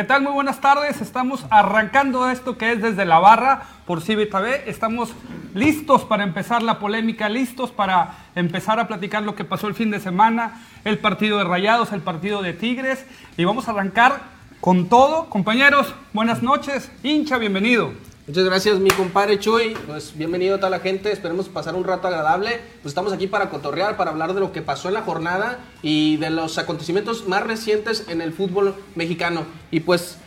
¿Qué 0.00 0.04
tal? 0.04 0.22
Muy 0.22 0.32
buenas 0.32 0.62
tardes. 0.62 1.02
Estamos 1.02 1.44
arrancando 1.50 2.30
esto 2.30 2.56
que 2.56 2.72
es 2.72 2.80
desde 2.80 3.04
la 3.04 3.18
barra 3.18 3.64
por 3.84 4.02
B. 4.02 4.62
Estamos 4.66 5.12
listos 5.52 6.06
para 6.06 6.24
empezar 6.24 6.62
la 6.62 6.78
polémica, 6.78 7.28
listos 7.28 7.70
para 7.70 8.14
empezar 8.34 8.80
a 8.80 8.88
platicar 8.88 9.22
lo 9.24 9.34
que 9.34 9.44
pasó 9.44 9.68
el 9.68 9.74
fin 9.74 9.90
de 9.90 10.00
semana, 10.00 10.62
el 10.86 10.96
partido 10.96 11.36
de 11.36 11.44
Rayados, 11.44 11.92
el 11.92 12.00
partido 12.00 12.40
de 12.40 12.54
Tigres. 12.54 13.04
Y 13.36 13.44
vamos 13.44 13.68
a 13.68 13.72
arrancar 13.72 14.22
con 14.62 14.88
todo. 14.88 15.28
Compañeros, 15.28 15.94
buenas 16.14 16.42
noches. 16.42 16.90
Hincha, 17.02 17.36
bienvenido. 17.36 17.92
Muchas 18.26 18.44
gracias, 18.44 18.78
mi 18.78 18.90
compadre 18.90 19.38
Chuy. 19.38 19.74
Pues 19.86 20.16
bienvenido 20.16 20.56
a 20.56 20.58
toda 20.58 20.70
la 20.70 20.80
gente. 20.80 21.10
Esperemos 21.10 21.48
pasar 21.48 21.74
un 21.74 21.84
rato 21.84 22.06
agradable. 22.06 22.60
Pues 22.82 22.92
estamos 22.92 23.12
aquí 23.12 23.26
para 23.26 23.48
cotorrear, 23.48 23.96
para 23.96 24.10
hablar 24.10 24.34
de 24.34 24.40
lo 24.40 24.52
que 24.52 24.60
pasó 24.60 24.88
en 24.88 24.94
la 24.94 25.02
jornada 25.02 25.58
y 25.82 26.18
de 26.18 26.30
los 26.30 26.58
acontecimientos 26.58 27.26
más 27.26 27.42
recientes 27.42 28.04
en 28.08 28.20
el 28.20 28.32
fútbol 28.32 28.74
mexicano. 28.94 29.44
Y 29.70 29.80
pues 29.80 30.18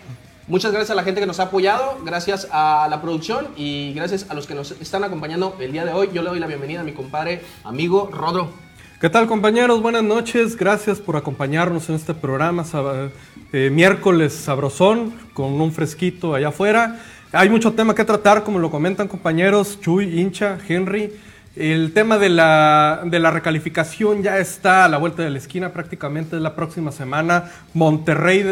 muchas 0.48 0.72
gracias 0.72 0.90
a 0.90 0.96
la 0.96 1.04
gente 1.04 1.22
que 1.22 1.28
nos 1.28 1.40
ha 1.40 1.44
apoyado, 1.44 2.00
gracias 2.04 2.48
a 2.52 2.88
la 2.90 3.00
producción 3.00 3.50
y 3.56 3.94
gracias 3.94 4.26
a 4.30 4.34
los 4.34 4.48
que 4.48 4.56
nos 4.56 4.72
están 4.72 5.04
acompañando 5.04 5.56
el 5.60 5.72
día 5.72 5.86
de 5.86 5.94
hoy. 5.94 6.10
Yo 6.12 6.24
le 6.24 6.30
doy 6.30 6.40
la 6.40 6.48
bienvenida 6.48 6.82
a 6.82 6.84
mi 6.84 6.94
compadre, 6.94 7.42
amigo 7.64 8.10
Rodro. 8.12 8.50
¿Qué 9.00 9.10
tal 9.10 9.28
compañeros? 9.28 9.82
Buenas 9.82 10.04
noches. 10.04 10.58
Gracias 10.58 11.00
por 11.00 11.16
acompañarnos 11.16 11.90
en 11.90 11.96
este 11.96 12.14
programa 12.14 12.66
eh, 13.54 13.70
miércoles 13.70 14.34
sabrosón 14.34 15.14
con 15.34 15.62
un 15.62 15.72
fresquito 15.72 16.34
allá 16.34 16.48
afuera. 16.48 17.00
Hay 17.36 17.50
mucho 17.50 17.74
tema 17.74 17.96
que 17.96 18.06
tratar, 18.06 18.44
como 18.44 18.60
lo 18.60 18.70
comentan 18.70 19.08
compañeros, 19.08 19.82
Chuy, 19.82 20.20
hincha, 20.20 20.60
Henry. 20.68 21.12
El 21.56 21.92
tema 21.92 22.20
de 22.20 22.30
la, 22.30 23.02
de 23.06 23.18
la 23.18 23.32
recalificación 23.32 24.22
ya 24.22 24.38
está 24.38 24.86
a 24.86 24.88
la 24.88 25.00
vuelta 25.00 25.24
de 25.24 25.32
la 25.32 25.40
esquina, 25.40 25.74
prácticamente 25.74 26.36
es 26.36 26.44
la 26.44 26.56
próxima 26.56 26.92
semana. 26.92 27.50
Monterrey, 27.74 28.46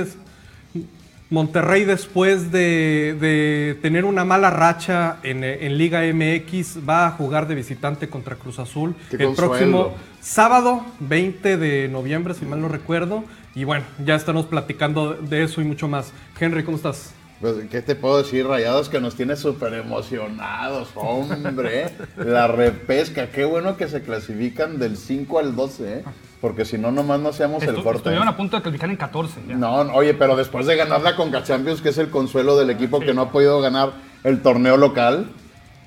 Monterrey 1.30 1.86
después 1.86 2.52
de, 2.52 3.16
de, 3.22 3.78
tener 3.84 4.04
una 4.04 4.26
mala 4.26 4.50
racha 4.50 5.18
en, 5.22 5.44
en, 5.44 5.78
Liga 5.78 6.02
MX 6.02 6.80
va 6.90 7.06
a 7.06 7.12
jugar 7.12 7.48
de 7.48 7.54
visitante 7.54 8.10
contra 8.10 8.36
Cruz 8.36 8.58
Azul 8.58 8.96
el 9.12 9.36
próximo 9.36 9.94
sábado 10.22 10.84
20 11.02 11.58
de 11.58 11.88
noviembre, 11.88 12.34
si 12.34 12.46
mal 12.46 12.60
no 12.60 12.68
recuerdo. 12.68 13.26
Y 13.54 13.64
bueno, 13.64 13.86
ya 14.04 14.16
estamos 14.16 14.48
platicando 14.48 15.14
de 15.14 15.44
eso 15.44 15.62
y 15.62 15.66
mucho 15.66 15.88
más. 15.88 16.12
Henry, 16.40 16.64
¿cómo 16.64 16.78
estás? 16.78 17.14
Pues, 17.42 17.56
¿qué 17.72 17.82
te 17.82 17.96
puedo 17.96 18.20
decir, 18.20 18.46
Rayados? 18.46 18.88
Que 18.88 19.02
nos 19.02 19.16
tiene 19.16 19.36
súper 19.36 19.74
emocionados, 19.74 20.90
hombre. 20.94 21.90
la 22.16 22.48
repesca, 22.48 23.32
qué 23.32 23.46
bueno 23.46 23.78
que 23.78 23.88
se 23.88 24.04
clasifican 24.04 24.78
del 24.78 24.96
5 24.96 25.40
al 25.40 25.56
12, 25.56 25.94
¿eh? 25.94 26.04
Porque 26.40 26.66
si 26.66 26.78
no, 26.78 26.92
nomás 26.92 27.20
no 27.20 27.30
hacemos 27.30 27.64
el 27.64 27.76
corte. 27.76 27.98
Estuvieron 27.98 28.28
a 28.28 28.38
punto 28.38 28.58
de 28.58 28.62
clasificar 28.62 28.92
en 28.92 28.96
14. 28.96 29.42
No, 29.48 29.74
oye, 29.94 30.14
pero 30.14 30.36
después 30.36 30.68
de 30.68 30.76
ganar 30.76 31.02
la 31.02 31.16
Conca 31.16 31.44
Champions, 31.44 31.82
que 31.82 31.90
es 31.90 31.98
el 31.98 32.10
consuelo 32.12 32.58
del 32.58 32.70
equipo 32.70 33.00
que 33.00 33.14
no 33.14 33.24
ha 33.24 33.32
podido 33.32 33.60
ganar 33.60 33.94
el 34.24 34.42
torneo 34.44 34.78
local, 34.78 35.32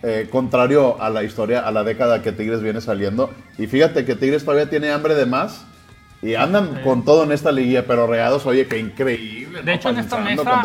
eh, 0.03 0.29
contrario 0.31 1.01
a 1.01 1.09
la 1.09 1.23
historia, 1.23 1.61
a 1.61 1.71
la 1.71 1.85
década 1.85 2.21
que 2.21 2.33
Tigres 2.33 2.63
viene 2.63 2.81
saliendo. 2.81 3.31
Y 3.59 3.69
fíjate 3.69 4.05
que 4.05 4.17
Tigres 4.17 4.45
todavía 4.45 4.69
tiene 4.69 4.91
hambre 4.91 5.15
de 5.15 5.27
más 5.27 5.67
y 6.25 6.35
andan 6.35 6.81
con 6.83 7.05
todo 7.05 7.25
en 7.25 7.33
esta 7.33 7.53
liguilla, 7.53 7.87
pero 7.87 8.07
reados, 8.07 8.47
oye, 8.47 8.67
qué 8.67 8.79
increíble. 8.79 9.63
De 9.63 9.75
hecho, 9.75 9.91
en 9.91 9.99
esta 9.99 10.17
mesa, 10.19 10.63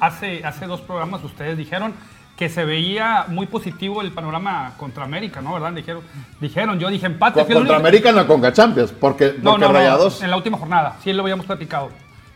Hace, 0.00 0.44
hace 0.44 0.66
dos 0.66 0.80
programas 0.80 1.24
ustedes 1.24 1.58
dijeron 1.58 1.94
que 2.36 2.48
se 2.48 2.64
veía 2.64 3.26
muy 3.28 3.46
positivo 3.46 4.02
el 4.02 4.12
panorama 4.12 4.74
contra 4.76 5.04
América, 5.04 5.40
¿no? 5.40 5.52
¿Verdad? 5.54 5.72
Dijeron, 5.72 6.02
dijeron 6.40 6.78
yo 6.78 6.88
dije 6.90 7.06
empate. 7.06 7.44
contra 7.44 7.76
América 7.76 8.10
en 8.10 8.16
la 8.16 8.26
Conca 8.26 8.52
Champions, 8.52 8.92
porque, 8.92 9.34
no, 9.42 9.58
no, 9.58 9.72
Rayados... 9.72 10.22
en 10.22 10.30
la 10.30 10.36
última 10.36 10.58
jornada, 10.58 10.96
sí 11.02 11.12
lo 11.12 11.22
habíamos 11.22 11.46
platicado. 11.46 11.90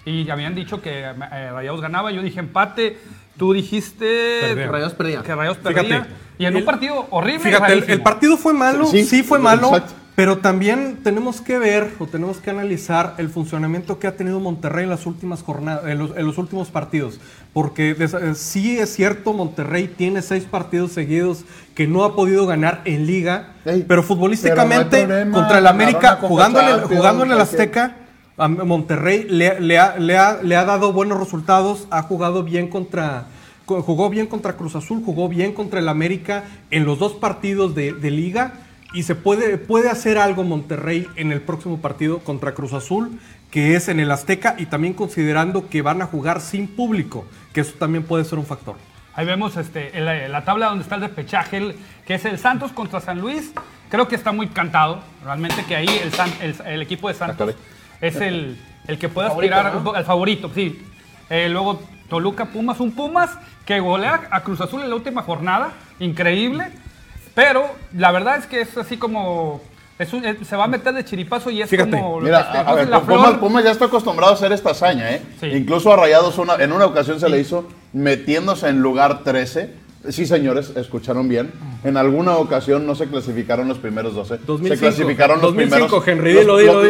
Y 0.04 0.28
habían 0.30 0.54
dicho 0.54 0.80
que 0.80 1.00
eh, 1.00 1.50
Rayados 1.52 1.80
ganaba, 1.80 2.10
yo 2.10 2.22
dije 2.22 2.40
empate, 2.40 2.98
tú 3.36 3.52
dijiste... 3.52 4.40
Que 4.54 4.66
Rayados 4.66 4.94
perdía. 4.94 5.22
Que 5.22 5.34
Rayados 5.34 5.58
perdía. 5.58 6.08
y 6.38 6.44
en 6.44 6.56
un 6.56 6.64
partido 6.64 7.06
horrible. 7.10 7.40
Fíjate, 7.40 7.92
el, 7.92 8.02
partido 8.02 8.36
fue 8.36 8.52
malo, 8.52 8.86
sí, 8.86 9.22
fue 9.22 9.38
malo. 9.38 9.70
Pero 10.18 10.38
también 10.38 10.98
tenemos 11.04 11.40
que 11.40 11.58
ver 11.58 11.92
o 12.00 12.06
tenemos 12.06 12.38
que 12.38 12.50
analizar 12.50 13.14
el 13.18 13.28
funcionamiento 13.28 14.00
que 14.00 14.08
ha 14.08 14.16
tenido 14.16 14.40
Monterrey 14.40 14.82
en 14.82 14.90
las 14.90 15.06
últimas 15.06 15.44
jornadas, 15.44 15.84
en 15.86 16.26
los, 16.26 16.38
últimos 16.38 16.70
partidos. 16.70 17.20
Porque 17.52 17.94
eh, 17.96 18.34
sí 18.34 18.80
es 18.80 18.92
cierto, 18.92 19.32
Monterrey 19.32 19.86
tiene 19.86 20.20
seis 20.22 20.42
partidos 20.42 20.90
seguidos 20.90 21.44
que 21.76 21.86
no 21.86 22.02
ha 22.02 22.16
podido 22.16 22.48
ganar 22.48 22.80
en 22.84 23.06
liga, 23.06 23.52
pero 23.86 24.02
futbolísticamente 24.02 25.06
contra 25.30 25.58
el 25.58 25.68
América, 25.68 26.18
jugando 26.20 26.62
en 26.62 26.66
el, 26.66 26.80
jugando 26.80 27.24
en 27.24 27.30
el 27.30 27.40
Azteca, 27.40 27.94
Monterrey 28.38 29.24
le, 29.30 29.50
ha, 29.78 29.96
le, 29.98 30.18
ha, 30.18 30.42
le 30.42 30.56
ha 30.56 30.64
dado 30.64 30.92
buenos 30.92 31.20
resultados, 31.20 31.86
ha 31.90 32.02
jugado 32.02 32.42
bien 32.42 32.66
contra, 32.66 33.26
jugó 33.66 34.10
bien 34.10 34.26
contra 34.26 34.54
Cruz 34.54 34.74
Azul, 34.74 35.00
jugó 35.06 35.28
bien 35.28 35.52
contra 35.52 35.78
el 35.78 35.88
América 35.88 36.42
en 36.72 36.86
los 36.86 36.98
dos 36.98 37.12
partidos 37.12 37.76
de, 37.76 37.92
de 37.92 38.10
liga 38.10 38.64
y 38.92 39.02
se 39.02 39.14
puede, 39.14 39.58
puede 39.58 39.90
hacer 39.90 40.18
algo 40.18 40.44
Monterrey 40.44 41.06
en 41.16 41.32
el 41.32 41.40
próximo 41.40 41.80
partido 41.80 42.20
contra 42.20 42.54
Cruz 42.54 42.72
Azul, 42.72 43.20
que 43.50 43.76
es 43.76 43.88
en 43.88 44.00
el 44.00 44.10
Azteca, 44.10 44.54
y 44.58 44.66
también 44.66 44.94
considerando 44.94 45.68
que 45.68 45.82
van 45.82 46.02
a 46.02 46.06
jugar 46.06 46.40
sin 46.40 46.68
público, 46.68 47.26
que 47.52 47.60
eso 47.60 47.74
también 47.78 48.04
puede 48.04 48.24
ser 48.24 48.38
un 48.38 48.46
factor. 48.46 48.76
Ahí 49.14 49.26
vemos 49.26 49.56
este, 49.56 49.98
la, 50.00 50.44
tabla 50.44 50.66
donde 50.66 50.82
está 50.82 50.94
el 50.94 51.00
despechaje, 51.00 51.74
que 52.06 52.14
es 52.14 52.24
el 52.24 52.38
Santos 52.38 52.72
contra 52.72 53.00
San 53.00 53.18
Luis. 53.20 53.52
Creo 53.90 54.06
que 54.06 54.14
está 54.14 54.32
muy 54.32 54.48
cantado, 54.48 55.00
realmente 55.24 55.64
que 55.66 55.74
ahí 55.74 55.88
el, 56.40 56.54
el, 56.66 56.82
equipo 56.82 57.08
de 57.08 57.14
Santos 57.14 57.54
es 58.00 58.16
el, 58.16 58.58
el 58.86 58.98
que 58.98 59.08
puede 59.08 59.28
aspirar 59.28 59.66
al 59.94 60.04
favorito, 60.04 60.50
sí. 60.54 60.82
Eh, 61.30 61.48
luego 61.48 61.82
Toluca 62.08 62.46
Pumas, 62.46 62.80
un 62.80 62.92
Pumas 62.92 63.30
que 63.66 63.80
golea 63.80 64.28
a 64.30 64.40
Cruz 64.42 64.60
Azul 64.60 64.82
en 64.82 64.88
la 64.88 64.96
última 64.96 65.22
jornada, 65.22 65.72
increíble. 65.98 66.70
Pero 67.38 67.66
la 67.96 68.10
verdad 68.10 68.38
es 68.38 68.46
que 68.46 68.62
es 68.62 68.76
así 68.76 68.96
como. 68.96 69.60
se 69.96 70.56
va 70.56 70.64
a 70.64 70.66
meter 70.66 70.92
de 70.92 71.04
chiripazo 71.04 71.50
y 71.50 71.62
es 71.62 71.70
como. 71.70 72.20
Mira, 72.20 72.40
a, 72.40 72.74
ver, 72.74 72.90
Pumas, 73.38 73.62
ya 73.62 73.70
está 73.70 73.84
acostumbrado 73.84 74.32
a 74.32 74.34
hacer 74.34 74.50
esta 74.50 74.70
hazaña, 74.70 75.12
¿eh? 75.12 75.22
Incluso 75.42 75.92
a 75.92 75.96
Rayados 75.96 76.34
en 76.58 76.72
una 76.72 76.86
ocasión 76.86 77.20
se 77.20 77.28
le 77.28 77.38
hizo 77.38 77.68
metiéndose 77.92 78.68
en 78.68 78.80
lugar 78.80 79.22
13. 79.22 79.70
Sí, 80.08 80.26
señores, 80.26 80.72
escucharon 80.74 81.28
bien. 81.28 81.52
En 81.84 81.96
alguna 81.96 82.36
ocasión 82.38 82.84
no 82.88 82.96
se 82.96 83.06
clasificaron 83.06 83.68
los 83.68 83.78
primeros 83.78 84.16
12. 84.16 84.40
se 84.66 84.76
clasificaron 84.76 85.40
los 85.40 85.54
primeros. 85.54 85.92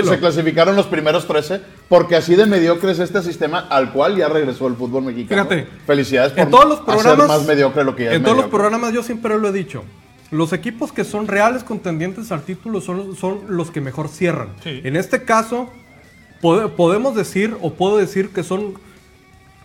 Se 0.09 0.19
clasificaron 0.19 0.77
los 0.77 0.87
primeros 0.87 1.27
13 1.27 1.61
porque 1.91 2.17
así 2.17 2.37
de 2.37 2.47
mediocre 2.47 2.93
es 2.93 3.01
este 3.01 3.21
sistema 3.21 3.67
al 3.69 3.93
cual 3.93 4.17
ya 4.17 4.29
regresó 4.29 4.67
el 4.67 4.77
fútbol 4.77 5.03
mexicano. 5.03 5.45
Fíjate. 5.45 5.69
Felicidades 5.87 6.33
por 6.33 6.41
en 6.41 6.51
todos 6.51 6.69
los 6.71 6.81
programas, 6.81 7.19
hacer 7.19 7.29
más 7.29 7.47
mediocre 7.47 7.85
lo 7.85 7.95
que 7.95 8.05
ya 8.07 8.15
En 8.15 8.23
todos 8.23 8.39
los 8.39 8.47
programas 8.47 8.95
yo 8.95 9.03
siempre 9.03 9.39
lo 9.39 9.49
he 9.49 9.53
dicho. 9.53 9.85
Los 10.31 10.53
equipos 10.53 10.93
que 10.93 11.05
son 11.05 11.27
reales 11.27 11.65
contendientes 11.65 12.31
al 12.33 12.43
título 12.43 12.81
son, 12.81 13.17
son 13.17 13.41
los 13.49 13.71
que 13.71 13.81
mejor 13.81 14.09
cierran. 14.09 14.49
En 14.65 14.97
este 14.97 15.25
caso, 15.25 15.71
podemos 16.41 17.15
decir, 17.15 17.57
o 17.63 17.73
puedo 17.73 17.97
decir 17.97 18.31
que 18.31 18.43
son 18.43 18.75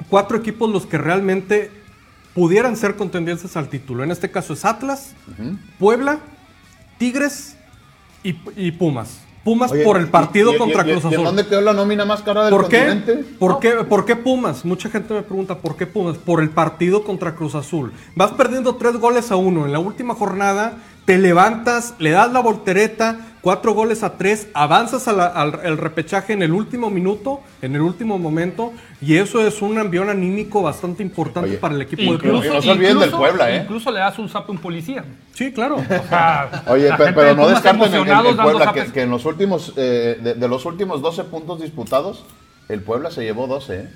cuatro 0.09 0.37
equipos 0.37 0.69
los 0.69 0.85
que 0.85 0.97
realmente 0.97 1.69
pudieran 2.33 2.77
ser 2.77 2.95
contendientes 2.95 3.55
al 3.57 3.69
título. 3.69 4.03
En 4.03 4.11
este 4.11 4.31
caso 4.31 4.53
es 4.53 4.63
Atlas, 4.65 5.15
Puebla, 5.79 6.19
Tigres 6.97 7.57
y 8.23 8.71
Pumas. 8.71 9.19
Pumas 9.43 9.71
por 9.83 9.97
el 9.97 10.07
partido 10.07 10.57
contra 10.57 10.83
Cruz 10.83 11.03
Azul. 11.03 11.19
¿y 11.19 11.23
dónde 11.23 11.45
quedó 11.45 11.61
la 11.61 11.73
nómina 11.73 12.05
más 12.05 12.21
cara 12.21 12.45
del 12.45 12.51
¿Por 12.51 12.61
continente? 12.63 13.15
¿Por, 13.37 13.59
qué? 13.59 13.71
¿Por 13.71 14.05
qué 14.05 14.15
Pumas? 14.15 14.63
Mucha 14.63 14.89
gente 14.89 15.13
me 15.13 15.21
pregunta, 15.21 15.57
¿por 15.57 15.75
qué 15.75 15.85
Pumas? 15.85 16.17
Por 16.17 16.41
el 16.41 16.49
partido 16.49 17.03
contra 17.03 17.35
Cruz 17.35 17.53
Azul. 17.53 17.91
Vas 18.15 18.31
perdiendo 18.31 18.75
tres 18.75 18.95
goles 18.97 19.31
a 19.31 19.35
uno. 19.35 19.65
En 19.65 19.73
la 19.73 19.79
última 19.79 20.15
jornada 20.15 20.77
te 21.05 21.17
levantas, 21.17 21.95
le 21.99 22.11
das 22.11 22.31
la 22.31 22.39
voltereta, 22.39 23.32
cuatro 23.43 23.73
goles 23.73 24.03
a 24.03 24.17
tres, 24.17 24.47
avanzas 24.53 25.05
al, 25.09 25.77
repechaje 25.77 26.31
en 26.31 26.41
el 26.41 26.53
último 26.53 26.89
minuto, 26.89 27.41
en 27.61 27.75
el 27.75 27.81
último 27.81 28.17
momento, 28.17 28.71
y 29.01 29.17
eso 29.17 29.45
es 29.45 29.61
un 29.61 29.77
ambión 29.77 30.09
anímico 30.09 30.61
bastante 30.61 31.03
importante 31.03 31.57
para 31.57 31.75
el 31.75 31.81
equipo 31.81 32.13
de 32.13 32.19
Puebla. 32.19 32.53
No 32.53 32.61
se 32.61 32.71
olviden 32.71 32.99
del 32.99 33.11
Puebla, 33.11 33.53
¿eh? 33.53 33.61
Incluso 33.63 33.91
le 33.91 33.99
das 33.99 34.17
un 34.17 34.29
sapo 34.29 34.53
a 34.53 34.55
un 34.55 34.61
policía. 34.61 35.03
Sí, 35.33 35.51
claro. 35.51 35.75
Oye, 36.67 36.89
pero, 36.97 37.35
no 37.35 37.49
descarten 37.49 37.93
el, 37.93 38.07
el, 38.07 38.35
Puebla 38.37 38.73
que, 38.93 39.01
en 39.01 39.09
los 39.09 39.25
últimos, 39.25 39.73
eh, 39.75 40.17
de, 40.21 40.47
los 40.47 40.63
últimos 40.65 41.01
12 41.01 41.25
puntos 41.25 41.61
disputados, 41.61 42.23
el 42.69 42.81
Puebla 42.81 43.11
se 43.11 43.23
llevó 43.23 43.47
12, 43.47 43.75
¿eh? 43.75 43.89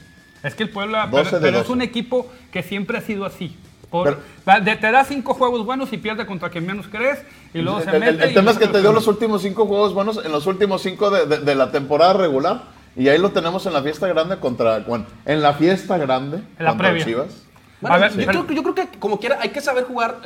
Es 0.43 0.55
que 0.55 0.63
el 0.63 0.69
Puebla, 0.69 1.09
pero 1.09 1.61
es 1.61 1.69
un 1.69 1.81
equipo 1.81 2.29
que 2.51 2.63
siempre 2.63 2.97
ha 2.97 3.01
sido 3.01 3.25
así 3.25 3.55
te 3.89 4.91
da 4.91 5.03
cinco 5.05 5.33
juegos 5.33 5.65
buenos 5.65 5.91
y 5.93 5.97
pierde 5.97 6.25
contra 6.25 6.49
quien 6.49 6.65
menos 6.65 6.87
crees 6.87 7.19
y 7.53 7.59
luego 7.59 7.81
se 7.81 7.99
mete. 7.99 8.25
El, 8.25 8.33
tema 8.33 8.51
es 8.51 8.57
que 8.57 8.67
te 8.67 8.81
dio 8.81 8.91
los 8.91 9.07
últimos 9.07 9.41
cinco 9.41 9.65
juegos 9.65 9.93
buenos 9.93 10.23
en 10.23 10.31
los 10.31 10.45
últimos 10.45 10.81
cinco 10.81 11.09
de, 11.09 11.55
la 11.55 11.71
temporada 11.71 12.13
regular 12.13 12.63
y 12.95 13.07
ahí 13.09 13.17
lo 13.17 13.31
tenemos 13.31 13.65
en 13.65 13.73
la 13.73 13.81
fiesta 13.81 14.07
grande 14.07 14.37
contra. 14.37 14.79
Bueno, 14.79 15.05
en 15.25 15.41
la 15.41 15.53
fiesta 15.53 15.97
grande 15.97 16.37
en 16.37 16.65
la 16.65 16.71
contra 16.71 16.89
previa. 16.89 17.05
Chivas. 17.05 17.46
Yo, 17.81 18.47
creo, 18.47 18.75
que 18.75 18.87
como 18.99 19.19
quiera 19.19 19.37
hay 19.39 19.49
que 19.49 19.61
saber 19.61 19.83
jugar 19.83 20.21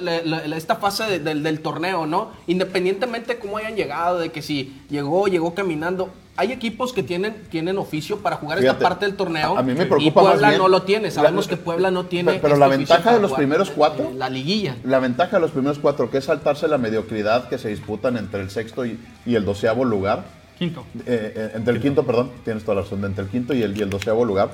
esta 0.56 0.78
fase 0.78 1.20
del, 1.20 1.60
torneo, 1.60 2.06
¿no? 2.06 2.32
Independientemente 2.48 3.34
de 3.34 3.40
cómo 3.40 3.58
hayan 3.58 3.76
llegado, 3.76 4.20
de 4.20 4.32
que 4.32 4.42
si 4.42 4.82
llegó, 4.90 5.28
llegó 5.28 5.54
caminando. 5.54 6.10
Hay 6.38 6.54
equipos 6.54 6.94
que 6.94 7.04
tienen, 7.04 7.44
tienen 7.50 7.78
oficio 7.78 8.20
para 8.20 8.38
jugar 8.38 8.60
esta 8.60 8.80
parte 8.80 9.06
del 9.06 9.18
torneo. 9.18 9.58
A 9.58 9.64
mí 9.64 9.74
me 9.74 9.86
preocupa 9.86 10.02
y 10.08 10.12
Puebla 10.12 10.58
no 10.58 10.70
lo 10.70 10.84
tiene. 10.84 11.12
Sabemos 11.12 11.48
que 11.48 11.58
Puebla 11.58 11.92
no 11.92 12.06
tiene. 12.06 12.40
Pero, 12.42 12.56
la 12.56 12.68
ventaja 12.68 13.14
de 13.14 13.20
los 13.20 13.34
primeros 13.34 13.70
cuatro. 13.70 14.12
La 14.16 14.30
liguilla. 14.30 14.78
La 14.86 15.00
ventaja 15.00 15.36
de 15.36 15.42
los 15.42 15.52
primeros 15.52 15.78
cuatro, 15.80 16.10
que 16.10 16.20
es 16.20 16.26
saltarse 16.26 16.70
la 16.70 16.78
mediocridad 16.78 17.50
que 17.50 17.58
se 17.58 17.68
disputan 17.68 18.16
entre 18.16 18.42
el 18.42 18.50
sexto 18.50 18.86
y, 18.86 18.98
el 19.26 19.44
doceavo 19.44 19.84
lugar. 19.84 20.24
Quinto. 20.58 20.86
Eh, 21.06 21.34
eh, 21.36 21.52
entre 21.56 21.74
el 21.74 21.82
quinto, 21.82 22.06
perdón, 22.06 22.32
tienes 22.46 22.64
toda 22.64 22.76
la 22.76 22.82
razón, 22.84 23.04
entre 23.04 23.26
el 23.26 23.30
quinto 23.30 23.54
y 23.54 23.64
el, 23.64 23.76
y 23.78 23.82
el 23.82 23.90
doceavo 23.90 24.24
lugar 24.24 24.52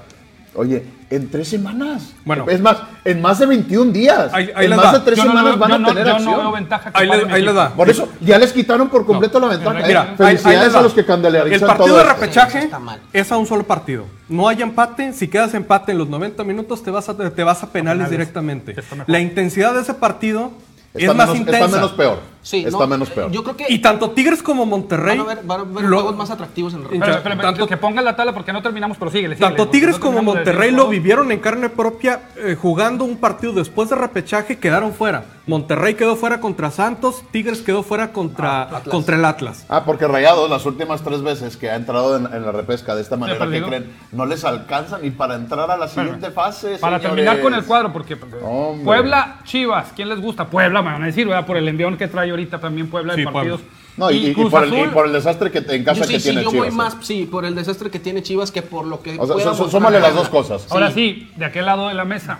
Oye, 0.58 0.84
en 1.12 1.30
tres 1.30 1.48
semanas. 1.50 2.16
Bueno. 2.26 2.46
Es 2.50 2.60
más, 2.60 2.78
en 3.06 3.22
más 3.22 3.38
de 3.38 3.46
21 3.46 3.92
días. 3.92 4.32
en 4.36 4.76
más 4.76 4.92
de 4.92 5.00
tres 5.02 5.20
semanas 5.20 5.58
van 5.60 5.86
a 5.86 5.88
tener 5.90 6.10
acción. 6.10 6.32
No 6.32 6.38
veo 6.38 6.52
ventaja 6.52 6.92
ahí, 6.96 7.42
le, 7.44 7.54
da. 7.54 7.70
Por 7.70 7.90
eso, 7.92 8.10
ya 8.22 8.40
les 8.40 8.52
quitaron 8.54 8.90
por 8.90 9.06
completo 9.06 9.40
la 9.40 9.50
ventaja. 9.50 9.86
Mira, 9.86 10.16
felicidades 10.18 10.74
a 10.74 10.82
los 10.82 10.94
que 10.94 11.06
candelearizan 11.06 11.62
El 11.62 11.78
partido 11.78 11.98
de 11.98 12.04
repechaje 12.04 12.70
es 13.14 13.32
a 13.32 13.38
un 13.38 13.46
solo 13.46 13.64
partido. 13.64 14.06
No 14.28 14.48
hay 14.48 14.64
empate. 14.64 15.14
Si 15.14 15.28
quedas 15.28 15.54
empate 15.54 15.92
en 15.92 16.00
los 16.00 16.10
90 16.10 16.44
minutos, 16.44 16.82
te 16.82 16.90
vas 16.90 17.08
a, 17.08 17.16
te 17.16 17.44
vas 17.44 17.64
a 17.64 17.72
penales, 17.72 18.10
directamente. 18.10 18.76
La 19.06 19.20
intensidad 19.20 19.76
de 19.76 19.82
ese 19.82 19.94
partido 19.94 20.52
es 20.96 21.14
más 21.14 21.36
intensa. 21.36 21.66
Está 21.66 21.78
menos 21.78 21.92
peor. 21.92 22.37
Sí, 22.48 22.64
está 22.66 22.88
menos 22.88 23.10
peor. 23.10 23.30
Yo 23.30 23.44
creo 23.44 23.58
que 23.58 23.66
y 23.68 23.80
tanto 23.80 24.12
Tigres 24.12 24.42
como 24.42 24.66
Monterrey. 24.66 25.18
Van 25.18 25.60
a 25.60 25.64
ver, 25.66 25.86
juegos 25.86 26.16
más 26.16 26.30
atractivos 26.32 26.74
en 26.74 26.86
realidad. 26.86 27.20
Pero, 27.22 27.38
tanto, 27.42 27.68
que 27.68 27.76
pongan 27.76 28.06
la 28.06 28.16
tabla 28.16 28.34
porque 28.34 28.54
no 28.54 28.62
terminamos, 28.62 28.96
pero 28.98 29.12
sigue. 29.12 29.36
Tanto 29.36 29.68
Tigres 29.68 30.00
como 30.00 30.24
Monterrey 30.24 30.72
lo 30.72 30.88
vivieron 30.88 31.30
en 31.34 31.40
carne 31.40 31.68
propia 31.68 32.22
eh, 32.38 32.56
jugando 32.56 33.04
un 33.04 33.18
partido 33.18 33.52
después 33.52 33.90
de 33.90 33.98
repechaje, 33.98 34.60
quedaron 34.60 34.94
fuera. 34.94 35.26
Monterrey 35.46 35.96
quedó 35.96 36.16
fuera 36.18 36.42
contra 36.42 36.72
Santos, 36.72 37.24
Tigres 37.32 37.62
quedó 37.62 37.82
fuera 37.82 38.12
contra, 38.12 38.64
ah, 38.64 38.82
contra 38.90 39.16
el 39.16 39.24
Atlas. 39.24 39.66
Ah, 39.70 39.84
porque 39.86 40.06
Rayados 40.06 40.50
las 40.50 40.66
últimas 40.66 41.04
tres 41.04 41.22
veces 41.22 41.56
que 41.56 41.70
ha 41.70 41.76
entrado 41.76 42.18
en, 42.18 42.24
la 42.46 42.52
repesca 42.52 42.96
de 42.96 43.02
esta 43.02 43.16
manera, 43.16 43.50
¿qué 43.50 43.62
creen? 43.62 43.92
No 44.12 44.26
les 44.26 44.44
alcanza 44.44 45.00
ni 45.00 45.10
para 45.10 45.36
entrar 45.36 45.72
a 45.72 45.78
la 45.78 45.88
siguiente 45.88 46.32
fase. 46.32 46.78
Para 46.80 47.00
terminar 47.00 47.42
con 47.42 47.54
el 47.54 47.64
cuadro, 47.64 47.94
porque 47.94 48.18
Puebla, 48.18 49.40
Chivas, 49.44 49.94
¿quién 49.96 50.10
les 50.10 50.20
gusta? 50.20 50.48
Puebla, 50.48 50.82
me 50.82 50.92
van 50.92 51.04
a 51.04 51.06
decir, 51.08 51.28
¿verdad? 51.28 51.46
Por 51.46 51.56
el 51.56 51.68
envión 51.68 51.98
que 51.98 52.08
trae 52.08 52.32
ahorita 52.40 52.60
también 52.60 52.90
Puebla 52.90 53.16
de 53.16 53.24
partidos. 53.24 53.62
No, 53.98 54.12
y, 54.12 54.32
por 54.34 55.08
el, 55.08 55.14
desastre 55.14 55.50
que 55.50 55.58
en 55.58 55.84
casa 55.84 56.08
que 56.08 56.20
tiene 56.20 56.44
yo 56.44 56.52
Chivas. 56.52 56.68
Voy 56.68 56.76
más, 56.76 56.94
¿eh? 56.94 56.98
Sí, 57.02 57.28
por 57.30 57.46
el 57.46 57.56
desastre 57.56 57.90
que 57.90 58.00
tiene 58.00 58.22
Chivas 58.22 58.52
que 58.52 58.62
por 58.62 58.86
lo 58.86 59.02
que. 59.02 59.18
O 59.20 59.40
sea, 59.40 59.54
súmale 59.54 60.00
las 60.00 60.14
dos 60.14 60.30
cosas. 60.30 60.68
Ahora 60.70 60.92
sí, 60.92 61.32
de 61.36 61.46
aquel 61.46 61.66
lado 61.66 61.88
de 61.88 61.96
la 61.96 62.06
mesa, 62.06 62.40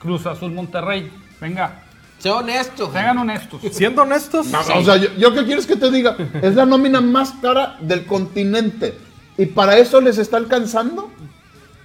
Cruz 0.00 0.26
Azul 0.26 0.52
Monterrey. 0.52 1.10
Venga. 1.40 1.82
Sean 2.18 2.36
honestos. 2.38 2.92
Sean 2.92 3.18
honestos. 3.18 3.60
Siendo 3.70 4.02
honestos. 4.02 4.46
O 4.52 4.82
sea, 4.82 4.96
yo, 4.96 5.32
qué 5.34 5.44
quieres 5.44 5.66
que 5.66 5.76
te 5.76 5.90
diga. 5.90 6.16
Es 6.42 6.54
la 6.54 6.66
nómina 6.66 7.00
más 7.00 7.32
cara 7.42 7.76
del 7.80 8.06
continente. 8.06 8.98
Y 9.36 9.46
para 9.46 9.78
eso 9.78 10.00
les 10.00 10.18
está 10.18 10.36
alcanzando. 10.36 11.10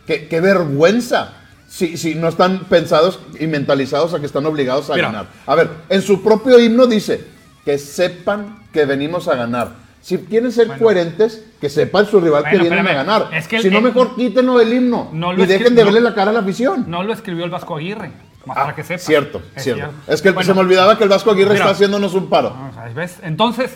Qué, 0.08 0.28
qué 0.28 0.42
vergüenza 0.42 1.43
si, 1.74 1.98
si 1.98 2.14
no 2.14 2.28
están 2.28 2.66
pensados 2.66 3.20
y 3.40 3.48
mentalizados 3.48 4.14
a 4.14 4.20
que 4.20 4.28
están 4.28 4.46
obligados 4.46 4.92
a 4.92 4.96
ganar. 4.96 5.26
A 5.48 5.56
ver, 5.56 5.72
en 5.90 6.04
su 6.04 6.22
propio 6.22 6.60
himno 6.60 6.86
dice 6.86 7.26
que 7.66 7.80
sepan 7.80 8.68
que 8.72 8.86
venimos 8.86 9.28
a 9.28 9.36
ganar. 9.36 9.70
Si 10.00 10.20
quieren 10.20 10.52
ser 10.52 10.68
coherentes, 10.78 11.44
que 11.60 11.70
sepan 11.70 12.06
su 12.06 12.20
rival 12.20 12.44
que 12.48 12.60
vienen 12.60 12.88
a 12.88 12.94
ganar. 12.94 13.30
si 13.60 13.72
no, 13.72 13.82
mejor 13.82 14.16
quítenlo 14.16 14.60
del 14.60 14.72
himno 14.72 15.10
y 15.36 15.46
dejen 15.48 15.74
de 15.74 15.84
verle 15.84 16.02
la 16.02 16.14
cara 16.14 16.30
a 16.30 16.34
la 16.36 16.42
afición. 16.42 16.86
No 16.88 17.02
lo 17.02 17.12
escribió 17.12 17.44
el 17.44 17.50
Vasco 17.50 17.76
Aguirre. 17.76 18.12
para 18.46 18.70
ah, 18.70 18.76
que 18.76 18.84
sepan. 18.84 19.06
Cierto, 19.06 19.42
es 19.56 19.64
cierto. 19.64 19.90
Es 20.06 20.22
que 20.22 20.32
se 20.44 20.54
me 20.54 20.60
olvidaba 20.60 20.96
que 20.96 21.06
el 21.06 21.10
Vasco 21.10 21.32
Aguirre 21.32 21.56
está 21.56 21.72
haciéndonos 21.72 22.14
un 22.14 22.30
paro. 22.30 22.56
¿ves? 22.94 23.18
Entonces, 23.24 23.76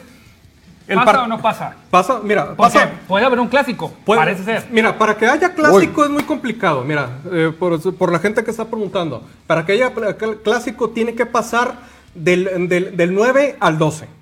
¿Pasa 0.96 1.24
o 1.24 1.28
no 1.28 1.42
pasa? 1.42 1.76
Pasa, 1.90 2.20
mira, 2.24 2.56
pasa. 2.56 2.90
Puede 3.08 3.26
haber 3.26 3.40
un 3.40 3.48
clásico, 3.48 3.92
parece 4.06 4.44
ser. 4.44 4.68
Mira, 4.72 4.98
para 4.98 5.18
que 5.18 5.26
haya 5.26 5.54
clásico 5.54 6.04
es 6.04 6.10
muy 6.10 6.24
complicado. 6.24 6.84
Mira, 6.84 7.10
eh, 7.32 7.52
por, 7.58 8.12
la 8.12 8.20
gente 8.20 8.44
que 8.44 8.52
está 8.52 8.66
preguntando, 8.66 9.24
para 9.46 9.66
que 9.66 9.74
haya 9.74 9.94
clásico 10.44 10.90
tiene 10.92 11.14
que 11.14 11.26
pasar 11.26 11.76
del, 12.16 12.70
del, 12.70 12.96
del 12.96 13.14
9 13.14 13.58
al 13.60 13.78
12. 13.78 14.17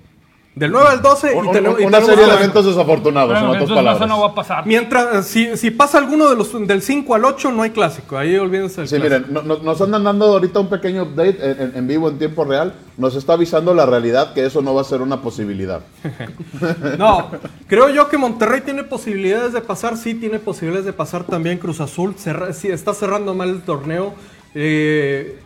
Del 0.56 0.72
9 0.72 0.88
al 0.88 1.02
12 1.02 1.32
y, 1.36 1.52
tenemos, 1.52 1.80
una 1.80 2.00
serie 2.00 2.24
de 2.24 2.32
eventos 2.32 2.64
desafortunados, 2.64 3.38
en 3.38 3.44
otras 3.44 3.68
palabras. 3.68 3.96
Eso 3.96 4.06
no 4.06 4.20
va 4.22 4.28
a 4.28 4.34
pasar. 4.34 4.66
Mientras, 4.66 5.26
si, 5.26 5.54
si, 5.54 5.70
pasa 5.70 5.98
alguno 5.98 6.30
de 6.30 6.34
los 6.34 6.66
del 6.66 6.80
5 6.80 7.14
al 7.14 7.26
8, 7.26 7.52
no 7.52 7.62
hay 7.62 7.72
clásico. 7.72 8.16
Ahí 8.16 8.38
olvídense 8.38 8.80
el 8.80 8.88
Sí, 8.88 8.98
miren, 8.98 9.26
nos 9.30 9.80
andan 9.82 10.04
dando 10.04 10.24
ahorita 10.24 10.58
un 10.60 10.70
pequeño 10.70 11.02
update 11.02 11.36
en, 11.76 11.86
vivo, 11.86 12.08
en 12.08 12.16
tiempo 12.16 12.46
real. 12.46 12.72
Nos 12.96 13.14
está 13.16 13.34
avisando 13.34 13.74
la 13.74 13.84
realidad 13.84 14.32
que 14.32 14.46
eso 14.46 14.62
no 14.62 14.72
va 14.72 14.80
a 14.80 14.84
ser 14.84 15.02
una 15.02 15.20
posibilidad. 15.20 15.82
no, 16.98 17.32
creo 17.66 17.90
yo 17.90 18.08
que 18.08 18.16
Monterrey 18.16 18.62
tiene 18.62 18.82
posibilidades 18.82 19.52
de 19.52 19.60
pasar. 19.60 19.98
Sí, 19.98 20.14
tiene 20.14 20.38
posibilidades 20.38 20.86
de 20.86 20.94
pasar 20.94 21.24
también 21.24 21.58
Cruz 21.58 21.82
Azul. 21.82 22.14
sí, 22.54 22.68
está 22.68 22.94
cerrando 22.94 23.34
mal 23.34 23.50
el 23.50 23.60
torneo. 23.60 24.14
Eh, 24.54 25.38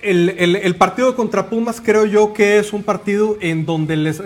el, 0.00 0.76
partido 0.76 1.16
contra 1.16 1.46
Pumas 1.46 1.80
creo 1.80 2.06
yo 2.06 2.32
que 2.32 2.58
es 2.58 2.72
un 2.72 2.82
partido 2.82 3.36
en 3.40 3.66
donde 3.66 3.96
les, 3.96 4.20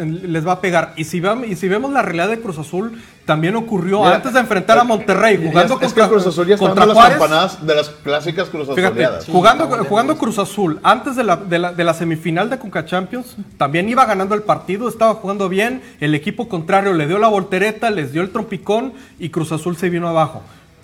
va 0.47 0.53
a 0.53 0.61
pegar. 0.61 0.93
Y 0.97 1.05
si, 1.05 1.21
vemos, 1.21 1.47
y 1.47 1.57
si 1.57 1.69
vemos 1.69 1.93
la 1.93 2.03
realidad 2.03 2.29
de 2.29 2.41
Cruz 2.41 2.59
Azul, 2.59 3.01
también 3.25 3.57
ocurrió 3.57 4.05
antes 4.05 4.35
de 4.35 4.41
enfrentar 4.41 4.79
a 4.79 4.85
Monterrey, 4.85 5.39
jugando 5.43 5.79
contra, 5.79 6.09
Cruz 6.09 6.27
Azul 6.27 6.47
ya 6.47 6.59
contra 6.59 6.85
las 6.85 6.99
campanadas 6.99 7.67
de 7.67 7.75
las 7.75 7.89
clásicas 7.89 8.49
Cruz 8.49 8.69
Azuleadas. 8.69 9.27
jugando, 9.27 9.67
jugando 9.85 10.19
Cruz 10.19 10.39
Azul 10.39 10.81
antes 10.83 11.17
de 11.17 11.25
la, 11.25 11.37
de 11.37 11.59
la, 11.59 11.73
de 11.73 11.85
la 11.85 11.95
semifinal 11.95 12.51
de 12.51 12.59
Conca 12.59 12.85
Champions, 12.85 13.37
también 13.57 13.89
iba 13.89 14.05
ganando 14.05 14.35
el 14.35 14.43
partido, 14.43 14.89
estaba 14.89 15.15
jugando 15.15 15.49
bien, 15.49 15.83
el 16.01 16.15
equipo 16.15 16.49
contrario 16.49 16.93
le 16.93 17.07
dio 17.07 17.19
la 17.19 17.29
voltereta, 17.29 17.91
les 17.91 18.13
dio 18.13 18.23
el 18.23 18.31
trompicón 18.31 18.93
y 19.19 19.31
Cruz 19.31 19.53
Azul 19.53 19.77
se 19.77 19.89
vino 19.89 20.09
abajo. 20.09 20.43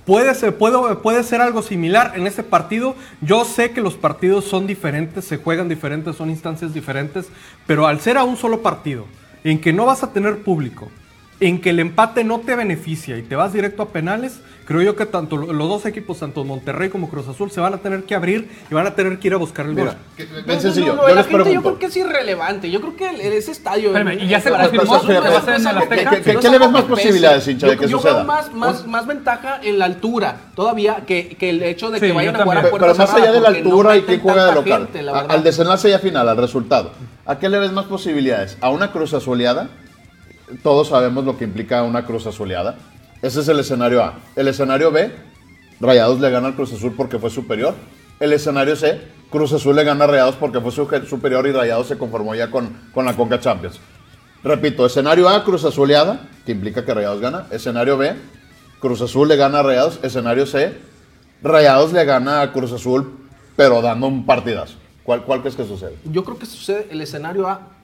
Puede 0.08 0.34
ser, 0.34 0.56
puede, 0.56 1.22
ser 1.22 1.43
algo 1.43 1.60
similar 1.60 2.14
en 2.16 2.26
este 2.26 2.43
partido. 2.43 2.96
Yo 3.20 3.44
sé 3.44 3.72
que 3.72 3.82
los 3.82 3.93
partidos 3.93 4.46
son 4.46 4.66
diferentes, 4.66 5.26
se 5.26 5.37
juegan 5.37 5.69
diferentes, 5.69 6.16
son 6.16 6.31
instancias 6.31 6.72
diferentes, 6.72 7.26
pero 7.66 7.87
al 7.87 8.00
ser 8.00 8.16
a 8.16 8.25
un 8.25 8.38
solo 8.38 8.62
partido, 8.62 9.05
en 9.44 9.60
que 9.60 9.75
no 9.75 9.84
vas 9.84 10.02
a 10.02 10.10
tener 10.10 10.38
público, 10.38 10.88
en 11.40 11.61
que 11.61 11.70
el 11.70 11.79
empate 11.79 12.25
no 12.25 12.40
te 12.40 12.56
beneficia 12.56 13.17
y 13.17 13.23
te 13.23 13.37
vas 13.37 13.52
directo 13.52 13.82
a 13.82 13.88
penales, 13.90 14.40
creo 14.64 14.82
yo 14.82 14.96
que 14.96 15.06
tanto 15.06 15.37
los 15.37 15.69
dos 15.69 15.87
equipos, 15.87 16.19
tanto 16.19 16.43
Monterrey 16.44 16.88
como 16.88 17.08
Cruz 17.08 17.29
Azul, 17.29 17.50
se 17.50 17.61
van 17.61 17.75
a 17.75 17.79
tener 17.79 18.05
que 18.05 18.14
abrir 18.14 18.50
y 18.69 18.75
van 18.75 18.87
a 18.87 18.94
tener 18.94 19.19
que 19.19 19.29
ir 19.29 19.35
a 19.35 19.37
buscar 19.37 19.67
el 19.67 19.76
gol. 19.76 19.93
sencillo. 20.61 20.96
yo, 21.08 21.14
les 21.14 21.26
pregunto. 21.26 21.52
yo 21.52 21.62
creo 21.62 21.79
que 21.79 21.87
es 21.87 21.96
irrelevante. 21.96 22.70
Yo 22.70 22.81
creo 22.81 22.96
que 22.96 23.37
ese 23.38 23.52
estadio. 23.52 23.96
Espérame, 23.96 24.20
y 24.20 24.29
ya 24.29 24.41
se 24.41 24.51
confirmó 24.51 25.01
¿Qué 26.41 26.51
le 26.51 26.58
ves 26.58 26.70
más 26.70 26.84
posibilidades, 26.84 27.46
hincha, 27.46 27.69
de 27.69 27.77
que 27.77 27.89
suceda? 27.89 28.10
Yo 28.10 28.17
veo 28.17 28.24
más, 28.24 28.53
más, 28.53 28.86
más 28.86 29.06
ventaja 29.06 29.60
en 29.63 29.79
la 29.79 29.84
altura 29.84 30.36
todavía 30.56 31.05
que, 31.06 31.36
que 31.39 31.51
el 31.51 31.63
hecho 31.63 31.91
de 31.91 32.01
que 32.01 32.13
vayan 32.13 32.34
a 32.34 32.43
jugar 32.43 32.58
a 32.58 32.70
Pero 32.70 32.94
más 32.94 33.15
allá 33.15 33.31
de 33.31 33.41
la 33.41 33.48
altura 33.48 33.96
y 33.96 34.03
quién 34.03 34.20
juega 34.20 34.46
de 34.46 34.55
local. 34.55 34.89
Al 35.29 35.43
desenlace 35.44 35.91
ya 35.91 36.01
final, 36.01 36.29
al 36.29 36.36
resultado. 36.36 36.93
¿A 37.27 37.39
qué 37.39 37.48
le 37.48 37.58
ves 37.58 37.72
más 37.72 37.84
posibilidades? 37.84 38.56
¿A 38.60 38.70
una 38.70 38.91
cruz 38.91 39.15
azuleada? 39.15 39.69
Todos 40.62 40.88
sabemos 40.88 41.24
lo 41.24 41.36
que 41.36 41.44
implica 41.44 41.82
una 41.82 42.05
cruz 42.05 42.26
azuleada 42.26 42.76
ese 43.20 43.40
es 43.40 43.48
el 43.48 43.58
escenario 43.58 44.02
A. 44.02 44.14
El 44.36 44.46
escenario 44.46 44.93
B, 44.93 45.10
Rayados 45.81 46.20
le 46.20 46.31
gana 46.31 46.48
al 46.48 46.55
Cruz 46.55 46.72
Azul 46.72 46.94
porque 46.96 47.19
fue 47.19 47.31
superior. 47.31 47.74
El 48.20 48.32
escenario 48.32 48.76
C, 48.76 49.00
Cruz 49.31 49.52
Azul 49.52 49.74
le 49.74 49.82
gana 49.82 50.05
a 50.05 50.06
Rayados 50.06 50.36
porque 50.36 50.60
fue 50.60 50.70
superior 50.70 51.46
y 51.46 51.52
Rayados 51.52 51.88
se 51.88 51.98
conformó 51.98 52.36
ya 52.36 52.50
con, 52.50 52.76
con 52.93 53.05
la 53.05 53.14
Conca 53.14 53.40
Champions. 53.40 53.81
Repito, 54.44 54.86
escenario 54.86 55.28
A, 55.28 55.43
Cruz 55.43 55.64
Azuleada, 55.64 56.28
que 56.46 56.52
implica 56.52 56.84
que 56.84 56.94
Rayados 56.94 57.20
gana. 57.20 57.46
Escenario 57.50 57.98
B, 57.98 58.14
Cruz 58.78 59.00
Azul 59.02 59.26
le 59.26 59.34
gana 59.34 59.60
a 59.60 59.62
Rayados. 59.64 59.98
Escenario 60.05 60.46
C, 60.46 60.72
Rayados 61.43 61.93
le 61.93 62.05
gana 62.05 62.43
a 62.43 62.52
Cruz 62.52 62.70
Azul, 62.70 63.19
pero 63.56 63.82
dando 63.82 64.06
un 64.06 64.26
partidazo. 64.26 64.76
¿Cuál, 65.02 65.24
cuál 65.24 65.40
crees 65.40 65.56
que 65.56 65.64
sucede? 65.64 65.96
Yo 66.05 66.22
creo 66.22 66.38
que 66.38 66.46
sucede 66.46 66.86
el 66.90 67.00
escenario 67.00 67.48
A 67.48 67.78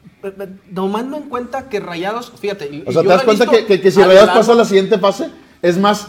tomando 0.75 1.17
en 1.17 1.25
cuenta 1.25 1.69
que 1.69 1.81
Rayados, 1.81 2.33
fíjate. 2.39 2.85
O 2.87 2.93
sea, 2.93 3.03
¿te 3.03 3.09
das 3.09 3.23
cuenta 3.23 3.47
que, 3.47 3.91
si 3.91 4.03
Rayados 4.03 4.31
pasa 4.31 4.53
a 4.53 4.55
la 4.55 4.65
siguiente 4.65 4.99
fase, 4.99 5.31
es 5.63 5.79
más 5.79 6.09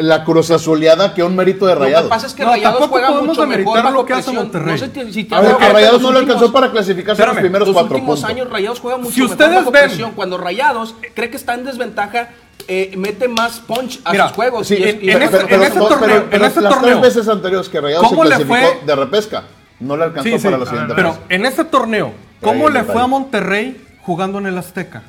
la 0.00 0.24
cruz 0.24 0.50
azuleada 0.50 1.14
que 1.14 1.22
un 1.22 1.36
mérito 1.36 1.66
de 1.66 1.74
Rayados? 1.74 2.04
Lo 2.04 2.08
que 2.08 2.14
pasa 2.14 2.26
es 2.26 2.34
que 2.34 2.44
Rayados 2.44 2.88
juega 2.88 3.10
mucho 3.10 3.46
mejor 3.46 3.82
bajo 3.82 3.96
lo 3.98 4.06
que 4.06 4.12
hace 4.14 4.32
Monterrey. 4.32 4.72
No 4.72 4.78
sé 4.78 5.26
a 5.30 5.40
ver, 5.40 5.56
que 5.56 5.68
Rayados 5.68 6.02
no 6.02 6.12
lo 6.12 6.18
alcanzó 6.18 6.52
para 6.52 6.70
clasificarse 6.70 7.22
en 7.22 7.28
los 7.28 7.38
primeros 7.38 7.68
cuatro 7.72 7.96
puntos. 7.96 8.08
Los 8.08 8.18
últimos 8.18 8.24
años 8.24 8.50
Rayados 8.50 8.80
juega 8.80 8.98
mucho 8.98 9.12
si 9.12 9.22
ustedes 9.22 9.50
mejor 9.50 9.64
bajo 9.64 9.70
ven, 9.72 9.84
presión. 9.84 10.12
Cuando 10.12 10.38
Rayados 10.38 10.94
cree 11.14 11.30
que 11.30 11.36
está 11.36 11.54
en 11.54 11.64
desventaja, 11.64 12.30
eh, 12.68 12.94
mete 12.96 13.28
más 13.28 13.60
punch 13.60 14.00
a 14.04 14.28
sus 14.28 14.32
juegos. 14.32 14.66
Sí, 14.66 14.76
en, 14.76 15.22
ese, 15.22 15.38
torneo, 15.38 16.26
en 16.30 16.44
ese 16.44 16.60
las 16.60 16.80
tres 16.80 17.00
veces 17.00 17.28
anteriores 17.28 17.68
que 17.68 17.80
Rayados 17.80 18.08
se 18.08 18.16
clasificó 18.16 18.86
de 18.86 18.96
repesca, 18.96 19.44
no 19.80 19.96
le 19.96 20.04
alcanzó 20.04 20.42
para 20.42 20.58
la 20.58 20.66
siguiente 20.66 20.94
Pero 20.94 21.18
en 21.28 21.46
ese 21.46 21.64
torneo, 21.64 22.12
¿Cómo 22.42 22.68
le 22.68 22.82
fue 22.84 23.00
a 23.00 23.06
Monterrey 23.06 23.80
jugando 24.02 24.38
en 24.38 24.46
el 24.46 24.58
Azteca? 24.58 25.02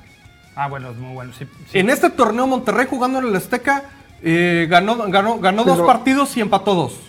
Ah, 0.55 0.67
bueno, 0.67 0.91
es 0.91 0.97
muy 0.97 1.13
bueno. 1.13 1.33
En 1.73 1.89
este 1.89 2.09
torneo 2.09 2.47
Monterrey 2.47 2.87
jugando 2.89 3.19
en 3.19 3.25
el 3.25 3.35
Azteca 3.35 3.83
eh, 4.21 4.67
ganó, 4.69 4.95
ganó, 5.09 5.39
ganó 5.39 5.63
dos 5.63 5.81
partidos 5.81 6.37
y 6.37 6.41
empató 6.41 6.75
dos. 6.75 6.99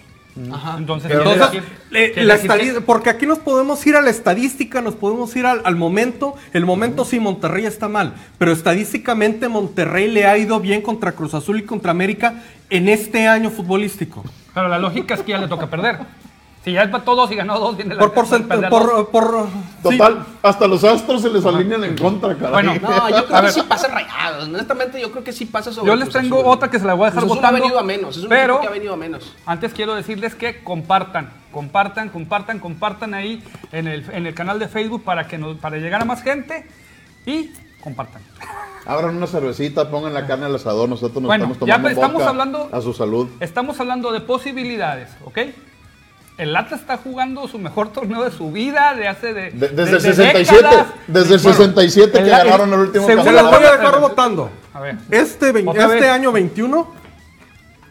Entonces, 0.76 1.12
porque 2.84 3.10
aquí 3.10 3.24
nos 3.24 3.38
podemos 3.38 3.86
ir 3.86 3.94
a 3.94 4.00
la 4.00 4.10
estadística, 4.10 4.80
nos 4.80 4.96
podemos 4.96 5.34
ir 5.36 5.46
al, 5.46 5.76
momento. 5.76 6.34
El 6.52 6.66
momento 6.66 7.04
sí, 7.04 7.20
Monterrey 7.20 7.66
está 7.66 7.88
mal, 7.88 8.14
pero 8.36 8.50
estadísticamente 8.50 9.48
Monterrey 9.48 10.10
le 10.10 10.26
ha 10.26 10.36
ido 10.36 10.58
bien 10.58 10.82
contra 10.82 11.12
Cruz 11.12 11.34
Azul 11.34 11.60
y 11.60 11.62
contra 11.62 11.92
América 11.92 12.42
en 12.68 12.88
este 12.88 13.28
año 13.28 13.50
futbolístico. 13.50 14.24
Pero 14.52 14.68
la 14.68 14.78
lógica 14.78 15.14
es 15.14 15.22
que 15.22 15.32
ya 15.32 15.38
le 15.38 15.46
toca 15.46 15.68
perder. 15.68 15.98
Si 16.64 16.72
ya 16.72 16.84
es 16.84 16.88
para 16.88 17.04
todos 17.04 17.30
y 17.30 17.34
ganó 17.34 17.60
dos, 17.60 17.76
viene 17.76 17.94
la 17.94 18.00
por, 18.00 18.14
por, 18.70 19.10
por, 19.10 19.46
Total, 19.82 20.24
hasta 20.42 20.66
los 20.66 20.82
astros 20.82 21.20
se 21.20 21.28
les 21.28 21.44
alinean 21.44 21.84
en 21.84 21.98
contra, 21.98 22.34
caray. 22.36 22.52
Bueno, 22.52 22.74
no, 22.80 23.10
yo 23.10 23.26
creo 23.26 23.42
que 23.42 23.52
sí 23.52 23.62
pasa 23.68 23.88
rayados. 23.88 24.44
Honestamente, 24.44 24.98
yo 24.98 25.12
creo 25.12 25.22
que 25.22 25.34
sí 25.34 25.44
pasa 25.44 25.72
sobre 25.72 25.88
Yo 25.88 25.96
les 25.96 26.08
tengo 26.08 26.42
otra 26.42 26.70
que 26.70 26.80
se 26.80 26.86
la 26.86 26.94
voy 26.94 27.08
a 27.08 27.10
dejar 27.10 27.26
votando. 27.26 27.48
ha 27.48 27.60
venido 27.60 27.78
a 27.78 27.82
menos, 27.82 28.16
es 28.16 28.22
un 28.22 28.30
pero 28.30 28.62
que 28.62 28.66
ha 28.66 28.70
venido 28.70 28.94
a 28.94 28.96
menos. 28.96 29.34
Antes 29.44 29.74
quiero 29.74 29.94
decirles 29.94 30.34
que 30.34 30.64
compartan, 30.64 31.34
compartan, 31.52 32.08
compartan, 32.08 32.58
compartan 32.60 33.12
ahí 33.12 33.42
en 33.70 33.86
el, 33.86 34.10
en 34.10 34.26
el 34.26 34.32
canal 34.32 34.58
de 34.58 34.68
Facebook 34.68 35.04
para, 35.04 35.28
que 35.28 35.36
nos, 35.36 35.58
para 35.58 35.76
llegar 35.76 36.00
a 36.00 36.06
más 36.06 36.22
gente 36.22 36.66
y 37.26 37.50
compartan. 37.82 38.22
Abran 38.86 39.14
una 39.14 39.26
cervecita, 39.26 39.90
pongan 39.90 40.14
la 40.14 40.26
carne 40.26 40.46
al 40.46 40.54
asador, 40.54 40.88
nosotros 40.88 41.22
nos 41.22 41.30
estamos 41.30 41.58
tomando 41.58 41.88
ya 41.88 41.92
estamos 41.92 42.22
hablando, 42.22 42.68
a 42.72 42.80
su 42.80 42.94
salud. 42.94 43.28
Estamos 43.40 43.78
hablando 43.80 44.12
de 44.12 44.20
posibilidades, 44.20 45.10
¿ok? 45.26 45.38
El 46.36 46.56
Atlas 46.56 46.80
está 46.80 46.96
jugando 46.96 47.46
su 47.46 47.58
mejor 47.58 47.92
torneo 47.92 48.24
de 48.24 48.30
su 48.30 48.50
vida 48.50 48.94
de 48.94 49.06
hace 49.06 49.32
de, 49.32 49.50
desde 49.52 49.96
el 49.96 50.00
67 50.00 50.68
desde 51.06 51.34
el 51.34 51.40
67 51.40 52.22
que 52.22 52.28
ganaron 52.28 52.72
el 52.72 52.80
último 52.80 53.06
según 53.06 53.34
les 53.34 53.42
voy 53.42 53.64
a 53.64 53.72
dejar 53.72 54.00
votando 54.00 54.50
a 54.72 54.80
ver, 54.80 54.96
este, 55.10 55.50
este 55.50 56.08
año 56.08 56.32
21 56.32 56.94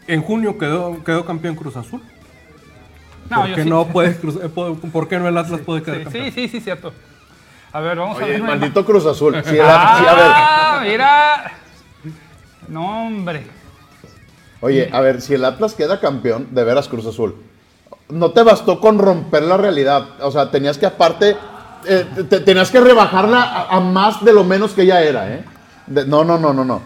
en 0.06 0.22
junio 0.22 0.58
quedó, 0.58 1.02
quedó 1.02 1.24
campeón 1.24 1.56
Cruz 1.56 1.76
Azul 1.76 2.02
no, 3.30 3.40
¿Por, 3.40 3.54
qué 3.54 3.64
no 3.64 3.86
puede, 3.92 4.10
eh, 4.10 4.48
¿Por 4.92 5.08
qué 5.08 5.18
no 5.18 5.28
el 5.28 5.38
Atlas 5.38 5.60
puede 5.64 5.82
quedar 5.82 6.02
campeón? 6.02 6.24
Sí, 6.26 6.30
sí, 6.30 6.48
sí, 6.48 6.60
cierto. 6.60 6.92
A 7.72 7.80
ver, 7.80 7.96
vamos 7.96 8.20
a 8.20 8.26
ver. 8.26 8.42
Maldito 8.42 8.84
Cruz 8.84 9.06
Azul. 9.06 9.34
Sí, 9.44 9.56
ah, 9.60 10.78
a 10.78 10.80
ver. 10.82 10.90
mira. 10.92 11.52
No, 12.68 13.06
hombre. 13.06 13.44
Oye, 14.60 14.90
a 14.92 15.00
ver, 15.00 15.22
si 15.22 15.32
el 15.32 15.44
Atlas 15.46 15.72
queda 15.72 16.00
campeón, 16.00 16.48
de 16.50 16.64
veras 16.64 16.86
Cruz 16.86 17.06
Azul 17.06 17.34
no 18.08 18.30
te 18.30 18.42
bastó 18.42 18.80
con 18.80 18.98
romper 18.98 19.42
la 19.42 19.56
realidad. 19.56 20.06
O 20.20 20.30
sea, 20.30 20.50
tenías 20.50 20.78
que 20.78 20.86
aparte, 20.86 21.36
eh, 21.86 22.04
tenías 22.44 22.70
que 22.70 22.80
rebajarla 22.80 23.66
a, 23.68 23.80
más 23.80 24.24
de 24.24 24.32
lo 24.32 24.44
menos 24.44 24.72
que 24.72 24.86
ya 24.86 25.02
era, 25.02 25.32
¿eh? 25.32 25.44
no, 25.86 26.24
no, 26.24 26.38
no, 26.38 26.52
no, 26.52 26.64
no. 26.64 26.82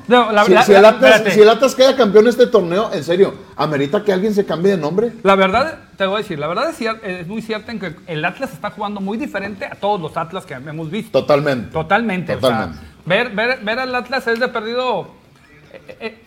si, 0.65 0.73
el 0.73 0.85
Atlas, 0.85 1.75
queda 1.75 1.95
campeón 1.95 2.25
en 2.25 2.31
este 2.31 2.49
torneo, 2.49 2.91
en 2.93 3.05
serio, 3.05 3.35
¿amerita 3.57 4.03
que 4.03 4.13
alguien 4.13 4.35
se 4.35 4.45
cambie 4.45 4.73
de 4.73 4.79
nombre? 4.79 5.13
La 5.23 5.37
verdad, 5.37 5.79
te 5.97 6.05
voy 6.07 6.17
a 6.17 6.19
decir, 6.19 6.39
la 6.39 6.49
verdad 6.49 6.71
es, 6.71 6.81
es 7.03 7.27
muy 7.27 7.43
cierta 7.43 7.71
en 7.71 7.79
que 7.79 7.95
el 8.07 8.25
Atlas 8.25 8.53
está 8.53 8.71
jugando 8.71 9.01
muy 9.01 9.17
diferente 9.17 9.67
a 9.67 9.77
todos 9.77 10.01
los 10.01 10.17
Atlas 10.17 10.45
que 10.45 10.55
hemos 10.55 10.91
visto. 10.91 11.21
Totalmente. 11.21 11.71
Totalmente. 11.71 12.35
Totalmente. 12.35 12.79
ver, 13.07 13.31
ver, 13.31 13.61
ver 13.63 13.79
al 13.79 13.95
Atlas 13.95 14.27
es 14.27 14.41
de 14.41 14.49
perdido 14.49 15.18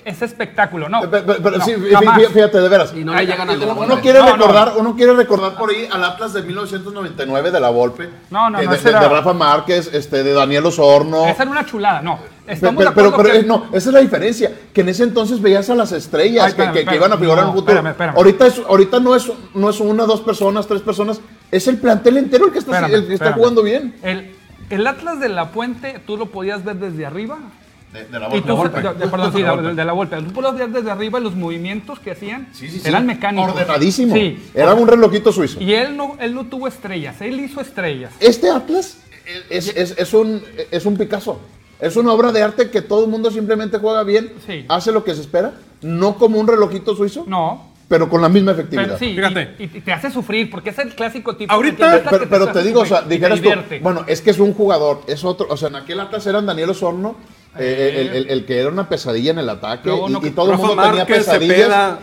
ese 0.06 0.26
espectáculo, 0.26 0.90
¿no? 0.90 1.02
Pero, 1.10 1.62
sí, 1.62 1.76
fíjate, 1.76 2.60
de 2.60 2.70
veras. 2.70 2.94
Y 2.96 3.04
no 3.04 3.14
le 3.14 3.26
llegan 3.26 3.50
al 3.50 3.62
uno, 3.62 4.00
quiere 4.02 4.22
recordar, 4.22 4.74
uno 4.78 4.96
quiere 4.96 5.14
recordar 5.14 5.56
por 5.56 5.70
ahí 5.70 5.88
al 5.92 6.04
Atlas 6.04 6.34
de 6.34 6.42
1999 6.42 7.52
de 7.52 7.60
la 7.60 7.70
Volpe. 7.70 8.10
No, 8.30 8.50
no, 8.50 8.60
eh, 8.60 8.66
no. 8.66 8.72
De, 8.72 8.78
de, 8.78 8.92
Rafa 8.92 9.34
Márquez, 9.34 9.94
este, 9.94 10.24
de 10.24 10.34
Daniel 10.34 10.66
Osorno. 10.66 11.28
Esa 11.28 11.44
era 11.44 11.52
una 11.52 11.66
chulada, 11.66 12.02
no. 12.02 12.20
Estamos 12.48 12.84
pero, 12.94 13.16
pero, 13.16 13.34
eh, 13.34 13.44
no, 13.44 13.68
esa 13.72 13.90
es 13.90 13.94
la 13.94 14.00
diferencia. 14.00 14.52
Que 14.74 14.82
en 14.82 14.90
ese 14.90 15.04
entonces 15.04 15.42
veías 15.42 15.70
a 15.70 15.76
las 15.76 15.92
estrellas 15.92 16.54
que, 16.54 16.86
que, 16.86 16.96
iban 16.96 17.14
a 17.14 17.18
figurar 17.18 17.44
en 17.44 17.50
el 17.50 17.54
futuro. 17.54 17.84
Ahorita, 18.16 18.48
es, 18.48 18.62
ahorita 18.68 19.00
no, 19.00 19.16
es, 19.16 19.32
no 19.54 19.70
es 19.70 19.80
una, 19.80 20.06
dos 20.06 20.22
personas, 20.22 20.68
tres 20.68 20.82
personas. 20.82 21.22
Es 21.52 21.68
el 21.68 21.78
plantel 21.78 22.18
entero 22.18 22.46
el 22.46 22.52
que 22.52 22.60
está, 22.60 22.88
el 22.88 23.08
que 23.08 23.14
está 23.14 23.34
jugando 23.34 23.62
bien. 23.62 23.96
El, 24.02 24.36
el 24.70 24.88
Atlas 24.88 25.20
de 25.20 25.30
la 25.30 25.52
Puente, 25.52 26.02
tú 26.06 26.18
lo 26.18 26.28
podías 26.28 26.64
ver 26.66 26.78
desde 26.78 27.06
arriba 27.06 27.38
de, 27.94 28.20
la 28.20 28.28
Volpe. 28.28 28.82
De, 28.82 29.08
perdón, 29.08 29.34
sí, 29.34 29.42
de, 29.42 29.86
la 29.86 29.94
Volpe. 29.94 30.18
Tú 30.22 30.32
podías 30.32 30.56
ver 30.56 30.70
desde 30.70 30.92
arriba 30.92 31.20
los 31.20 31.36
movimientos 31.36 32.00
que 32.00 32.12
hacían. 32.12 32.48
eran 32.84 33.06
mecánicos. 33.06 33.52
Ordenadísimo. 33.52 34.16
Era 34.54 34.74
un 34.74 34.88
relojito 34.88 35.32
suizo. 35.32 35.62
Y 35.62 35.74
él 35.74 35.96
no, 35.96 36.16
él 36.20 36.34
no 36.34 36.46
tuvo 36.46 36.68
estrellas, 36.68 37.22
él 37.22 37.40
hizo 37.40 37.62
estrellas. 37.62 38.14
Este 38.20 38.50
Atlas 38.50 38.98
es, 39.50 39.76
es, 39.76 39.96
es, 39.98 40.14
un, 40.14 40.42
es 40.72 40.86
un 40.86 40.98
Picasso. 40.98 41.40
Es 41.80 41.96
una 41.96 42.14
obra 42.14 42.32
de 42.32 42.44
arte 42.44 42.70
que 42.70 42.82
todo 42.82 43.04
el 43.04 43.10
mundo 43.10 43.32
simplemente 43.32 43.80
juega 43.80 44.04
bien, 44.04 44.32
hace 44.70 44.92
lo 44.92 45.04
que 45.04 45.16
se 45.16 45.22
espera, 45.22 45.54
no 45.82 46.16
como 46.16 46.40
un 46.40 46.48
relojito 46.48 46.96
suizo. 46.96 47.26
No. 47.28 47.71
Pero 47.92 48.08
con 48.08 48.22
la 48.22 48.30
misma 48.30 48.54
efectividad. 48.54 48.98
sí, 48.98 49.14
Fíjate. 49.14 49.56
Y, 49.60 49.68
te 49.68 49.92
hace 49.92 50.10
sufrir, 50.10 50.50
porque 50.50 50.70
es 50.70 50.80
el 50.80 50.96
clásico 50.96 51.36
tipo. 51.36 51.52
Ahorita, 51.52 52.02
pero, 52.30 52.48
te, 52.48 52.64
digo, 52.64 52.80
o 52.80 52.86
sea, 52.86 53.02
dijeras 53.02 53.42
tú, 53.42 53.50
bueno, 53.82 54.06
es 54.08 54.22
que 54.22 54.30
es 54.30 54.40
un 54.40 54.54
jugador, 54.54 55.02
es 55.08 55.26
otro, 55.26 55.48
o 55.50 55.58
sea, 55.58 55.68
en 55.68 55.76
aquel 55.76 56.00
Atlas 56.00 56.26
eran 56.26 56.46
Daniel 56.46 56.70
Osorno, 56.70 57.18
eh, 57.58 58.26
el, 58.30 58.46
que 58.46 58.60
era 58.60 58.70
una 58.70 58.88
pesadilla 58.88 59.32
en 59.32 59.40
el 59.40 59.50
ataque 59.50 59.90
y, 59.90 60.30
todo 60.30 60.54
el 60.54 60.58
mundo 60.58 60.82
tenía 60.82 61.06
pesadillas. 61.06 61.98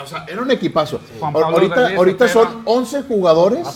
o 0.00 0.06
sea, 0.06 0.24
era 0.28 0.40
un 0.40 0.52
equipazo. 0.52 1.00
Ahorita, 1.20 1.96
ahorita 1.96 2.28
son 2.28 2.62
11 2.64 3.02
jugadores 3.02 3.66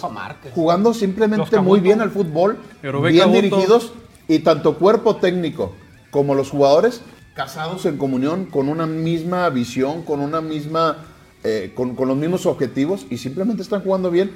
jugando 0.54 0.94
simplemente 0.94 1.58
muy 1.58 1.80
bien 1.80 2.00
al 2.00 2.12
fútbol, 2.12 2.58
bien 2.82 3.32
dirigidos 3.32 3.94
y 4.28 4.38
tanto 4.38 4.76
cuerpo 4.76 5.16
técnico 5.16 5.74
como 6.12 6.36
los 6.36 6.50
jugadores 6.50 7.02
casados 7.38 7.86
en 7.86 7.98
comunión 7.98 8.46
con 8.46 8.68
una 8.68 8.84
misma 8.84 9.48
visión, 9.50 10.02
con 10.02 10.18
una 10.18 10.40
misma, 10.40 10.96
eh, 11.44 11.72
con, 11.74 11.94
con 11.94 12.08
los 12.08 12.16
mismos 12.16 12.46
objetivos 12.46 13.06
y 13.10 13.18
simplemente 13.18 13.62
están 13.62 13.82
jugando 13.82 14.10
bien. 14.10 14.32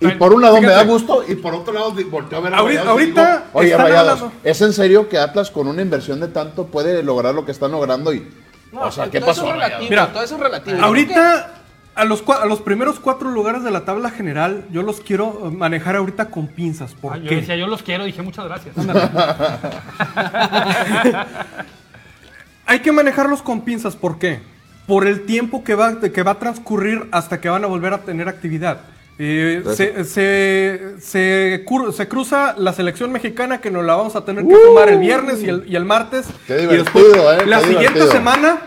Y 0.00 0.08
por 0.12 0.32
un 0.32 0.42
lado 0.42 0.60
me 0.60 0.68
da 0.68 0.84
gusto 0.84 1.24
y 1.26 1.34
por 1.34 1.52
otro 1.54 1.72
lado 1.72 1.92
volteo 2.08 2.38
a 2.38 2.42
ver 2.42 2.54
a 2.54 2.58
Ahorita, 2.58 2.90
ahorita 2.90 3.46
oye, 3.52 3.76
Rayados, 3.76 4.30
¿es 4.44 4.62
en 4.62 4.72
serio 4.72 5.08
que 5.08 5.18
Atlas 5.18 5.50
con 5.50 5.66
una 5.66 5.82
inversión 5.82 6.20
de 6.20 6.28
tanto 6.28 6.66
puede 6.66 7.02
lograr 7.02 7.34
lo 7.34 7.44
que 7.44 7.50
están 7.50 7.72
logrando? 7.72 8.12
Y, 8.12 8.28
o 8.72 8.92
sea, 8.92 9.10
¿qué 9.10 9.20
pasó? 9.20 9.52
Mira, 9.80 10.12
todo 10.12 10.22
eso 10.22 10.36
es 10.36 10.40
relativo. 10.40 10.78
Ahorita, 10.80 11.54
a 11.96 12.04
los, 12.04 12.22
a 12.28 12.46
los 12.46 12.60
primeros 12.60 13.00
cuatro 13.00 13.28
lugares 13.30 13.64
de 13.64 13.72
la 13.72 13.84
tabla 13.84 14.10
general, 14.10 14.66
yo 14.70 14.82
los 14.82 15.00
quiero 15.00 15.50
manejar 15.50 15.96
ahorita 15.96 16.30
con 16.30 16.46
pinzas. 16.46 16.94
¿Por 16.94 17.14
ah, 17.14 17.20
qué? 17.20 17.30
Yo 17.30 17.36
decía, 17.36 17.56
yo 17.56 17.66
los 17.66 17.82
quiero, 17.82 18.04
dije 18.04 18.22
muchas 18.22 18.44
gracias. 18.44 18.76
Hay 22.66 22.80
que 22.80 22.92
manejarlos 22.92 23.42
con 23.42 23.62
pinzas, 23.62 23.96
¿por 23.96 24.18
qué? 24.18 24.40
Por 24.88 25.06
el 25.06 25.24
tiempo 25.24 25.62
que 25.62 25.76
va, 25.76 26.00
que 26.00 26.22
va 26.24 26.32
a 26.32 26.38
transcurrir 26.40 27.06
hasta 27.12 27.40
que 27.40 27.48
van 27.48 27.62
a 27.62 27.68
volver 27.68 27.92
a 27.92 27.98
tener 27.98 28.28
actividad. 28.28 28.80
Eh, 29.20 29.64
se, 29.74 30.04
se, 30.04 30.94
se, 31.00 32.08
cruza 32.08 32.54
la 32.56 32.72
selección 32.72 33.10
mexicana 33.10 33.60
que 33.60 33.68
nos 33.68 33.84
la 33.84 33.96
vamos 33.96 34.14
a 34.14 34.24
tener 34.24 34.46
que 34.46 34.54
tomar 34.54 34.88
el 34.88 35.00
viernes 35.00 35.42
y 35.42 35.48
el, 35.48 35.64
y 35.66 35.76
el 35.76 35.84
martes. 35.84 36.26
Qué 36.46 36.56
divertido, 36.56 37.32
eh, 37.32 37.44
La 37.46 37.60
siguiente 37.60 38.06
semana. 38.06 38.60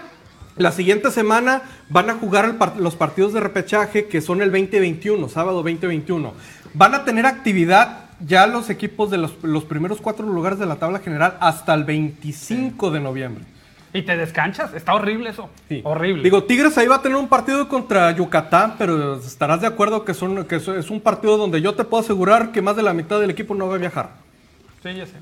La 0.58 0.74
siguiente 0.74 1.10
semana 1.10 1.64
van 1.90 2.10
a 2.10 2.16
jugar 2.16 2.56
los 2.78 2.96
partidos 2.96 3.32
de 3.34 3.40
repechaje 3.40 4.06
que 4.06 4.22
son 4.22 4.42
el 4.42 4.52
2021, 4.52 5.30
sábado 5.30 5.64
2021. 5.64 6.34
Van 6.74 6.94
a 6.94 7.06
tener 7.06 7.26
actividad 7.26 8.10
ya 8.20 8.46
los 8.46 8.70
equipos 8.70 9.10
de 9.10 9.18
los, 9.18 9.42
los 9.44 9.64
primeros 9.64 10.02
cuatro 10.02 10.28
lugares 10.28 10.60
de 10.60 10.66
la 10.66 10.76
tabla 10.76 11.00
general 11.00 11.38
hasta 11.40 11.74
el 11.74 11.86
25 11.86 12.92
de 12.92 13.00
noviembre. 13.00 13.46
Y 13.94 14.04
te 14.04 14.16
descanchas, 14.16 14.74
está 14.74 14.94
horrible 14.94 15.32
eso. 15.32 15.50
Horrible. 15.84 16.24
Digo, 16.24 16.44
Tigres 16.44 16.78
ahí 16.78 16.88
va 16.88 16.96
a 16.96 17.02
tener 17.02 17.18
un 17.18 17.28
partido 17.28 17.68
contra 17.68 18.12
Yucatán, 18.12 18.76
pero 18.78 19.16
estarás 19.16 19.62
de 19.62 19.68
acuerdo 19.68 20.06
que, 20.06 20.14
son, 20.14 20.46
que 20.46 20.56
es 20.56 20.90
un 20.90 21.02
partido 21.02 21.38
donde 21.38 21.62
yo 21.62 21.76
te 21.76 21.84
puedo 21.84 22.02
asegurar 22.02 22.52
que 22.52 22.62
más 22.62 22.76
de 22.76 22.84
la 22.84 22.94
mitad 22.94 23.20
del 23.20 23.30
equipo 23.30 23.54
no 23.54 23.68
va 23.68 23.76
a 23.76 23.80
viajar. 23.80 24.10
Sí, 24.82 24.96
ya 24.96 25.06
sé. 25.06 25.14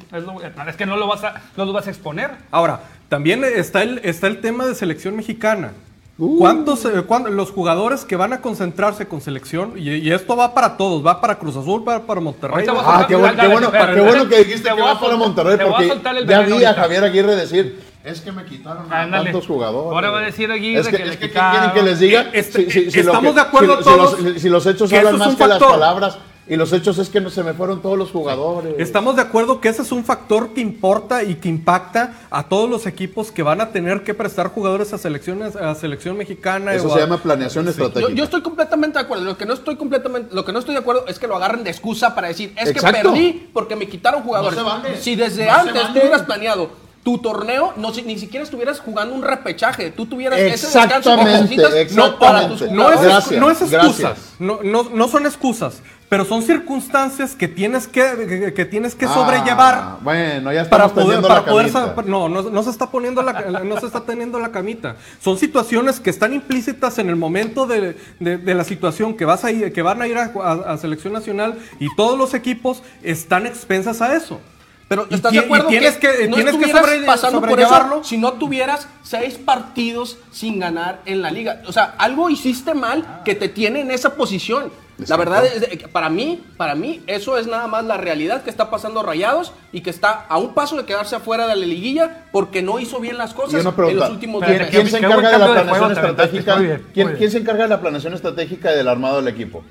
Es, 0.68 0.76
que 0.76 0.86
no 0.86 0.96
lo, 0.96 1.08
vas 1.08 1.24
a, 1.24 1.42
no 1.58 1.66
lo 1.66 1.74
vas 1.74 1.88
a 1.88 1.90
exponer. 1.90 2.32
Ahora, 2.52 2.82
también 3.10 3.44
está 3.44 3.84
el, 3.84 4.00
está 4.04 4.28
el 4.28 4.40
tema 4.40 4.66
de 4.66 4.76
selección 4.76 5.16
mexicana. 5.16 5.74
Uh. 6.18 6.38
¿Cuántos, 6.38 6.86
eh, 6.86 7.04
los 7.32 7.52
jugadores 7.52 8.06
que 8.06 8.16
van 8.16 8.34
a 8.34 8.42
concentrarse 8.42 9.08
con 9.08 9.22
selección, 9.22 9.74
y, 9.78 10.12
esto 10.12 10.36
va 10.36 10.54
para 10.54 10.78
todos, 10.78 11.06
va 11.06 11.20
para 11.20 11.36
Cruz 11.36 11.56
Azul, 11.58 11.84
para, 11.84 12.02
para 12.02 12.22
Monterrey. 12.22 12.66
Ah, 12.70 13.06
qué, 13.08 13.16
bueno, 13.16 13.42
qué, 13.42 13.48
bueno, 13.48 13.72
qué 13.72 14.02
bueno 14.02 14.30
que 14.30 14.44
dijiste 14.44 14.70
que 14.70 14.82
va 14.82 15.00
para 15.00 15.16
Monterrey, 15.16 15.58
porque 15.66 16.26
ya 16.26 16.42
vi 16.42 16.64
a 16.64 16.74
Javier 16.74 17.04
Aguirre 17.06 17.36
decir, 17.36 17.89
es 18.04 18.22
que 18.22 18.32
me 18.32 18.46
quitaron 18.46 18.92
a 18.92 19.10
tantos 19.10 19.46
jugadores. 19.46 19.94
Ahora 19.94 20.10
va 20.10 20.20
a 20.20 20.24
decir 20.24 20.52
Aguirre 20.52 20.82
es 20.82 20.88
que, 20.88 20.98
que, 20.98 21.04
es 21.04 21.18
que 21.18 21.30
quieren 21.30 21.72
que 21.74 21.82
les 21.82 22.00
diga. 22.00 22.30
Este, 22.34 22.70
si, 22.70 23.00
estamos 23.00 23.36
de 23.36 23.42
acuerdo 23.42 23.80
todos. 23.80 24.18
Si, 24.38 24.50
los, 24.50 24.66
hechos 24.66 24.92
hablan 24.94 25.18
más 25.18 25.36
que 25.36 25.48
las 25.48 25.60
palabras. 25.60 26.18
Y 26.48 26.56
los 26.56 26.74
hechos 26.74 26.98
es 26.98 27.10
que 27.10 27.22
no 27.22 27.30
se 27.30 27.44
me 27.44 27.54
fueron 27.54 27.80
todos 27.80 27.96
los 27.96 28.10
jugadores. 28.10 28.74
Estamos 28.80 29.16
de 29.16 29.22
acuerdo 29.22 29.62
que 29.62 29.70
ese 29.70 29.84
es 29.84 29.92
un 29.92 30.04
factor 30.04 30.52
que 30.56 30.62
importa 30.62 31.24
y 31.24 31.36
que 31.36 31.48
impacta 31.48 32.14
a 32.32 32.50
todos 32.50 32.68
los 32.68 32.88
equipos 32.88 33.32
que 33.32 33.44
van 33.44 33.62
a 33.62 33.70
tener 33.70 34.02
que 34.02 34.16
prestar 34.16 34.48
jugadores 34.48 34.92
a 34.92 34.98
selecciones 34.98 35.56
a 35.56 35.76
selección 35.76 36.18
mexicana. 36.18 36.74
Eso 36.74 36.90
se 36.90 37.02
llama 37.02 37.18
planeación 37.18 37.68
estratégica. 37.68 38.12
Yo, 38.14 38.24
estoy 38.24 38.42
completamente 38.42 38.98
de 38.98 39.06
acuerdo. 39.06 39.26
Lo 39.26 39.38
que 39.38 39.46
no 39.46 39.54
estoy 39.54 39.76
completamente, 39.76 40.34
lo 40.34 40.44
que 40.44 40.52
no 40.52 40.58
estoy 40.58 40.74
de 40.74 40.80
acuerdo 40.80 41.06
es 41.08 41.20
que 41.20 41.28
lo 41.28 41.36
agarren 41.36 41.64
de 41.64 41.70
excusa 41.70 42.16
para 42.16 42.30
decir 42.30 42.52
es 42.58 42.74
que 42.74 42.82
perdí 42.82 43.48
porque 43.54 43.76
me 43.76 43.88
quitaron 43.88 44.24
jugadores. 44.24 44.60
si 45.02 45.16
desde 45.16 45.48
antes 45.48 45.94
tú 45.94 46.00
hubieras 46.00 46.24
planeado 46.24 46.89
tu 47.04 47.18
torneo 47.18 47.74
no, 47.78 47.92
ni 48.06 48.20
siquiera 48.20 48.44
estuvieras 48.44 48.80
jugando 48.80 49.16
un 49.16 49.22
repechaje, 49.22 49.92
tú 49.92 50.06
tuvieras 50.06 50.40
ese 50.40 50.68
descanso 50.68 51.16
que 51.18 51.88
no, 51.96 52.20
para 52.20 52.48
tus 52.48 52.70
no 52.72 52.92
es, 52.92 53.32
no 53.32 53.50
es 53.50 53.62
excusas, 53.62 54.36
no, 54.38 54.60
no, 54.64 54.84
no, 54.84 55.08
son 55.08 55.26
excusas, 55.26 55.82
pero 56.10 56.26
son 56.26 56.42
circunstancias 56.42 57.36
que 57.36 57.48
tienes 57.48 57.88
que, 57.88 58.54
que, 58.56 58.66
tienes 58.66 58.96
que 58.96 59.06
ah, 59.06 59.14
sobrellevar. 59.14 59.98
Bueno, 60.02 60.52
ya 60.52 60.70
para 60.70 60.90
poder, 60.90 61.22
para 61.22 61.46
poder 61.46 61.72
no, 62.06 62.28
no, 62.28 62.42
no, 62.42 62.64
se 62.64 62.70
está 62.70 62.92
poniendo 62.92 63.22
la, 63.22 63.34
no 63.64 63.80
se 63.80 63.86
está 63.86 64.02
teniendo 64.02 64.40
la 64.40 64.52
camita. 64.52 64.98
Son 65.22 65.38
situaciones 65.38 66.00
que 66.00 66.10
están 66.10 66.34
implícitas 66.34 67.00
en 67.00 67.10
el 67.10 67.16
momento 67.16 67.66
de, 67.66 67.96
de, 68.20 68.54
la 68.56 68.64
situación 68.64 69.16
que 69.16 69.26
vas 69.26 69.46
a 69.46 69.52
ir, 69.52 69.72
que 69.72 69.82
van 69.82 70.02
a 70.02 70.08
ir 70.08 70.18
a, 70.18 70.32
a 70.68 70.78
selección 70.78 71.14
nacional 71.14 71.58
y 71.80 71.88
todos 71.96 72.18
los 72.18 72.34
equipos 72.34 72.84
están 73.04 73.46
expensas 73.46 74.02
a 74.02 74.16
eso. 74.16 74.42
Pero 74.90 75.06
¿estás 75.12 75.32
de 75.32 75.40
acuerdo 75.40 75.68
tienes 75.68 75.98
que, 75.98 76.28
no 76.28 76.36
tienes 76.36 76.58
que 76.58 76.72
sobre, 76.72 77.04
pasando 77.04 77.42
por 77.42 77.60
eso 77.60 78.04
si 78.04 78.18
no 78.18 78.34
tuvieras 78.34 78.88
seis 79.04 79.36
partidos 79.38 80.18
sin 80.32 80.60
ganar 80.60 81.02
en 81.06 81.22
la 81.22 81.30
liga? 81.30 81.62
O 81.68 81.72
sea, 81.72 81.94
algo 82.00 82.28
hiciste 82.32 82.74
mal 82.74 83.22
que 83.24 83.36
te 83.36 83.50
tiene 83.50 83.82
en 83.82 83.92
esa 83.92 84.16
posición. 84.16 84.72
La 85.08 85.16
verdad 85.16 85.46
es 85.46 85.88
para 85.90 86.10
mí, 86.10 86.44
para 86.58 86.74
mí 86.74 87.04
eso 87.06 87.38
es 87.38 87.46
nada 87.46 87.68
más 87.68 87.86
la 87.86 87.98
realidad 87.98 88.42
que 88.44 88.50
está 88.50 88.72
pasando 88.72 89.04
Rayados 89.04 89.54
y 89.72 89.82
que 89.82 89.92
está 89.92 90.26
a 90.28 90.38
un 90.40 90.56
paso 90.56 90.76
de 90.76 90.86
quedarse 90.86 91.16
afuera 91.16 91.48
de 91.48 91.56
la 91.56 91.66
liguilla 91.68 92.26
porque 92.32 92.64
no 92.64 92.80
hizo 92.80 93.00
bien 93.00 93.18
las 93.18 93.34
cosas 93.34 93.64
en 93.64 93.96
los 93.96 94.10
últimos 94.10 94.46
días. 94.46 94.70
¿Quién, 94.72 94.88
se 94.90 94.98
encarga 94.98 95.32
de 95.32 95.38
la 95.38 95.54
planeación 95.54 95.92
estratégica? 95.92 96.82
¿Quién 96.94 97.32
se 97.32 97.38
encarga 97.38 97.64
de 97.64 97.70
la 97.70 97.80
planeación 97.80 98.14
estratégica 98.16 98.74
y 98.74 98.78
del 98.78 98.88
armado 98.88 99.18
del 99.18 99.28
equipo? 99.28 99.64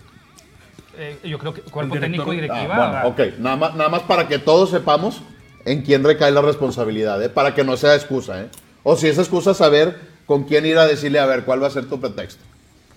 Eh, 1.00 1.16
yo 1.22 1.38
creo 1.38 1.54
que 1.54 1.60
cuerpo 1.62 1.96
técnico 1.98 2.32
y 2.32 2.36
directiva. 2.36 3.02
Ah, 3.02 3.06
ok, 3.06 3.20
nada 3.38 3.56
más, 3.56 3.74
nada 3.76 3.88
más 3.88 4.02
para 4.02 4.26
que 4.26 4.40
todos 4.40 4.70
sepamos 4.70 5.22
en 5.64 5.82
quién 5.82 6.02
recae 6.02 6.32
la 6.32 6.42
responsabilidad, 6.42 7.22
¿eh? 7.22 7.28
para 7.28 7.54
que 7.54 7.62
no 7.62 7.76
sea 7.76 7.94
excusa. 7.94 8.42
¿eh? 8.42 8.48
O 8.82 8.96
si 8.96 9.06
es 9.06 9.16
excusa, 9.16 9.54
saber 9.54 9.96
con 10.26 10.42
quién 10.42 10.66
ir 10.66 10.76
a 10.76 10.86
decirle, 10.86 11.20
a 11.20 11.26
ver, 11.26 11.44
cuál 11.44 11.62
va 11.62 11.68
a 11.68 11.70
ser 11.70 11.86
tu 11.86 12.00
pretexto. 12.00 12.42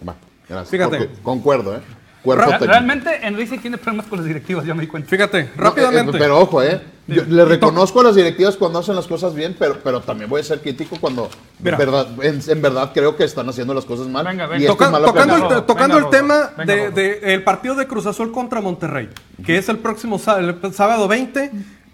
Va, 0.08 0.16
gracias. 0.50 0.70
Fíjate. 0.70 1.10
concuerdo, 1.22 1.76
¿eh? 1.76 1.82
Realmente 2.24 3.26
Enrique 3.26 3.58
tiene 3.58 3.78
problemas 3.78 4.06
con 4.06 4.20
las 4.20 4.28
directivas, 4.28 4.66
ya 4.66 4.74
me 4.74 4.82
di 4.82 4.88
cuenta. 4.88 5.10
Fíjate, 5.10 5.40
eh, 5.40 5.50
rápidamente. 5.58 6.18
pero 6.18 6.40
ojo, 6.40 6.62
¿eh? 6.62 6.80
le 7.08 7.46
reconozco 7.46 8.02
a 8.02 8.04
las 8.06 8.16
directivas 8.16 8.56
cuando 8.56 8.80
hacen 8.80 8.96
las 8.96 9.08
cosas 9.08 9.34
bien, 9.34 9.56
pero, 9.58 9.80
pero 9.84 10.02
también 10.02 10.30
voy 10.30 10.42
a 10.42 10.44
ser 10.44 10.62
crítico 10.62 10.98
cuando 11.02 11.30
en 11.64 11.78
verdad, 11.78 12.08
en, 12.22 12.62
verdad 12.62 12.92
creo 12.94 13.16
que 13.16 13.24
están 13.24 13.50
haciendo 13.50 13.74
las 13.74 13.86
cosas 13.86 14.08
mal. 14.08 14.26
Venga, 14.26 14.46
venga. 14.48 14.68
tocando 14.68 15.36
el, 15.36 15.66
tocando 15.66 15.98
el 15.98 16.10
tema 16.10 16.52
del 16.66 16.94
de, 16.94 17.42
partido 17.44 17.76
de 17.76 17.88
Cruz 17.88 18.06
Azul 18.06 18.32
contra 18.32 18.62
Monterrey, 18.62 19.10
que 19.44 19.58
es 19.58 19.68
el 19.70 19.80
próximo 19.80 20.20
sábado, 20.20 20.58
el 20.64 20.74
sábado 20.74 21.08
20. 21.08 21.52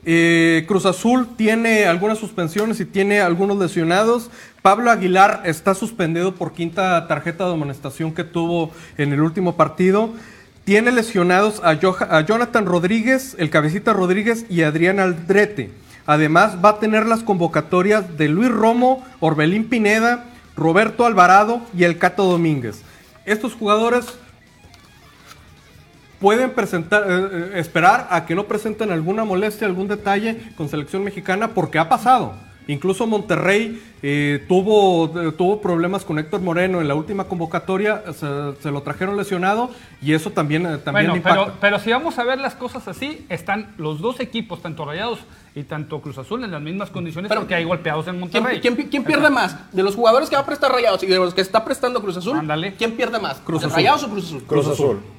Eh, 0.09 0.63
Cruz 0.69 0.85
Azul 0.85 1.27
tiene 1.35 1.85
algunas 1.85 2.17
suspensiones 2.17 2.79
y 2.79 2.85
tiene 2.85 3.19
algunos 3.19 3.57
lesionados. 3.57 4.31
Pablo 4.61 4.89
Aguilar 4.89 5.41
está 5.43 5.73
suspendido 5.73 6.33
por 6.33 6.53
quinta 6.53 7.05
tarjeta 7.09 7.45
de 7.45 7.51
amonestación 7.51 8.13
que 8.13 8.23
tuvo 8.23 8.71
en 8.97 9.11
el 9.11 9.19
último 9.19 9.57
partido. 9.57 10.13
Tiene 10.63 10.93
lesionados 10.93 11.61
a, 11.61 11.73
Jonathan 11.73 12.65
Rodríguez, 12.65 13.35
el 13.37 13.49
cabecita 13.49 13.91
Rodríguez 13.91 14.45
y 14.49 14.61
Adrián 14.61 15.01
Aldrete. 15.01 15.71
Además 16.05 16.55
va 16.63 16.69
a 16.69 16.79
tener 16.79 17.05
las 17.05 17.21
convocatorias 17.21 18.17
de 18.17 18.29
Luis 18.29 18.49
Romo, 18.49 19.05
Orbelín 19.19 19.67
Pineda, 19.67 20.23
Roberto 20.55 21.05
Alvarado 21.05 21.59
y 21.77 21.83
el 21.83 21.97
Cato 21.97 22.23
Domínguez. 22.23 22.81
Estos 23.25 23.55
jugadores 23.55 24.05
pueden 26.19 26.51
presentar, 26.51 27.03
eh, 27.07 27.29
eh, 27.31 27.51
esperar 27.55 28.07
a 28.09 28.25
que 28.25 28.35
no 28.35 28.45
presenten 28.45 28.91
alguna 28.91 29.23
molestia, 29.23 29.67
algún 29.67 29.87
detalle 29.87 30.37
con 30.55 30.69
selección 30.69 31.03
mexicana, 31.03 31.49
porque 31.49 31.79
ha 31.79 31.89
pasado. 31.89 32.33
Incluso 32.67 33.07
Monterrey 33.07 33.81
eh, 34.03 34.43
tuvo, 34.47 35.09
tuvo 35.31 35.61
problemas 35.61 36.03
con 36.03 36.19
Héctor 36.19 36.41
Moreno 36.41 36.81
en 36.81 36.87
la 36.87 36.95
última 36.95 37.23
convocatoria, 37.23 38.03
se, 38.13 38.71
lo 38.71 38.81
trajeron 38.81 39.15
lesionado 39.15 39.71
y 40.01 40.13
eso 40.13 40.31
también, 40.31 40.65
eh, 40.65 40.77
también 40.77 41.07
bueno, 41.07 41.23
Pero, 41.23 41.53
pero 41.61 41.79
si 41.79 41.91
vamos 41.91 42.19
a 42.19 42.25
ver 42.25 42.39
las 42.39 42.55
cosas 42.55 42.87
así, 42.89 43.25
están 43.29 43.73
los 43.77 43.99
dos 44.01 44.19
equipos, 44.19 44.61
tanto 44.61 44.83
Rayados 44.83 45.19
y 45.55 45.63
tanto 45.63 46.01
Cruz 46.01 46.17
Azul, 46.17 46.43
en 46.43 46.51
las 46.51 46.61
mismas 46.61 46.89
condiciones 46.89 47.29
pero, 47.29 47.41
porque 47.41 47.55
hay 47.55 47.63
golpeados 47.63 48.07
en 48.07 48.19
Monterrey. 48.19 48.59
¿Quién, 48.59 49.03
pierde 49.03 49.29
más? 49.29 49.73
¿De 49.73 49.81
los 49.81 49.95
jugadores 49.95 50.29
que 50.29 50.35
va 50.35 50.41
a 50.41 50.45
prestar 50.45 50.71
Rayados 50.71 51.01
y 51.03 51.07
de 51.07 51.15
los 51.15 51.33
que 51.33 51.41
está 51.41 51.63
prestando 51.63 52.01
Cruz 52.01 52.17
Azul? 52.17 52.37
¿Quién 52.77 52.91
pierde 52.97 53.17
más? 53.17 53.37
Cruz 53.39 53.63
Azul. 53.63 53.75
¿Rayados 53.75 54.03
o 54.03 54.09
Cruz 54.09 54.25
Azul? 54.25 54.43
Cruz 54.43 54.67
Azul. 54.67 54.75
Cruz 54.75 54.79
Azul. 54.79 55.16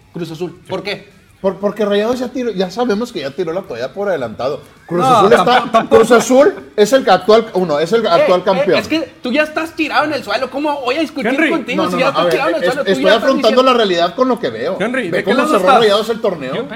¿Por 0.69 0.83
qué? 0.83 1.19
porque 1.41 1.85
Rayados 1.85 2.19
ya 2.19 2.29
tiró, 2.29 2.51
ya 2.51 2.69
sabemos 2.69 3.13
que 3.13 3.21
ya 3.21 3.31
tiró 3.31 3.53
la 3.53 3.63
toalla 3.63 3.93
por 3.93 4.09
adelantado. 4.09 4.61
Cruz 4.87 5.05
Azul 5.05 5.33
está, 5.33 5.87
Cruz 5.89 6.11
Azul 6.11 6.55
es 6.75 6.93
el 6.93 7.09
actual, 7.09 7.47
uno, 7.55 7.79
es 7.79 7.93
el 7.93 8.05
eh, 8.05 8.09
actual 8.09 8.41
eh, 8.41 8.45
campeón. 8.45 8.79
es 8.79 8.89
que 8.89 9.13
tú 9.23 9.31
ya 9.31 9.45
estás 9.45 9.77
tirado 9.77 10.07
en 10.07 10.15
el 10.15 10.25
suelo. 10.25 10.51
¿Cómo 10.51 10.81
voy 10.81 10.97
a 10.97 11.01
discutir 11.01 11.49
contigo 11.49 11.91
si 11.91 11.99
ya 11.99 12.09
estás 12.09 12.29
tirado 12.31 12.49
en 12.51 12.55
el 12.57 12.65
suelo? 12.65 12.83
estoy 12.85 13.11
afrontando 13.11 13.63
la 13.63 13.73
realidad 13.73 14.15
con 14.17 14.29
lo 14.29 14.41
que 14.41 14.51
veo. 14.51 14.79
Henry, 14.81 15.11
ve 15.11 15.23
cómo 15.23 15.47
cerró 15.47 15.79
Rayados 15.79 16.09
el 16.11 16.21
torneo. 16.21 16.69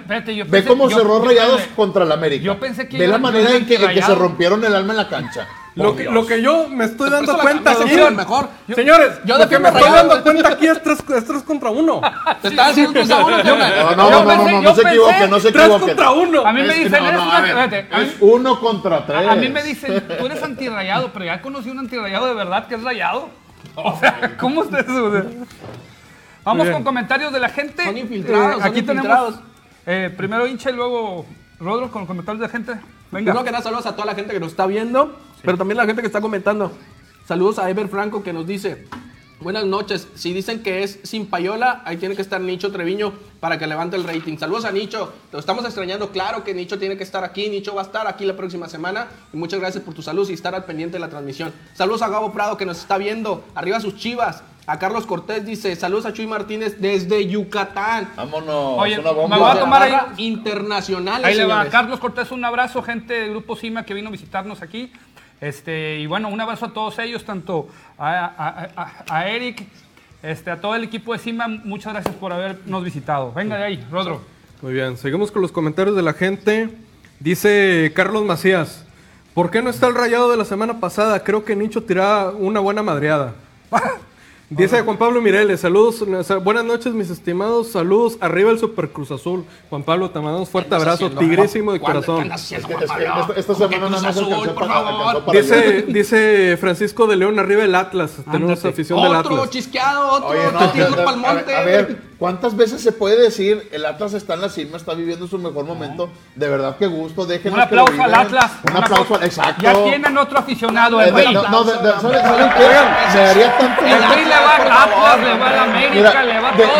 ve 0.46 0.64
cómo 0.64 0.88
cerró 0.88 1.24
Rayados 1.24 1.62
contra 1.74 2.05
el 2.05 2.12
América. 2.12 2.44
Yo 2.44 2.61
pensé 2.61 2.87
que 2.87 2.98
ve 2.98 3.09
la 3.09 3.18
manera 3.18 3.57
en 3.57 3.66
que, 3.66 3.74
en 3.74 3.94
que 3.94 4.02
se 4.02 4.14
rompieron 4.14 4.64
el 4.64 4.74
alma 4.74 4.92
en 4.92 4.96
la 4.98 5.09
cancha. 5.09 5.48
Lo 5.75 5.97
que, 5.97 6.05
lo 6.05 6.27
que, 6.27 6.43
yo 6.43 6.69
me 6.69 6.85
estoy 6.85 7.09
dando 7.09 7.39
cuenta 7.39 7.73
aquí, 7.73 7.97
mejor. 8.15 8.49
señores, 8.75 9.21
yo 9.25 9.39
lo 9.39 9.49
que 9.49 9.59
me 9.59 9.69
estoy 9.71 9.91
dando 9.91 10.23
cuenta 10.23 10.49
aquí 10.51 10.67
es 10.67 10.83
3 10.83 11.03
contra 11.47 11.71
1. 11.71 12.01
Te 12.43 12.49
estás 12.49 12.71
haciendo 12.71 12.93
3 12.93 13.11
a 13.11 13.25
1. 13.25 13.43
No, 13.43 13.57
no, 13.57 13.97
no, 13.97 14.25
no, 14.25 14.49
no, 14.49 14.63
no 14.63 14.75
se 14.75 14.83
equivoque, 14.83 15.29
no 15.29 15.41
se 15.41 15.49
equivoque. 15.49 15.69
3 15.69 15.81
contra 15.81 16.11
1. 16.11 16.47
A 16.47 16.53
mí 16.53 16.63
me 16.63 16.75
dicen, 16.75 17.05
es 17.93 18.17
1 18.21 18.61
contra 18.61 19.07
3. 19.07 19.29
A 19.29 19.35
mí 19.35 19.49
me 19.49 19.63
dicen, 19.63 20.07
tú 20.19 20.27
eres 20.27 20.43
antirrayado, 20.43 21.11
pero 21.13 21.25
ya 21.25 21.41
conocí 21.41 21.71
un 21.71 21.79
antirrayado 21.79 22.27
de 22.27 22.35
verdad 22.35 22.67
que 22.67 22.75
es 22.75 22.83
rayado. 22.83 23.29
O 23.75 23.97
sea, 23.99 24.37
¿cómo 24.39 24.65
es 24.65 24.73
eso? 24.73 25.25
Vamos 26.45 26.69
con 26.69 26.83
comentarios 26.83 27.33
de 27.33 27.41
la 27.41 27.49
gente. 27.49 27.85
Son 27.85 27.97
infiltrados, 27.97 28.63
Aquí 28.63 28.83
tenemos 28.83 29.37
primero 30.17 30.47
hincha 30.47 30.71
y 30.71 30.75
luego 30.75 31.25
Rodro 31.63 31.91
con 31.91 32.07
comentarios 32.07 32.41
de 32.41 32.47
la 32.49 32.53
gente. 32.53 32.73
Venga. 33.13 33.33
Primero 33.33 33.45
que 33.45 33.51
nada, 33.53 33.63
saludos 33.63 33.87
a 33.87 33.93
toda 33.93 34.07
la 34.07 34.15
gente 34.15 34.33
que 34.35 34.41
nos 34.41 34.51
está 34.51 34.67
viendo. 34.67 35.17
Pero 35.42 35.59
también 35.59 35.76
la 35.76 35.87
gente 35.87 36.02
que 36.02 36.07
está 36.07 36.20
comentando. 36.20 36.72
Saludos 37.26 37.59
a 37.59 37.68
Ever 37.68 37.88
Franco 37.88 38.22
que 38.22 38.33
nos 38.33 38.46
dice, 38.46 38.87
buenas 39.40 39.64
noches, 39.64 40.09
si 40.14 40.33
dicen 40.33 40.62
que 40.62 40.83
es 40.83 41.00
sin 41.02 41.26
payola, 41.26 41.83
ahí 41.85 41.96
tiene 41.96 42.16
que 42.16 42.22
estar 42.22 42.40
Nicho 42.40 42.70
Treviño 42.72 43.12
para 43.40 43.59
que 43.59 43.66
levante 43.66 43.96
el 43.96 44.05
rating. 44.05 44.37
Saludos 44.38 44.64
a 44.64 44.72
Nicho, 44.72 45.12
lo 45.33 45.38
estamos 45.38 45.64
extrañando, 45.64 46.11
claro 46.11 46.44
que 46.44 46.55
Nicho 46.55 46.78
tiene 46.78 46.96
que 46.96 47.05
estar 47.05 47.24
aquí, 47.24 47.48
Nicho 47.48 47.74
va 47.74 47.83
a 47.83 47.85
estar 47.85 48.07
aquí 48.07 48.24
la 48.24 48.37
próxima 48.37 48.68
semana 48.68 49.09
y 49.33 49.37
muchas 49.37 49.61
gracias 49.61 49.83
por 49.85 49.94
tu 49.94 50.02
salud 50.02 50.28
y 50.28 50.33
estar 50.33 50.55
al 50.55 50.64
pendiente 50.64 50.94
de 50.94 51.00
la 51.00 51.09
transmisión. 51.09 51.52
Saludos 51.74 52.02
a 52.02 52.09
Gabo 52.09 52.33
Prado 52.33 52.57
que 52.57 52.66
nos 52.66 52.78
está 52.78 52.98
viendo, 52.98 53.44
arriba 53.55 53.81
sus 53.81 53.96
chivas. 53.96 54.42
A 54.64 54.78
Carlos 54.78 55.07
Cortés 55.07 55.44
dice, 55.44 55.74
saludos 55.74 56.07
a 56.07 56.12
Chuy 56.12 56.26
Martínez 56.28 56.81
desde 56.81 57.26
Yucatán. 57.26 58.12
Vámonos, 58.14 58.78
Oye, 58.78 58.96
una 58.96 59.11
bomba. 59.11 59.37
Me 59.37 59.42
voy 59.42 59.50
a 59.50 59.59
tomar 59.59 59.83
ahí. 59.83 59.94
Internacional. 60.18 61.24
Ahí 61.24 61.35
le 61.35 61.46
va. 61.46 61.66
Carlos 61.66 61.98
Cortés, 61.98 62.31
un 62.31 62.44
abrazo, 62.44 62.81
gente 62.81 63.12
del 63.12 63.31
Grupo 63.31 63.57
Cima 63.57 63.85
que 63.85 63.92
vino 63.92 64.09
a 64.09 64.12
visitarnos 64.12 64.62
aquí. 64.62 64.92
Este, 65.42 65.98
y 65.98 66.07
bueno, 66.07 66.28
un 66.28 66.40
abrazo 66.40 66.66
a 66.66 66.72
todos 66.72 67.00
ellos, 67.00 67.24
tanto 67.24 67.66
a, 67.98 69.24
Eric, 69.26 69.66
este, 70.22 70.52
a 70.52 70.61
todo 70.61 70.76
el 70.76 70.85
equipo 70.85 71.12
de 71.12 71.18
CIMA. 71.18 71.48
Muchas 71.48 71.94
gracias 71.94 72.14
por 72.14 72.33
habernos 72.33 72.85
visitado. 72.85 73.33
Venga 73.33 73.57
de 73.57 73.64
ahí, 73.64 73.87
Rodro. 73.90 74.20
Muy 74.62 74.72
bien, 74.72 74.96
seguimos 74.96 75.33
con 75.33 75.42
los 75.42 75.50
comentarios 75.50 75.96
de 75.96 76.02
la 76.02 76.12
gente. 76.12 76.70
Dice 77.18 77.90
Carlos 77.92 78.24
Macías, 78.24 78.87
¿por 79.35 79.50
qué 79.50 79.62
no 79.62 79.70
está 79.70 79.88
el 79.88 79.96
rayado 79.96 80.31
de 80.31 80.37
la 80.37 80.44
semana 80.44 80.78
pasada? 80.78 81.24
Creo 81.24 81.44
que 81.44 81.57
Nicho 81.57 81.83
tiraba 81.83 82.31
una 82.31 82.61
buena 82.61 82.85
madreada. 82.85 83.35
Dice 84.57 84.83
Juan 84.83 84.99
Pablo 84.99 85.23
Mireles, 85.23 85.61
saludos, 85.61 86.05
buenas 86.45 86.65
noches 86.65 86.93
mis 86.93 87.09
estimados, 87.09 87.69
saludos, 87.69 88.19
arriba 88.21 88.51
el 88.51 88.59
Super 88.59 88.91
Cruz 88.91 89.11
Azul. 89.11 89.45
Juan 89.71 89.83
Pablo, 89.83 90.11
te 90.11 90.19
mandamos 90.19 90.49
un 90.49 90.53
fuerte 90.53 90.75
abrazo, 90.75 91.11
tigrísimo 91.11 91.73
de 91.73 91.81
corazón. 91.81 92.31
esta 92.31 93.55
semana 93.55 93.88
no 93.88 93.97
alcanzó 93.97 94.55
para, 94.55 95.41
dice, 95.41 95.83
dice 95.88 96.59
Francisco 96.61 97.07
de 97.07 97.17
León, 97.17 97.38
arriba 97.38 97.65
el 97.65 97.75
Atlas, 97.75 98.19
tenemos 98.31 98.62
afición 98.65 99.03
del 99.03 99.15
Atlas. 99.15 99.33
Otro 99.33 99.47
chisqueado, 99.51 100.12
otro, 100.12 100.29
Oye, 100.29 100.41
no, 100.53 100.59
a 100.59 101.62
ver, 101.65 102.12
¿Cuántas 102.23 102.57
veces 102.57 102.81
se 102.81 102.93
puede 102.93 103.21
decir 103.21 103.69
el 103.73 103.85
Atlas 103.85 104.15
está 104.15 104.35
en 104.35 104.43
la 104.43 104.49
cima, 104.49 104.77
está 104.77 104.95
viviendo 104.95 105.27
su 105.27 105.39
mejor 105.39 105.65
momento? 105.65 106.09
De 106.37 106.49
verdad, 106.49 106.77
qué 106.79 106.87
gusto. 106.87 107.27
Déjenos 107.27 107.57
un 107.57 107.63
aplauso 107.63 108.01
al 108.01 108.15
Atlas. 108.15 108.53
Un, 108.71 108.77
aplauso, 108.77 109.21
exacto. 109.21 109.61
Ya 109.61 109.75
tienen 109.83 110.17
otro 110.17 110.39
aficionado, 110.39 111.01
el 111.01 111.13
Rey. 111.13 111.35
No, 111.35 111.43
no, 111.43 111.65
¿saben, 111.65 112.51
qué? 112.57 113.13
Me 113.13 113.21
daría 113.25 113.59
tanto. 113.59 113.85
El 113.85 114.09
Rey 114.09 114.25
le 114.25 114.37
va 114.37 114.55
al 114.55 114.71
Atlas, 114.71 115.21
le 115.21 115.37
va 115.37 115.49
a 115.49 115.63
América, 115.65 116.23
le 116.23 116.39
va 116.39 116.49
a 116.49 116.57
todo. 116.57 116.79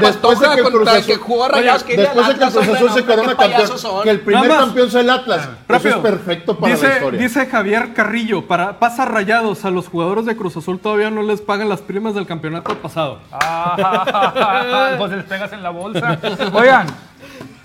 Después, 0.00 0.40
después 0.40 0.40
de 0.40 0.48
que 0.48 0.60
el 0.60 0.70
Cruz 0.72 0.88
Azul, 0.88 1.96
después 1.96 2.26
de 2.26 2.34
que 2.34 2.44
el 2.44 2.50
Cruz 2.50 2.68
Azul 2.68 2.90
se 2.90 3.04
corona 3.04 3.36
campeón, 3.36 4.02
que 4.02 4.10
el 4.10 4.20
primer 4.22 4.48
campeón 4.48 4.90
sea 4.90 5.00
el 5.02 5.10
Atlas. 5.10 5.48
Eso 5.68 5.88
es 5.88 5.96
perfecto 5.98 6.58
para 6.58 6.76
la 6.76 6.94
historia. 6.94 7.20
Dice 7.20 7.46
Javier 7.46 7.94
Carrillo, 7.94 8.48
para 8.48 8.80
pasa 8.80 9.04
rayados 9.04 9.64
a 9.64 9.70
los 9.70 9.86
jugadores 9.86 10.24
de 10.24 10.34
Cruz 10.34 10.56
Azul 10.56 10.80
todavía 10.80 11.10
no 11.10 11.22
les 11.22 11.40
pagan 11.40 11.68
las 11.68 11.80
primas 11.80 12.16
del 12.16 12.26
campeonato 12.26 12.74
pasado. 12.78 13.20
Ah. 13.30 14.14
pues 14.98 15.12
les 15.12 15.24
pegas 15.24 15.52
en 15.52 15.62
la 15.62 15.70
bolsa. 15.70 16.18
Oigan, 16.52 16.86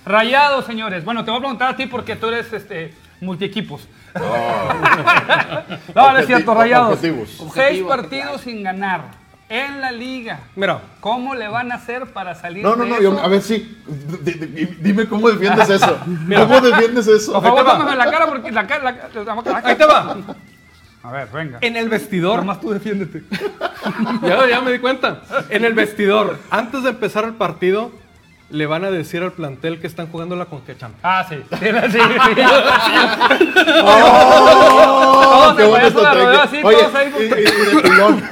rayados, 0.06 0.66
señores. 0.66 1.04
Bueno, 1.06 1.24
te 1.26 1.32
voy 1.32 1.38
a 1.40 1.42
preguntar 1.42 1.74
a 1.74 1.76
ti 1.76 1.86
porque 1.88 2.16
tú 2.16 2.28
eres 2.28 2.52
este 2.54 2.94
multiequipos. 3.22 3.88
no, 5.96 6.12
no 6.12 6.18
es 6.18 6.26
cierto, 6.28 6.54
Rayados. 6.54 6.94
Objetivos. 6.96 7.52
Seis 7.54 7.84
partidos 7.84 8.42
sin 8.42 8.64
ganar 8.64 9.02
en 9.50 9.82
la 9.82 9.92
liga. 9.92 10.40
Mira. 10.56 10.80
¿Cómo 11.02 11.36
le 11.36 11.48
van 11.48 11.72
a 11.72 11.76
hacer 11.76 12.08
para 12.14 12.36
salir 12.36 12.64
No, 12.64 12.76
no, 12.76 12.84
de 12.84 12.90
no, 12.90 12.96
eso? 12.96 13.04
yo- 13.04 13.20
a 13.22 13.28
ver 13.28 13.42
si. 13.42 13.78
di- 14.24 14.66
Dime 14.80 15.08
cómo 15.08 15.30
defiendes 15.30 15.70
eso. 15.78 15.98
¿Cómo 16.00 16.62
defiendes 16.62 17.08
eso? 17.08 17.34
Por 17.34 17.44
favor, 17.44 17.60
Ahí 17.60 17.66
te 17.66 17.72
va. 17.72 17.78
tómame 17.78 17.96
la 17.98 18.12
cara 18.12 18.28
porque 18.28 18.52
la 18.52 18.66
cara... 18.68 18.84
La, 18.84 18.92
la- 19.24 19.36
la- 19.36 19.62
Ahí 19.64 19.76
te 19.76 19.86
va. 19.86 20.18
A 21.04 21.12
ver, 21.12 21.28
venga. 21.34 21.58
En 21.62 21.76
el 21.76 21.90
vestidor. 21.90 22.38
Nomás 22.40 22.60
tú 22.62 22.72
defiéndete. 22.72 23.24
ya, 24.24 24.48
ya 24.50 24.62
me 24.62 24.72
di 24.72 24.80
cuenta. 24.80 25.22
En 25.50 25.66
el 25.66 25.74
vestidor, 25.74 26.38
antes 26.50 26.84
de 26.84 26.90
empezar 26.90 27.24
el 27.26 27.34
partido, 27.34 27.92
le 28.50 28.66
van 28.66 28.84
a 28.84 28.92
decir 28.92 29.24
al 29.24 29.32
plantel 29.32 29.80
que 29.80 29.88
están 29.88 30.08
jugando 30.08 30.36
la 30.36 30.46
Conquechamp. 30.46 30.96
Ah, 31.04 31.26
sí. 31.30 31.38
Sí. 31.52 32.00
¡Oh! 33.84 35.54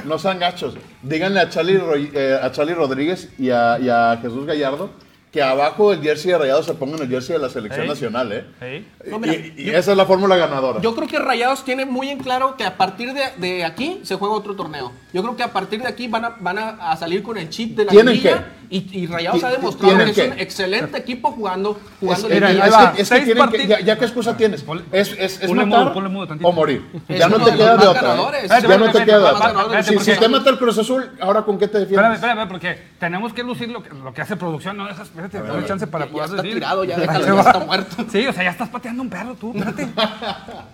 No 0.04 0.18
sean 0.18 0.38
gachos. 0.38 0.76
Díganle 1.02 1.40
a 1.40 1.48
Charlie, 1.48 1.78
Roy- 1.78 2.10
eh, 2.14 2.38
a 2.42 2.50
Charlie 2.52 2.74
Rodríguez 2.74 3.28
y 3.38 3.50
a, 3.50 3.78
y 3.78 3.88
a 3.88 4.18
Jesús 4.20 4.46
Gallardo 4.46 4.90
que 5.30 5.40
abajo 5.42 5.90
del 5.92 6.02
jersey 6.02 6.32
de 6.32 6.38
Rayados 6.38 6.66
se 6.66 6.74
pongan 6.74 7.02
el 7.02 7.08
jersey 7.08 7.34
de 7.36 7.42
la 7.42 7.48
selección 7.48 7.86
nacional, 7.86 8.32
¿eh? 8.32 8.44
Sí. 8.60 9.10
No, 9.10 9.18
mira, 9.20 9.34
y 9.34 9.54
y 9.56 9.70
esa 9.70 9.92
es 9.92 9.96
la 9.96 10.04
fórmula 10.04 10.36
ganadora. 10.36 10.80
Yo 10.80 10.94
creo 10.96 11.06
que 11.06 11.18
Rayados 11.20 11.64
tiene 11.64 11.84
muy 11.86 12.08
en 12.10 12.18
claro 12.18 12.56
que 12.56 12.64
a 12.64 12.76
partir 12.76 13.12
de, 13.14 13.22
de 13.36 13.64
aquí 13.64 14.00
se 14.02 14.16
juega 14.16 14.34
otro 14.34 14.56
torneo. 14.56 14.90
Yo 15.12 15.22
creo 15.22 15.36
que 15.36 15.42
a 15.44 15.52
partir 15.52 15.80
de 15.82 15.88
aquí 15.88 16.08
van 16.08 16.24
a, 16.24 16.36
van 16.40 16.58
a, 16.58 16.68
a 16.90 16.96
salir 16.96 17.22
con 17.22 17.38
el 17.38 17.48
chip 17.48 17.76
de 17.76 17.84
la 17.84 17.90
¿Tienen 17.92 18.14
liguilla 18.14 18.44
y, 18.70 18.86
y 19.02 19.06
Rayados 19.06 19.42
ha 19.44 19.50
demostrado 19.50 19.96
que 19.98 20.10
es 20.10 20.18
un 20.18 20.38
excelente 20.38 20.98
equipo 20.98 21.30
jugando, 21.32 21.78
jugando 22.00 22.28
es- 22.28 22.42
ahí 22.42 22.58
es 22.58 22.62
que, 22.62 22.68
es 22.68 22.96
que 22.96 23.04
Seis 23.04 23.24
tienen 23.24 23.26
que- 23.34 23.38
partidos. 23.38 23.68
ya, 23.68 23.80
ya 23.80 23.98
qué 23.98 24.04
excusa 24.04 24.36
tienes. 24.36 24.66
Ponle- 24.66 24.82
Es, 24.92 25.12
es, 25.12 25.40
es 25.42 25.46
ponle 25.48 25.64
matar 25.64 25.84
mudo, 25.84 25.94
ponle 25.94 26.08
mudo 26.10 26.26
tantito. 26.26 26.48
o 26.48 26.52
morir. 26.52 26.84
Es 27.08 27.18
ya 27.20 27.28
no 27.28 27.36
uno 27.36 27.44
te 27.44 27.50
de 27.52 27.56
queda 27.56 27.74
los 27.74 27.80
de 27.80 27.86
más 27.88 27.96
otra. 27.96 28.36
¿eh? 28.40 28.48
Ya 28.62 28.78
no 28.78 28.90
te 28.92 29.04
queda 29.04 29.18
de 29.18 29.24
otra. 29.24 29.82
Si, 29.84 29.96
te 30.12 30.28
mata 30.28 30.50
el 30.50 30.58
Cruz 30.58 30.78
Azul, 30.78 31.10
¿ahora 31.20 31.42
con 31.42 31.56
qué 31.58 31.66
te 31.68 31.78
Espérame, 31.82 32.10
defiendes? 32.10 32.14
espérame, 32.20 32.48
porque 32.48 32.78
tenemos 32.98 33.32
que 33.32 33.42
lucir 33.42 33.68
lo 33.70 33.82
que, 33.82 33.90
lo 33.90 34.12
que 34.14 34.22
hace 34.22 34.36
producción. 34.36 34.76
No 34.76 34.86
dejas, 34.86 35.10
espérate, 35.24 35.48
dame 35.52 35.66
chance 35.66 35.86
para 35.86 36.06
Ya 36.06 36.12
poder 36.12 36.24
está 36.30 36.42
decir. 36.42 36.54
tirado, 36.54 36.84
ya 36.84 36.98
déjalo, 36.98 37.34
ya 37.36 37.40
está 37.40 37.58
muerto. 37.60 38.04
Sí, 38.10 38.26
o 38.26 38.32
sea, 38.32 38.44
ya 38.44 38.50
estás 38.50 38.68
pateando 38.68 39.02
un 39.02 39.10
perro 39.10 39.34
tú, 39.34 39.52
espérate. 39.54 39.88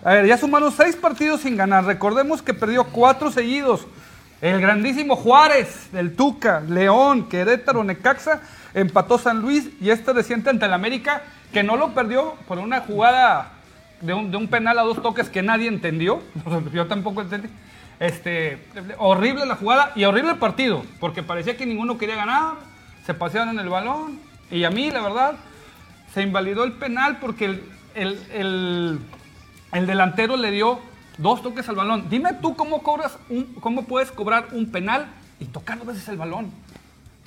A 0.03 0.13
ver, 0.13 0.25
ya 0.25 0.37
sumaron 0.37 0.71
seis 0.71 0.95
partidos 0.95 1.41
sin 1.41 1.55
ganar. 1.57 1.85
Recordemos 1.85 2.41
que 2.41 2.53
perdió 2.53 2.83
cuatro 2.85 3.31
seguidos. 3.31 3.87
El 4.41 4.61
grandísimo 4.61 5.15
Juárez, 5.15 5.91
del 5.91 6.15
Tuca, 6.15 6.59
León, 6.61 7.27
Querétaro, 7.27 7.83
Necaxa, 7.83 8.41
empató 8.75 9.17
San 9.17 9.39
Luis 9.41 9.69
y 9.81 9.89
este 9.89 10.13
reciente 10.13 10.49
ante 10.51 10.65
el 10.65 10.73
América, 10.73 11.23
que 11.51 11.63
no 11.63 11.75
lo 11.75 11.93
perdió 11.95 12.35
por 12.47 12.59
una 12.59 12.81
jugada 12.81 13.53
de 14.01 14.13
un, 14.13 14.29
de 14.29 14.37
un 14.37 14.47
penal 14.47 14.77
a 14.77 14.83
dos 14.83 15.01
toques 15.01 15.29
que 15.29 15.41
nadie 15.41 15.67
entendió. 15.67 16.21
Yo 16.73 16.85
tampoco 16.85 17.21
entendí. 17.21 17.49
Este, 17.99 18.63
horrible 18.99 19.47
la 19.47 19.55
jugada 19.55 19.91
y 19.95 20.03
horrible 20.03 20.33
el 20.33 20.37
partido, 20.37 20.83
porque 20.99 21.23
parecía 21.23 21.57
que 21.57 21.65
ninguno 21.65 21.97
quería 21.97 22.15
ganar, 22.15 22.53
se 23.07 23.15
pasearon 23.15 23.49
en 23.49 23.59
el 23.59 23.69
balón. 23.69 24.19
Y 24.51 24.63
a 24.63 24.69
mí, 24.69 24.89
la 24.91 25.01
verdad, 25.01 25.35
se 26.13 26.21
invalidó 26.23 26.63
el 26.63 26.73
penal 26.73 27.17
porque 27.19 27.45
el, 27.45 27.63
el- 27.95 28.19
el- 28.33 28.99
el 29.73 29.87
delantero 29.87 30.37
le 30.37 30.51
dio 30.51 30.79
dos 31.17 31.41
toques 31.43 31.67
al 31.67 31.75
balón. 31.75 32.09
Dime 32.09 32.33
tú 32.41 32.55
cómo 32.55 32.81
cobras 32.83 33.17
un, 33.29 33.45
cómo 33.59 33.83
puedes 33.85 34.11
cobrar 34.11 34.47
un 34.53 34.71
penal 34.71 35.07
y 35.39 35.45
tocar 35.45 35.77
dos 35.77 35.87
veces 35.87 36.07
el 36.07 36.17
balón. 36.17 36.51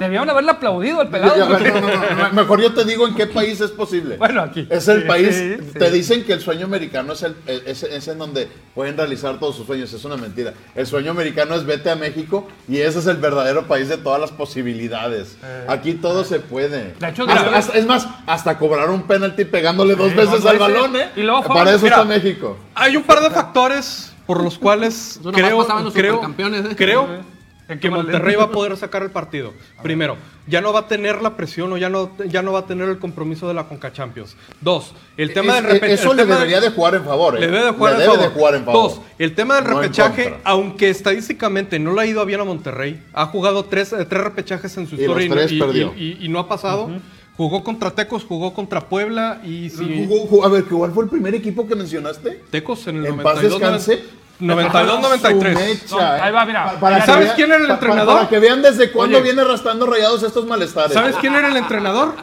Debieron 0.01 0.29
haberle 0.31 0.51
aplaudido 0.51 1.01
al 1.01 1.09
pelado. 1.09 1.37
Ya, 1.37 1.45
ya, 1.45 1.49
porque- 1.49 1.71
no, 1.73 1.81
no, 1.83 1.87
no, 1.89 2.29
no, 2.29 2.33
Mejor 2.33 2.61
yo 2.63 2.73
te 2.75 2.85
digo 2.85 3.07
en 3.07 3.15
qué 3.15 3.27
país 3.27 3.61
es 3.61 3.71
posible. 3.71 4.17
Bueno, 4.17 4.41
aquí. 4.43 4.67
Es 4.71 4.89
el 4.89 5.03
Sí, 5.03 5.07
país. 5.07 5.37
sí, 5.37 5.79
te 5.79 5.91
dicen 5.91 6.25
que 6.25 6.33
el 6.33 6.41
sueño 6.41 6.65
americano 6.67 7.13
es, 7.13 7.23
el, 7.23 7.37
es, 7.47 7.83
es 7.83 8.09
en 8.09 8.19
donde 8.19 8.49
pueden 8.75 8.97
realizar 8.97 9.39
todos 9.39 9.57
sus 9.57 9.67
sueños. 9.67 9.93
Es 9.93 10.05
una 10.05 10.17
mentira. 10.17 10.55
El 10.75 10.87
sueño 10.87 11.11
americano 11.11 11.55
es 11.55 11.65
vete 11.67 11.91
a 11.91 11.97
México 11.97 12.49
y 12.67 12.79
ese 12.79 12.99
es 13.01 13.07
el 13.07 13.19
verdadero 13.19 13.67
país 13.69 13.89
de 13.89 13.99
todas 13.99 14.21
las 14.21 14.31
posibilidades. 14.31 15.37
Aquí 15.69 15.93
todo 15.95 16.25
se 16.25 16.41
puede. 16.41 16.81
Eh. 16.81 16.95
De 16.99 17.09
hecho, 17.09 17.25
Hasta- 17.29 17.79
es 17.79 17.87
más, 17.87 18.09
hasta 18.27 18.57
cobrar 18.59 18.89
un 18.91 19.03
penalti 19.03 19.45
pegándole 19.45 19.95
dos 19.97 20.15
veces 20.15 20.45
al 20.47 20.59
balón, 20.59 20.97
¿eh? 20.97 21.11
Y 21.17 21.23
luego, 21.23 21.43
Para 21.45 21.71
eso 21.73 21.85
mira, 21.85 21.97
está 21.97 22.09
México. 22.09 22.57
Hay 22.75 22.97
un 22.97 23.03
par 23.03 23.21
de 23.21 23.31
factores 23.31 24.13
por 24.27 24.43
los 24.43 24.59
cuales 24.59 25.21
creo, 25.35 25.67
creo, 25.93 26.23
¿eh? 26.25 26.75
creo 26.77 27.05
¿En 27.05 27.40
que 27.79 27.91
Monterrey 27.91 28.35
va 28.37 28.45
a 28.45 28.51
poder 28.51 28.77
sacar 28.77 29.03
el 29.03 29.11
partido. 29.11 29.53
Primero, 29.83 30.17
ya 30.47 30.61
no 30.61 30.73
va 30.73 30.81
a 30.81 30.89
tener 30.89 31.23
la 31.23 31.37
presión 31.37 31.73
o 31.73 31.77
ya 31.77 31.89
no, 31.89 32.11
ya 32.27 32.43
no 32.43 32.53
va 32.53 32.61
a 32.61 32.67
tener 32.67 32.89
el 32.89 32.99
compromiso 32.99 33.47
de 33.47 33.55
la 33.55 33.65
Conca 33.69 33.93
Champions. 33.93 34.37
Dos, 34.61 34.95
el 35.17 35.33
tema 35.33 35.59
Es- 35.59 35.65
del 35.65 35.81
repe- 35.81 35.89
eso 35.91 36.15
le 36.15 36.25
debería 36.27 36.61
de 36.61 36.71
jugar 36.71 36.95
en 36.97 37.05
favor, 37.05 37.37
¿eh? 37.37 37.41
Le 37.41 37.47
debe 37.49 37.65
de 37.67 37.71
jugar, 37.73 37.93
Le 37.93 37.99
en, 37.99 38.11
debe 38.11 38.15
favor. 38.17 38.29
de 38.33 38.35
jugar 38.41 38.55
en 38.57 38.65
favor. 38.65 38.91
Dos, 38.91 39.01
el 39.19 39.35
tema 39.35 39.55
del 39.57 39.65
No 39.71 39.81
repechaje, 39.81 40.35
aunque 40.45 40.91
estadísticamente 40.91 41.79
no 41.79 41.93
le 41.95 42.01
ha 42.03 42.07
ido 42.07 42.25
bien 42.27 42.41
a 42.41 42.45
Monterrey, 42.45 43.03
ha 43.13 43.27
jugado 43.27 43.65
tres, 43.67 43.93
eh, 43.93 44.05
tres 44.09 44.23
repechajes 44.25 44.77
en 44.77 44.87
su 44.89 44.97
Y 44.97 45.01
historia 45.03 45.27
los 45.29 45.37
tres 45.37 45.53
y, 45.53 45.59
perdió. 45.61 45.95
y- 45.97 46.17
y- 46.21 46.25
y 46.27 46.29
no 46.29 46.39
ha 46.39 46.49
pasado. 46.49 46.91
Jugó 47.37 47.65
contra 47.65 47.91
Tecos, 47.93 48.25
jugó 48.25 48.53
contra 48.53 48.83
Puebla 48.87 49.41
y 49.43 49.71
si 49.71 50.05
Jugó- 50.07 50.27
jugó- 50.27 50.45
a 50.45 50.49
ver, 50.51 50.65
¿cuál 50.65 50.93
fue 50.93 51.05
el 51.05 51.11
primer 51.11 51.35
equipo 51.35 51.67
que 51.67 51.75
mencionaste? 51.75 52.43
Tecos 52.51 52.87
en 52.87 52.97
el 52.99 53.07
En 53.07 53.17
paz 53.17 53.37
92 53.43 53.61
descanse. 53.61 54.05
92 54.41 55.01
93. 55.01 55.59
Su 55.87 55.97
mecha, 55.97 55.97
No, 56.17 56.23
ahí 56.25 56.29
eh. 56.29 56.33
va, 56.33 56.45
mira. 56.47 56.65
Pa- 56.65 56.81
para 56.81 57.05
¿sabes 57.07 57.25
vean- 57.27 57.37
quién 57.37 57.53
era 57.53 57.61
el 57.63 57.67
pa- 57.69 57.75
entrenador? 57.75 58.15
Para 58.17 58.29
que 58.29 58.39
vean 58.39 58.63
desde 58.63 58.91
cuándo 58.91 59.17
Oye. 59.19 59.25
viene 59.25 59.43
arrastrando 59.43 59.87
rayados 59.87 60.23
estos 60.23 60.47
malestares. 60.47 60.93
¿Sabes 60.95 61.17
quién 61.17 61.35
era 61.35 61.49
el 61.49 61.57
entrenador? 61.57 62.15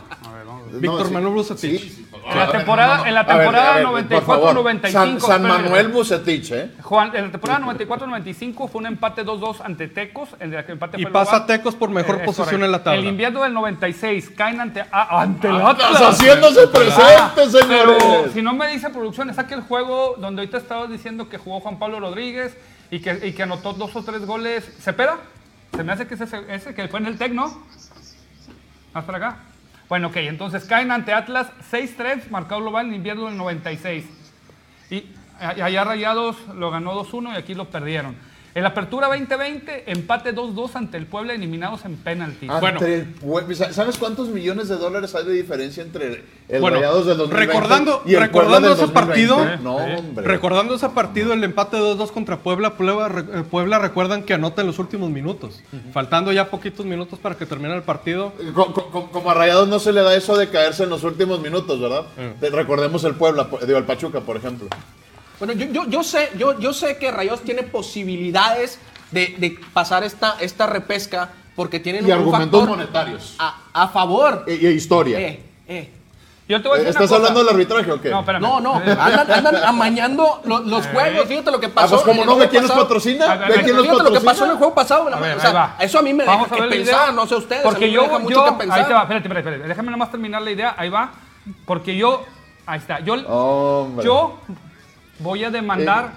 No, 0.72 0.80
Víctor 0.80 1.08
sí. 1.08 1.14
Manuel 1.14 1.34
Bucetich. 1.34 1.82
Sí. 1.82 2.08
En 2.30 2.40
la 2.40 2.52
temporada, 2.52 3.08
en 3.08 3.14
la 3.14 3.22
A 3.22 3.24
ver, 3.24 3.38
temporada 3.38 3.74
a 3.76 3.78
ver, 3.78 3.86
por 3.86 4.22
94-95. 4.22 4.22
favor. 4.26 4.90
San, 4.92 5.22
San. 5.22 5.42
Manuel 5.44 5.88
Bucetich, 5.90 6.52
¿eh? 6.52 6.72
Juan, 6.82 7.16
en 7.16 7.26
la 7.26 7.32
temporada 7.32 7.60
94-95 7.66 8.68
fue 8.70 8.80
un 8.80 8.88
empate 8.88 9.24
2-2 9.26 9.62
ante 9.64 9.88
Tecos. 9.88 10.30
El 10.40 10.52
de- 10.52 10.60
el 10.60 10.72
empate 10.72 11.00
Y 11.00 11.04
fue 11.04 11.12
pasa 11.12 11.32
global. 11.40 11.48
Tecos 11.48 11.76
por 11.76 11.90
mejor 11.90 12.18
Eh, 12.22 12.26
posición 12.26 12.64
en 12.64 12.72
la 12.72 12.84
tabla. 12.84 13.00
El 13.00 13.06
invierno 13.08 13.44
del 13.44 13.54
96 13.54 14.30
caen 14.36 14.60
ante, 14.60 14.84
ah, 14.92 15.22
ante 15.22 15.48
el 15.48 15.56
Estás 15.56 15.72
Atlas. 15.86 16.02
haciéndose 16.02 16.68
presente, 16.68 17.50
señores. 17.50 17.96
Pero 18.04 18.32
si 18.34 18.42
no 18.42 18.54
me 18.54 18.68
dice 18.68 18.90
producción, 18.90 19.30
es 19.30 19.40
aquel 19.40 19.62
juego 19.62 20.16
donde 20.20 20.42
ahorita 20.42 20.58
estabas 20.58 20.90
diciendo 20.90 21.30
que 21.30 21.38
jugó 21.38 21.62
Juan 21.62 21.80
Pablo 21.80 22.00
Rodríguez 22.02 22.58
y 22.92 23.00
que, 23.00 23.22
y 23.26 23.32
que 23.32 23.44
anotó 23.44 23.72
dos 23.74 23.96
o 23.96 24.04
tres 24.04 24.26
goles. 24.26 24.70
¿Cepeda? 24.82 25.18
Se 25.76 25.84
me 25.84 25.94
hace 25.94 26.08
que 26.08 26.16
es 26.16 26.22
ese, 26.22 26.42
ese 26.50 26.74
que 26.76 26.88
fue 26.90 27.00
en 27.00 27.06
el 27.06 27.18
Tec, 27.18 27.32
¿no? 27.32 27.64
Más 28.94 29.04
para 29.06 29.18
acá. 29.18 29.38
Bueno, 29.90 30.08
ok, 30.08 30.18
entonces 30.18 30.66
caen 30.66 30.92
ante 30.92 31.14
Atlas 31.14 31.48
6-3, 31.72 32.30
marcado 32.30 32.62
global 32.62 32.88
en 32.88 32.96
invierno 32.96 33.28
del 33.28 33.38
96. 33.38 34.06
Y 34.90 35.06
allá 35.40 35.84
Rayados 35.84 36.36
lo 36.56 36.72
ganó 36.72 36.94
2-1 37.04 37.34
y 37.34 37.38
aquí 37.38 37.54
lo 37.54 37.70
perdieron. 37.70 38.16
En 38.58 38.64
la 38.64 38.70
apertura 38.70 39.06
2020, 39.06 39.84
empate 39.86 40.34
2-2 40.34 40.76
ante 40.78 40.98
el 40.98 41.06
Puebla, 41.06 41.36
eliminados 41.36 41.86
en 41.86 41.96
penalti. 41.96 42.48
Bueno. 42.60 42.80
sa- 43.54 43.72
¿Sabes 43.72 44.00
cuántos 44.00 44.30
millones 44.30 44.68
de 44.68 44.78
dólares 44.78 45.14
hay 45.14 45.26
de 45.26 45.34
diferencia 45.34 45.84
entre 45.84 46.24
el 46.50 46.60
Bueno, 46.60 46.78
Rayados 46.78 47.06
del 47.06 47.18
2020 47.20 47.54
recordando- 47.54 48.02
y 48.04 48.16
el 48.16 48.20
recordando 48.22 48.70
ese 48.72 48.82
2020? 48.82 48.94
partido, 49.36 49.58
No, 49.62 49.76
hombre. 49.76 50.26
Recordando 50.26 50.74
ese 50.74 50.90
partido, 50.90 51.34
el 51.34 51.44
empate 51.44 51.78
2-2 51.78 52.12
contra 52.12 52.38
Puebla, 52.38 52.74
eh, 52.80 53.44
Puebla 53.48 53.78
recuerdan 53.78 54.24
que 54.24 54.34
anota 54.34 54.62
en 54.62 54.68
los 54.68 54.80
últimos 54.80 55.12
minutos. 55.12 55.62
Faltando 55.94 56.32
ya 56.32 56.50
poquitos 56.50 56.84
minutos 56.84 57.20
para 57.20 57.36
que 57.36 57.46
termine 57.46 57.76
el 57.76 57.84
partido. 57.84 58.34
Co- 58.56 58.74
co- 58.74 58.90
co- 58.90 59.12
Como 59.12 59.30
a 59.30 59.36
Rayados 59.36 59.68
no 59.68 59.78
se 59.78 59.94
le 59.94 60.02
da 60.02 60.16
eso 60.16 60.36
de 60.36 60.50
caerse 60.50 60.82
en 60.82 60.90
los 60.90 61.04
últimos 61.04 61.42
minutos, 61.42 61.80
¿verdad? 61.80 62.06
Te- 62.40 62.50
Recordemos 62.50 63.04
el 63.04 63.14
Puebla, 63.14 63.48
digo, 63.68 63.78
el 63.78 63.86
Pachuca, 63.86 64.22
por 64.22 64.36
ejemplo. 64.36 64.68
Bueno, 65.40 65.54
yo, 65.54 65.66
yo, 65.68 65.86
yo 65.88 66.04
sé, 66.04 66.32
yo, 66.38 66.60
yo 66.60 66.74
sé 66.74 66.98
que 66.98 67.12
Rayados 67.12 67.42
tiene 67.42 67.64
posibilidades 67.64 68.80
de, 69.12 69.36
de 69.38 69.60
pasar 69.74 70.04
esta, 70.04 70.36
esta 70.40 70.66
repesca 70.68 71.30
porque 71.56 71.80
tienen 71.80 72.04
Y 72.04 72.08
un 72.08 72.14
argumentos 72.20 72.60
factor 72.62 72.78
monetarios. 72.78 73.36
a, 73.40 73.58
a 73.74 73.88
favor. 73.90 74.44
Y, 74.48 74.52
y 74.54 74.68
historia. 74.70 75.20
Eh, 75.20 75.44
eh. 75.68 75.92
Yo 76.50 76.62
te 76.62 76.70
voy 76.70 76.78
a 76.80 76.84
decir 76.84 76.96
una 76.96 77.04
¿Estás 77.06 77.10
cosa. 77.10 77.16
hablando 77.18 77.40
del 77.42 77.50
arbitraje 77.50 77.92
o 77.92 78.02
qué? 78.02 78.10
No, 78.10 78.22
espérame. 78.22 78.42
No, 78.42 78.60
no, 78.62 78.82
Eh, 78.82 78.96
andan, 78.98 79.30
andan 79.32 79.56
amañando 79.66 80.42
lo- 80.46 80.60
los 80.60 80.88
juegos. 80.88 81.28
Fíjate 81.28 81.52
lo 81.52 81.60
que 81.60 81.66
Ah, 81.68 81.72
pasó. 81.76 81.96
pues 81.96 82.04
como 82.08 82.22
el 82.22 82.28
no, 82.30 82.38
¿ve 82.38 82.48
quién 82.48 82.64
nos 82.64 82.72
patrocina? 82.72 83.36
Ver, 83.36 83.50
¿Ve 83.50 83.64
quién 83.64 83.76
nos 83.76 83.82
Fíjate 83.86 83.88
lo 83.88 83.98
que 83.98 84.04
patrocina? 84.22 84.32
pasó 84.32 84.46
en 84.46 84.52
el 84.52 84.58
juego 84.58 84.74
pasado. 84.74 85.14
A 85.14 85.20
ver, 85.20 85.38
o 85.38 85.40
sea, 85.42 85.50
ahí 85.50 85.56
va. 85.56 85.76
eso 85.80 86.00
a 86.00 86.02
mí 86.02 86.14
me 86.14 86.26
Vamos 86.26 86.50
deja 86.50 86.64
que 86.64 86.70
pensar, 86.70 86.94
idea. 87.04 87.12
no 87.12 87.28
sé 87.28 87.36
ustedes. 87.36 87.62
a 87.66 87.68
mí 87.68 87.70
Porque 87.74 87.86
me 87.88 87.92
yo, 87.92 88.20
mucho 88.20 88.36
yo 88.36 88.58
que 88.58 88.64
ahí 88.72 88.86
te 88.86 88.94
va, 88.94 89.02
espérate, 89.02 89.16
espérate, 89.28 89.40
espérate, 89.40 89.68
déjame 89.68 89.92
nomás 89.92 90.10
terminar 90.10 90.42
la 90.42 90.52
idea, 90.52 90.76
ahí 90.78 90.90
va. 90.90 91.12
Porque 91.66 91.98
yo, 91.98 92.24
ahí 92.66 92.80
está, 92.80 93.02
yo, 93.02 93.16
Hombre. 93.28 94.06
yo 94.06 94.40
voy 95.20 95.44
a 95.44 95.52
demandar 95.52 96.14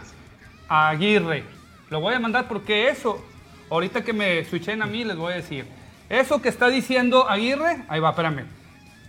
a 0.68 0.88
Aguirre. 0.90 1.44
Lo 1.90 2.00
voy 2.00 2.12
a 2.12 2.16
demandar 2.16 2.46
porque 2.48 2.88
eso, 2.88 3.24
ahorita 3.70 4.02
que 4.02 4.12
me 4.12 4.44
switchen 4.44 4.82
a 4.82 4.86
mí, 4.86 5.04
les 5.04 5.16
voy 5.16 5.32
a 5.32 5.36
decir. 5.36 5.64
Eso 6.08 6.40
que 6.42 6.48
está 6.48 6.68
diciendo 6.68 7.28
Aguirre, 7.28 7.78
ahí 7.88 8.00
va, 8.00 8.10
espérame. 8.10 8.44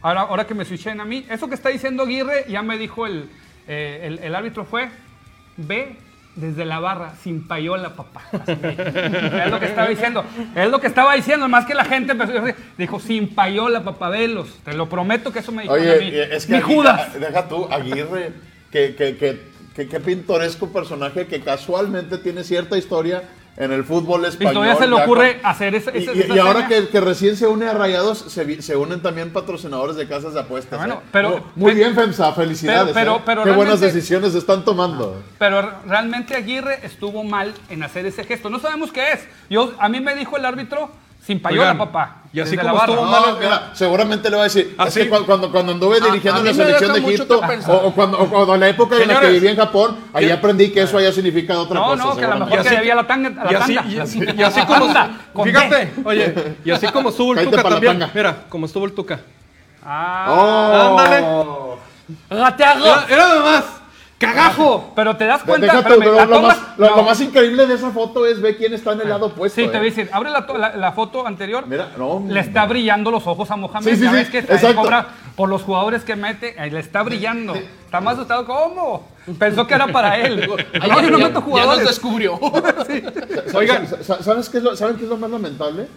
Ahora, 0.01 0.21
ahora 0.21 0.47
que 0.47 0.55
me 0.55 0.65
switchen 0.65 0.99
a 0.99 1.05
mí, 1.05 1.25
eso 1.29 1.47
que 1.47 1.55
está 1.55 1.69
diciendo 1.69 2.03
Aguirre, 2.03 2.45
ya 2.49 2.61
me 2.63 2.77
dijo 2.77 3.05
el, 3.05 3.29
eh, 3.67 4.01
el, 4.03 4.19
el 4.19 4.35
árbitro 4.35 4.65
fue, 4.65 4.89
ve 5.57 5.95
desde 6.35 6.63
la 6.65 6.79
barra, 6.79 7.13
sin 7.21 7.45
payola, 7.47 7.89
papá. 7.95 8.21
Así 8.31 8.51
es 8.53 9.51
lo 9.51 9.59
que 9.59 9.65
estaba 9.65 9.87
diciendo. 9.89 10.23
Es 10.55 10.69
lo 10.71 10.79
que 10.79 10.87
estaba 10.87 11.13
diciendo, 11.13 11.47
más 11.49 11.65
que 11.65 11.75
la 11.75 11.83
gente 11.85 12.13
empezó 12.13 12.31
dijo, 12.77 12.99
sin 12.99 13.35
payola, 13.35 13.83
papá, 13.83 14.09
velos. 14.09 14.59
Te 14.63 14.73
lo 14.73 14.87
prometo 14.89 15.31
que 15.31 15.39
eso 15.39 15.51
me 15.51 15.63
dijo 15.63 15.73
a 15.75 15.77
mí. 15.77 15.83
Oye, 15.85 16.35
es 16.35 16.45
que 16.45 16.53
Mi 16.53 16.59
Aguirre- 16.59 16.73
Judas. 16.75 17.19
Deja 17.19 17.47
tú, 17.47 17.67
Aguirre. 17.69 18.31
que, 18.71 18.95
que, 18.95 19.17
que, 19.17 19.50
que, 19.75 19.85
pintoresco 19.85 20.69
personaje 20.69 21.27
que 21.27 21.41
casualmente 21.41 22.17
tiene 22.17 22.43
cierta 22.43 22.77
historia 22.77 23.23
en 23.57 23.71
el 23.71 23.83
fútbol 23.83 24.25
español. 24.25 24.53
Y 24.53 24.55
todavía 24.55 24.75
se 24.75 24.87
le 24.87 24.95
ocurre 24.95 25.39
hacer 25.43 25.75
ese, 25.75 25.91
Y, 25.97 26.39
ahora 26.39 26.67
que, 26.67 26.87
que, 26.87 27.01
recién 27.01 27.35
se 27.35 27.47
une 27.47 27.67
a 27.67 27.73
Rayados, 27.73 28.19
se, 28.19 28.61
se, 28.61 28.75
unen 28.75 29.01
también 29.01 29.31
patrocinadores 29.31 29.95
de 29.95 30.07
casas 30.07 30.33
de 30.33 30.39
apuestas. 30.39 30.79
Bueno, 30.79 30.95
¿eh? 30.95 31.09
pero, 31.11 31.43
muy 31.55 31.73
bien, 31.73 31.93
FEMSA, 31.93 32.33
felicidades. 32.33 32.93
Pero, 32.93 33.17
¿eh? 33.17 33.21
pero, 33.25 33.43
Qué 33.43 33.51
buenas 33.51 33.79
decisiones 33.79 34.35
están 34.35 34.63
tomando. 34.63 35.21
Pero 35.37 35.73
realmente 35.85 36.35
Aguirre 36.35 36.79
estuvo 36.83 37.23
mal 37.23 37.53
en 37.69 37.83
hacer 37.83 38.05
ese 38.05 38.23
gesto. 38.23 38.49
No 38.49 38.59
sabemos 38.59 38.91
qué 38.91 39.13
es. 39.13 39.27
Yo, 39.49 39.73
a 39.79 39.89
mí 39.89 39.99
me 39.99 40.15
dijo 40.15 40.37
el 40.37 40.45
árbitro 40.45 40.89
sin 41.21 41.39
payola, 41.39 41.77
papá. 41.77 42.17
Y 42.33 42.39
así 42.39 42.57
como 42.57 42.77
estuvo 42.77 43.03
mal. 43.03 43.71
seguramente 43.73 44.29
le 44.29 44.35
va 44.37 44.43
a 44.43 44.45
decir. 44.45 44.73
Así, 44.77 45.07
cuando, 45.07 45.51
cuando 45.51 45.73
anduve 45.73 45.99
dirigiendo 45.99 46.41
la 46.41 46.53
selección 46.53 46.93
de 46.93 46.99
Egipto, 46.99 47.41
o, 47.67 47.93
cuando, 47.93 48.17
o, 48.19 48.53
en 48.53 48.59
la 48.59 48.69
época 48.69 48.95
en 48.97 49.07
la 49.07 49.19
que 49.19 49.29
viví 49.29 49.47
en 49.47 49.57
Japón, 49.57 49.97
ahí 50.13 50.29
aprendí 50.31 50.71
que 50.71 50.81
eso 50.81 50.97
haya 50.97 51.11
significado 51.11 51.63
otra 51.63 51.79
cosa. 51.79 51.95
No, 51.95 52.09
no, 52.09 52.17
que 52.17 52.25
a 52.25 52.35
lo 52.35 52.45
mejor 52.45 52.63
que 52.63 52.77
había 52.77 52.95
la 52.95 53.07
tanga. 53.07 53.29
La 53.29 53.51
y, 53.51 53.55
así, 53.55 54.19
y, 54.37 54.41
así, 54.43 54.61
como. 54.65 55.43
Fíjate, 55.43 55.93
oye, 56.03 56.55
y 56.63 56.71
así 56.71 56.87
como 56.87 57.09
estuvo 57.09 57.33
el 57.33 57.45
Tuca 57.45 57.63
también. 57.63 58.09
Mira, 58.13 58.37
como 58.49 58.65
estuvo 58.65 58.85
el 58.85 58.93
Tuca. 58.93 59.19
Ah, 59.83 60.25
oh. 60.29 60.99
ándale. 60.99 61.25
Gateago. 62.29 62.85
Era, 62.85 63.05
era 63.09 63.27
nada 63.27 63.41
más. 63.41 63.80
¡Cagajo! 64.21 64.91
Pero 64.95 65.17
te 65.17 65.25
das 65.25 65.41
cuenta. 65.43 65.73
lo, 65.73 66.41
más, 66.41 66.59
lo, 66.77 67.03
más, 67.03 67.19
increíble 67.21 67.65
de 67.65 67.73
esa 67.73 67.89
foto 67.89 68.27
es 68.27 68.39
ver 68.39 68.55
quién 68.55 68.71
está 68.73 68.93
en 68.93 69.01
el 69.01 69.09
lado 69.09 69.25
opuesto. 69.27 69.59
Sí, 69.59 69.67
te 69.67 69.77
voy 69.77 69.87
a 69.87 69.89
¿eh? 69.89 69.95
decir, 69.95 70.09
abre 70.13 70.29
la, 70.29 70.73
la, 70.75 70.91
foto 70.91 71.25
anterior. 71.25 71.65
Mira, 71.67 71.89
no. 71.97 72.23
Le 72.27 72.39
está 72.39 72.67
brillando 72.67 73.09
los 73.09 73.25
ojos 73.25 73.49
a 73.49 73.55
Mohamed. 73.55 73.89
Sí, 73.89 73.97
sí, 73.97 74.03
ya 74.03 74.11
ves 74.11 74.29
que 74.29 74.45
cobra 74.75 75.07
por 75.35 75.49
los 75.49 75.63
jugadores 75.63 76.03
que 76.03 76.15
mete, 76.15 76.55
le 76.69 76.79
está 76.79 77.01
brillando. 77.01 77.55
Está 77.55 77.99
más 77.99 78.13
asustado. 78.13 78.45
¿Cómo? 78.45 79.07
Pensó 79.39 79.65
que 79.65 79.73
era 79.73 79.87
para 79.87 80.19
él. 80.19 80.47
no, 80.47 81.01
yo 81.01 81.09
no 81.09 81.17
meto 81.17 81.41
jugadores. 81.41 81.79
Ya 81.79 81.83
nos 81.83 81.91
descubrió. 81.91 82.39
Oigan, 83.55 83.87
¿sabes 84.03 84.49
qué 84.49 84.57
es 84.59 84.63
lo, 84.63 84.75
¿saben 84.75 84.97
qué 84.97 85.03
es 85.03 85.09
lo 85.09 85.17
más 85.17 85.31
lamentable? 85.31 85.87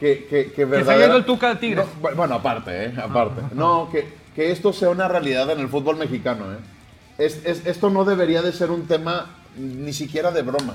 Que, 0.00 0.26
que, 0.26 0.52
que, 0.52 0.64
verdad, 0.64 0.96
que 0.96 1.04
se 1.04 1.16
el 1.16 1.24
Tuca 1.24 1.50
de 1.50 1.56
Tigres. 1.56 1.84
bueno, 2.00 2.34
aparte, 2.36 2.86
¿eh? 2.86 2.94
Aparte. 3.02 3.42
No, 3.52 3.88
que, 3.90 4.08
que 4.34 4.52
esto 4.52 4.72
sea 4.72 4.90
una 4.90 5.08
realidad 5.08 5.50
en 5.50 5.60
el 5.60 5.68
fútbol 5.68 5.96
mexicano, 5.96 6.52
¿eh? 6.52 6.77
Es, 7.18 7.44
esto 7.44 7.90
no 7.90 8.04
debería 8.04 8.42
de 8.42 8.52
ser 8.52 8.70
un 8.70 8.86
tema 8.86 9.26
ni 9.56 9.92
siquiera 9.92 10.30
de 10.30 10.42
broma. 10.42 10.74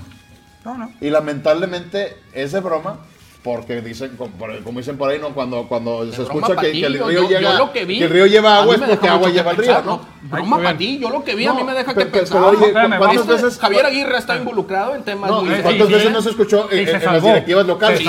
No, 0.66 0.78
no. 0.78 0.92
Y 1.02 1.10
lamentablemente 1.10 2.18
es 2.34 2.52
de 2.52 2.60
broma 2.60 3.00
porque 3.44 3.82
dicen, 3.82 4.16
como, 4.16 4.32
dicen 4.78 4.98
por 4.98 5.10
ahí, 5.10 5.20
¿no? 5.20 5.34
Cuando, 5.34 5.68
cuando 5.68 6.10
se 6.12 6.24
escucha 6.24 6.56
que, 6.56 6.72
el 6.72 6.94
río 6.94 7.28
llega, 7.28 7.74
que, 7.74 7.82
el 7.82 8.10
río 8.10 8.26
lleva 8.26 8.60
agua 8.60 8.76
es 8.76 8.82
porque 8.82 9.08
agua 9.10 9.30
lleva 9.30 9.52
el 9.52 9.58
río, 9.58 9.82
¿no? 9.82 10.02
Broma 10.22 10.58
para 10.58 10.78
ti, 10.78 10.98
yo 10.98 11.10
lo 11.10 11.24
que 11.26 11.36
vi 11.36 11.46
a 11.46 11.54
mí 11.54 11.64
me 11.64 11.74
deja 11.74 11.94
que 11.94 12.06
pensar. 12.06 12.42
Oye, 12.42 12.72
¿cuántas 12.72 13.28
veces 13.28 13.60
Javier 13.60 13.86
Aguirre 13.86 14.18
está 14.18 14.38
involucrado 14.38 14.96
en 14.96 15.04
temas 15.04 15.30
muy 15.30 15.62
¿Cuántas 15.62 15.90
veces 15.90 16.12
no 16.12 16.22
se 16.22 16.30
escuchó 16.30 16.72
en, 16.72 16.86
las 16.86 17.22
directivas 17.22 17.68
locales? 17.68 18.02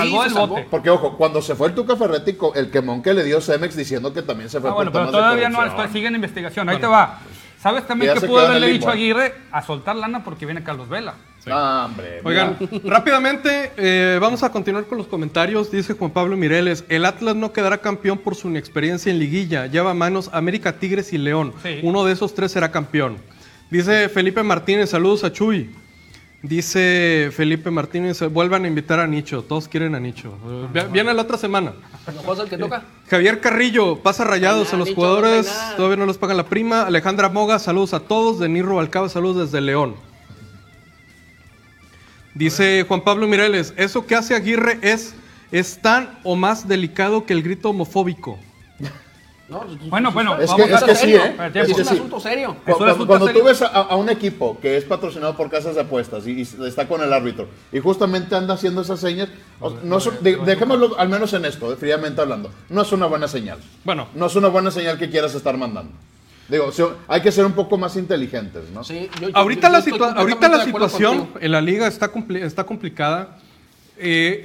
Porque, 0.70 0.90
ojo, 0.90 1.16
cuando 1.16 1.42
se 1.42 1.57
fue 1.57 1.68
el 1.68 1.75
Tuca 1.75 1.97
Ferretti, 1.97 2.37
el 2.55 2.70
quemón 2.70 3.03
que 3.03 3.12
le 3.12 3.25
dio 3.25 3.40
Cemex 3.40 3.77
diciendo 3.77 4.12
que 4.12 4.23
también 4.23 4.49
se 4.49 4.61
fue 4.61 4.70
ah, 4.70 4.75
bueno, 4.75 4.92
pero 4.92 5.11
todavía 5.11 5.49
no, 5.49 5.61
sigue 5.92 6.07
en 6.07 6.14
investigación. 6.14 6.68
Ahí 6.68 6.79
te 6.79 6.87
va. 6.87 7.18
¿Sabes 7.64 7.87
también 7.87 8.12
que 8.12 8.27
pudo 8.27 8.40
haberle 8.40 8.66
dicho 8.66 8.90
a 8.90 8.92
Aguirre 8.92 9.33
a 9.50 9.62
soltar 9.62 9.96
lana 9.96 10.22
porque 10.22 10.44
viene 10.44 10.62
Carlos 10.62 10.87
Vela? 10.87 11.14
Ah, 11.46 11.87
hombre. 11.88 12.20
Oigan, 12.22 12.59
rápidamente 12.85 13.72
eh, 13.79 14.18
vamos 14.20 14.42
a 14.42 14.53
continuar 14.53 14.85
con 14.85 14.98
los 14.98 15.07
comentarios. 15.07 15.70
Dice 15.70 15.94
Juan 15.94 16.11
Pablo 16.11 16.37
Mireles, 16.37 16.85
el 16.90 17.07
Atlas 17.07 17.35
no 17.37 17.55
quedará 17.55 17.79
campeón 17.79 18.18
por 18.18 18.35
su 18.35 18.48
inexperiencia 18.48 19.11
en 19.11 19.18
liguilla. 19.18 19.64
Lleva 19.66 19.94
manos 19.94 20.29
América, 20.35 20.79
Tigres 20.79 21.14
y 21.14 21.16
León. 21.16 21.55
Uno 21.83 22.05
de 22.05 22.12
esos 22.12 22.35
tres 22.35 22.53
será 22.53 22.70
campeón. 22.70 23.16
Dice 23.70 24.11
Felipe 24.11 24.42
Martínez, 24.42 24.90
saludos 24.90 25.24
a 25.24 25.33
Chuy. 25.33 25.70
Dice 26.45 27.31
Felipe 27.33 27.71
Martínez, 27.71 28.21
vuelvan 28.31 28.67
a 28.67 28.69
invitar 28.69 29.01
a 29.01 29.07
Nicho, 29.07 29.45
todos 29.45 29.67
quieren 29.67 29.95
a 29.95 30.01
Nicho. 30.01 30.35
Viene 30.93 31.15
la 31.15 31.23
otra 31.23 31.39
semana. 31.39 31.73
el 32.07 32.49
que 32.51 32.59
toca? 32.59 32.83
Javier 33.09 33.41
Carrillo, 33.41 34.03
pasa 34.03 34.25
rayados 34.25 34.75
a 34.75 34.77
los 34.77 34.93
jugadores, 34.93 35.51
todavía 35.79 35.97
no 35.97 36.05
les 36.05 36.19
pagan 36.19 36.37
la 36.37 36.45
prima. 36.45 36.83
Alejandra 36.83 37.31
Moga, 37.31 37.59
saludos 37.59 37.95
a 37.95 38.01
todos. 38.01 38.41
Denirro 38.41 38.79
Alcaba, 38.79 39.09
saludos 39.09 39.51
desde 39.51 39.63
León. 39.63 39.95
Dice 42.35 42.85
Juan 42.87 43.01
Pablo 43.01 43.27
Mireles, 43.27 43.73
eso 43.79 44.07
que 44.07 44.15
hace 44.15 44.35
Aguirre 44.35 44.79
es, 44.83 45.15
es 45.51 45.79
tan 45.81 46.11
o 46.25 46.37
más 46.37 46.69
delicado 46.69 47.25
que 47.25 47.33
el 47.33 47.43
grito 47.43 47.71
homofóbico. 47.71 48.39
Bueno, 49.88 50.12
bueno, 50.12 50.38
es 50.38 50.53
que, 50.53 50.62
es 50.62 50.83
que 50.83 50.95
sí, 50.95 51.14
¿eh? 51.14 51.37
Es, 51.55 51.71
un 51.71 51.88
asunto 51.88 52.21
serio. 52.21 52.57
Cuando, 52.64 53.29
tú 53.29 53.43
ves 53.45 53.62
a, 53.62 53.95
un 53.97 54.09
equipo 54.09 54.59
que 54.61 54.77
es 54.77 54.85
patrocinado 54.85 55.37
por 55.37 55.51
casas 55.51 55.75
de 55.75 55.83
apuestas 55.83 56.27
y, 56.27 56.43
está 56.43 56.88
con 56.88 57.03
el 57.03 57.12
árbitro 57.12 57.49
y 57.73 57.81
justamente 57.81 58.35
anda 58.35 58.55
haciendo 58.55 58.83
esas 58.83 59.01
señas, 59.01 59.29
no 59.83 59.99
dejémoslo 60.23 60.99
al 60.99 61.09
menos 61.09 61.33
en 61.33 61.45
esto, 61.45 61.77
fríamente 61.77 62.21
hablando, 62.21 62.51
no 62.69 62.83
es 62.83 62.93
una 62.93 63.07
buena 63.07 63.29
señal. 63.29 63.59
Bueno. 63.85 64.09
No 64.14 64.27
es 64.27 64.37
una 64.37 64.49
buena 64.49 64.71
señal 64.71 64.99
que 64.99 65.11
quieras 65.11 65.35
estar 65.35 65.57
mandando. 65.57 65.93
Digo, 66.49 66.71
hay 67.09 67.23
que 67.23 67.33
ser 67.33 67.47
un 67.47 67.53
poco 67.53 67.79
más 67.79 67.97
inteligentes, 67.97 68.71
¿no? 68.71 68.85
Sí, 68.85 69.09
ahorita 69.33 69.71
la, 69.71 69.79
ahorita 70.17 70.49
la 70.49 70.64
situación 70.64 71.31
en 71.40 71.53
la 71.53 71.61
liga 71.61 71.87
está, 71.87 72.11
está 72.35 72.64
complicada. 72.64 73.38
Eh, 73.97 74.45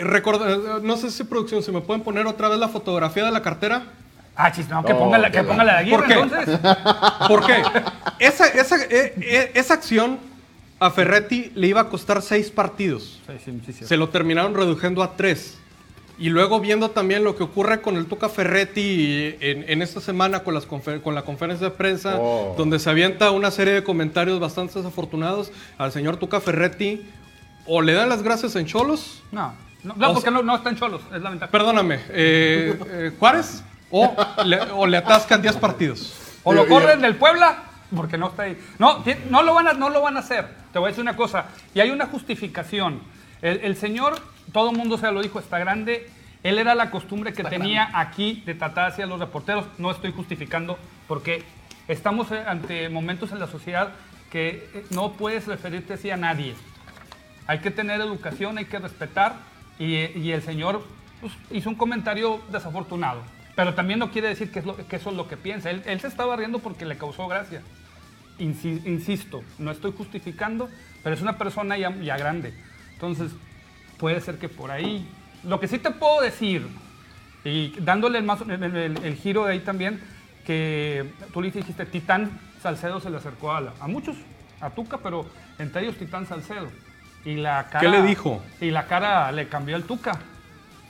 no 0.84 0.96
sé 0.96 1.12
si 1.12 1.24
producción, 1.24 1.62
¿se 1.62 1.72
me 1.72 1.82
pueden 1.82 2.04
poner 2.04 2.26
otra 2.28 2.48
vez 2.50 2.60
la 2.60 2.70
fotografía 2.70 3.26
de 3.26 3.32
la 3.32 3.42
cartera? 3.42 3.84
Ah, 4.42 4.54
chis, 4.54 4.70
no, 4.70 4.86
que, 4.86 4.96
ponga 4.96 5.18
la, 5.18 5.30
que 5.30 5.44
ponga 5.44 5.66
la 5.66 5.74
de 5.74 5.80
Aguirre, 5.80 5.98
¿Por 5.98 6.08
qué? 6.08 6.14
entonces. 6.14 6.60
¿Por 7.28 7.46
qué? 7.46 7.62
Esa, 8.20 8.48
esa, 8.48 8.78
eh, 8.86 9.14
eh, 9.20 9.52
esa 9.54 9.74
acción 9.74 10.18
a 10.80 10.90
Ferretti 10.92 11.52
le 11.56 11.68
iba 11.68 11.82
a 11.82 11.90
costar 11.90 12.22
seis 12.22 12.50
partidos. 12.50 13.20
Sí, 13.28 13.60
sí, 13.66 13.74
sí, 13.74 13.86
Se 13.86 13.98
lo 13.98 14.08
terminaron 14.08 14.56
reduciendo 14.56 15.04
a 15.04 15.18
tres. 15.18 15.58
Y 16.18 16.30
luego 16.30 16.62
viendo 16.62 16.92
también 16.92 17.26
lo 17.26 17.36
que 17.36 17.44
ocurre 17.44 17.82
con 17.82 17.98
el 17.98 18.06
Tuca 18.06 18.30
Ferretti 18.30 19.36
en, 19.42 19.82
esta 19.82 20.00
semana 20.00 20.40
con, 20.40 20.54
las 20.54 20.66
con 20.66 21.16
la 21.16 21.24
conferencia 21.24 21.68
de 21.70 21.76
prensa, 21.76 22.16
oh. 22.18 22.56
donde 22.58 22.80
se 22.80 22.90
avienta 22.90 23.32
una 23.32 23.52
serie 23.52 23.74
de 23.74 23.84
comentarios 23.84 24.40
bastante 24.40 24.76
desafortunados 24.76 25.52
al 25.78 25.92
señor 25.92 26.16
Tuca 26.16 26.40
Ferretti, 26.40 27.06
o 27.66 27.82
le 27.82 27.92
dan 27.92 28.08
las 28.08 28.24
gracias 28.24 28.56
en 28.56 28.66
Cholos. 28.66 29.22
No, 29.34 29.54
no, 29.84 30.14
porque 30.14 30.32
no, 30.32 30.56
está 30.56 30.70
en 30.70 30.78
Cholos, 30.78 31.02
es 31.14 31.22
la 31.22 31.30
ventaja. 31.30 31.52
Perdóname, 31.52 32.00
eh, 32.10 33.12
Juárez 33.20 33.64
o 33.92 34.16
le, 34.46 34.60
o 34.72 34.86
le 34.86 34.98
atascan 34.98 35.42
10 35.42 35.58
partidos. 35.58 36.14
O 36.44 36.54
lo 36.54 36.68
corren 36.68 37.02
del 37.02 37.16
Puebla 37.16 37.64
porque 37.96 38.18
no 38.18 38.30
está 38.30 38.44
ahí. 38.44 38.58
No, 38.78 39.04
no 39.30 39.44
lo, 39.44 39.54
van 39.54 39.68
a, 39.68 39.74
no 39.74 39.90
lo 39.90 40.02
van 40.02 40.18
a 40.18 40.20
hacer. 40.20 40.48
Te 40.72 40.80
voy 40.80 40.88
a 40.88 40.90
decir 40.90 41.02
una 41.02 41.16
cosa. 41.16 41.46
Y 41.74 41.80
hay 41.80 41.92
una 41.92 42.06
justificación. 42.06 43.02
El, 43.42 43.76
señor, 43.78 44.20
todo 44.52 44.72
el 44.72 44.78
mundo 44.78 44.98
se 44.98 45.12
lo 45.12 45.22
dijo, 45.22 45.40
está 45.40 45.60
grande. 45.60 46.10
Él 46.44 46.58
era 46.60 46.76
la 46.76 46.92
costumbre 46.92 47.34
que 47.34 47.44
tenía 47.44 47.90
aquí 47.94 48.44
de 48.46 48.54
tratar 48.54 48.92
hacia 48.92 49.06
los 49.06 49.20
reporteros. 49.20 49.66
No 49.78 49.92
estoy 49.92 50.12
justificando 50.12 50.78
porque 51.08 51.44
estamos 51.88 52.32
eh, 52.32 52.44
ante 52.46 52.90
momentos 52.90 53.32
en 53.32 53.40
la 53.40 53.48
sociedad 53.48 53.90
que 54.32 54.70
eh, 54.74 54.86
no 54.92 55.14
puedes 55.14 55.48
referirte 55.48 55.94
así 55.94 56.12
a 56.12 56.18
nadie. 56.18 56.56
Hay 57.48 57.60
que 57.60 57.72
tener 57.72 58.00
educación, 58.00 58.58
hay 58.58 58.66
que 58.66 58.80
respetar. 58.80 59.36
Y, 59.80 59.96
y 60.18 60.32
el 60.32 60.42
señor 60.42 60.84
pues, 61.22 61.34
hizo 61.52 61.70
un 61.70 61.76
comentario 61.76 62.42
desafortunado. 62.52 63.22
Pero 63.60 63.74
también 63.74 64.00
no 64.00 64.10
quiere 64.10 64.30
decir 64.30 64.54
que, 64.54 64.60
eso 64.60 65.10
es 65.10 65.16
lo 65.18 65.28
que 65.28 65.36
piensa. 65.36 65.70
Él, 65.70 66.00
se 66.00 66.08
estaba 66.08 66.38
riendo 66.38 66.60
porque 66.60 66.86
le 66.86 66.98
causó 66.98 67.28
gracia. 67.28 67.62
Insisto, 68.38 69.44
no 69.58 69.70
estoy 69.70 69.92
justificando, 69.92 70.70
pero 71.04 71.14
es 71.14 71.22
una 71.22 71.38
persona 71.38 71.78
ya, 71.78 71.90
grande. 72.18 72.54
Entonces, 72.94 73.34
puede 73.98 74.22
ser 74.22 74.38
que 74.38 74.48
por 74.48 74.72
ahí. 74.72 75.06
Lo 75.44 75.60
que 75.60 75.68
sí 75.68 75.78
te 75.78 75.92
puedo 75.92 76.22
decir, 76.22 76.66
y 77.44 77.72
dándole 77.82 78.20
el, 78.20 79.16
giro 79.22 79.44
de 79.44 79.52
ahí 79.52 79.60
también, 79.60 80.00
que 80.46 81.12
tú 81.34 81.42
le 81.42 81.52
dijiste, 81.52 81.86
Titán 81.86 82.40
Salcedo 82.64 83.02
se 83.02 83.10
le 83.10 83.18
acercó 83.18 83.52
a, 83.52 83.74
a 83.82 83.88
muchos, 83.90 84.16
a 84.62 84.70
Tuca, 84.70 85.00
pero 85.00 85.26
entre 85.58 85.82
ellos 85.82 85.98
Titán 85.98 86.26
Salcedo. 86.26 86.70
Y 87.26 87.36
la 87.36 87.68
cara, 87.68 87.82
¿Qué 87.82 87.90
le 87.90 88.04
dijo? 88.04 88.42
Y 88.62 88.72
la 88.72 88.88
cara 88.88 89.30
le 89.34 89.50
cambió 89.50 89.76
al 89.76 89.84
Tuca. 89.84 90.18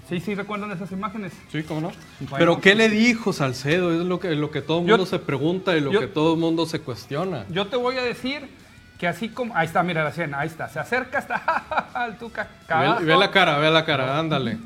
Sí, 0.09 0.19
sí, 0.19 0.33
¿recuerdan 0.33 0.71
esas 0.71 0.91
imágenes? 0.91 1.33
Sí, 1.51 1.61
¿cómo 1.61 1.81
no? 1.81 1.91
Pero 2.35 2.59
¿qué 2.59 2.73
le 2.73 2.89
dijo 2.89 3.31
Salcedo? 3.31 3.93
Es 3.93 3.99
lo 3.99 4.19
que, 4.19 4.31
lo 4.35 4.49
que 4.49 4.61
todo 4.61 4.79
el 4.79 4.87
mundo 4.87 5.05
se 5.05 5.19
pregunta 5.19 5.77
y 5.77 5.81
lo 5.81 5.91
que 5.91 6.07
todo 6.07 6.33
el 6.33 6.39
mundo 6.39 6.65
se 6.65 6.79
cuestiona. 6.79 7.45
Yo 7.49 7.67
te 7.67 7.75
voy 7.75 7.97
a 7.97 8.01
decir 8.01 8.49
que 8.97 9.07
así 9.07 9.29
como... 9.29 9.55
Ahí 9.55 9.67
está, 9.67 9.83
mira 9.83 10.03
la 10.03 10.09
escena, 10.09 10.39
ahí 10.39 10.47
está. 10.47 10.67
Se 10.67 10.79
acerca 10.79 11.19
hasta 11.19 11.35
al 11.93 12.17
tuca. 12.17 12.47
Ve, 12.67 13.05
ve, 13.05 13.17
la 13.17 13.29
cara, 13.29 13.59
ve 13.59 13.69
la 13.69 13.85
cara, 13.85 14.17
ándale. 14.17 14.57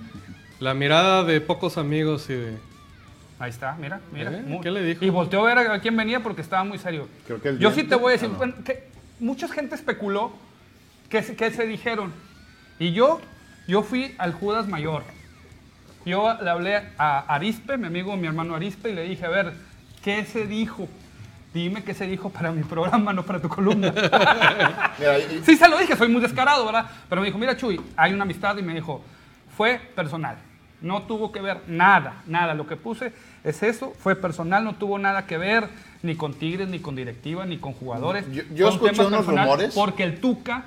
La 0.62 0.74
mirada 0.74 1.26
de 1.26 1.42
pocos 1.42 1.78
amigos 1.78 2.30
y 2.30 2.36
de... 2.36 2.58
Ahí 3.38 3.50
está, 3.50 3.76
mira, 3.76 4.00
mira. 4.14 4.32
¿Eh? 4.32 4.60
¿Qué 4.62 4.72
le 4.72 4.82
dijo? 4.82 5.04
Y 5.04 5.10
volteó 5.10 5.46
a 5.46 5.54
ver 5.54 5.72
a 5.72 5.80
quién 5.82 5.98
venía 5.98 6.22
porque 6.22 6.42
estaba 6.42 6.64
muy 6.64 6.78
serio. 6.78 7.10
Yo 7.60 7.72
sí 7.72 7.84
te 7.84 7.96
voy 7.96 8.12
a 8.12 8.14
decir, 8.14 8.30
ah, 8.40 8.46
que 8.64 8.88
mucha 9.20 9.50
gente 9.50 9.76
especuló 9.76 10.32
que, 11.10 11.22
que 11.36 11.52
se 11.52 11.68
dijeron. 11.68 12.14
Y 12.80 12.94
yo, 12.94 13.20
yo 13.68 13.84
fui 13.84 14.16
al 14.18 14.32
Judas 14.32 14.68
Mayor. 14.68 15.04
Yo 16.06 16.38
le 16.42 16.50
hablé 16.50 16.84
a 16.98 17.20
Arispe, 17.20 17.78
mi 17.78 17.88
amigo, 17.88 18.16
mi 18.18 18.28
hermano 18.28 18.56
Arispe, 18.56 18.90
y 18.90 18.94
le 18.94 19.04
dije, 19.04 19.26
a 19.26 19.30
ver, 19.30 19.54
¿qué 20.04 20.26
se 20.26 20.46
dijo? 20.48 20.88
dime 21.54 21.84
qué 21.84 21.94
se 21.94 22.08
dijo 22.08 22.30
para 22.30 22.52
mi 22.52 22.64
programa, 22.64 23.14
no 23.14 23.24
para 23.24 23.40
tu 23.40 23.48
columna. 23.48 23.94
sí, 25.46 25.56
se 25.56 25.70
lo 25.70 25.78
dije, 25.78 25.96
soy 25.96 26.10
muy 26.10 26.22
descarado, 26.22 26.66
¿verdad? 26.66 26.90
Pero 27.08 27.22
me 27.22 27.28
dijo, 27.28 27.38
mira, 27.38 27.56
Chuy, 27.56 27.80
hay 27.96 28.14
una 28.14 28.24
amistad 28.24 28.58
y 28.58 28.64
me 28.64 28.74
dijo, 28.74 29.02
fue 29.56 29.80
personal. 29.96 30.38
No 30.82 31.04
tuvo 31.04 31.32
que 31.32 31.40
ver 31.40 31.62
nada, 31.68 32.24
nada. 32.28 32.54
Lo 32.54 32.68
que 32.68 32.76
puse 32.76 33.14
es 33.44 33.64
eso, 33.64 33.94
fue 34.00 34.16
personal, 34.16 34.66
no 34.66 34.76
tuvo 34.76 35.00
nada 35.00 35.26
que 35.26 35.38
ver 35.38 35.70
ni 36.02 36.16
con 36.16 36.34
Tigres, 36.34 36.68
ni 36.68 36.80
con 36.80 36.96
directiva, 36.96 37.46
ni 37.46 37.58
con 37.58 37.74
jugadores. 37.74 38.26
Yo, 38.54 38.68
escuché 38.68 39.06
unos 39.06 39.26
rumores. 39.26 39.74
Porque 39.74 40.04
el 40.04 40.20
Tuca 40.20 40.66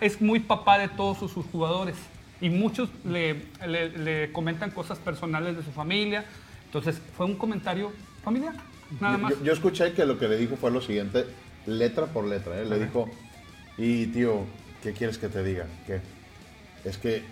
es 0.00 0.22
muy 0.22 0.40
papá 0.40 0.78
de 0.78 0.88
todos 0.88 1.18
sus, 1.18 1.44
jugadores 1.46 1.96
y 2.42 2.50
muchos 2.50 2.88
le, 3.04 3.36
le, 3.66 4.32
comentan 4.32 4.72
cosas 4.72 4.98
personales 4.98 5.56
de 5.56 5.62
su 5.62 5.70
familia. 5.70 6.24
Entonces, 6.66 7.00
fue 7.16 7.24
un 7.24 7.36
comentario 7.36 7.92
familiar, 8.24 8.54
nada 9.00 9.16
más. 9.16 9.34
Yo, 9.44 9.52
escuché 9.52 9.92
que 9.92 10.04
lo 10.04 10.18
que 10.18 10.26
le 10.26 10.36
dijo 10.36 10.56
fue 10.56 10.72
lo 10.72 10.80
siguiente, 10.80 11.24
letra 11.66 12.06
por 12.06 12.26
letra. 12.26 12.60
¿eh? 12.60 12.64
Le 12.64 12.80
dijo, 12.80 13.08
y 13.78 14.06
tío, 14.06 14.40
¿qué 14.82 14.92
quieres 14.92 15.18
que 15.18 15.28
te 15.28 15.44
diga? 15.44 15.66
¿Qué? 15.86 16.00
Es 16.84 16.98
que 16.98 17.22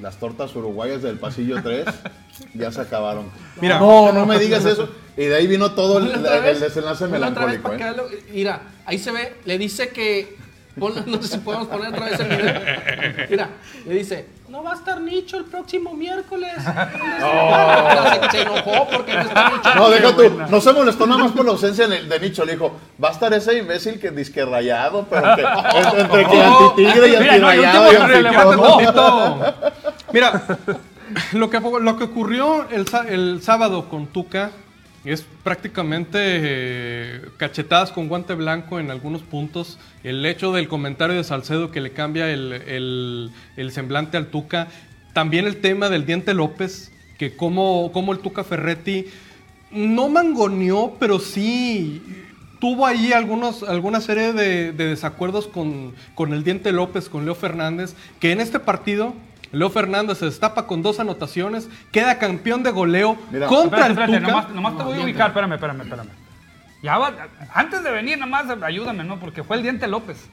las 0.00 0.18
tortas 0.18 0.56
uruguayas 0.56 1.02
del 1.02 1.18
pasillo 1.18 1.62
3 1.62 1.84
ya 2.54 2.72
se 2.72 2.80
acabaron. 2.80 3.26
Mira, 3.60 3.78
no, 3.78 4.12
no 4.12 4.24
me 4.24 4.38
digas 4.38 4.64
eso. 4.64 4.88
Y 5.14 5.26
de 5.26 5.36
ahí 5.36 5.46
vino 5.46 5.72
todo 5.72 5.98
el, 5.98 6.22
desenlace 6.58 7.06
melancólico. 7.06 7.70
¿eh? 7.74 8.24
mira, 8.32 8.62
ahí 8.86 8.98
se 8.98 9.12
ve, 9.12 9.34
le 9.44 9.58
dice 9.58 9.90
que. 9.90 10.38
no 10.74 11.20
sé 11.20 11.28
si 11.28 11.38
podemos 11.38 11.68
poner 11.68 11.88
otra 11.88 12.06
vez 12.06 12.18
el 12.18 12.28
video. 12.28 12.60
Mira, 13.28 13.50
le 13.86 13.94
dice, 13.94 14.26
no 14.48 14.62
va 14.62 14.72
a 14.72 14.74
estar 14.74 15.00
Nicho 15.00 15.36
el 15.36 15.44
próximo 15.44 15.94
miércoles. 15.94 16.52
No. 17.14 18.30
Se, 18.30 18.42
enojó 18.42 18.88
porque 18.88 19.14
no 19.14 19.20
está 19.20 19.50
Nicho. 19.50 19.74
No, 19.74 19.90
deja 19.90 20.16
tú. 20.16 20.22
No 20.50 20.60
se 20.60 20.72
molestó 20.72 21.06
nada 21.06 21.24
más 21.24 21.32
por 21.32 21.44
la 21.44 21.52
ausencia 21.52 21.86
de 21.86 22.20
Nicho. 22.20 22.44
Le 22.44 22.52
dijo, 22.52 22.72
va 23.02 23.08
a 23.08 23.12
estar 23.12 23.32
ese 23.32 23.58
imbécil 23.58 23.98
que 23.98 24.10
disque 24.10 24.44
rayado, 24.44 25.06
pero 25.08 25.36
que 25.36 25.42
entre 26.00 26.26
que 26.26 26.42
antitigre 26.42 27.08
y 27.08 27.16
antirrayado. 27.16 27.90
Mira, 30.12 30.42
lo 31.32 31.50
que, 31.50 31.60
lo 31.60 31.96
que 31.96 32.04
ocurrió 32.04 32.68
el, 32.70 32.86
el 33.08 33.42
sábado 33.42 33.88
con 33.88 34.06
Tuca 34.08 34.50
es 35.12 35.24
prácticamente 35.42 36.18
eh, 36.20 37.20
cachetadas 37.36 37.92
con 37.92 38.08
guante 38.08 38.34
blanco 38.34 38.80
en 38.80 38.90
algunos 38.90 39.22
puntos. 39.22 39.78
El 40.02 40.24
hecho 40.24 40.52
del 40.52 40.66
comentario 40.68 41.16
de 41.16 41.24
Salcedo 41.24 41.70
que 41.70 41.82
le 41.82 41.92
cambia 41.92 42.30
el, 42.30 43.30
semblante 43.70 44.16
al 44.16 44.28
Tuca. 44.28 44.68
También 45.12 45.46
el 45.46 45.60
tema 45.60 45.90
del 45.90 46.06
Diente 46.06 46.32
López, 46.32 46.90
que 47.18 47.36
como, 47.36 47.92
como 47.92 48.12
el 48.12 48.20
Tuca 48.20 48.44
Ferretti 48.44 49.06
no 49.70 50.08
mangoneó, 50.08 50.96
pero 50.98 51.18
sí 51.18 52.02
tuvo 52.58 52.86
ahí 52.86 53.12
algunos, 53.12 53.62
alguna 53.62 54.00
serie 54.00 54.32
de, 54.32 54.72
desacuerdos 54.72 55.48
con, 55.48 55.94
con 56.14 56.32
el 56.32 56.44
Diente 56.44 56.72
López, 56.72 57.10
con 57.10 57.26
Leo 57.26 57.34
Fernández, 57.34 57.94
que 58.20 58.32
en 58.32 58.40
este 58.40 58.58
partido 58.58 59.12
Leo 59.54 59.70
Fernández 59.70 60.18
se 60.18 60.26
destapa 60.26 60.66
con 60.66 60.82
dos 60.82 61.00
anotaciones, 61.00 61.68
queda 61.92 62.18
campeón 62.18 62.62
de 62.62 62.70
goleo 62.70 63.16
contra 63.48 63.86
el 63.86 63.94
Tuca. 63.94 64.48
Nomás, 64.52 64.76
te 64.76 64.82
voy 64.82 65.00
a 65.00 65.04
ubicar, 65.04 65.28
espérame, 65.28 65.52
espérame, 65.54 65.80
espérame. 65.82 66.08
Ya 66.82 66.98
va, 66.98 67.12
antes 67.54 67.82
de 67.82 67.90
venir, 67.90 68.18
nomás 68.18 68.44
ayúdame, 68.62 69.04
¿no? 69.04 69.18
Porque 69.18 69.42
fue 69.42 69.56
el 69.56 69.62
Diente 69.62 69.86
López. 69.86 70.28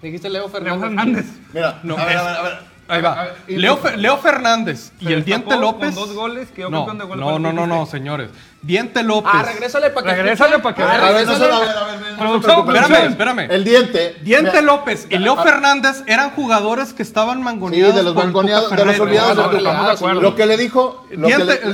Dijiste 0.00 0.30
Leo 0.30 0.48
Fernández. 0.48 0.80
Leo 0.80 0.88
Fernández. 0.88 1.26
Mira, 1.52 1.80
no, 1.82 1.98
a 1.98 2.04
ver, 2.04 2.16
a 2.16 2.22
ver, 2.22 2.36
a 2.36 2.42
ver. 2.42 2.74
Ahí 2.86 3.02
va. 3.02 3.28
Leo, 3.46 3.80
Leo, 3.96 4.18
Fernández 4.18 4.92
y 5.00 5.12
el 5.12 5.24
Diente 5.24 5.56
López. 5.56 5.94
Con 5.94 6.06
dos 6.06 6.14
goles, 6.14 6.50
quedó 6.50 6.70
no, 6.70 6.86
campeón 6.86 6.98
de 6.98 7.04
goles. 7.04 7.24
No, 7.24 7.38
no, 7.38 7.52
no, 7.52 7.66
no, 7.66 7.86
señores. 7.86 8.30
Diente 8.64 9.02
López. 9.02 9.30
Ah, 9.34 9.42
regrésale 9.42 9.90
para 9.90 10.14
que. 10.14 10.22
Regrésale 10.22 10.58
para 10.58 10.74
que. 10.74 10.82
Ah, 10.82 10.86
a 10.86 11.12
ver, 11.12 11.28
a 11.28 11.38
ver, 11.38 11.50
a 11.52 12.26
ver. 12.26 12.36
Espérame, 12.36 13.10
espérame. 13.10 13.50
El 13.50 13.64
Diente. 13.64 14.16
Diente 14.22 14.62
López 14.62 15.06
y 15.10 15.18
Leo 15.18 15.36
Fernández 15.36 16.02
eran 16.06 16.30
jugadores 16.30 16.94
que 16.94 17.02
estaban 17.02 17.42
mangoneados. 17.42 17.92
Sí, 17.92 17.98
de 17.98 18.02
los 18.02 18.14
mangoneados, 18.14 18.74
de 18.74 18.84
los 18.84 19.00
olvidados 19.00 19.36
de 19.36 19.92
acuerdo. 19.92 20.20
Lo 20.22 20.34
que 20.34 20.46
le 20.46 20.56
dijo. 20.56 21.06
El 21.10 21.22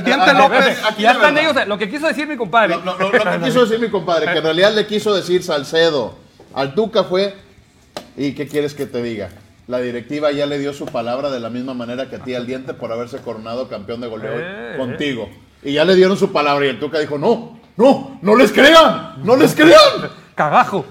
Diente 0.03 0.33
López. 0.33 0.81
Ya 0.97 1.11
están 1.13 1.37
ellos. 1.37 1.55
Lo 1.65 1.77
que 1.77 1.89
quiso 1.89 2.07
decir 2.07 2.27
mi 2.27 2.35
compadre. 2.35 2.77
Lo 2.83 3.11
que 3.11 3.19
quiso 3.43 3.61
decir 3.61 3.79
mi 3.79 3.89
compadre, 3.89 4.25
que 4.31 4.39
en 4.39 4.43
realidad 4.43 4.73
le 4.73 4.85
quiso 4.85 5.13
decir 5.13 5.43
Salcedo 5.43 6.15
al 6.53 6.75
Tuca 6.75 7.05
fue. 7.05 7.35
¿Y 8.17 8.33
qué 8.33 8.47
quieres 8.47 8.73
que 8.73 8.85
te 8.85 9.01
diga? 9.01 9.29
la 9.67 9.79
directiva 9.79 10.31
ya 10.31 10.45
le 10.45 10.59
dio 10.59 10.73
su 10.73 10.85
palabra 10.85 11.31
de 11.31 11.39
la 11.39 11.49
misma 11.49 11.73
manera 11.73 12.09
que 12.09 12.17
a 12.17 12.19
ti 12.19 12.35
al 12.35 12.45
diente 12.45 12.73
por 12.73 12.91
haberse 12.91 13.19
coronado 13.19 13.69
campeón 13.69 14.01
de 14.01 14.07
goleo 14.07 14.33
eh, 14.35 14.75
contigo. 14.77 15.29
Y 15.63 15.73
ya 15.73 15.85
le 15.85 15.95
dieron 15.95 16.17
su 16.17 16.31
palabra 16.31 16.65
y 16.65 16.69
el 16.69 16.79
Tuca 16.79 16.99
dijo, 16.99 17.17
no, 17.17 17.59
no, 17.77 18.17
no 18.21 18.35
les 18.35 18.51
crean, 18.51 19.15
no 19.23 19.35
les 19.35 19.53
crean. 19.55 20.09
Cagajo. 20.35 20.85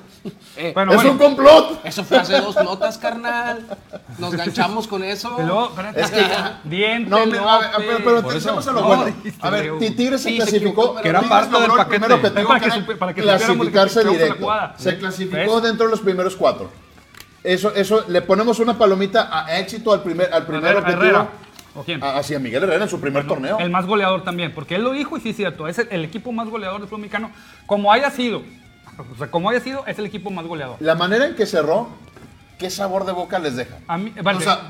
Eh, 0.56 0.74
es 0.76 1.04
un 1.04 1.16
complot. 1.16 1.80
Eso 1.84 2.04
fue 2.04 2.18
hace 2.18 2.38
dos 2.40 2.54
notas, 2.56 2.98
carnal. 2.98 3.66
Nos 4.18 4.34
ganchamos 4.34 4.86
con 4.86 5.02
eso. 5.02 5.34
Pero, 5.36 5.72
es 5.96 6.10
que 6.10 6.22
Bien, 6.64 7.08
no, 7.08 7.24
no, 7.24 7.48
a 7.48 7.58
ver, 7.58 7.70
pero, 7.78 7.98
pero 8.04 8.28
pensemos 8.28 8.66
en 8.66 8.74
lo 8.74 8.82
bueno. 8.82 9.14
A 9.40 9.50
ver, 9.50 9.78
Tigres 9.78 10.22
se 10.22 10.36
clasificó. 10.36 10.96
que 10.96 11.08
era 11.08 11.22
parte 11.22 11.58
del 11.58 11.70
paquete. 11.70 12.00
Primero 12.00 12.20
que 12.20 12.30
para 12.30 12.60
que, 12.60 12.96
para 12.96 13.14
que 13.14 13.22
clasificarse 13.22 14.04
directo. 14.04 14.48
Se 14.76 14.98
clasificó 14.98 15.60
dentro 15.60 15.86
de 15.86 15.92
los 15.92 16.00
primeros 16.00 16.36
cuatro. 16.36 16.70
Eso, 17.42 17.72
eso, 17.74 18.04
le 18.08 18.20
ponemos 18.20 18.58
una 18.58 18.76
palomita 18.76 19.30
a 19.32 19.58
éxito 19.58 19.94
al 19.94 20.02
primer, 20.02 20.32
al 20.32 20.44
primer 20.44 20.76
objetivo. 20.76 21.28
¿O 21.74 21.84
quién? 21.84 22.02
Hacia 22.02 22.38
Miguel 22.38 22.64
Herrera 22.64 22.84
en 22.84 22.90
su 22.90 23.00
primer 23.00 23.26
torneo. 23.26 23.58
El 23.58 23.70
más 23.70 23.86
goleador 23.86 24.24
también, 24.24 24.52
porque 24.52 24.74
él 24.74 24.82
lo 24.82 24.92
dijo 24.92 25.16
y 25.16 25.20
sí 25.20 25.30
es 25.30 25.36
cierto, 25.36 25.68
es 25.68 25.78
el, 25.78 26.04
equipo 26.04 26.32
más 26.32 26.48
goleador 26.48 26.80
del 26.80 26.88
fútbol 26.88 27.02
mexicano, 27.02 27.30
como 27.66 27.92
haya 27.92 28.10
sido. 28.10 28.42
O 28.98 29.16
sea, 29.16 29.30
como 29.30 29.50
haya 29.50 29.60
sido, 29.60 29.86
es 29.86 29.98
el 29.98 30.06
equipo 30.06 30.30
más 30.30 30.46
goleador. 30.46 30.76
La 30.80 30.94
manera 30.94 31.26
en 31.26 31.34
que 31.34 31.46
cerró, 31.46 31.88
¿qué 32.58 32.70
sabor 32.70 33.04
de 33.06 33.12
boca 33.12 33.38
les 33.38 33.56
deja? 33.56 33.78
O 33.88 34.40
sea, 34.40 34.68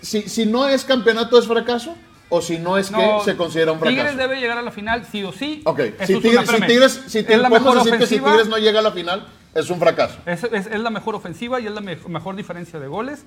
si, 0.00 0.22
si, 0.22 0.46
no 0.46 0.68
es 0.68 0.84
campeonato, 0.84 1.38
¿es 1.38 1.46
fracaso? 1.46 1.96
¿O 2.28 2.40
si 2.40 2.58
no 2.58 2.78
es 2.78 2.90
que 2.90 3.18
se 3.24 3.36
considera 3.36 3.72
un 3.72 3.78
fracaso? 3.78 4.00
Tigres 4.00 4.16
debe 4.16 4.40
llegar 4.40 4.56
a 4.56 4.62
la 4.62 4.70
final, 4.70 5.04
sí 5.10 5.22
o 5.22 5.32
sí. 5.32 5.60
Ok, 5.64 5.80
si 6.06 6.18
Tigres, 6.20 6.48
si 6.48 6.60
Tigres, 6.62 7.02
si 7.06 7.18
es 7.18 7.50
mejor 7.50 7.78
decir 7.82 7.98
que 7.98 8.06
si 8.06 8.20
Tigres 8.20 8.48
no 8.48 8.56
llega 8.56 8.78
a 8.78 8.82
la 8.82 8.92
final, 8.92 9.26
es 9.54 9.68
un 9.68 9.78
fracaso. 9.78 10.16
Es, 10.24 10.44
es, 10.44 10.80
la 10.80 10.88
mejor 10.88 11.14
ofensiva 11.14 11.60
y 11.60 11.66
es 11.66 11.72
la 11.72 11.82
mejor 11.82 12.36
diferencia 12.36 12.78
de 12.78 12.86
goles. 12.86 13.26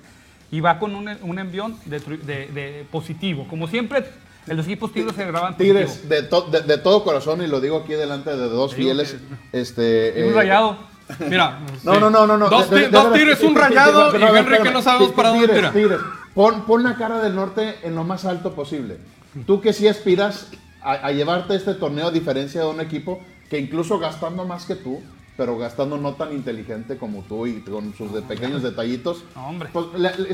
Y 0.50 0.60
va 0.60 0.78
con 0.78 0.94
un, 0.94 1.08
un 1.22 1.38
envión 1.38 1.76
de, 1.86 1.98
de, 1.98 2.86
positivo. 2.90 3.46
Como 3.48 3.66
siempre, 3.66 4.04
en 4.46 4.56
los 4.56 4.66
equipos 4.66 4.92
Tigres 4.92 5.14
se 5.16 5.26
graban 5.26 5.56
Tigres, 5.56 6.08
de, 6.08 6.22
de, 6.22 6.78
todo 6.78 7.02
corazón, 7.02 7.42
y 7.42 7.46
lo 7.46 7.60
digo 7.60 7.78
aquí 7.78 7.94
delante 7.94 8.30
de 8.30 8.48
dos 8.48 8.74
fieles. 8.74 9.16
este, 9.52 10.12
un 10.24 10.32
eh, 10.32 10.34
rayado. 10.34 10.78
Mira. 11.28 11.60
No, 11.82 11.98
no, 11.98 12.10
no, 12.10 12.26
no. 12.26 12.48
Dos, 12.48 12.68
tigres, 13.12 13.40
un 13.42 13.54
rayado 13.54 14.16
y 14.16 14.22
Henry 14.22 14.58
que 14.62 14.70
no 14.70 14.82
sabemos 14.82 15.12
para 15.12 15.30
dónde 15.30 15.48
tira. 15.48 15.72
Tigres. 15.72 15.98
Pon, 16.34 16.66
pon, 16.66 16.82
la 16.82 16.96
cara 16.96 17.20
del 17.22 17.34
norte 17.34 17.76
en 17.82 17.94
lo 17.94 18.04
más 18.04 18.24
alto 18.24 18.54
posible. 18.54 18.98
Tú 19.46 19.60
que 19.60 19.72
sí 19.72 19.88
aspiras 19.88 20.50
a, 20.82 20.92
a 20.92 21.12
llevarte 21.12 21.54
este 21.54 21.74
torneo 21.74 22.08
a 22.08 22.10
diferencia 22.10 22.60
de 22.62 22.66
un 22.66 22.80
equipo 22.80 23.20
que 23.48 23.58
incluso 23.58 23.98
gastando 23.98 24.44
más 24.44 24.66
que 24.66 24.74
tú, 24.74 25.00
pero 25.36 25.58
gastando 25.58 25.98
no 25.98 26.14
tan 26.14 26.32
inteligente 26.32 26.96
como 26.96 27.22
tú 27.22 27.46
y 27.46 27.60
con 27.60 27.94
sus 27.94 28.10
pequeños 28.22 28.62
detallitos. 28.62 29.22
No, 29.34 29.48
hombre. 29.48 29.68
Pues, 29.72 29.86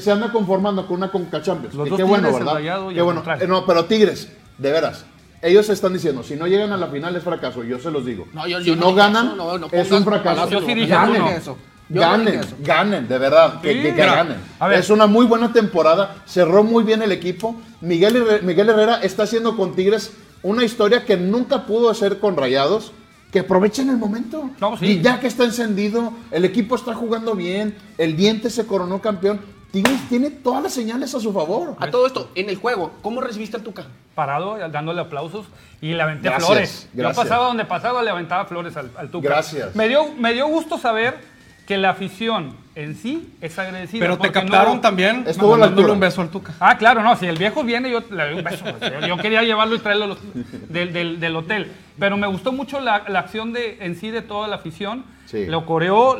se 0.02 0.12
anda 0.12 0.30
conformando 0.30 0.86
con 0.86 0.98
una 0.98 1.10
Conca 1.10 1.42
Champions. 1.42 1.74
qué 1.96 2.02
bueno, 2.02 2.32
¿verdad? 2.32 2.90
Qué 2.92 3.02
bueno. 3.02 3.22
Eh, 3.40 3.46
no, 3.46 3.66
pero 3.66 3.84
Tigres, 3.86 4.30
de 4.58 4.70
veras. 4.70 5.04
Ellos 5.40 5.68
están 5.70 5.92
diciendo, 5.92 6.22
si 6.22 6.36
no 6.36 6.46
llegan 6.46 6.72
a 6.72 6.76
la 6.76 6.86
final 6.86 7.16
es 7.16 7.24
fracaso, 7.24 7.64
yo 7.64 7.80
se 7.80 7.90
los 7.90 8.04
digo. 8.04 8.26
si 8.62 8.76
no, 8.76 8.94
ganan, 8.94 9.36
es 9.72 9.90
un 9.90 10.04
fracaso. 10.04 10.48
Yo 10.48 10.60
sí 10.60 10.72
dije 10.72 10.86
ganen, 10.86 11.26
eso. 11.26 11.58
ganen, 11.88 12.40
ganen, 12.60 13.08
de 13.08 13.18
verdad, 13.18 13.60
que, 13.60 13.92
ganen. 13.92 14.36
Es 14.72 14.88
una 14.88 15.08
muy 15.08 15.26
buena 15.26 15.52
temporada, 15.52 16.14
cerró 16.26 16.62
muy 16.62 16.84
bien 16.84 17.02
el 17.02 17.10
equipo. 17.10 17.60
Miguel, 17.80 18.40
Miguel 18.42 18.68
Herrera 18.68 19.00
está 19.02 19.24
haciendo 19.24 19.56
con 19.56 19.74
Tigres 19.74 20.12
una 20.44 20.62
historia 20.64 21.04
que 21.04 21.16
nunca 21.16 21.66
pudo 21.66 21.90
hacer 21.90 22.20
con 22.20 22.36
Rayados 22.36 22.92
que 23.32 23.40
aprovechen 23.40 23.88
el 23.88 23.96
momento. 23.96 24.50
Y 24.80 25.00
ya 25.00 25.18
que 25.18 25.26
está 25.26 25.44
encendido, 25.44 26.12
el 26.30 26.44
equipo 26.44 26.76
está 26.76 26.94
jugando 26.94 27.34
bien, 27.34 27.74
el 27.96 28.14
diente 28.14 28.50
se 28.50 28.66
coronó 28.66 29.00
campeón. 29.00 29.40
Tigres 29.72 30.06
tiene 30.10 30.28
todas 30.28 30.62
las 30.62 30.74
señales 30.74 31.14
a 31.14 31.20
su 31.20 31.32
favor. 31.32 31.74
A 31.78 31.90
todo 31.90 32.06
esto, 32.06 32.30
en 32.34 32.50
el 32.50 32.56
juego, 32.56 32.92
¿cómo 33.00 33.22
recibiste 33.22 33.56
al 33.56 33.62
Tuca? 33.62 33.86
Parado, 34.14 34.58
dándole 34.68 35.00
aplausos 35.00 35.46
y 35.80 35.94
le 35.94 36.02
aventé 36.02 36.30
flores. 36.30 36.90
Yo 36.92 37.10
pasaba 37.14 37.46
donde 37.46 37.64
pasaba, 37.64 38.02
le 38.02 38.10
aventaba 38.10 38.44
flores 38.44 38.76
al, 38.76 38.90
al 38.98 39.10
Tuca. 39.10 39.30
Gracias. 39.30 39.74
Me 39.74 39.88
dio, 39.88 40.12
me 40.12 40.34
dio 40.34 40.46
gusto 40.48 40.76
saber 40.76 41.18
que 41.66 41.76
la 41.76 41.90
afición 41.90 42.54
en 42.74 42.96
sí 42.96 43.34
es 43.40 43.58
agradecida. 43.58 44.00
Pero 44.00 44.18
te 44.18 44.32
captaron 44.32 44.80
también 44.80 45.24
Estuvo 45.26 45.56
dándole 45.56 45.92
un 45.92 46.00
beso 46.00 46.20
al 46.20 46.30
Tuca. 46.30 46.54
Ah, 46.58 46.76
claro, 46.76 47.02
no, 47.02 47.16
si 47.16 47.26
el 47.26 47.38
viejo 47.38 47.62
viene 47.62 47.90
yo 47.90 48.00
le 48.10 48.24
doy 48.24 48.34
un 48.34 48.44
beso. 48.44 48.64
yo 49.06 49.16
quería 49.18 49.42
llevarlo 49.42 49.74
y 49.74 49.78
traerlo 49.78 50.16
del, 50.68 51.20
del, 51.20 51.36
hotel. 51.36 51.70
Pero 51.98 52.16
me 52.16 52.26
gustó 52.26 52.52
mucho 52.52 52.80
la, 52.80 53.04
la, 53.08 53.20
acción 53.20 53.52
de, 53.52 53.78
en 53.80 53.96
sí 53.96 54.10
de 54.10 54.22
toda 54.22 54.48
la 54.48 54.56
afición. 54.56 55.04
Lo 55.32 55.64
coreó, 55.64 56.18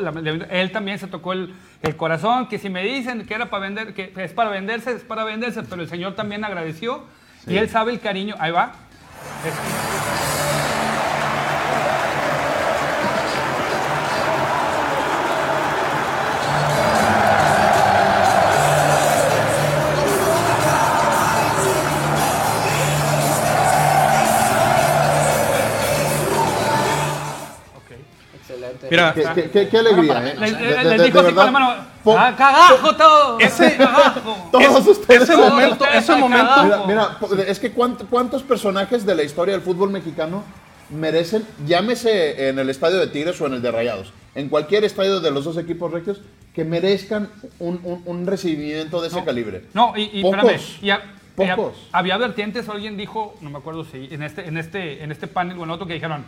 él 0.51 0.73
también 0.73 0.99
se 0.99 1.07
tocó 1.07 1.35
el, 1.35 1.55
el, 1.83 1.97
corazón, 1.97 2.49
que 2.49 2.59
si 2.59 2.71
me 2.71 2.83
dicen 2.83 3.27
que 3.27 3.35
era 3.35 3.51
para 3.51 3.65
vender, 3.65 3.93
que 3.93 4.11
es 4.17 4.33
para 4.33 4.49
venderse, 4.49 4.93
es 4.93 5.03
para 5.03 5.23
venderse, 5.25 5.63
pero 5.65 5.83
el 5.83 5.89
señor 5.89 6.15
también 6.15 6.45
agradeció 6.45 7.05
y 7.47 7.57
él 7.57 7.69
sabe 7.69 7.93
el 7.93 8.01
cariño. 8.01 8.37
Ahí 8.39 8.53
va. 8.53 8.73
Mira, 28.93 29.15
qué, 29.15 29.51
qué, 29.51 29.69
qué, 29.69 29.79
alegría, 29.79 30.29
¿eh? 30.29 30.85
Les, 30.85 31.03
dijo 31.05 31.21
así 31.21 31.33
con 31.33 31.47
la 31.47 31.51
mano, 31.51 31.75
¡ah, 32.09 32.35
cagajo 32.37 32.95
todo! 32.95 33.39
Ese, 33.41 33.75
cagajo. 33.79 34.51
Todos 34.53 34.87
ustedes. 34.87 35.23
Ese 35.23 35.35
momento, 35.35 35.87
ese 35.87 36.15
momento. 36.15 36.63
Mira, 36.63 36.83
mira, 36.87 37.45
es 37.47 37.59
que 37.59 37.73
cuántos 37.73 38.43
personajes 38.43 39.07
de 39.07 39.15
la 39.15 39.23
historia 39.23 39.55
del 39.55 39.63
fútbol 39.63 39.89
mexicano 39.89 40.45
merecen, 40.91 41.47
llámese 41.67 42.51
en 42.51 42.59
el 42.59 42.69
estadio 42.69 42.99
de 42.99 43.07
Tigres 43.07 43.41
o 43.41 43.47
en 43.47 43.55
el 43.55 43.63
de 43.63 43.71
Rayados, 43.71 44.13
en 44.35 44.51
cualquier 44.51 44.85
estadio 44.85 45.21
de 45.21 45.31
los 45.31 45.47
dos 45.47 45.57
equipos 45.57 45.91
regios, 45.91 46.21
que 46.55 46.67
merezcan 46.67 47.31
un, 47.61 47.81
un, 47.85 48.03
un 48.05 48.27
recibimiento 48.27 49.01
de 49.01 49.09
ese 49.09 49.21
no, 49.21 49.25
calibre. 49.25 49.65
No, 49.73 49.95
y, 49.97 50.11
y 50.13 50.21
Pocos. 50.21 50.39
espérame, 50.39 50.61
y 50.83 50.91
a, 50.91 51.03
Pocos. 51.35 51.77
y 51.79 51.97
a, 51.97 51.99
había 51.99 52.19
vertientes, 52.19 52.69
alguien 52.69 52.99
dijo, 52.99 53.37
no 53.41 53.49
me 53.49 53.57
acuerdo 53.57 53.87
si 53.87 54.09
en 54.13 54.23
este, 54.23 54.47
en 54.47 54.59
este, 54.59 55.03
en 55.03 55.11
este 55.11 55.29
panel 55.29 55.59
o 55.59 55.65
en 55.65 55.71
otro 55.71 55.87
que 55.87 55.95
dijeron, 55.95 56.27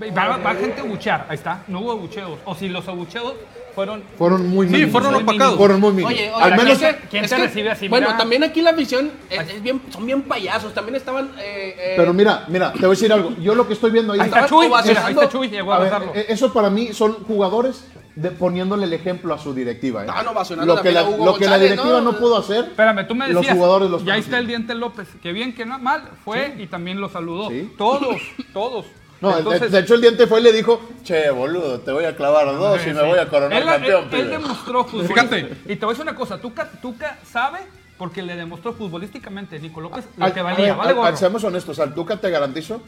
va, 0.00 0.36
va 0.36 0.54
gente 0.54 0.80
a 0.80 0.84
buchear, 0.84 1.26
ahí 1.28 1.36
está, 1.36 1.62
no 1.68 1.80
hubo 1.80 1.92
abucheos, 1.92 2.38
o 2.44 2.54
si 2.54 2.68
los 2.68 2.86
abucheos 2.88 3.34
fueron... 3.74 4.02
Fueron 4.16 4.46
muy 4.48 4.66
Sí, 4.68 4.72
mínimos. 4.72 4.92
fueron 4.92 5.12
Muy 5.14 5.22
opacados. 5.22 5.56
Fueron 5.56 5.80
muy 5.80 5.90
mínimos. 5.90 6.12
Oye, 6.12 6.30
oye, 6.34 6.44
Al 6.44 6.56
menos 6.56 6.78
que- 6.78 6.96
¿quién 7.10 7.24
es 7.24 7.30
te 7.30 7.36
que- 7.36 7.42
recibe 7.42 7.70
así? 7.70 7.88
Bueno, 7.88 8.06
Mira. 8.06 8.18
también 8.18 8.42
aquí 8.42 8.62
la 8.62 8.72
visión 8.72 9.10
es, 9.28 9.50
es 9.50 9.62
bien, 9.62 9.82
son 9.90 10.06
bien 10.06 10.22
payasos. 10.22 10.72
También 10.72 10.96
estaban. 10.96 11.26
eh, 11.38 11.74
eh, 11.78 11.94
Pero 11.94 12.14
mira, 12.14 12.44
mira, 12.48 12.72
te 12.72 12.78
voy 12.80 12.86
a 12.86 12.90
decir 12.90 13.12
algo. 13.12 13.36
Yo 13.38 13.54
lo 13.54 13.66
que 13.66 13.74
estoy 13.74 13.90
viendo 13.90 14.14
ahí. 14.14 14.20
Ahí 14.20 14.28
está 14.28 14.46
Chuy, 14.46 14.66
mira, 14.68 15.06
ahí 15.06 15.12
está 15.12 15.28
Chuy, 15.28 15.48
llegó 15.50 15.74
a 15.74 15.76
A 15.76 15.98
ver, 15.98 16.10
eh, 16.14 16.26
eso 16.30 16.54
para 16.54 16.70
mí 16.70 16.94
son 16.94 17.22
jugadores 17.24 17.86
de, 18.14 18.30
poniéndole 18.30 18.86
el 18.86 18.94
ejemplo 18.94 19.34
a 19.34 19.38
su 19.38 19.52
directiva. 19.52 20.00
¿eh? 20.00 20.06
Estaban 20.06 20.28
ovacionando 20.28 20.74
lo 20.74 20.80
que 20.82 20.92
la, 20.92 21.04
Hugo 21.04 21.26
lo 21.26 21.36
que 21.36 21.46
la 21.46 21.58
directiva 21.58 22.00
¿no? 22.00 22.12
no, 22.12 22.18
pudo 22.18 22.38
hacer. 22.38 22.64
Espérame, 22.64 23.06
tú 23.06 23.14
me 23.14 23.28
Los 23.28 23.42
decías, 23.42 23.56
jugadores 23.58 23.90
los 23.90 24.02
ya 24.06 24.14
ahí 24.14 24.20
está 24.20 24.38
el 24.38 24.46
Diente 24.46 24.74
López, 24.74 25.06
que 25.22 25.32
bien, 25.32 25.54
que 25.54 25.66
no, 25.66 25.78
mal, 25.78 26.08
fue 26.24 26.54
y 26.58 26.66
también 26.66 26.98
lo 26.98 27.10
saludó. 27.10 27.50
Sí. 27.50 27.70
Todos, 27.76 28.16
todos. 28.54 28.86
No, 29.20 29.30
de- 29.32 29.38
Entonces, 29.38 29.72
de 29.72 29.78
hecho 29.80 29.94
el 29.94 30.00
diente 30.02 30.26
fue 30.26 30.40
y 30.40 30.42
le 30.42 30.52
dijo, 30.52 30.80
che, 31.02 31.30
boludo, 31.30 31.80
te 31.80 31.90
voy 31.92 32.04
a 32.04 32.14
clavar 32.14 32.46
dos 32.46 32.80
sí, 32.82 32.90
y 32.90 32.92
me 32.92 33.00
sí. 33.00 33.06
voy 33.06 33.18
a 33.18 33.28
coronar 33.28 33.60
él, 33.62 33.66
campeón. 33.68 34.04
él- 34.04 34.14
él 34.20 34.24
pibe". 34.26 34.38
demostró 34.38 34.84
fútbol. 34.84 35.06
Fíjate. 35.08 35.48
Y 35.66 35.76
te 35.76 35.86
voy 35.86 35.86
a 35.86 35.88
decir 35.94 36.02
una 36.02 36.14
cosa, 36.14 36.38
Tuca, 36.38 36.70
Tuca 36.82 37.18
sabe 37.30 37.60
porque 37.96 38.20
le 38.22 38.36
demostró 38.36 38.74
futbolísticamente 38.74 39.58
Nico 39.58 39.80
López 39.80 40.04
lo 40.18 40.32
que 40.34 40.42
valía. 40.42 40.74
vale 40.74 40.92
gorro. 40.92 41.16
seamos 41.16 41.42
honestos, 41.44 41.78
al 41.80 41.94
Tuca 41.94 42.18
te 42.18 42.28
garantizo 42.30 42.82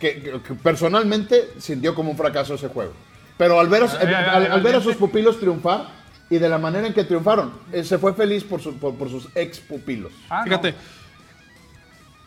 que, 0.00 0.20
que- 0.20 0.40
que 0.42 0.54
personalmente 0.54 1.50
sintió 1.58 1.94
como 1.94 2.10
un 2.10 2.16
fracaso 2.16 2.54
ese 2.54 2.68
juego. 2.68 2.92
Pero 3.36 3.60
al 3.60 3.68
ver, 3.68 3.84
a, 3.84 3.86
al- 4.32 4.50
al 4.52 4.60
ver 4.62 4.74
a 4.76 4.80
sus 4.80 4.96
pupilos 4.96 5.38
triunfar 5.38 5.86
y 6.28 6.38
de 6.38 6.48
la 6.48 6.58
manera 6.58 6.86
en 6.88 6.92
que 6.92 7.04
triunfaron, 7.04 7.52
él 7.72 7.84
se 7.86 7.98
fue 7.98 8.14
feliz 8.14 8.42
por, 8.42 8.60
su- 8.60 8.76
por, 8.78 8.94
por 8.96 9.08
sus 9.08 9.28
ex 9.36 9.60
pupilos. 9.60 10.12
Ah, 10.28 10.44
no. 10.44 10.60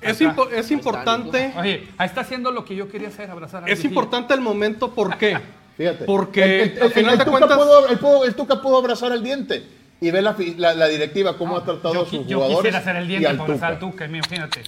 Es, 0.01 0.19
impo- 0.21 0.49
es 0.51 0.71
importante. 0.71 1.53
Oye, 1.57 1.87
ahí 1.97 2.07
está 2.07 2.21
haciendo 2.21 2.51
lo 2.51 2.65
que 2.65 2.75
yo 2.75 2.89
quería 2.89 3.09
hacer, 3.09 3.29
abrazar 3.29 3.63
a 3.63 3.67
Es 3.67 3.83
importante 3.85 4.33
el 4.33 4.41
momento, 4.41 4.91
¿por 4.93 5.17
qué? 5.17 5.37
Fíjate. 5.77 6.05
Porque 6.05 6.43
el, 6.43 6.69
el- 6.71 6.77
al 6.81 6.87
el- 6.87 6.91
final 6.93 7.11
el 7.13 7.19
de 7.19 7.25
Tuca 7.25 7.37
cuentas. 7.37 7.57
pudo- 7.57 7.87
el 7.87 7.97
pudo- 7.99 8.25
el 8.25 8.35
Tuca 8.35 8.61
pudo 8.61 8.77
abrazar 8.77 9.11
al 9.11 9.23
diente 9.23 9.63
y 10.01 10.09
ve 10.11 10.21
la, 10.21 10.35
la- 10.57 10.73
la 10.73 10.87
directiva 10.87 11.37
cómo 11.37 11.55
ha 11.57 11.63
tratado 11.63 11.93
yo, 11.93 12.01
a 12.01 12.05
sus 12.05 12.25
yo 12.27 12.37
jugadores. 12.37 12.57
quisiera 12.57 12.77
hacer 12.79 12.95
el 12.95 13.07
diente 13.07 13.29
por 13.35 13.41
abrazar 13.45 13.73
al 13.73 13.79
Tuca. 13.79 14.05
Imagínate. 14.05 14.63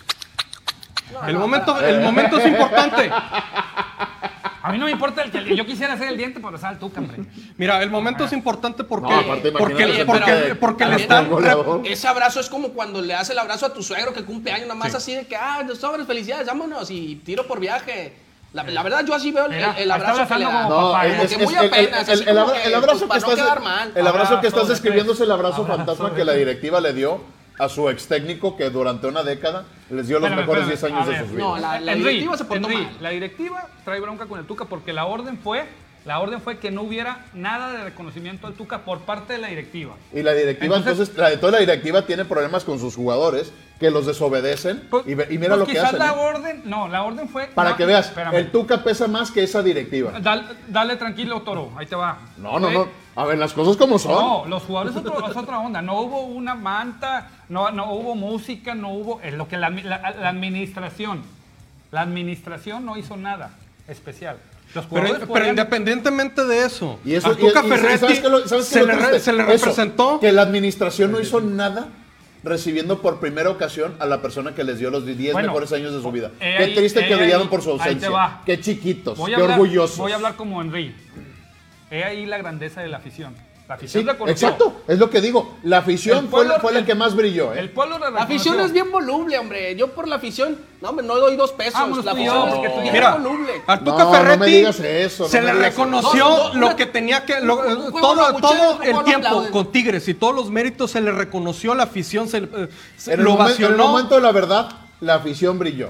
El 1.27 1.37
momento, 1.37 1.79
el 1.79 1.99
momento 2.01 2.37
es 2.39 2.47
importante. 2.47 3.11
A 4.65 4.71
mí 4.71 4.77
no 4.77 4.85
me 4.85 4.91
importa 4.91 5.21
el 5.23 5.29
que 5.29 5.55
yo 5.57 5.65
quisiera 5.65 5.93
hacer 5.93 6.07
el 6.07 6.17
diente 6.17 6.39
por 6.39 6.47
abrazar 6.47 6.71
al 6.71 6.79
Tuca, 6.79 7.01
hombre. 7.01 7.17
Mira, 7.57 7.83
el 7.83 7.89
momento 7.89 8.23
es 8.23 8.31
importante 8.31 8.85
porque, 8.85 9.09
No, 9.09 9.19
aparte, 9.19 9.51
porque, 9.51 9.73
imagínate, 9.83 10.05
porque, 10.05 10.31
pero- 10.31 10.59
porque 10.59 10.85
le 10.85 10.95
están. 10.95 11.29
Ese 11.83 12.07
abrazo 12.07 12.39
es 12.39 12.49
como 12.49 12.69
cuando 12.69 13.01
le 13.01 13.13
das 13.13 13.29
el 13.29 13.37
abrazo 13.39 13.65
a 13.65 13.73
tu 13.73 13.83
suegro 13.83 14.13
que 14.13 14.23
cumple 14.23 14.53
años, 14.53 14.67
nada 14.67 14.79
más 14.79 14.91
Sí. 14.91 14.97
así 14.97 15.15
de 15.15 15.27
que, 15.27 15.35
ah, 15.35 15.63
sobres, 15.77 16.07
felicidades, 16.07 16.47
vámonos 16.47 16.89
y 16.91 17.17
tiro 17.25 17.45
por 17.45 17.59
viaje. 17.59 18.13
La, 18.53 18.63
la 18.63 18.83
verdad, 18.83 19.03
yo 19.05 19.13
así 19.15 19.31
veo 19.31 19.47
el, 19.47 19.91
abrazo 19.91 20.27
que 20.27 20.35
le 20.39 20.45
da. 20.45 20.63
como 20.63 20.69
No, 20.93 21.01
es- 21.03 21.35
que 21.35 21.43
muy 21.43 21.55
apenas, 21.55 22.07
el- 22.07 22.27
abrazo 22.73 23.01
que 23.01 23.07
para 23.07 23.19
no 23.19 23.27
estás 23.27 23.35
quedar 23.45 23.61
mal. 23.61 23.91
el 23.95 24.07
abrazo 24.07 24.39
que 24.39 24.47
estás 24.47 24.67
tres. 24.67 24.79
es 25.11 25.19
el 25.21 25.31
abrazo 25.31 25.65
fantasma 25.65 26.13
que 26.15 26.23
la 26.23 26.33
directiva 26.33 26.79
le 26.79 26.93
dio 26.93 27.19
a 27.59 27.69
su 27.69 27.89
ex 27.89 28.07
técnico 28.07 28.57
que 28.57 28.69
durante 28.69 29.07
una 29.07 29.23
década 29.23 29.65
les 29.89 30.07
dio 30.07 30.19
los 30.19 30.29
Espérame, 30.29 30.47
mejores 30.47 30.73
espérame, 30.73 30.79
10 30.79 30.83
años 30.83 31.01
a 31.01 31.05
de 31.05 31.11
ver, 31.11 31.21
sus 31.27 31.35
vidas. 31.35 31.47
no, 31.47 31.57
la- 31.57 31.95
directiva 31.95 32.37
se 32.37 32.45
portó 32.45 32.67
Henry, 32.69 32.83
mal. 32.83 32.97
La 33.01 33.09
directiva 33.11 33.67
trae 33.85 33.99
bronca 33.99 34.25
con 34.25 34.39
el 34.39 34.45
Tuca 34.45 34.65
porque 34.65 34.91
la 34.93 35.05
orden 35.05 35.37
fue, 35.37 35.65
la 36.05 36.19
orden 36.19 36.41
fue 36.41 36.57
que 36.59 36.69
no 36.71 36.81
hubiera 36.81 37.25
nada 37.33 37.71
de 37.71 37.83
reconocimiento 37.85 38.47
al 38.47 38.53
Tuca 38.53 38.79
por 38.79 38.99
parte 39.01 39.33
de 39.33 39.39
la 39.39 39.47
directiva. 39.47 39.95
Y 40.13 40.21
la 40.21 40.33
directiva, 40.33 40.75
Entonces- 40.77 40.91
entonces, 41.09 41.17
la 41.17 41.29
de 41.29 41.37
toda 41.37 41.53
la 41.53 41.59
directiva 41.59 42.05
tiene 42.05 42.25
problemas 42.25 42.63
con 42.65 42.79
sus 42.79 42.95
jugadores 42.95 43.53
que 43.79 43.89
los 43.89 44.05
desobedecen 44.05 44.87
Pues- 44.89 45.05
y, 45.07 45.13
ve- 45.15 45.27
y 45.29 45.37
mira 45.37 45.49
pues 45.55 45.59
lo 45.59 45.65
que 45.65 45.71
quizás 45.73 45.85
hacen. 45.87 45.99
la 45.99 46.13
orden, 46.13 46.61
no, 46.65 46.87
la 46.87 47.03
orden 47.03 47.27
fue 47.27 47.47
Para 47.47 47.71
no, 47.71 47.77
que 47.77 47.85
veas, 47.85 48.07
espérame. 48.07 48.35
el 48.35 48.51
Tuca 48.51 48.83
pesa 48.83 49.07
más 49.07 49.31
que 49.31 49.43
esa 49.43 49.61
directiva. 49.63 50.11
Dale, 50.21 50.43
dale 50.67 50.95
tranquilo, 50.97 51.41
Toro, 51.41 51.71
ahí 51.77 51.85
te 51.85 51.95
va. 51.95 52.17
No, 52.37 52.59
no, 52.59 52.69
no. 52.69 52.87
A 53.15 53.25
ver, 53.25 53.37
las 53.37 53.53
cosas 53.53 53.77
como 53.77 53.99
son. 53.99 54.11
No, 54.13 54.45
los 54.47 54.63
jugadores 54.63 54.95
es, 54.95 55.01
otro- 55.05 55.29
es 55.29 55.37
otra 55.37 55.59
onda. 55.59 55.81
No 55.81 55.99
hubo 56.01 56.21
una 56.21 56.55
manta, 56.55 57.29
no, 57.49 57.69
no 57.71 57.93
hubo 57.93 58.15
música, 58.15 58.73
no 58.73 58.89
hubo. 58.89 59.21
Es 59.21 59.33
lo 59.35 59.47
que 59.47 59.57
la, 59.57 59.69
la- 59.69 60.11
la 60.19 60.29
administración. 60.29 61.21
La 61.91 62.01
administración 62.01 62.85
no 62.85 62.97
hizo 62.97 63.15
nada 63.17 63.51
especial. 63.87 64.37
Pero, 64.91 65.47
independientemente 65.47 66.43
de 66.45 66.65
eso, 66.65 66.99
Y 67.05 67.13
eso 67.15 67.27
a 67.29 67.35
Tuca 67.35 67.61
y- 67.61 67.63
y- 67.63 67.67
y 67.67 67.69
Ferretti 67.69 67.99
¿sabes 67.99 68.19
qué 68.19 68.29
lo- 68.29 68.47
sabes 68.47 68.65
qué 68.67 68.73
se, 68.73 68.79
lo 68.79 68.85
le, 68.87 68.93
re- 68.93 68.99
triste? 68.99 69.19
se 69.19 69.33
le 69.33 69.43
Eso, 69.43 69.51
representó. 69.51 70.19
que 70.19 70.31
la 70.31 70.41
administración 70.41 71.11
no 71.11 71.19
hizo 71.19 71.41
nada 71.41 71.87
recibiendo 72.43 73.01
por 73.01 73.19
primera 73.19 73.49
ocasión 73.49 73.95
a 73.99 74.05
la 74.05 74.21
persona 74.21 74.53
que 74.53 74.63
les 74.63 74.79
dio 74.79 74.89
los 74.89 75.05
10 75.05 75.31
Bueno, 75.33 75.47
mejores 75.49 75.71
años 75.73 75.93
de 75.93 76.01
su 76.01 76.11
vida. 76.11 76.31
eh, 76.39 76.55
Qué 76.57 76.67
triste 76.75 77.01
eh, 77.01 77.07
que 77.07 77.15
brillaron 77.15 77.47
por 77.49 77.61
su 77.61 77.71
ahí 77.71 77.77
te 77.77 77.83
ausencia. 77.83 78.09
va. 78.09 78.41
Qué 78.45 78.59
chiquitos, 78.59 79.17
voy 79.17 79.29
qué 79.33 79.35
hablar, 79.41 79.59
orgullosos. 79.59 79.97
Voy 79.97 80.11
a 80.11 80.15
hablar 80.15 80.35
como 80.35 80.61
Henry. 80.61 80.93
He 81.91 82.03
ahí 82.03 82.25
la 82.25 82.37
grandeza 82.39 82.81
de 82.81 82.87
la 82.89 82.97
afición. 82.97 83.33
La 83.65 83.75
afición 83.75 84.03
Sí, 84.03 84.09
reconoció. 84.09 84.47
exacto, 84.49 84.81
es 84.89 84.99
lo 84.99 85.09
que 85.09 85.21
digo. 85.21 85.55
La 85.63 85.77
afición 85.77 86.25
El 86.25 86.27
fue, 86.29 86.43
la, 86.43 86.55
pueblo- 86.55 86.61
fue 86.61 86.73
la 86.73 86.79
el- 86.79 86.85
que 86.85 86.95
más 86.95 87.15
brilló. 87.15 87.53
¿eh? 87.53 87.59
El 87.61 87.69
pueblo 87.69 87.97
la 87.97 88.09
La 88.09 88.23
afición 88.23 88.59
es 88.59 88.73
bien 88.73 88.91
voluble, 88.91 89.39
hombre. 89.39 89.73
Yo 89.77 89.93
por 89.93 90.05
la 90.07 90.17
afición, 90.17 90.57
no, 90.81 90.89
hombre, 90.89 91.05
no 91.07 91.15
doy 91.15 91.37
dos 91.37 91.53
pesos. 91.53 91.73
La 92.03 92.11
afición 92.11 92.25
yo, 92.35 92.47
es 92.47 92.53
porque 92.55 92.69
tú 92.69 92.91
Mira, 92.91 93.15
voluble. 93.15 93.53
al 93.65 93.83
No, 93.85 93.97
no 93.97 94.11
me 94.11 94.17
Ferretti 94.17 94.51
digas 94.51 94.79
eso, 94.81 95.23
no 95.23 95.29
se 95.29 95.39
me 95.39 95.47
le 95.47 95.53
digas 95.53 95.69
reconoció 95.69 96.11
eso. 96.11 96.47
No, 96.49 96.53
no, 96.55 96.69
lo 96.71 96.75
que 96.75 96.85
tenía 96.87 97.25
que 97.25 97.39
lo- 97.39 97.59
un 97.59 97.91
juego 97.91 97.99
todo, 98.01 98.33
todo 98.41 98.81
el 98.83 99.03
tiempo 99.05 99.27
aplauden. 99.27 99.51
con 99.53 99.71
Tigres 99.71 100.07
y 100.09 100.13
todos 100.13 100.35
los 100.35 100.49
méritos 100.51 100.91
se 100.91 100.99
le 100.99 101.11
reconoció 101.13 101.71
a 101.71 101.75
la 101.75 101.83
afición, 101.83 102.27
se, 102.27 102.39
eh, 102.39 102.67
se 102.97 103.13
En 103.13 103.19
el, 103.21 103.25
lo 103.25 103.37
momen- 103.37 103.55
en 103.59 103.63
el 103.71 103.77
momento 103.77 104.15
de 104.15 104.21
la 104.21 104.31
verdad, 104.33 104.69
la 104.99 105.15
afición 105.15 105.57
brilló. 105.57 105.89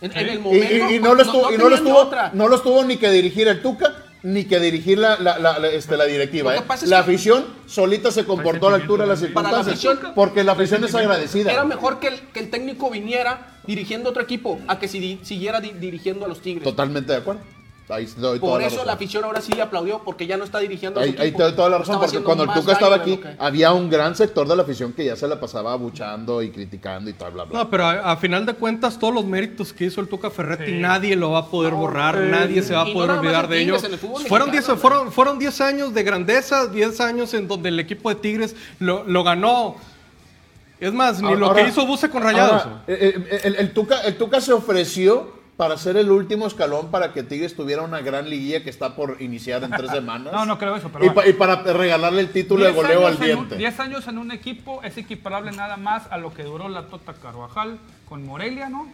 En, 0.00 0.10
en 0.16 0.28
el 0.28 0.34
Y, 0.34 0.38
momento, 0.38 0.74
y- 0.90 0.94
y 0.96 0.98
no, 0.98 1.14
lo 1.14 1.22
estuvo, 1.22 1.52
y 1.52 1.56
no 1.58 1.68
lo 1.68 1.76
tenían 1.76 1.86
estuvo, 1.86 1.96
otra. 1.98 2.30
no 2.34 2.48
lo 2.48 2.56
estuvo 2.56 2.82
ni 2.84 2.96
que 2.96 3.08
dirigir 3.10 3.46
el 3.46 3.62
Tuca, 3.62 3.94
ni 4.22 4.44
que 4.44 4.58
dirigir 4.60 4.98
la, 4.98 5.16
la, 5.18 5.38
la- 5.38 5.58
la- 5.58 5.68
este, 5.68 5.96
la 5.96 6.04
directiva. 6.04 6.54
¿eh? 6.56 6.60
La 6.86 6.88
que- 6.88 6.94
afición 6.96 7.46
solita 7.66 8.10
se 8.10 8.24
comportó 8.24 8.68
a 8.68 8.70
la 8.72 8.76
altura 8.76 9.04
de 9.04 9.08
las 9.10 9.20
Para 9.20 9.50
la 9.50 9.62
circunstancias. 9.64 9.94
afición- 9.96 10.14
porque 10.14 10.44
la 10.44 10.52
afición 10.52 10.84
es 10.84 10.94
agradecida. 10.94 11.52
Era 11.52 11.64
mejor 11.64 12.00
que 12.00 12.08
el, 12.08 12.20
que 12.32 12.40
el 12.40 12.50
técnico 12.50 12.90
viniera 12.90 13.58
dirigiendo 13.66 14.10
otro 14.10 14.22
equipo 14.22 14.58
a 14.66 14.78
que 14.78 14.88
si 14.88 15.20
siguiera 15.22 15.60
di- 15.60 15.72
dirigiendo 15.72 16.24
a 16.24 16.28
los 16.28 16.40
Tigres. 16.40 16.64
Totalmente 16.64 17.12
de 17.12 17.18
acuerdo. 17.18 17.40
Ahí 17.90 18.04
te 18.06 18.20
doy 18.20 18.38
toda 18.38 18.52
Por 18.52 18.60
la 18.60 18.66
eso 18.66 18.76
la 18.76 18.82
razón. 18.82 18.94
afición 18.96 19.24
ahora 19.24 19.40
sí 19.40 19.52
le 19.52 19.62
aplaudió 19.62 20.02
porque 20.04 20.26
ya 20.26 20.36
no 20.36 20.44
está 20.44 20.58
dirigiendo 20.58 21.00
a 21.00 21.04
su 21.04 21.08
Ahí, 21.08 21.16
ahí 21.18 21.28
equipo. 21.28 21.38
te 21.38 21.42
doy 21.44 21.52
toda 21.54 21.68
la 21.70 21.78
razón, 21.78 21.98
porque 21.98 22.20
cuando 22.20 22.44
el 22.44 22.50
Tuca 22.52 22.72
estaba 22.72 22.96
aquí, 22.96 23.16
lo 23.16 23.20
que- 23.22 23.36
había 23.38 23.72
un 23.72 23.88
gran 23.88 24.14
sector 24.14 24.46
de 24.46 24.54
la 24.56 24.62
afición 24.62 24.92
que 24.92 25.06
ya 25.06 25.16
se 25.16 25.26
la 25.26 25.40
pasaba 25.40 25.72
abuchando 25.72 26.42
y 26.42 26.50
criticando 26.50 27.08
y 27.08 27.14
tal, 27.14 27.32
bla, 27.32 27.44
bla. 27.44 27.58
No, 27.60 27.70
pero 27.70 27.86
a, 27.86 28.12
a 28.12 28.16
final 28.18 28.44
de 28.44 28.52
cuentas, 28.54 28.98
todos 28.98 29.14
los 29.14 29.24
méritos 29.24 29.72
que 29.72 29.86
hizo 29.86 30.00
el 30.02 30.08
Tuca 30.08 30.30
Ferretti, 30.30 30.66
Sí. 30.72 30.78
nadie 30.78 31.16
lo 31.16 31.30
va 31.30 31.38
a 31.38 31.46
poder 31.46 31.72
borrar, 31.72 32.16
nadie 32.18 32.62
se 32.62 32.74
va 32.74 32.82
a 32.82 32.84
no 32.84 32.92
poder 32.92 33.08
más 33.10 33.18
olvidar 33.20 33.48
de 33.48 33.56
ello. 33.62 33.74
Tigres, 33.76 33.84
en 33.84 33.92
el 33.92 33.98
fútbol 33.98 34.22
Fueron 34.26 34.50
10 34.50 34.68
mexicano, 34.68 34.80
fueron, 34.80 35.12
fueron 35.12 35.38
10 35.38 35.60
años 35.62 35.94
de 35.94 36.02
grandeza, 36.02 36.66
10 36.66 37.00
años 37.00 37.32
en 37.32 37.48
donde 37.48 37.70
el 37.70 37.80
equipo 37.80 38.10
de 38.10 38.16
Tigres 38.16 38.54
lo, 38.80 39.04
lo 39.04 39.24
ganó. 39.24 39.76
Es 40.80 40.92
más, 40.92 41.20
ni 41.22 41.34
lo 41.34 41.46
Ahora- 41.46 41.62
que 41.64 41.70
hizo 41.70 41.86
Buse 41.86 42.08
con 42.10 42.22
Rayados. 42.22 42.62
ahora, 42.64 42.82
eh, 42.86 43.14
eh, 43.30 43.40
el, 43.44 43.54
el 43.56 43.72
Tuca, 43.72 44.00
el 44.02 44.16
Tuca 44.16 44.40
se 44.40 44.52
ofreció 44.52 45.37
para 45.58 45.76
ser 45.76 45.96
el 45.96 46.10
último 46.12 46.46
escalón 46.46 46.90
para 46.92 47.12
que 47.12 47.24
Tigres 47.24 47.56
tuviera 47.56 47.82
una 47.82 48.00
gran 48.00 48.30
liguilla 48.30 48.62
que 48.62 48.70
está 48.70 48.94
por 48.94 49.20
iniciar 49.20 49.64
en 49.64 49.70
tres 49.72 49.90
semanas. 49.98 50.32
No, 50.32 50.46
no 50.46 50.56
creo 50.56 50.76
eso, 50.76 50.88
pero 50.92 51.04
y, 51.04 51.08
bueno. 51.08 51.20
pa- 51.20 51.28
y 51.28 51.32
para 51.32 51.56
regalarle 51.74 52.20
el 52.20 52.30
título 52.30 52.64
de 52.64 52.70
10 52.72 52.76
goleo 52.82 53.06
al 53.08 53.18
diente. 53.18 53.56
10 53.56 53.80
años 53.80 54.06
en 54.06 54.18
un 54.18 54.30
equipo 54.30 54.80
es 54.84 54.96
equiparable 54.96 55.50
nada 55.50 55.76
más 55.76 56.04
a 56.12 56.16
lo 56.16 56.32
que 56.32 56.44
duró 56.44 56.68
la 56.68 56.82
Tota 56.86 57.12
Carvajal 57.12 57.78
con 58.08 58.24
Morelia, 58.24 58.68
¿no? 58.68 58.86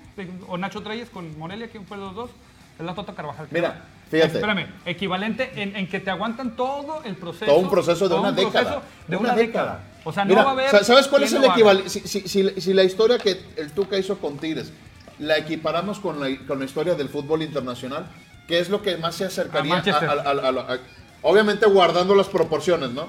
O 0.48 0.56
Nacho 0.56 0.82
Treyes 0.82 1.10
con 1.10 1.38
Morelia, 1.38 1.68
¿quién 1.68 1.84
fue 1.86 1.98
los 1.98 2.14
dos? 2.14 2.30
Es 2.78 2.84
la 2.84 2.94
Tota 2.94 3.12
Carvajal. 3.12 3.46
Mira, 3.50 3.84
fíjate. 4.10 4.32
Espérame, 4.38 4.66
equivalente 4.86 5.62
en, 5.62 5.76
en 5.76 5.86
que 5.86 6.00
te 6.00 6.10
aguantan 6.10 6.56
todo 6.56 7.02
el 7.04 7.14
proceso. 7.16 7.44
Todo 7.44 7.58
un 7.58 7.68
proceso 7.70 8.08
de 8.08 8.14
una 8.14 8.30
un 8.30 8.36
década. 8.36 8.52
proceso 8.80 8.82
De 9.06 9.16
una, 9.16 9.34
década. 9.36 9.84
O 10.02 10.12
sea, 10.14 10.24
no 10.24 10.30
Mira, 10.30 10.44
va 10.44 10.50
a 10.50 10.52
haber. 10.54 10.70
sa- 10.70 10.82
¿Sabes 10.82 11.08
cuál 11.08 11.24
es 11.24 11.32
el 11.34 11.44
equivalente? 11.44 11.90
Si, 11.90 12.00
si- 12.00 12.26
si- 12.26 12.60
si 12.60 12.72
la 12.72 12.84
historia 12.84 13.18
que 13.18 13.38
el 13.56 13.70
Tuca 13.72 13.98
hizo 13.98 14.16
con 14.18 14.38
Tigres 14.38 14.72
la 15.18 15.38
equiparamos 15.38 15.98
con 16.00 16.20
la, 16.20 16.36
con 16.46 16.58
la 16.58 16.64
historia 16.64 16.94
del 16.94 17.08
fútbol 17.08 17.42
internacional, 17.42 18.06
¿qué 18.48 18.58
es 18.58 18.68
lo 18.68 18.82
que 18.82 18.96
más 18.96 19.14
se 19.14 19.24
acercaría 19.24 19.76
A 19.76 19.78
a- 19.78 20.30
a- 20.30 20.74
a- 20.74 20.78
obviamente 21.22 21.66
guardando 21.66 22.14
las 22.14 22.28
proporciones, 22.28 22.90
¿no? 22.90 23.06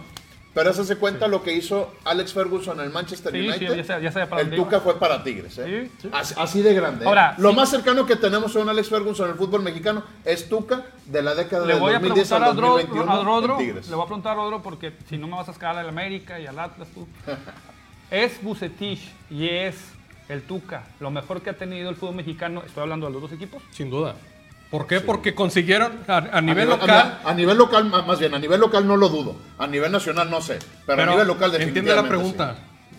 Pero 0.55 0.69
eso 0.69 0.85
se 0.85 0.95
cuenta 0.95 1.27
lo 1.27 1.43
que 1.43 1.51
hizo 1.51 1.93
Alex 2.05 2.31
Ferguson 2.31 2.79
en 2.79 2.85
el 2.85 2.89
Manchester 2.91 3.33
United. 3.33 3.57
Sí, 3.57 3.83
ya 3.89 3.99
ya 3.99 4.39
el 4.39 4.55
Tuca 4.55 4.79
fue 4.79 4.97
para 4.97 5.21
Tigres. 5.21 5.57
¿eh? 5.57 5.91
Así, 6.37 6.61
de 6.61 6.73
grande. 6.73 7.03
¿eh? 7.03 7.07
Ahora, 7.09 7.35
lo 7.39 7.51
más 7.51 7.69
cercano 7.69 8.05
que 8.05 8.15
tenemos 8.15 8.55
a 8.55 8.59
un 8.59 8.69
Alex 8.69 8.87
Ferguson 8.87 9.25
en 9.25 9.31
el 9.33 9.37
fútbol 9.37 9.63
mexicano 9.63 10.03
es 10.23 10.47
Tuca 10.47 10.85
de 11.07 11.21
la 11.21 11.35
década 11.35 11.65
de 11.65 11.77
2010 11.77 12.31
a, 12.31 12.35
a 12.37 12.53
2021 12.53 13.11
a 13.11 13.23
Rodro, 13.25 13.57
Le 13.59 13.73
voy 13.73 14.03
a 14.03 14.05
preguntar 14.05 14.31
a 14.31 14.35
Rodro 14.35 14.61
porque 14.63 14.93
si 15.09 15.17
no 15.17 15.27
me 15.27 15.35
vas 15.35 15.49
a 15.49 15.51
escalar 15.51 15.79
al 15.79 15.89
América 15.89 16.39
y 16.39 16.47
al 16.47 16.57
Atlas 16.57 16.87
tú. 16.93 17.05
es 18.09 18.41
Bucetich 18.41 19.11
y 19.29 19.49
es 19.49 19.75
el 20.29 20.43
Tuca 20.43 20.83
lo 20.99 21.11
mejor 21.11 21.41
que 21.41 21.49
ha 21.49 21.53
tenido 21.53 21.89
el 21.89 21.95
fútbol 21.95 22.15
mexicano. 22.15 22.63
Estoy 22.65 22.83
hablando 22.83 23.07
de 23.07 23.13
los 23.13 23.21
dos 23.21 23.31
equipos. 23.31 23.61
Sin 23.71 23.89
duda. 23.89 24.15
¿Por 24.69 24.87
qué? 24.87 24.99
Porque 24.99 25.35
consiguieron 25.35 26.03
a, 26.07 26.41
nivel, 26.41 26.69
local. 26.69 27.19
A, 27.23 27.33
nivel 27.33 27.57
local, 27.57 27.85
más 27.85 28.19
bien, 28.19 28.33
a 28.33 28.39
nivel 28.39 28.59
local 28.59 28.87
no 28.87 28.97
lo 28.97 29.09
dudo. 29.09 29.35
A 29.57 29.67
nivel 29.67 29.91
nacional 29.91 30.29
no 30.29 30.41
sé. 30.41 30.59
Pero, 30.85 31.03
a 31.03 31.05
nivel 31.05 31.27
local 31.27 31.51
definitivamente. 31.51 31.79
Entiende 31.79 31.95
la 31.95 32.07
pregunta. 32.07 32.55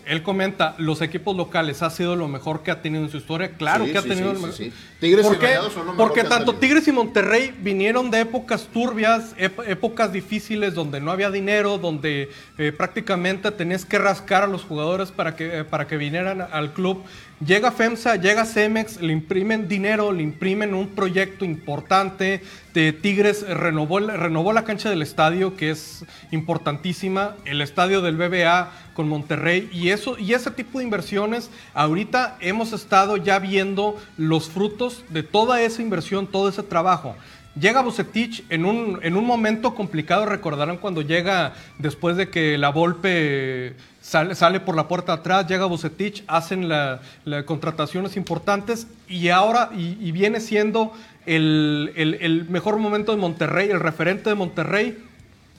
Él 0.07 0.23
comenta, 0.23 0.75
los 0.77 1.01
equipos 1.01 1.35
locales 1.35 1.81
ha 1.81 1.89
sido 1.89 2.15
lo 2.15 2.27
mejor 2.27 2.63
que 2.63 2.71
ha 2.71 2.81
tenido 2.81 3.03
en 3.03 3.09
su 3.09 3.17
historia. 3.17 3.51
Claro 3.57 3.85
que 3.85 3.97
ha 3.97 4.01
tenido 4.01 4.33
lo 4.33 4.39
mejor. 4.39 4.55
Tigres 4.99 5.25
¿Por 5.25 5.37
qué? 5.37 5.57
Porque 5.97 6.23
tanto 6.23 6.55
Tigres 6.55 6.87
y 6.87 6.91
Monterrey 6.91 7.53
vinieron 7.59 8.09
de 8.09 8.21
épocas 8.21 8.67
turbias, 8.71 9.35
épocas 9.37 10.11
difíciles 10.11 10.73
donde 10.73 11.01
no 11.01 11.11
había 11.11 11.29
dinero, 11.29 11.77
donde 11.77 12.31
eh, 12.57 12.71
prácticamente 12.71 13.51
tenías 13.51 13.85
que 13.85 13.97
rascar 13.97 14.43
a 14.43 14.47
los 14.47 14.63
jugadores 14.63 15.11
para 15.11 15.35
que, 15.35 15.59
eh, 15.59 15.63
para 15.63 15.87
que 15.87 15.97
vinieran 15.97 16.41
al 16.41 16.73
club. 16.73 17.03
Llega 17.45 17.71
FEMSA, 17.71 18.15
llega 18.15 18.45
Cemex, 18.45 18.99
le 18.99 19.13
imprimen 19.13 19.67
dinero, 19.67 20.11
le 20.11 20.23
imprimen 20.23 20.73
un 20.73 20.87
proyecto 20.87 21.45
importante. 21.45 22.41
De 22.73 22.93
Tigres 22.93 23.47
renovó, 23.47 23.99
renovó 23.99 24.53
la 24.53 24.63
cancha 24.63 24.89
del 24.89 25.03
estadio, 25.03 25.55
que 25.55 25.69
es 25.69 26.03
importantísima, 26.31 27.35
el 27.45 27.61
estadio 27.61 28.01
del 28.01 28.17
BBA 28.17 28.71
con 28.95 29.07
Monterrey. 29.07 29.69
Y, 29.71 29.89
eso, 29.89 30.17
y 30.17 30.33
ese 30.33 30.49
tipo 30.49 30.79
de 30.79 30.85
inversiones, 30.85 31.51
ahorita 31.75 32.37
hemos 32.39 32.73
estado 32.73 33.17
ya 33.17 33.37
viendo 33.37 33.95
los 34.17 34.49
frutos 34.49 35.03
de 35.09 35.21
toda 35.21 35.61
esa 35.61 35.83
inversión, 35.83 36.25
todo 36.25 36.49
ese 36.49 36.63
trabajo. 36.63 37.15
Llega 37.59 37.81
Bucetich 37.81 38.45
en 38.49 38.65
un, 38.65 38.99
en 39.03 39.15
un 39.15 39.25
momento 39.25 39.75
complicado, 39.75 40.25
recordarán 40.25 40.77
cuando 40.77 41.03
llega 41.03 41.53
después 41.77 42.17
de 42.17 42.29
que 42.29 42.57
la 42.57 42.69
Volpe 42.69 43.75
sale, 44.07 44.35
sale 44.35 44.61
por 44.61 44.75
la 44.75 44.87
puerta 44.87 45.13
atrás, 45.13 45.47
llega 45.47 45.65
Bucetich, 45.65 46.23
hacen 46.27 46.69
las 46.69 47.01
contrataciones 47.45 48.15
importantes 48.15 48.87
y 49.09 49.27
ahora 49.29 49.69
y, 49.75 50.11
viene 50.11 50.39
siendo 50.39 50.93
el, 51.25 51.91
el, 51.95 52.45
mejor 52.49 52.77
momento 52.77 53.11
de 53.11 53.17
Monterrey, 53.17 53.69
el 53.69 53.81
referente 53.81 54.29
de 54.29 54.35
Monterrey 54.35 54.97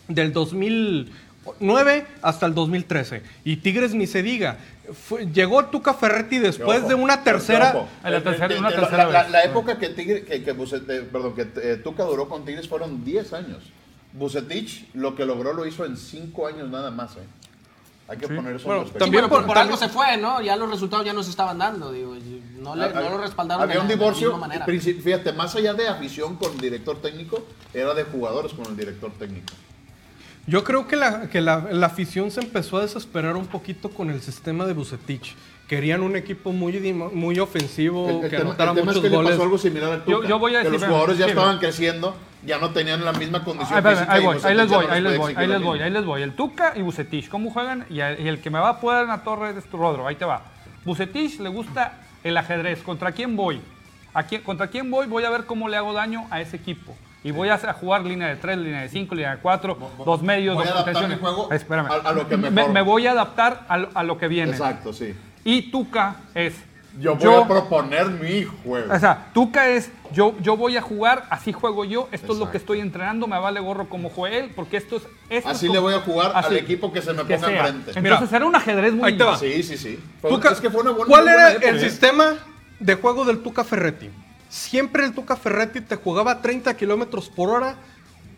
del 0.09 0.33
2009 0.33 2.07
hasta 2.23 2.47
el 2.47 2.55
2013. 2.55 3.23
Y 3.45 3.57
Tigres 3.57 3.95
ni 3.95 4.07
se 4.07 4.23
diga. 4.23 4.57
llegó 5.35 5.67
Tuca 5.67 5.93
Ferretti 5.93 6.39
después 6.39 6.89
de 6.89 6.95
una 6.95 7.23
tercera. 7.23 7.87
La, 8.03 9.43
época 9.43 9.79
que, 9.79 9.91
Tigre, 9.91 10.25
que, 10.25 10.43
que, 10.43 10.55
perdón, 10.55 11.35
que 11.35 11.47
eh, 11.63 11.77
Tuca 11.77 12.05
duró 12.05 12.31
con 12.31 12.47
Tigres 12.47 12.67
fueron 12.67 13.05
10 13.05 13.33
años. 13.35 13.59
Bucetich 14.15 14.89
lo 14.95 15.15
que 15.15 15.27
logró 15.27 15.53
lo 15.53 15.67
hizo 15.67 15.85
en 15.85 15.99
5 15.99 16.47
años 16.47 16.71
nada 16.71 16.91
más. 16.91 17.17
¿eh? 17.17 17.38
Hay 18.09 18.17
que 18.17 18.27
poner 18.27 18.57
eso 18.57 18.67
bueno, 18.67 18.85
También 18.87 19.29
por, 19.29 19.59
algo 19.59 19.77
se 19.77 19.91
fue, 19.91 20.17
¿no? 20.17 20.41
Ya 20.41 20.57
los 20.57 20.71
resultados 20.71 21.05
ya 21.05 21.13
no 21.13 21.23
se 21.23 21.29
estaban 21.31 21.59
dando, 21.59 21.93
digo. 21.93 22.17
No, 22.59 22.75
le, 22.75 22.93
no 22.93 23.11
lo 23.11 23.19
respaldaron 23.19 23.63
Había 23.63 23.83
un 23.83 23.89
divorcio, 23.89 24.41
fíjate, 24.81 25.33
más 25.33 25.55
allá 25.55 25.75
de 25.75 25.89
afición 25.89 26.37
con 26.37 26.53
el 26.53 26.59
director 26.59 27.01
técnico, 27.03 27.45
era 27.75 27.93
de 27.93 28.05
jugadores 28.05 28.55
con 28.55 28.67
el 28.67 28.77
director 28.77 29.13
técnico. 29.19 29.53
Yo 30.47 30.65
creo 30.65 30.89
que 30.89 30.97
la, 30.97 31.29
que 31.29 31.43
la, 31.43 31.69
la 31.71 31.87
afición 31.87 32.31
se 32.31 32.41
empezó 32.41 32.79
a 32.79 32.81
desesperar 32.81 33.37
un 33.37 33.47
poquito 33.47 33.91
con 33.91 34.09
el 34.11 34.23
sistema 34.23 34.65
de 34.65 34.73
Bucetich 34.73 35.37
querían 35.69 36.03
un 36.03 36.17
equipo 36.17 36.51
muy, 36.51 36.93
muy 36.93 37.39
ofensivo, 37.39 38.23
que 38.29 38.37
anotara 38.37 38.73
muchos 38.73 38.97
es 38.97 39.03
que 39.03 39.09
goles. 39.11 39.31
Le 39.31 39.37
pasó 39.37 39.43
algo 39.45 39.59
similar 39.59 39.93
al 39.93 40.05
Tuca, 40.05 40.27
yo, 40.27 40.39
voy 40.39 40.55
a 40.55 40.59
decir, 40.59 40.73
que 40.73 40.79
los 40.79 40.89
jugadores 40.89 41.19
ya 41.19 41.27
estaban 41.27 41.59
creciendo, 41.59 42.17
ya 42.45 42.59
no 42.59 42.71
tenían 42.71 43.05
la 43.05 43.13
misma 43.13 43.45
condición 43.45 43.87
ahí, 43.87 43.97
ahí, 44.09 44.25
voy, 44.25 44.39
ahí 44.43 44.55
les 44.57 44.69
voy, 44.69 44.87
ahí 44.89 45.03
les 45.03 45.19
voy, 45.19 45.35
ahí 45.37 45.47
les 45.47 45.63
voy, 45.63 45.81
ahí 45.81 45.91
les 45.91 46.05
voy. 46.05 46.23
El 46.23 46.33
Tuca 46.33 46.73
y 46.75 46.81
Bucetich, 46.81 47.29
¿cómo 47.29 47.51
juegan? 47.51 47.85
Y, 47.91 48.01
el 48.01 48.41
que 48.41 48.49
me 48.49 48.59
va 48.59 48.71
a 48.71 48.81
poder 48.81 49.03
en 49.03 49.09
la 49.09 49.23
torre 49.23 49.55
es 49.57 49.65
tu 49.67 49.77
Rodro, 49.77 50.09
ahí 50.09 50.17
te 50.17 50.25
va. 50.25 50.43
Bucetich 50.85 51.39
le 51.39 51.51
gusta 51.51 52.01
el 52.25 52.37
ajedrez. 52.37 52.83
¿Contra 52.83 53.13
quién 53.13 53.37
voy? 53.37 53.61
¿A 54.15 54.23
quién, 54.23 54.43
¿Contra 54.43 54.69
quién 54.69 54.91
voy? 54.91 55.07
Voy 55.07 55.25
a 55.25 55.31
ver 55.31 55.45
cómo 55.45 55.69
le 55.69 55.77
hago 55.77 55.93
daño 55.93 56.27
a 56.31 56.41
ese 56.41 56.57
equipo. 56.57 56.97
Y 57.23 57.31
voy 57.31 57.51
a 57.51 57.59
jugar 57.75 58.03
línea 58.05 58.29
de 58.29 58.37
3, 58.37 58.57
línea 58.57 58.83
de 58.83 58.89
5, 58.89 59.15
línea 59.15 59.33
de 59.33 59.43
4, 59.43 59.77
dos 60.07 60.23
medios, 60.23 60.57
dos 60.57 60.71
contenciones. 60.71 61.19
Espérame. 61.51 61.89
A, 62.05 62.13
lo 62.13 62.27
que 62.27 62.37
me, 62.39 62.51
me, 62.51 62.81
voy 62.81 63.07
a 63.07 63.11
adaptar 63.11 63.67
a, 63.69 63.75
a 63.93 64.03
lo 64.03 64.17
que 64.17 64.29
viene. 64.29 64.53
Exacto, 64.53 64.93
sí. 64.93 65.15
Y 65.45 65.71
Tuca 65.71 66.17
es. 66.35 66.55
Yo 66.99 67.15
voy 67.15 67.35
a 67.35 67.47
proponer 67.47 68.09
mi 68.09 68.45
juego. 68.45 68.93
O 68.93 68.99
sea, 68.99 69.31
Tuca 69.33 69.69
es. 69.69 69.91
Yo, 70.13 70.35
yo 70.41 70.57
voy 70.57 70.77
a 70.77 70.83
jugar, 70.83 71.27
así 71.31 71.53
juego 71.53 71.85
yo. 71.85 72.09
Esto 72.13 72.33
es 72.33 72.39
lo 72.39 72.51
que 72.51 72.57
estoy 72.57 72.81
entrenando. 72.81 73.27
Me 73.27 73.39
vale 73.39 73.61
gorro 73.61 73.89
como 73.89 74.09
juega 74.09 74.37
él, 74.37 74.53
porque 74.55 74.79
esto 74.79 75.01
es. 75.29 75.47
así 75.47 75.69
le 75.69 75.79
voy 75.79 75.95
a 75.95 76.01
jugar 76.01 76.33
al 76.35 76.57
equipo 76.57 76.93
que 76.93 77.03
se 77.03 77.13
me 77.13 77.25
ponga 77.25 77.35
enfrente. 77.35 77.93
Entonces 77.95 78.33
era 78.33 78.47
un 78.47 78.55
ajedrez 78.55 78.93
muy. 78.95 79.13
Ahí 79.13 79.19
Sí, 79.39 79.63
sí, 79.63 79.77
sí. 79.77 79.99
es 80.23 80.61
que 80.61 80.71
fue 80.71 80.81
una 80.81 80.91
buena, 80.91 81.07
¿Cuál 81.07 81.29
era 81.29 81.53
el 81.53 81.81
sistema 81.81 82.35
de 82.81 82.95
juego 82.95 83.25
del 83.25 83.41
Tuca 83.43 83.65
Ferretti? 83.65 84.11
Siempre 84.49 85.05
el 85.05 85.13
Tuca 85.13 85.37
Ferretti 85.37 85.83
te 85.83 85.97
jugaba 85.97 86.33
a 86.33 86.43
30 86.43 86.77
kilómetros 86.77 87.29
por 87.29 87.51
hora. 87.51 87.77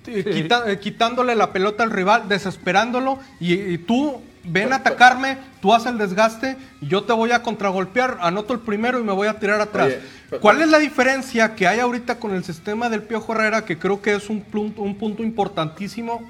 Eh, 0.07 0.79
quitándole 0.81 1.37
la 1.37 1.53
pelota 1.53 1.83
al 1.83 1.91
rival, 1.91 2.27
desesperándolo, 2.27 3.19
y 3.39 3.77
tú 3.79 4.23
ven 4.45 4.72
a 4.72 4.76
atacarme, 4.76 5.38
tú 5.61 5.72
haces 5.72 5.93
el 5.93 5.99
desgaste, 5.99 6.57
yo 6.80 7.05
te 7.05 7.12
voy 7.12 7.32
a 7.32 7.43
contragolpear, 7.43 8.18
anoto 8.20 8.55
el 8.55 8.61
primero 8.61 8.99
y 8.99 9.05
me 9.05 9.12
voy 9.12 9.28
a 9.28 9.38
tirar 9.38 9.61
atrás. 9.61 9.95
¿Cuál 10.41 10.62
es 10.62 10.68
la 10.68 10.78
diferencia 10.78 11.55
que 11.55 11.66
hay 11.66 11.80
ahorita 11.80 12.18
con 12.18 12.34
el 12.34 12.45
sistema 12.45 12.88
del 12.88 13.03
Piojo 13.03 13.34
Herrera, 13.34 13.64
que 13.64 13.78
creo 13.78 14.01
que 14.01 14.14
es 14.14 14.30
un 14.30 14.41
punto, 14.41 14.82
un 14.82 14.97
punto 14.97 15.22
importantísimo 15.22 16.22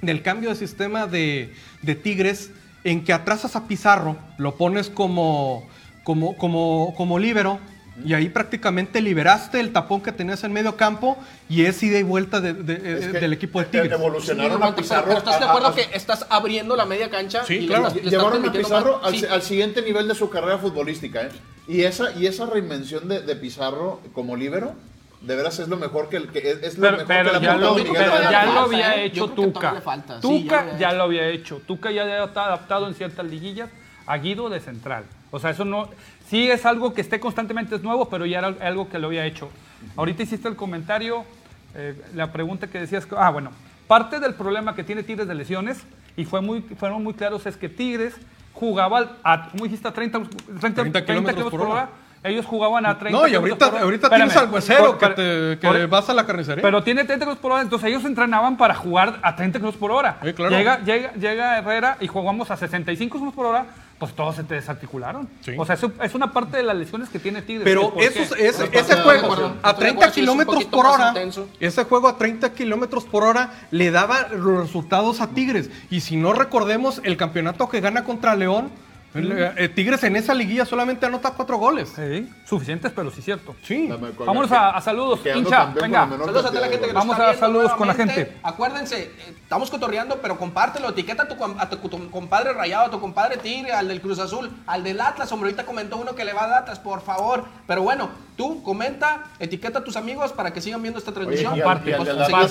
del 0.00 0.22
cambio 0.22 0.50
de 0.50 0.56
sistema 0.56 1.06
de, 1.06 1.52
de 1.82 1.94
Tigres, 1.94 2.50
en 2.84 3.04
que 3.04 3.12
atrasas 3.12 3.54
a 3.56 3.68
Pizarro, 3.68 4.16
lo 4.38 4.56
pones 4.56 4.88
como, 4.88 5.68
como, 6.04 6.36
como, 6.36 6.94
como 6.96 7.18
líbero, 7.18 7.60
y 8.04 8.14
ahí 8.14 8.28
prácticamente 8.28 9.00
liberaste 9.00 9.60
el 9.60 9.72
tapón 9.72 10.00
que 10.00 10.12
tenías 10.12 10.42
en 10.44 10.52
medio 10.52 10.76
campo 10.76 11.18
y 11.48 11.64
es 11.64 11.82
ida 11.82 11.98
y 11.98 12.02
vuelta 12.02 12.40
del 12.40 13.32
equipo 13.32 13.60
de 13.60 13.66
Tigres. 13.66 13.92
Evolucionaron 13.92 14.62
a 14.62 14.74
Pizarro. 14.74 15.12
¿Estás 15.12 15.40
de 15.40 15.46
acuerdo 15.46 15.74
que 15.74 15.88
estás 15.92 16.26
abriendo 16.30 16.74
la 16.74 16.86
media 16.86 17.10
cancha? 17.10 17.44
Sí, 17.44 17.66
claro. 17.66 17.92
Llevaron 17.92 18.48
a 18.48 18.52
Pizarro 18.52 19.00
al, 19.04 19.42
siguiente 19.42 19.82
nivel 19.82 20.08
de 20.08 20.14
su 20.14 20.30
carrera 20.30 20.58
futbolística. 20.58 21.22
¿eh? 21.22 21.30
Y, 21.68 21.82
esa, 21.82 22.12
y 22.12 22.26
esa 22.26 22.46
reinvención 22.46 23.08
de, 23.08 23.36
Pizarro 23.36 24.00
como 24.12 24.36
líbero 24.36 24.74
de 25.20 25.36
veras 25.36 25.58
es 25.58 25.68
lo 25.68 25.76
mejor 25.76 26.08
que, 26.08 26.26
que 26.28 26.58
es, 26.62 26.78
lo 26.78 26.90
mejor 26.90 27.06
pero 27.06 27.32
que 27.32 27.46
ya 27.46 27.56
lo, 27.56 27.74
pero 27.74 27.94
ya 27.94 28.44
lo 28.46 28.60
había 28.60 29.02
hecho 29.02 29.28
Tuca. 29.28 29.80
Tuca 30.20 30.78
ya, 30.78 30.92
lo 30.92 31.04
había 31.04 31.28
hecho. 31.28 31.60
Tuca 31.66 31.90
ya 31.92 32.24
está 32.24 32.46
adaptado 32.46 32.88
en 32.88 32.94
ciertas 32.94 33.26
liguillas 33.26 33.70
a 34.06 34.16
Guido 34.18 34.48
de 34.48 34.60
central. 34.60 35.04
O 35.32 35.40
sea, 35.40 35.50
eso 35.50 35.64
no 35.64 35.88
Sí 36.32 36.50
es 36.50 36.64
algo 36.64 36.94
que 36.94 37.02
esté 37.02 37.20
constantemente, 37.20 37.74
es 37.74 37.82
nuevo, 37.82 38.08
pero 38.08 38.24
ya 38.24 38.38
era 38.38 38.54
algo 38.62 38.88
que 38.88 38.98
lo 38.98 39.08
había 39.08 39.26
hecho. 39.26 39.50
Ahorita 39.96 40.22
hiciste 40.22 40.48
el 40.48 40.56
comentario, 40.56 41.26
eh, 41.74 41.94
la 42.14 42.32
pregunta 42.32 42.68
que 42.68 42.80
decías, 42.80 43.06
ah, 43.18 43.28
bueno, 43.28 43.50
parte 43.86 44.18
del 44.18 44.32
problema 44.32 44.74
que 44.74 44.82
tiene 44.82 45.02
Tigres 45.02 45.28
de 45.28 45.34
lesiones, 45.34 45.84
y 46.16 46.24
fue 46.24 46.40
muy, 46.40 46.62
fueron 46.62 47.02
muy 47.02 47.12
claros, 47.12 47.44
es 47.44 47.58
que 47.58 47.68
Tigres 47.68 48.14
jugaba, 48.54 49.18
a, 49.22 49.50
¿cómo 49.50 49.64
dijiste? 49.64 49.86
A 49.86 49.92
30, 49.92 50.22
30, 50.58 51.04
kilómetros 51.04 51.50
por 51.50 51.60
hora. 51.60 51.90
Ellos 52.24 52.46
jugaban 52.46 52.86
a 52.86 52.96
30 52.96 53.18
No, 53.18 53.26
y 53.26 53.34
ahorita, 53.34 53.66
ahorita 53.82 54.08
tienes 54.08 54.36
al 54.36 54.48
huesero 54.48 54.96
que, 54.96 55.08
te, 55.08 55.58
que 55.58 55.86
vas 55.86 56.08
a 56.08 56.14
la 56.14 56.24
carnicería. 56.24 56.62
Pero 56.62 56.82
tiene 56.82 57.04
30 57.04 57.24
kilómetros 57.24 57.42
por 57.42 57.52
hora, 57.52 57.62
entonces 57.62 57.90
ellos 57.90 58.06
entrenaban 58.06 58.56
para 58.56 58.74
jugar 58.74 59.18
a 59.22 59.36
30 59.36 59.58
kilómetros 59.58 59.78
por 59.78 59.90
hora. 59.90 60.18
llega, 60.22 60.78
llega, 60.78 61.12
llega 61.12 61.58
Herrera 61.58 61.98
y 62.00 62.06
jugamos 62.06 62.50
a 62.50 62.56
65 62.56 63.12
kilómetros 63.12 63.34
por 63.34 63.46
hora 63.46 63.66
pues 64.02 64.14
todos 64.14 64.34
se 64.34 64.42
te 64.42 64.56
desarticularon. 64.56 65.28
O 65.56 65.64
sea, 65.64 65.76
eso 65.76 65.92
es 66.02 66.14
una 66.16 66.32
parte 66.32 66.56
de 66.56 66.64
las 66.64 66.74
lesiones 66.74 67.08
que 67.08 67.20
tiene 67.20 67.40
Tigres. 67.40 67.62
Pero 67.62 67.94
eso, 68.00 68.34
es, 68.34 68.58
ese 68.58 68.96
juego 68.96 69.54
a 69.62 69.76
30 69.76 70.10
kilómetros 70.10 70.64
por 70.64 70.86
hora, 70.86 71.14
ese 71.60 71.84
juego 71.84 72.08
a 72.08 72.18
30 72.18 72.52
kilómetros 72.52 73.04
por 73.04 73.22
hora 73.22 73.52
le 73.70 73.92
daba 73.92 74.26
los 74.26 74.60
resultados 74.60 75.20
a 75.20 75.28
Tigres. 75.28 75.70
Y 75.88 76.00
si 76.00 76.16
no 76.16 76.32
recordemos 76.32 77.00
el 77.04 77.16
campeonato 77.16 77.68
que 77.68 77.80
gana 77.80 78.02
contra 78.02 78.34
León, 78.34 78.70
eh, 79.14 79.68
Tigres 79.68 80.02
en 80.04 80.16
esa 80.16 80.34
liguilla 80.34 80.64
solamente 80.64 81.06
anota 81.06 81.32
cuatro 81.32 81.58
goles. 81.58 81.92
Sí, 81.94 82.28
suficientes, 82.46 82.92
pero 82.94 83.10
sí 83.10 83.20
cierto. 83.20 83.54
Sí. 83.62 83.90
Vamos 84.24 84.50
a, 84.50 84.80
saludos, 84.80 85.20
hincha. 85.34 85.66
Venga. 85.66 86.08
Saludos 86.08 86.44
a 86.44 86.48
toda 86.48 86.60
la 86.60 86.68
gente 86.68 86.86
que 86.86 86.92
Vamos 86.92 87.18
a 87.18 87.34
saludos 87.34 87.72
con 87.72 87.86
la 87.86 87.94
gente. 87.94 88.36
Acuérdense, 88.42 89.02
eh, 89.02 89.34
estamos 89.42 89.70
cotorreando, 89.70 90.18
pero 90.22 90.38
compártelo. 90.38 90.88
Etiqueta 90.90 91.24
a 91.24 91.28
tu, 91.28 91.36
a 91.44 91.68
tu, 91.68 92.10
compadre 92.10 92.52
Rayado, 92.52 92.86
a 92.86 92.90
tu 92.90 93.00
compadre 93.00 93.36
Tigre, 93.36 93.72
al 93.72 93.88
del 93.88 94.00
Cruz 94.00 94.18
Azul, 94.18 94.50
al 94.66 94.82
del 94.82 95.00
Atlas. 95.00 95.30
Hombre, 95.32 95.50
ahorita 95.50 95.66
comentó 95.66 95.96
uno 95.96 96.14
que 96.14 96.24
le 96.24 96.32
va 96.32 96.42
a 96.44 96.58
Atlas, 96.58 96.78
por 96.78 97.02
favor. 97.02 97.44
Pero 97.66 97.82
bueno, 97.82 98.08
tú 98.36 98.62
comenta, 98.62 99.24
etiqueta 99.38 99.80
a 99.80 99.84
tus 99.84 99.96
amigos 99.96 100.32
para 100.32 100.52
que 100.52 100.60
sigan 100.60 100.80
viendo 100.80 100.98
esta 100.98 101.12
transmisión. 101.12 101.52
Oye, 101.52 101.60
y 101.60 101.92
al- 101.92 102.02
nos 102.02 102.50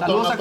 Saludos 0.00 0.32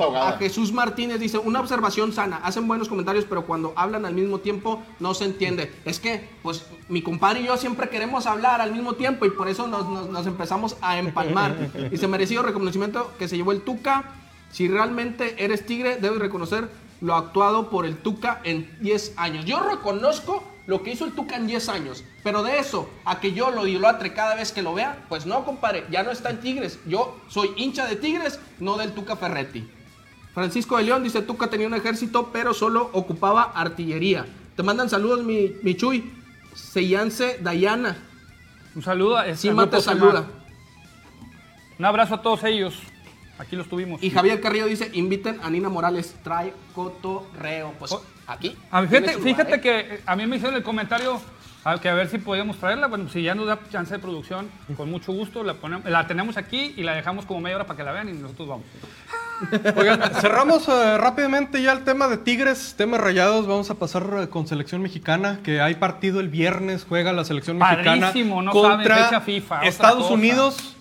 ahogada. 0.00 0.28
a 0.28 0.38
Jesús 0.38 0.72
Martínez 0.72 1.18
dice, 1.18 1.38
una 1.38 1.60
observación 1.60 2.12
sana, 2.12 2.40
hacen 2.44 2.68
buenos 2.68 2.88
comentarios, 2.88 3.24
pero 3.28 3.44
cuando 3.44 3.72
hablan 3.76 4.06
al 4.06 4.14
mismo 4.14 4.38
tiempo 4.38 4.51
no 5.00 5.14
se 5.14 5.24
entiende. 5.24 5.72
Es 5.84 6.00
que, 6.00 6.28
pues, 6.42 6.66
mi 6.88 7.00
compadre 7.02 7.40
y 7.40 7.44
yo 7.46 7.56
siempre 7.56 7.88
queremos 7.88 8.26
hablar 8.26 8.60
al 8.60 8.72
mismo 8.72 8.94
tiempo 8.94 9.24
y 9.24 9.30
por 9.30 9.48
eso 9.48 9.66
nos, 9.66 9.88
nos- 9.88 10.08
nos 10.10 10.26
empezamos 10.26 10.76
a 10.80 10.98
empalmar. 10.98 11.56
Y 11.92 11.96
se 11.96 12.08
merecido 12.08 12.42
reconocimiento 12.42 13.12
que 13.18 13.28
se 13.28 13.36
llevó 13.36 13.52
el 13.52 13.62
Tuca. 13.62 14.04
Si 14.50 14.68
realmente 14.68 15.42
eres 15.44 15.64
tigre, 15.64 15.96
debes 15.96 16.18
reconocer 16.18 16.68
lo 17.00 17.14
actuado 17.14 17.70
por 17.70 17.86
el 17.86 17.96
Tuca 17.96 18.40
en 18.44 18.70
10 18.80 19.14
años. 19.16 19.44
Yo 19.44 19.60
reconozco 19.60 20.44
lo 20.66 20.82
que 20.84 20.92
hizo 20.92 21.04
el 21.04 21.12
Tuca 21.12 21.34
en 21.36 21.46
10 21.48 21.68
años, 21.70 22.04
pero 22.22 22.44
de 22.44 22.58
eso 22.60 22.88
a 23.04 23.18
que 23.18 23.32
yo 23.32 23.50
lo 23.50 23.66
idolatre 23.66 24.12
cada 24.14 24.36
vez 24.36 24.52
que 24.52 24.62
lo 24.62 24.74
vea, 24.74 25.04
pues 25.08 25.26
no, 25.26 25.44
compadre, 25.44 25.84
ya 25.90 26.04
no 26.04 26.12
está 26.12 26.30
en 26.30 26.40
Tigres. 26.40 26.78
Yo 26.86 27.16
soy 27.28 27.50
hincha 27.56 27.86
de 27.86 27.96
Tigres, 27.96 28.38
no 28.60 28.76
del 28.76 28.92
Tuca 28.92 29.16
Ferretti. 29.16 29.68
Francisco 30.34 30.76
de 30.76 30.84
León 30.84 31.02
dice, 31.02 31.20
Tuca 31.22 31.48
tenía 31.50 31.66
un 31.66 31.74
ejército, 31.74 32.30
pero 32.32 32.54
solo 32.54 32.88
ocupaba 32.92 33.42
artillería. 33.54 34.24
Te 34.56 34.62
mandan 34.62 34.88
saludos, 34.88 35.24
mi, 35.24 35.52
mi 35.62 35.74
Chuy. 35.76 36.12
Seyance 36.54 37.38
Dayana. 37.40 37.96
Un 38.74 38.82
saludo 38.82 39.16
a 39.16 39.26
este 39.26 39.48
Sima 39.48 39.68
te 39.68 39.80
saluda. 39.80 40.26
Un 41.78 41.84
abrazo 41.84 42.14
a 42.14 42.22
todos 42.22 42.44
ellos. 42.44 42.78
Aquí 43.38 43.56
los 43.56 43.68
tuvimos. 43.68 44.02
Y 44.02 44.10
Javier 44.10 44.40
Carrillo 44.40 44.66
dice, 44.66 44.90
inviten 44.92 45.40
a 45.42 45.50
Nina 45.50 45.68
Morales, 45.68 46.14
trae 46.22 46.54
cotorreo. 46.74 47.74
Pues 47.78 47.96
aquí. 48.26 48.56
A 48.70 48.82
mí, 48.82 48.88
fíjate, 48.88 49.60
que 49.60 49.80
eh, 49.80 50.02
a 50.06 50.14
mí 50.14 50.26
me 50.26 50.36
hicieron 50.36 50.56
el 50.56 50.62
comentario 50.62 51.20
a, 51.64 51.80
que 51.80 51.88
a 51.88 51.94
ver 51.94 52.08
si 52.08 52.18
podíamos 52.18 52.58
traerla. 52.58 52.86
Bueno, 52.86 53.08
si 53.08 53.22
ya 53.22 53.34
nos 53.34 53.46
da 53.46 53.58
chance 53.70 53.94
de 53.94 53.98
producción, 53.98 54.48
con 54.76 54.90
mucho 54.90 55.12
gusto 55.12 55.42
la, 55.42 55.54
ponemos, 55.54 55.90
la 55.90 56.06
tenemos 56.06 56.36
aquí 56.36 56.74
y 56.76 56.82
la 56.82 56.94
dejamos 56.94 57.26
como 57.26 57.40
media 57.40 57.56
hora 57.56 57.66
para 57.66 57.76
que 57.76 57.84
la 57.84 57.92
vean 57.92 58.10
y 58.10 58.12
nosotros 58.12 58.48
vamos. 58.48 58.66
Oigan, 59.76 60.00
cerramos 60.20 60.68
eh, 60.68 60.98
rápidamente 60.98 61.62
ya 61.62 61.72
el 61.72 61.84
tema 61.84 62.08
de 62.08 62.16
Tigres, 62.18 62.74
temas 62.76 63.00
rayados. 63.00 63.46
Vamos 63.46 63.70
a 63.70 63.74
pasar 63.74 64.04
eh, 64.22 64.28
con 64.28 64.46
selección 64.46 64.82
mexicana, 64.82 65.40
que 65.42 65.60
hay 65.60 65.74
partido 65.76 66.20
el 66.20 66.28
viernes, 66.28 66.84
juega 66.88 67.12
la 67.12 67.24
selección 67.24 67.58
mexicana 67.58 68.06
Padrísimo, 68.08 68.42
no 68.42 68.52
contra 68.52 68.72
saben, 68.96 69.04
fecha 69.04 69.20
FIFA, 69.20 69.62
Estados 69.62 70.02
cosa. 70.02 70.14
Unidos. 70.14 70.76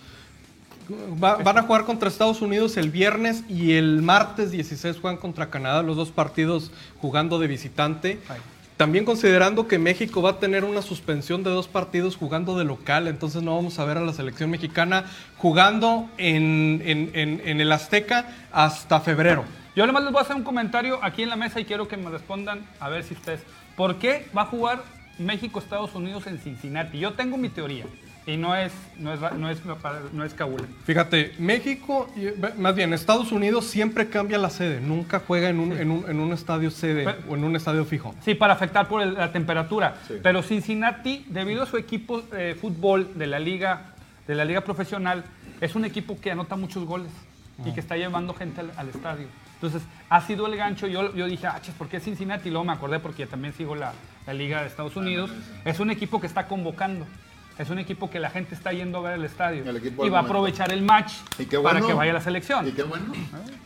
Va- 1.23 1.35
van 1.37 1.57
a 1.57 1.61
jugar 1.61 1.85
contra 1.85 2.09
Estados 2.09 2.41
Unidos 2.41 2.75
el 2.75 2.89
viernes 2.89 3.43
y 3.47 3.73
el 3.73 4.01
martes 4.01 4.51
16 4.51 4.97
juegan 4.99 5.17
contra 5.17 5.49
Canadá, 5.49 5.83
los 5.83 5.95
dos 5.95 6.11
partidos 6.11 6.71
jugando 6.99 7.39
de 7.39 7.47
visitante. 7.47 8.19
Ay. 8.27 8.37
También 8.77 9.05
considerando 9.05 9.67
que 9.67 9.77
México 9.77 10.23
va 10.23 10.31
a 10.31 10.39
tener 10.39 10.63
una 10.63 10.81
suspensión 10.81 11.43
de 11.43 11.51
dos 11.51 11.67
partidos 11.67 12.15
jugando 12.17 12.57
de 12.57 12.65
local, 12.65 13.07
entonces 13.07 13.43
no 13.43 13.55
vamos 13.55 13.77
a 13.77 13.85
ver 13.85 13.97
a 13.97 14.01
la 14.01 14.11
selección 14.13 14.49
mexicana 14.49 15.05
jugando 15.37 16.09
en, 16.17 16.81
en- 16.83 17.11
en- 17.13 17.41
en 17.45 17.61
el 17.61 17.71
Azteca 17.71 18.27
hasta 18.51 18.99
febrero. 18.99 19.45
Yo 19.75 19.83
además 19.83 20.03
les 20.03 20.11
voy 20.11 20.19
a 20.19 20.23
hacer 20.23 20.35
un 20.35 20.43
comentario 20.43 20.99
aquí 21.03 21.21
en 21.21 21.29
la 21.29 21.35
mesa 21.35 21.59
y 21.59 21.65
quiero 21.65 21.87
que 21.87 21.95
me 21.95 22.09
respondan 22.09 22.65
a 22.79 22.89
ver 22.89 23.03
si 23.03 23.13
ustedes. 23.13 23.41
¿Por 23.77 23.97
qué 23.97 24.25
va 24.35 24.41
a 24.41 24.45
jugar 24.45 24.83
México-Estados 25.19 25.93
Unidos 25.93 26.25
en 26.25 26.39
Cincinnati? 26.39 26.97
Yo 26.97 27.13
tengo 27.13 27.37
mi 27.37 27.49
teoría 27.49 27.85
y 28.27 28.37
no 28.37 28.55
es, 28.55 28.71
no 28.99 29.11
es, 29.13 29.19
no 29.19 29.49
es, 29.49 29.59
no 30.13 30.23
es 30.23 30.33
cabula. 30.35 30.63
Fíjate, 30.85 31.33
México, 31.39 32.07
eh, 32.15 32.35
más 32.57 32.75
bien 32.75 32.93
Estados 32.93 33.31
Unidos 33.31 33.65
siempre 33.65 34.09
cambia 34.09 34.37
la 34.37 34.49
sede, 34.51 34.79
nunca 34.79 35.21
juega 35.25 35.49
en 35.49 35.59
un, 35.59 35.71
en 35.73 35.89
un, 35.89 36.05
en 36.07 36.19
un 36.19 36.31
estadio 36.31 36.69
sede 36.69 37.03
Pero- 37.05 37.17
o 37.29 37.35
en 37.35 37.43
un 37.43 37.55
estadio 37.55 37.83
fijo. 37.83 38.13
Sí, 38.23 38.35
para 38.35 38.53
afectar 38.53 38.87
por 38.87 39.01
el- 39.01 39.15
la 39.15 39.31
temperatura. 39.31 39.95
Sí. 40.07 40.15
Pero 40.21 40.43
Cincinnati, 40.43 41.25
debido 41.29 41.63
a 41.63 41.65
su 41.65 41.77
equipo 41.77 42.21
de 42.21 42.53
fútbol 42.55 43.09
de 43.15 43.25
la 43.27 43.39
liga, 43.39 43.93
de 44.27 44.35
la 44.35 44.45
liga 44.45 44.61
profesional, 44.61 45.23
es 45.59 45.73
un 45.75 45.85
equipo 45.85 46.19
que 46.21 46.31
anota 46.31 46.55
muchos 46.55 46.85
goles 46.85 47.11
y 47.65 47.71
que 47.73 47.79
está 47.79 47.95
llevando 47.97 48.33
gente 48.33 48.61
al, 48.61 48.71
al 48.77 48.89
estadio. 48.89 49.27
Entonces, 49.55 49.83
ha 50.09 50.21
sido 50.21 50.47
el 50.47 50.55
gancho. 50.55 50.87
Yo, 50.87 51.13
yo 51.15 51.27
dije, 51.27 51.45
ah, 51.47 51.59
ches, 51.61 51.75
¿por 51.75 51.87
qué 51.87 51.99
Cincinnati? 51.99 52.49
Y 52.49 52.51
luego 52.51 52.65
me 52.65 52.71
acordé 52.73 52.99
porque 52.99 53.27
también 53.27 53.53
sigo 53.53 53.75
la, 53.75 53.93
la 54.25 54.33
liga 54.33 54.61
de 54.61 54.67
Estados 54.67 54.95
Unidos. 54.95 55.29
Es 55.65 55.79
un 55.79 55.91
equipo 55.91 56.19
que 56.19 56.25
está 56.27 56.47
convocando. 56.47 57.05
Es 57.61 57.69
un 57.69 57.77
equipo 57.77 58.09
que 58.09 58.19
la 58.19 58.29
gente 58.31 58.55
está 58.55 58.71
yendo 58.73 58.97
a 58.97 59.01
ver 59.01 59.13
al 59.13 59.23
estadio. 59.25 59.63
El 59.69 59.77
equipo 59.77 60.03
Y 60.05 60.09
va 60.09 60.19
a 60.19 60.21
aprovechar 60.23 60.71
el 60.71 60.81
match 60.81 61.13
Y 61.37 61.45
qué 61.45 61.59
para 61.59 61.79
que 61.81 61.93
vaya 61.93 62.09
a 62.11 62.15
la 62.15 62.21
selección. 62.21 62.67
Y 62.67 62.71
qué 62.71 62.81
bueno. 62.83 63.05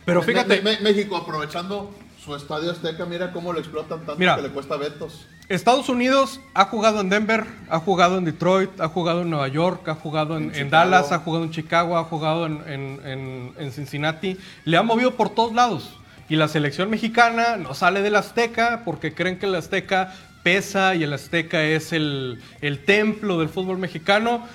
Pero 0.04 0.22
fíjate- 0.22 0.60
me- 0.60 0.72
me- 0.76 0.80
México 0.80 1.16
aprovechando 1.16 1.94
su 2.22 2.34
estadio 2.36 2.72
Azteca, 2.72 3.06
mira 3.06 3.32
cómo 3.32 3.52
lo 3.54 3.58
explotan 3.60 4.00
tanto 4.00 4.16
Mira. 4.16 4.36
que 4.36 4.42
le 4.42 4.50
cuesta 4.50 4.76
vetos. 4.76 5.26
Estados 5.48 5.88
Unidos 5.88 6.40
ha 6.54 6.64
jugado 6.66 7.00
en 7.00 7.08
Denver, 7.08 7.46
ha 7.70 7.78
jugado 7.78 8.18
en 8.18 8.24
Detroit, 8.24 8.80
ha 8.80 8.88
jugado 8.88 9.22
en 9.22 9.30
Nueva 9.30 9.48
York, 9.48 9.88
ha 9.88 9.94
jugado 9.94 10.36
en, 10.36 10.42
En 10.44 10.48
en 10.48 10.54
Chicago. 10.66 10.70
Dallas, 10.90 11.12
ha 11.12 11.18
jugado 11.20 11.44
en 11.44 11.50
Chicago, 11.52 11.96
ha 11.96 12.04
jugado 12.04 12.46
en, 12.46 12.62
en- 12.68 13.00
en- 13.06 13.52
en 13.56 13.72
Cincinnati. 13.72 14.36
Le 14.64 14.76
ha 14.76 14.82
movido 14.82 15.12
por 15.14 15.30
todos 15.30 15.54
lados. 15.54 15.98
Y 16.28 16.34
la 16.34 16.48
selección 16.48 16.90
mexicana 16.90 17.56
no 17.56 17.72
sale 17.72 18.02
del 18.02 18.16
Azteca 18.16 18.82
porque 18.84 19.14
creen 19.14 19.38
que 19.38 19.46
el 19.46 19.54
Azteca 19.54 20.12
pesa 20.50 20.94
y 20.94 21.02
el 21.02 21.12
Azteca 21.12 21.64
es 21.64 21.92
el, 21.92 22.40
el 22.60 22.84
templo 22.84 23.40
del 23.40 23.48
fútbol 23.48 23.78
mexicano. 23.78 24.46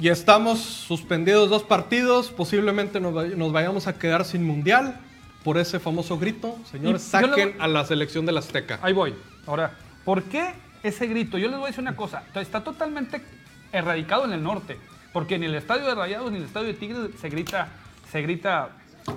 Y 0.00 0.08
estamos 0.08 0.58
suspendidos 0.58 1.48
dos 1.48 1.62
partidos, 1.62 2.30
posiblemente 2.30 2.98
nos, 2.98 3.14
nos 3.36 3.52
vayamos 3.52 3.86
a 3.86 3.96
quedar 3.96 4.24
sin 4.24 4.42
mundial 4.44 4.96
por 5.44 5.58
ese 5.58 5.78
famoso 5.78 6.18
grito. 6.18 6.58
Señores, 6.68 7.06
Y 7.06 7.10
saquen 7.10 7.52
voy- 7.52 7.54
a 7.60 7.68
la 7.68 7.84
selección 7.84 8.26
del 8.26 8.36
Azteca. 8.38 8.80
Ahí 8.82 8.92
voy. 8.92 9.14
Ahora, 9.46 9.70
¿por 10.04 10.24
qué 10.24 10.54
ese 10.82 11.06
grito? 11.06 11.38
Yo 11.38 11.46
les 11.46 11.56
voy 11.56 11.66
a 11.66 11.68
decir 11.68 11.82
una 11.82 11.94
cosa. 11.94 12.24
Está 12.34 12.64
totalmente 12.64 13.22
erradicado 13.70 14.24
en 14.24 14.32
el 14.32 14.42
norte. 14.42 14.76
Porque 15.12 15.38
ni 15.38 15.46
el 15.46 15.54
estadio 15.54 15.86
de 15.86 15.94
Rayados 15.94 16.32
ni 16.32 16.38
el 16.38 16.44
estadio 16.44 16.66
de 16.66 16.74
Tigres 16.74 16.98
se 17.20 17.28
grita, 17.28 17.68
se 18.10 18.22
grita 18.22 18.70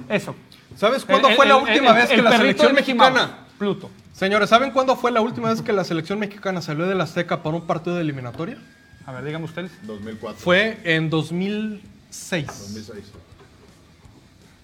eso. 0.07 0.35
¿Sabes 0.75 1.03
cuándo 1.03 1.29
El- 1.29 1.35
fue 1.35 1.47
la 1.47 1.55
el- 1.57 1.63
última 1.63 1.89
el- 1.89 1.95
vez 1.95 2.09
que 2.09 2.21
la 2.21 2.37
selección 2.37 2.73
mexicana... 2.75 3.39
Pluto. 3.57 3.89
Señores, 4.20 4.49
¿saben 4.49 4.72
cuándo 4.72 4.97
fue 4.97 5.11
la 5.11 5.22
última 5.22 5.47
vez 5.49 5.61
que 5.61 5.72
la 5.72 5.86
selección 5.86 6.20
mexicana 6.20 6.61
salió 6.61 6.86
del 6.88 6.99
Azteca 6.99 7.41
para 7.41 7.55
un 7.55 7.65
partido 7.65 7.95
de 7.95 8.01
eliminatoria? 8.01 8.57
A 9.05 9.13
ver, 9.13 9.24
díganme 9.24 9.45
ustedes. 9.45 9.72
2004. 9.84 10.41
Fue 10.41 10.78
en 10.84 11.09
2006. 11.09 12.45
2006. 12.45 13.13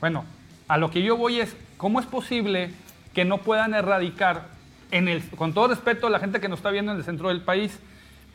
Bueno, 0.02 0.26
a 0.68 0.78
lo 0.78 0.92
que 0.92 1.02
yo 1.02 1.16
voy 1.16 1.40
es, 1.40 1.56
¿cómo 1.78 2.02
es 2.02 2.06
posible 2.06 2.72
que 3.14 3.24
no 3.24 3.38
puedan 3.38 3.74
erradicar, 3.74 4.48
en 4.92 5.08
el, 5.08 5.24
con 5.30 5.54
todo 5.54 5.70
respeto 5.70 6.08
a 6.08 6.10
la 6.10 6.20
gente 6.20 6.42
que 6.42 6.50
nos 6.50 6.60
está 6.60 6.70
viendo 6.70 6.92
en 6.92 6.98
el 6.98 7.06
centro 7.06 7.30
del 7.30 7.40
país, 7.42 7.80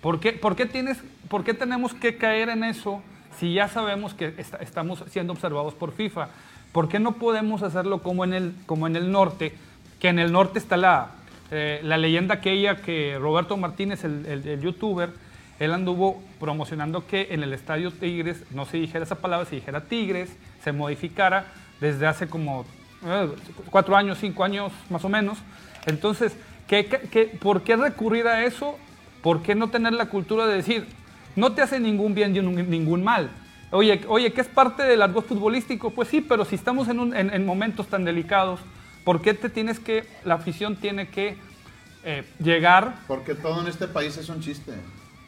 ¿por 0.01 0.21
qué, 0.21 0.33
por 0.33 0.57
qué 0.57 0.64
tienes, 0.64 0.97
por 1.29 1.45
qué 1.45 1.53
tenemos 1.53 1.93
que 1.93 2.16
caer 2.16 2.49
en 2.49 2.64
eso 2.64 3.03
si 3.39 3.53
ya 3.53 3.68
sabemos 3.68 4.14
que 4.14 4.33
está- 4.39 4.57
estamos 4.57 5.05
siendo 5.11 5.35
observados 5.35 5.75
por 5.75 5.93
FIFA? 5.93 6.29
¿Por 6.73 6.89
qué 6.89 6.99
no 6.99 7.12
podemos 7.12 7.62
hacerlo 7.62 8.03
como 8.03 8.25
en 8.25 8.33
el, 8.33 8.55
como 8.64 8.87
en 8.87 8.97
el 8.97 9.12
norte? 9.12 9.53
Que 10.01 10.09
en 10.09 10.18
el 10.18 10.32
norte 10.32 10.59
está 10.59 10.76
la, 10.76 11.11
eh, 11.51 11.80
la 11.84 11.98
leyenda 11.98 12.34
aquella 12.36 12.76
que 12.76 13.16
Roberto 13.20 13.57
Martínez, 13.57 14.03
el, 14.05 14.26
el- 14.26 14.46
el 14.48 14.61
youtuber, 14.61 15.11
él 15.59 15.72
anduvo 15.74 16.22
promocionando 16.40 17.07
que 17.07 17.28
en 17.32 17.42
el 17.42 17.53
estadio 17.53 17.90
Tigres 17.90 18.42
no 18.51 18.64
se 18.64 18.78
dijera 18.78 19.05
esa 19.05 19.16
palabra, 19.16 19.44
se 19.46 19.57
dijera 19.57 19.82
Tigres, 19.82 20.34
se 20.64 20.72
modificara 20.72 21.46
desde 21.80 22.07
hace 22.07 22.28
como 22.28 22.64
eh, 23.05 23.28
cuatro 23.70 23.94
años, 23.96 24.18
cinco 24.18 24.42
años 24.42 24.72
más 24.88 25.05
o 25.05 25.09
menos. 25.11 25.38
Entonces, 25.86 26.34
¿qué, 26.66 26.86
qué- 26.86 27.01
qué- 27.11 27.26
por 27.26 27.62
qué 27.62 27.76
recurrir 27.76 28.26
a 28.26 28.44
eso? 28.44 28.78
¿Por 29.22 29.42
qué 29.42 29.55
no 29.55 29.68
tener 29.68 29.92
la 29.92 30.07
cultura 30.07 30.46
de 30.46 30.57
decir, 30.57 30.86
no 31.36 31.53
te 31.53 31.61
hace 31.61 31.78
ningún 31.78 32.14
bien 32.14 32.32
ni 32.32 32.40
ningún- 32.40 33.05
mal? 33.05 33.28
Oye, 33.70 34.01
oye, 34.09 34.32
¿qué 34.32 34.40
es 34.40 34.48
parte 34.48 34.82
del 34.82 35.03
argot 35.03 35.26
futbolístico? 35.26 35.90
Pues 35.90 36.09
sí, 36.09 36.22
pero 36.22 36.44
si 36.46 36.55
estamos 36.55 36.88
un- 36.88 37.14
en- 37.14 37.32
en 37.32 37.44
momentos 37.46 37.86
tan 37.86 38.05
delicados, 38.05 38.61
¿por 39.11 39.21
qué 39.21 39.35
te 39.35 39.49
tienes 39.49 39.81
que, 39.81 40.07
la 40.25 40.35
afición 40.35 40.77
tiene 40.77 41.09
que 41.09 41.37
eh, 42.05 42.23
llegar 42.39 42.95
Porque 43.09 43.35
todo 43.35 43.61
en 43.61 43.67
este 43.67 43.89
país 43.89 44.17
es 44.17 44.29
un 44.29 44.41
chiste. 44.41 44.73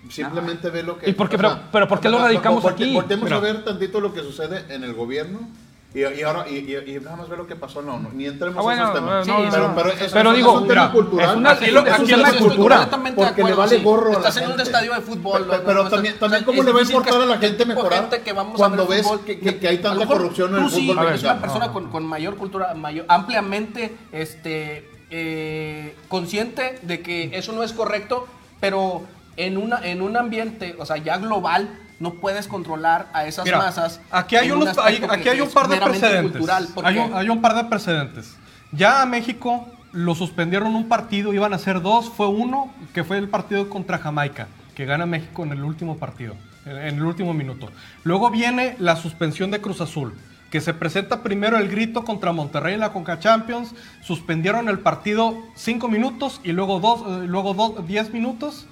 Simplemente 0.08 0.70
ve 0.70 0.84
lo 0.84 0.98
que. 1.00 1.10
¿Y 1.10 1.14
por 1.14 1.28
qué- 1.28 1.36
pero- 1.36 1.58
pero 1.72 1.88
por 1.88 1.98
qué 1.98 2.08
lo 2.08 2.20
radicamos 2.20 2.64
aquí? 2.64 2.94
Volteemos 2.94 3.24
Mira. 3.24 3.38
a 3.38 3.40
ver 3.40 3.64
tantito 3.64 4.00
lo 4.00 4.14
que 4.14 4.20
sucede 4.20 4.72
en 4.72 4.84
el 4.84 4.94
gobierno. 4.94 5.48
Y, 5.94 6.00
y 6.00 6.22
ahora, 6.22 6.48
y, 6.48 6.54
y- 6.56 6.96
y 6.96 7.00
nada 7.00 7.16
más 7.16 7.28
ver 7.28 7.38
lo 7.38 7.46
que 7.46 7.54
pasó. 7.54 7.82
No, 7.82 7.98
no, 7.98 8.08
ni 8.14 8.24
entremos 8.26 8.56
Ah, 8.58 8.62
bueno, 8.62 8.82
en 8.82 8.88
esos 8.88 8.94
temas. 8.98 9.26
no, 9.26 9.38
no, 9.44 9.50
pero, 9.50 9.68
no. 9.68 9.74
pero, 9.74 9.88
Pero 9.90 10.04
es, 10.06 10.12
es 10.30 10.36
digo, 10.36 10.52
un 10.52 10.66
tema 10.68 10.80
mira, 10.82 10.92
cultural. 10.92 11.30
es 11.30 11.36
una- 11.36 11.50
Aquí 11.50 11.64
es 11.66 11.72
lo- 11.72 11.80
es 11.80 11.92
es 11.92 11.98
un 11.98 12.14
una 12.20 12.32
cultura. 12.38 12.78
de 12.86 13.12
Porque 13.12 13.44
le 13.44 13.54
vale 13.54 13.76
sí. 13.76 13.82
gorro 13.84 14.08
a 14.08 14.12
la 14.12 14.18
Estás 14.28 14.36
en 14.38 14.50
un 14.52 14.60
estadio 14.60 14.94
de 14.94 15.00
fútbol. 15.02 15.46
Pero, 15.66 15.88
también, 15.90 16.14
o 16.14 16.18
también 16.18 16.40
sea, 16.40 16.46
¿cómo 16.46 16.60
es 16.60 16.64
le 16.66 16.72
va 16.72 16.78
a 16.78 16.82
importar 16.82 17.12
que 17.12 17.22
a 17.22 17.26
la 17.26 17.38
gente 17.38 17.66
mejorar 17.66 18.00
gente 18.00 18.20
que 18.22 18.32
vamos 18.32 18.54
a 18.54 18.56
cuando 18.56 18.86
ver 18.86 18.98
ves 18.98 19.06
fútbol, 19.06 19.20
que, 19.26 19.38
que- 19.38 19.58
que 19.58 19.68
hay 19.68 19.78
tanta 19.78 19.98
mejor 19.98 20.16
corrupción 20.16 20.56
en 20.56 20.64
el 20.64 20.70
sí, 20.70 20.86
fútbol 20.88 21.06
eres 21.08 21.22
una 21.24 21.40
persona 21.40 21.72
con, 21.72 21.90
con 21.90 22.06
mayor 22.06 22.36
cultura, 22.36 22.72
mayor, 22.74 23.04
ampliamente 23.08 23.94
este, 24.12 24.88
eh, 25.10 25.94
consciente 26.08 26.78
de 26.82 27.02
que 27.02 27.36
eso 27.36 27.52
no 27.52 27.62
es 27.62 27.72
correcto, 27.74 28.26
pero 28.60 29.02
en, 29.36 29.58
una, 29.58 29.86
en 29.86 30.00
un 30.00 30.16
ambiente, 30.16 30.74
o 30.78 30.86
sea, 30.86 30.96
ya 30.96 31.18
global, 31.18 31.68
no 32.02 32.14
puedes 32.14 32.48
controlar 32.48 33.08
a 33.14 33.26
esas 33.26 33.44
Mira, 33.44 33.58
masas. 33.58 34.00
aquí 34.10 34.36
hay, 34.36 34.50
un 34.50 34.66
hay- 34.82 35.02
aquí 35.08 35.28
hay 35.28 35.40
un 35.40 35.50
par 35.50 35.68
de 35.68 35.76
precedentes. 35.78 36.32
cultural, 36.32 36.68
Hay 36.84 36.98
un, 36.98 37.14
hay 37.14 37.28
un 37.30 37.40
par 37.40 37.54
de 37.54 37.64
precedentes. 37.64 38.36
Ya 38.72 39.00
a 39.02 39.06
México 39.06 39.66
lo 39.92 40.14
suspendieron 40.14 40.74
un 40.74 40.88
partido, 40.88 41.32
iban 41.32 41.54
a 41.54 41.58
ser 41.58 41.80
dos, 41.80 42.10
fue 42.10 42.26
uno, 42.26 42.72
que 42.92 43.04
fue 43.04 43.18
el 43.18 43.28
partido 43.28 43.68
contra 43.70 43.98
Jamaica, 43.98 44.48
que 44.74 44.84
gana 44.84 45.06
México 45.06 45.44
en 45.44 45.52
el 45.52 45.62
último 45.62 45.96
partido. 45.96 46.34
en 46.64 46.76
el 46.96 47.02
último 47.02 47.34
minuto. 47.34 47.70
Luego 48.04 48.30
viene 48.30 48.76
la 48.78 48.94
suspensión 48.94 49.50
de 49.50 49.60
Cruz 49.60 49.80
Azul, 49.80 50.14
que 50.48 50.60
se 50.60 50.72
presenta 50.72 51.20
primero 51.22 51.58
el 51.58 51.68
grito 51.68 52.04
contra 52.04 52.30
Monterrey 52.32 52.74
en 52.74 52.80
la 52.80 52.92
Conca 52.92 53.18
Champions, 53.18 53.74
suspendieron 54.02 54.68
el 54.68 54.78
partido 54.78 55.34
cinco 55.56 55.88
minutos 55.88 56.40
y 56.44 56.52
luego 56.52 56.78
dos, 56.78 57.00
eh, 57.00 57.26
luego 57.26 57.54
dos, 57.54 57.84
diez 57.88 58.12
minutos 58.12 58.66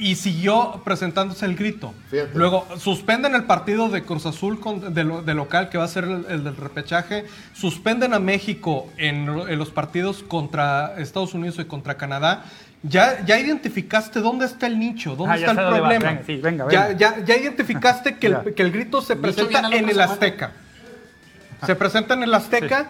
y 0.00 0.16
siguió 0.16 0.80
presentándose 0.82 1.44
el 1.44 1.54
grito. 1.54 1.92
Luego 2.32 2.66
suspenden 2.78 3.34
el 3.34 3.44
partido 3.44 3.90
de 3.90 4.02
Cruz 4.02 4.24
Azul 4.24 4.58
de, 4.88 5.34
local, 5.34 5.68
que 5.68 5.76
va 5.76 5.84
a 5.84 5.88
ser 5.88 6.04
el, 6.04 6.42
del 6.42 6.56
repechaje. 6.56 7.26
Suspenden 7.52 8.14
a 8.14 8.18
México 8.18 8.88
en, 8.96 9.26
los 9.58 9.70
partidos 9.70 10.22
contra 10.22 10.94
Estados 10.96 11.34
Unidos 11.34 11.58
y 11.58 11.66
contra 11.66 11.98
Canadá. 11.98 12.44
Ya, 12.82 13.22
ya 13.26 13.38
identificaste 13.38 14.20
dónde 14.20 14.46
está 14.46 14.66
el 14.66 14.78
nicho, 14.78 15.14
dónde 15.16 15.34
ah, 15.34 15.36
está 15.36 15.50
el 15.50 15.68
problema. 15.68 16.18
sí, 16.26 16.36
venga, 16.36 16.64
venga. 16.64 16.92
Ya, 16.92 17.22
ya, 17.22 17.36
identificaste 17.36 18.16
que 18.16 18.28
el, 18.28 18.54
que 18.54 18.62
el, 18.62 18.72
grito 18.72 19.02
se 19.02 19.16
presenta 19.16 19.68
en 19.68 19.86
el 19.86 20.00
Azteca. 20.00 20.52
Se 21.66 21.76
presenta 21.76 22.14
en 22.14 22.22
el 22.22 22.32
Azteca, 22.32 22.86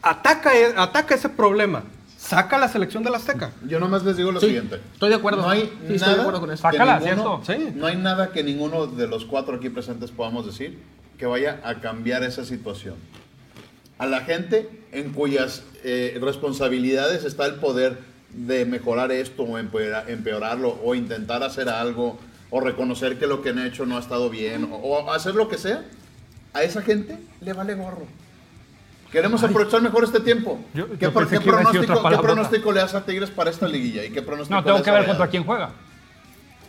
ataca, 0.00 0.50
ataca 0.78 1.14
ese 1.14 1.28
problema 1.28 1.82
saca 2.22 2.56
la 2.58 2.68
selección 2.68 3.02
de 3.02 3.10
la 3.10 3.16
Azteca. 3.16 3.50
Yo 3.66 3.80
nomás 3.80 4.04
les 4.04 4.16
digo 4.16 4.30
lo 4.30 4.40
siguiente. 4.40 4.80
Estoy 4.92 5.08
de 5.08 5.16
acuerdo. 5.16 5.42
No 5.42 5.50
hay 5.50 5.70
nada 5.88 6.40
con 6.40 6.50
eso. 6.50 7.42
No 7.74 7.86
hay 7.86 7.96
nada 7.96 8.30
que 8.30 8.42
ninguno 8.44 8.86
de 8.86 9.08
los 9.08 9.24
cuatro 9.24 9.56
aquí 9.56 9.68
presentes 9.68 10.10
podamos 10.10 10.46
decir 10.46 10.78
que 11.18 11.26
vaya 11.26 11.60
a 11.64 11.80
cambiar 11.80 12.22
esa 12.22 12.44
situación. 12.44 12.94
A 13.98 14.06
la 14.06 14.20
gente 14.20 14.68
en 14.92 15.12
cuyas 15.12 15.62
eh, 15.84 16.18
responsabilidades 16.20 17.24
está 17.24 17.46
el 17.46 17.56
poder 17.56 17.98
de 18.30 18.64
mejorar 18.64 19.12
esto 19.12 19.42
o 19.42 19.58
empeorarlo 19.58 20.78
o 20.82 20.94
intentar 20.94 21.42
hacer 21.42 21.68
algo 21.68 22.18
o 22.50 22.60
reconocer 22.60 23.18
que 23.18 23.26
lo 23.26 23.42
que 23.42 23.50
han 23.50 23.58
hecho 23.58 23.84
no 23.84 23.96
ha 23.96 24.00
estado 24.00 24.30
bien 24.30 24.68
o 24.70 25.10
hacer 25.10 25.34
lo 25.34 25.48
que 25.48 25.58
sea, 25.58 25.84
a 26.52 26.62
esa 26.62 26.82
gente 26.82 27.18
le 27.40 27.52
vale 27.52 27.74
gorro. 27.74 28.06
Queremos 29.12 29.42
aprovechar 29.42 29.82
mejor 29.82 30.04
este 30.04 30.20
tiempo. 30.20 30.58
¿Qué, 30.98 31.10
pronóstico, 31.10 32.72
le 32.72 32.80
hace 32.80 32.96
a 32.96 33.04
Tigres 33.04 33.30
para 33.30 33.50
esta 33.50 33.68
liguilla? 33.68 34.04
¿Y 34.04 34.10
qué 34.10 34.22
pronóstico 34.22 34.58
no, 34.58 34.64
tengo 34.64 34.82
que 34.82 34.90
ver 34.90 35.06
contra 35.06 35.28
quién 35.28 35.44
juega. 35.44 35.70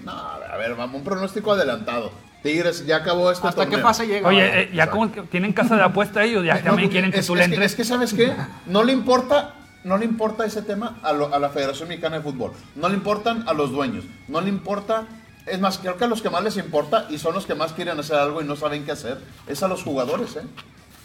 No, 0.04 0.12
a 0.12 0.58
ver, 0.58 0.76
vamos, 0.76 0.98
un 0.98 1.04
pronóstico 1.06 1.54
adelantado. 1.54 2.12
Tigres 2.44 2.86
ya 2.86 2.98
acabó 2.98 3.32
este 3.32 3.48
¿Hasta 3.48 3.70
qué 3.70 3.78
fase 3.78 4.06
llega? 4.06 4.28
Oye, 4.28 4.64
eh, 4.64 4.72
ya 4.74 4.90
como 4.90 5.10
tienen 5.10 5.54
casa 5.54 5.78
de 5.78 5.84
apuesta 5.84 6.22
ellos, 6.26 6.44
ya 6.44 6.62
también 6.64 6.90
quieren 6.90 7.12
que 7.12 7.24
tú 7.24 7.34
le 7.34 7.46
entres. 7.46 7.72
Es 7.72 7.76
que, 7.76 7.86
¿sabes 7.86 8.14
qué? 8.14 8.34
No 8.66 8.84
le 8.84 8.92
importa 8.92 9.56
no 9.86 9.98
le 9.98 10.06
importa 10.06 10.46
ese 10.46 10.62
tema 10.62 10.98
a, 11.04 11.10
a, 11.10 11.40
la 11.40 11.50
Federación 11.50 11.90
Mexicana 11.90 12.18
de 12.18 12.24
Fútbol. 12.24 12.52
No 12.76 12.88
le 12.88 12.96
importan 12.96 13.44
a 13.48 13.54
los 13.54 13.72
dueños. 13.72 14.06
No 14.30 14.40
le 14.40 14.50
importa. 14.50 15.06
Es 15.46 15.60
más, 15.60 15.78
creo 15.78 15.98
que 15.98 16.06
a 16.06 16.08
los 16.08 16.22
que 16.22 16.30
más 16.30 16.42
les 16.44 16.56
importa 16.56 17.06
y 17.10 17.18
son 17.18 17.34
los 17.34 17.46
que 17.46 17.54
más 17.54 17.74
quieren 17.74 18.00
hacer 18.00 18.16
algo 18.16 18.42
y 18.42 18.46
no 18.46 18.56
saben 18.56 18.86
qué 18.86 18.94
hacer, 18.94 19.20
es 19.46 19.62
a 19.62 19.68
los 19.68 19.84
jugadores, 19.84 20.38
¿eh? 20.38 20.44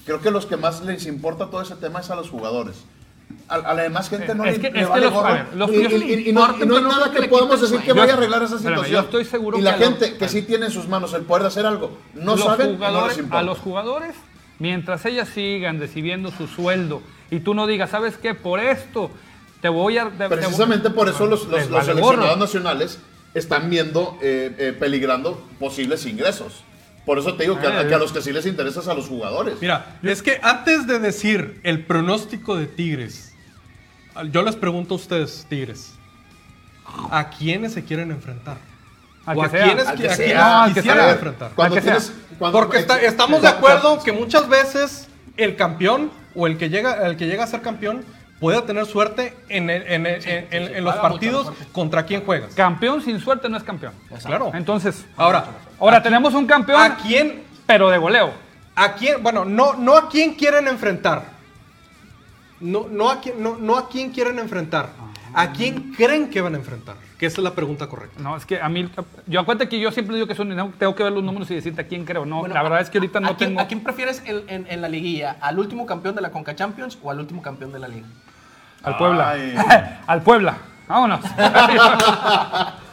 Creo 0.09 0.23
que 0.23 0.31
los 0.31 0.47
que 0.47 0.57
más 0.57 0.81
les 0.81 1.05
importa 1.05 1.51
todo 1.51 1.61
ese 1.61 1.75
tema 1.75 2.01
es 2.01 2.09
a 2.09 2.17
los 2.17 2.31
jugadores. 2.31 2.77
A, 3.47 3.59
la 3.59 3.83
demás 3.83 4.09
gente 4.09 4.35
no 4.35 4.43
le, 4.47 4.57
vale 4.87 5.07
y, 5.07 6.33
no, 6.33 6.47
hay 6.47 6.67
nada 6.67 7.11
que 7.13 7.29
podamos 7.29 7.61
decir 7.61 7.79
que 7.81 7.93
vaya 7.93 8.15
a 8.15 8.17
arreglar 8.17 8.43
esa 8.43 8.57
situación. 8.57 8.87
yo 8.87 9.01
estoy 9.01 9.27
seguro 9.27 9.59
y 9.59 9.61
la 9.61 9.75
gente 9.75 10.17
que 10.17 10.27
sí 10.31 10.41
tiene 10.41 10.65
en 10.67 10.73
sus 10.73 10.89
manos 10.89 11.13
el 11.13 11.25
poder 11.25 11.43
de 11.43 11.49
hacer 11.49 11.67
algo, 11.67 11.99
no 12.15 12.39
saben, 12.39 12.83
A 13.31 13.43
los 13.43 13.59
jugadores, 13.59 14.15
mientras 14.59 15.05
ellas 15.05 15.29
sigan 15.29 15.79
recibiendo 15.79 16.31
su 16.31 16.47
sueldo 16.47 17.03
y 17.31 17.41
tú 17.41 17.53
no 17.53 17.67
digas, 17.67 17.91
¿sabes 17.91 18.17
qué? 18.17 18.33
Por 18.33 18.61
esto 18.61 19.11
te 19.61 19.69
voy 19.69 19.99
a... 19.99 20.09
Precisamente 20.09 20.89
por 20.89 21.11
eso 21.11 21.27
los, 21.27 21.47
los, 21.49 21.85
seleccionados 21.85 22.39
nacionales 22.39 22.99
están 23.35 23.69
viendo, 23.69 24.17
eh, 24.23 24.55
eh, 24.59 24.73
peligrando 24.73 25.39
posibles 25.59 26.07
ingresos. 26.07 26.65
Por 27.09 27.19
eso 27.19 27.37
te 27.37 27.45
digo 27.45 27.59
que, 27.59 27.67
a, 27.67 27.85
los 27.97 28.13
que 28.13 28.21
sí 28.21 28.35
les 28.35 28.45
interesa 28.45 28.81
es 28.81 28.87
a 28.87 28.93
los 28.93 29.09
jugadores. 29.09 29.55
Mira, 29.63 29.99
es 30.03 30.23
que 30.23 30.39
antes 30.43 30.87
de 30.87 30.99
decir 30.99 31.59
el 31.63 31.87
pronóstico 31.87 32.55
de 32.55 32.67
Tigres, 32.67 33.33
yo 34.31 34.43
les 34.43 34.57
pregunto 34.57 34.93
a 34.93 34.97
ustedes, 34.99 35.47
Tigres, 35.49 35.95
¿a 37.11 37.31
quiénes 37.31 37.73
se 37.73 37.83
quieren 37.83 38.11
enfrentar? 38.11 38.59
¿A, 39.25 39.33
¿O 39.33 39.43
a 39.43 39.49
quiénes, 39.49 39.91
quisieran 39.93 41.09
enfrentar? 41.09 41.53
Porque 41.57 42.85
estamos 43.07 43.41
de 43.41 43.49
acuerdo 43.49 44.03
que 44.03 44.13
muchas 44.13 44.47
veces 44.47 45.09
el 45.39 45.57
campeón 45.57 46.11
o 46.35 46.47
el 46.47 46.59
que 46.59 46.69
llega, 46.69 47.07
el 47.07 47.17
que 47.17 47.27
llega 47.27 47.45
a 47.45 47.47
ser 47.47 47.63
campeón 47.63 48.05
puede 48.41 48.63
tener 48.63 48.87
suerte 48.87 49.37
en, 49.49 49.71
en, 49.71 50.85
los 50.85 50.97
partidos 50.97 51.53
contra 51.73 52.05
quién 52.05 52.25
juegas. 52.25 52.55
Campeón 52.55 53.03
sin 53.03 53.21
suerte 53.21 53.49
no 53.49 53.57
es 53.57 53.63
campeón. 53.63 53.93
Claro. 54.25 54.51
Entonces, 54.55 55.07
ahora, 55.17 55.45
ahora 55.79 56.03
tenemos 56.03 56.35
un 56.35 56.47
campeón, 56.47 56.81
¿a 56.81 56.97
quién? 56.97 57.43
Pero 57.67 57.91
de 57.91 57.99
goleo. 57.99 58.33
¿A 58.75 58.95
quién? 58.95 59.23
Bueno, 59.23 59.45
no, 59.45 59.75
no 59.75 59.97
a 59.97 60.09
quién 60.09 60.35
quieren 60.35 60.69
enfrentar. 60.69 61.25
No, 62.61 62.87
no, 62.91 63.11
a 63.11 63.21
quién, 63.21 63.43
no, 63.43 63.57
no 63.57 63.77
a 63.77 63.89
quién 63.89 64.11
quieren 64.11 64.39
enfrentar. 64.39 64.91
¿A 65.35 65.53
quién 65.53 65.93
creen 65.95 66.31
que 66.31 66.41
van 66.41 66.55
a 66.55 66.59
enfrentar? 66.59 66.97
Que 67.19 67.27
esa 67.27 67.41
es 67.41 67.45
la 67.45 67.55
pregunta 67.55 67.87
correcta. 67.89 68.21
No, 68.21 68.37
es 68.37 68.47
que 68.47 68.61
a 68.61 68.69
mí, 68.69 68.89
yo 69.27 69.41
acuérdate 69.41 69.69
que 69.69 69.81
yo 69.81 69.91
siempre 69.91 70.15
digo 70.15 70.27
que 70.27 70.35
son, 70.35 70.49
tengo 70.79 70.95
que 70.95 71.03
ver 71.03 71.13
los 71.13 71.23
números 71.23 71.51
y 71.51 71.55
decirte 71.55 71.83
a 71.83 71.87
quién 71.87 72.05
creo. 72.05 72.25
No, 72.25 72.47
la 72.47 72.63
verdad 72.63 72.81
es 72.81 72.91
que 72.91 72.99
ahorita 72.99 73.21
no 73.21 73.37
tengo. 73.37 73.61
¿A 73.61 73.67
quién 73.67 73.81
prefieres 73.81 74.23
en, 74.25 74.67
en, 74.69 74.81
la 74.81 74.89
liguilla? 74.89 75.37
¿Al 75.41 75.59
último 75.59 75.85
campeón 75.87 76.15
de 76.15 76.23
la 76.23 76.31
Conca 76.31 76.55
Champions 76.55 76.99
o 77.03 77.11
al 77.11 77.19
último 77.19 77.43
campeón 77.43 77.73
de 77.73 77.79
la 77.79 77.89
liga? 77.89 78.07
Al 78.83 78.97
Puebla. 78.97 79.35
Al 80.07 80.23
Puebla. 80.23 80.57
Vámonos. 80.87 81.21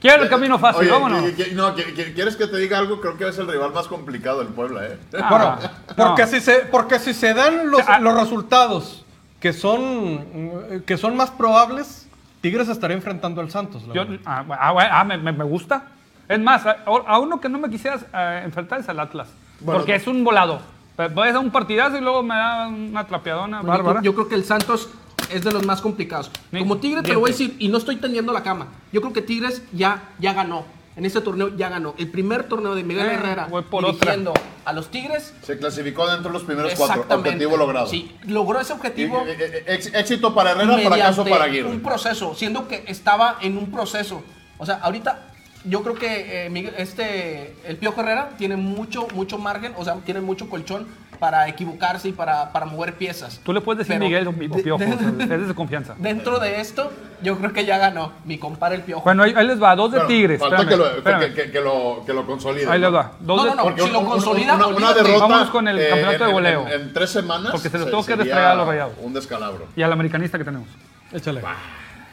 Quiero 0.00 0.24
el 0.24 0.28
camino 0.28 0.58
fácil, 0.58 0.88
vámonos. 0.88 1.22
no, 1.54 1.74
¿quieres 1.74 2.36
que 2.36 2.46
te 2.46 2.58
diga 2.58 2.78
algo? 2.78 3.00
Creo 3.00 3.16
que 3.16 3.28
es 3.28 3.38
el 3.38 3.48
rival 3.48 3.72
más 3.72 3.88
complicado 3.88 4.40
del 4.40 4.48
Puebla, 4.48 4.86
¿eh? 4.86 4.98
Ah, 5.20 5.28
bueno, 5.28 5.58
porque, 5.96 6.26
si 6.26 6.40
se, 6.40 6.60
porque 6.70 6.98
si 6.98 7.14
se 7.14 7.32
dan 7.34 7.70
los, 7.70 7.82
ah. 7.88 7.98
los 7.98 8.14
resultados 8.14 9.04
que 9.40 9.52
son, 9.52 10.82
que 10.84 10.96
son 10.96 11.16
más 11.16 11.30
probables, 11.30 12.06
Tigres 12.40 12.68
estaría 12.68 12.96
enfrentando 12.96 13.40
al 13.40 13.50
Santos. 13.50 13.82
ah, 14.26 14.44
ah 14.48 15.04
me, 15.04 15.16
me, 15.16 15.44
gusta. 15.44 15.84
Es 16.28 16.38
más, 16.38 16.64
a, 16.66 17.18
uno 17.18 17.40
que 17.40 17.48
no 17.48 17.58
me 17.58 17.70
quisieras 17.70 18.04
eh, 18.12 18.42
enfrentar 18.44 18.80
es 18.80 18.88
al 18.88 19.00
Atlas. 19.00 19.28
porque 19.64 19.94
es 19.94 20.06
un 20.06 20.22
volado. 20.24 20.60
Voy 20.96 21.28
a 21.28 21.32
dar 21.32 21.42
un 21.42 21.50
partidazo 21.50 21.96
y 21.96 22.00
luego 22.00 22.22
me 22.22 22.34
da 22.34 22.68
una 22.68 23.06
trapeadona. 23.06 23.62
bárbara. 23.62 24.00
yo 24.02 24.14
creo 24.14 24.28
que 24.28 24.34
el 24.34 24.44
Santos 24.44 24.90
es 25.30 25.44
de 25.44 25.52
los 25.52 25.64
más 25.64 25.80
complicados. 25.80 26.30
Como 26.56 26.78
Tigres 26.78 27.02
te 27.02 27.12
lo 27.12 27.20
voy 27.20 27.30
a 27.30 27.32
decir, 27.32 27.56
y 27.58 27.68
no 27.68 27.78
estoy 27.78 27.96
tendiendo 27.96 28.32
la 28.32 28.42
cama. 28.42 28.68
Yo 28.92 29.00
creo 29.00 29.12
que 29.12 29.22
Tigres 29.22 29.62
ya, 29.72 30.10
ya 30.18 30.32
ganó. 30.32 30.64
En 30.96 31.04
este 31.04 31.20
torneo 31.20 31.54
ya 31.54 31.68
ganó. 31.68 31.94
El 31.98 32.08
primer 32.08 32.44
torneo 32.44 32.74
de 32.74 32.82
Miguel 32.82 33.06
eh, 33.06 33.14
Herrera 33.14 33.48
por 33.48 33.84
dirigiendo 33.84 34.32
a 34.64 34.72
los 34.72 34.90
Tigres. 34.90 35.34
Se 35.42 35.58
clasificó 35.58 36.08
dentro 36.08 36.30
de 36.30 36.32
los 36.32 36.44
primeros 36.44 36.72
cuatro. 36.74 37.04
Objetivo 37.10 37.58
logrado. 37.58 37.86
Sí, 37.86 38.16
logró 38.26 38.58
ese 38.60 38.72
objetivo. 38.72 39.22
Eh, 39.26 39.64
eh, 39.66 39.90
éxito 39.92 40.34
para 40.34 40.52
Herrera, 40.52 40.78
fracaso 40.78 41.24
para 41.26 41.44
Aguirre. 41.44 41.68
Un 41.68 41.80
proceso, 41.80 42.34
siendo 42.34 42.66
que 42.66 42.84
estaba 42.86 43.36
en 43.42 43.58
un 43.58 43.70
proceso. 43.70 44.22
O 44.56 44.64
sea, 44.64 44.76
ahorita 44.76 45.34
yo 45.66 45.82
creo 45.82 45.96
que 45.96 46.48
Miguel, 46.50 46.72
este, 46.78 47.54
el 47.66 47.76
Pío 47.76 47.92
Herrera 47.94 48.30
tiene 48.38 48.56
mucho, 48.56 49.06
mucho 49.14 49.36
margen, 49.36 49.74
o 49.76 49.84
sea, 49.84 49.96
tiene 49.96 50.22
mucho 50.22 50.48
colchón 50.48 50.86
para 51.18 51.48
equivocarse 51.48 52.08
y 52.08 52.12
para, 52.12 52.52
para 52.52 52.66
mover 52.66 52.94
piezas. 52.94 53.40
Tú 53.44 53.52
le 53.52 53.60
puedes 53.60 53.86
decir 53.86 54.00
Miguel 54.00 54.32
mi 54.34 54.48
Piojo, 54.48 54.82
es 54.82 55.48
de 55.48 55.54
confianza. 55.54 55.94
Dentro 55.98 56.38
de 56.38 56.60
esto, 56.60 56.92
yo 57.22 57.38
creo 57.38 57.52
que 57.52 57.64
ya 57.64 57.78
ganó 57.78 58.12
mi 58.24 58.38
compadre 58.38 58.76
el 58.76 58.82
Piojo. 58.82 59.02
Bueno, 59.02 59.22
ahí, 59.22 59.46
les 59.46 59.62
va, 59.62 59.74
dos 59.74 59.92
de 59.92 60.00
Tigres. 60.00 60.40
Falta 60.40 60.66
que, 60.66 60.76
lo, 60.76 61.02
que, 61.02 61.50
que, 61.50 61.60
lo, 61.60 62.02
que 62.06 62.12
lo 62.12 62.26
consolide. 62.26 62.68
Ahí 62.68 62.80
les 62.80 62.92
va. 62.92 63.12
Dos 63.20 63.46
no, 63.46 63.54
no, 63.54 63.70
no, 63.70 63.76
si 63.84 63.90
lo 63.90 64.04
consolida, 64.04 64.54
una, 64.54 64.66
una, 64.68 64.92
derrota. 64.92 65.26
Vamos 65.26 65.50
con 65.50 65.68
el 65.68 65.88
campeonato 65.88 66.24
de 66.26 66.32
goleo. 66.32 66.68
En, 66.68 66.92
tres 66.92 67.10
semanas. 67.10 67.52
Porque 67.52 67.68
se 67.68 67.78
lo 67.78 67.86
tengo 67.86 68.04
que 68.04 68.16
desplegar 68.16 68.52
a 68.52 68.54
los 68.54 68.66
rayados. 68.66 68.92
Un 69.00 69.12
descalabro. 69.12 69.66
Y 69.76 69.82
al 69.82 69.92
americanista 69.92 70.38
que 70.38 70.44
tenemos. 70.44 70.68
Échale. 71.12 71.42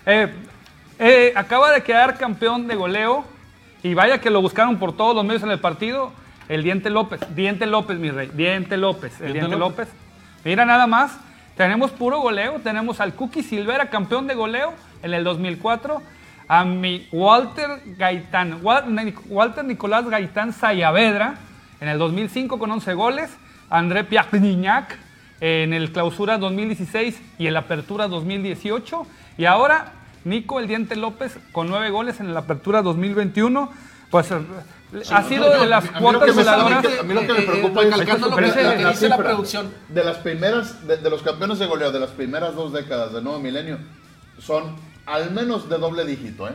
Eh, 0.06 0.34
eh, 1.00 1.34
acaba 1.36 1.72
de 1.72 1.82
quedar 1.84 2.18
campeón 2.18 2.68
de 2.68 2.76
goleo. 2.76 3.26
Y 3.84 3.94
vaya 3.94 4.20
que 4.20 4.30
lo 4.30 4.42
buscaron 4.42 4.78
por 4.78 4.96
todos 4.96 5.14
los 5.14 5.26
medios 5.26 5.44
en 5.44 5.52
el 5.52 5.60
partido 5.60 6.14
el 6.50 6.64
Diente 6.64 6.90
López, 6.90 7.22
Diente 7.36 7.66
López, 7.66 7.98
mi 7.98 8.12
rey, 8.12 8.30
Diente 8.34 8.78
López, 8.78 9.20
el 9.22 9.34
Diente, 9.34 9.56
López. 9.56 9.88
Mira 10.44 10.66
nada 10.66 10.88
más, 10.88 11.18
tenemos 11.56 11.92
puro 11.92 12.20
goleo, 12.20 12.60
tenemos 12.60 13.00
al 13.00 13.14
Cookie 13.14 13.44
Silvera, 13.44 13.90
campeón 13.90 14.28
de 14.28 14.36
goleo 14.36 14.74
en 15.02 15.14
el 15.14 15.24
2004, 15.24 16.02
a 16.48 16.66
mi 16.66 17.08
Walter 17.12 17.82
Gaitán, 17.98 18.60
Walter 18.62 19.66
Nicolás 19.66 20.08
Gaitán 20.10 20.54
Sayavedra 20.54 21.36
en 21.80 21.88
el 21.88 21.98
2005 21.98 22.60
con 22.60 22.72
11 22.72 22.94
goles, 22.94 23.38
André 23.70 24.04
Piagniñac 24.04 24.98
en 25.42 25.74
el 25.74 25.92
clausura 25.92 26.38
2016 26.38 27.22
y 27.38 27.48
el 27.48 27.58
apertura 27.58 28.08
2018, 28.08 29.06
y 29.38 29.46
ahora 29.46 29.94
Nico 30.26 30.60
el 30.60 30.68
Diente 30.68 30.96
López 30.96 31.38
con 31.52 31.68
9 31.70 31.90
goles 31.90 32.20
en 32.20 32.30
el 32.30 32.38
apertura 32.38 32.82
2021, 32.82 33.70
pues 34.14 34.32
ha 35.12 35.24
sido 35.24 35.50
de 35.50 35.66
las 35.66 35.90
cuotas 35.90 36.36
voladoras. 36.36 36.86
A 37.00 37.04
mí 37.04 37.16
lo 37.16 37.22
que 37.22 37.34
me 37.34 37.42
preocupa 37.42 37.82
es 37.82 37.96
que 37.96 38.86
dice 38.88 39.10
la 39.10 39.18
producción. 39.18 39.74
De 39.90 40.04
las 40.04 40.18
primeras, 40.18 40.88
de, 40.88 41.10
los 41.10 41.24
campeones 41.24 41.58
de 41.58 41.66
goleo 41.66 41.92
de 41.92 42.00
las 42.00 42.12
primeras 42.12 42.54
dos 42.54 42.72
décadas 42.72 43.12
del 43.12 43.24
nuevo 43.24 43.40
milenio, 43.40 43.80
son 44.40 44.76
al 45.08 45.32
menos 45.32 45.68
de 45.68 45.80
doble 45.80 46.06
dígito, 46.06 46.48
¿eh? 46.48 46.54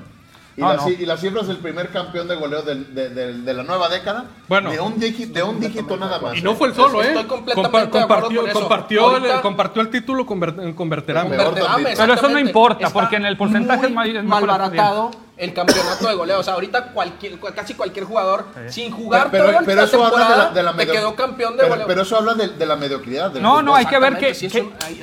Y, 0.57 0.61
la, 0.61 0.77
y, 0.89 1.07
la, 1.07 1.17
cifra 1.17 1.43
es 1.43 1.49
el 1.49 1.59
primer 1.59 1.91
campeón 1.91 2.27
de 2.27 2.35
goleo 2.35 2.63
de, 2.63 2.75
de, 2.75 3.33
de, 3.33 3.55
la 3.55 3.63
nueva 3.63 3.89
década. 3.89 4.25
Bueno, 4.49 4.73
de 4.73 4.81
un, 4.81 4.99
dígito, 4.99 5.33
de 5.35 5.43
un 5.45 5.61
dígito 5.61 5.97
nada 5.97 6.19
más. 6.19 6.37
Y 6.37 6.43
no 6.43 6.57
fue 6.57 6.69
el 6.69 6.75
solo, 6.75 7.01
¿eh? 7.01 7.15
compartió, 7.29 7.91
compartió, 7.93 9.17
el, 9.17 9.41
compartió 9.41 9.83
el 9.83 9.89
título 9.89 10.27
con, 10.27 10.75
con 10.75 10.89
Berterame. 10.89 11.37
Pero 11.37 12.15
eso 12.15 12.29
no 12.29 12.39
importa, 12.41 12.91
porque 12.91 13.17
en 13.17 13.27
el 13.27 13.37
porcentaje 13.37 13.87
es 13.87 13.93
más 13.93 14.09
malbaratado 14.25 15.28
el 15.39 15.55
campeonato 15.55 16.09
de 16.09 16.14
goleo. 16.14 16.41
O 16.41 16.43
sea, 16.43 16.55
ahorita 16.55 16.93
cualquier, 16.93 17.39
casi 17.55 17.74
cualquier 17.74 18.05
jugador 18.05 18.47
sin 18.68 18.91
jugar 18.91 19.28
pero, 19.30 19.51
todo 19.51 19.59
pero 19.64 19.82
eso 19.82 20.05
habla 20.05 20.51
de 20.51 20.62
la, 20.62 20.72
de 20.72 20.86
quedó 20.86 21.14
campeón 21.14 21.53
de 21.53 21.59
pero, 21.59 21.70
goleo. 21.70 21.86
Pero 21.86 22.03
eso 22.03 22.16
habla 22.16 22.34
de, 22.34 22.66
la 22.66 22.76
mediocridad. 22.76 23.32
no, 23.34 23.62
no, 23.62 23.74
hay 23.74 23.86
que 23.86 23.99
ver 23.99 24.18
que, 24.18 24.32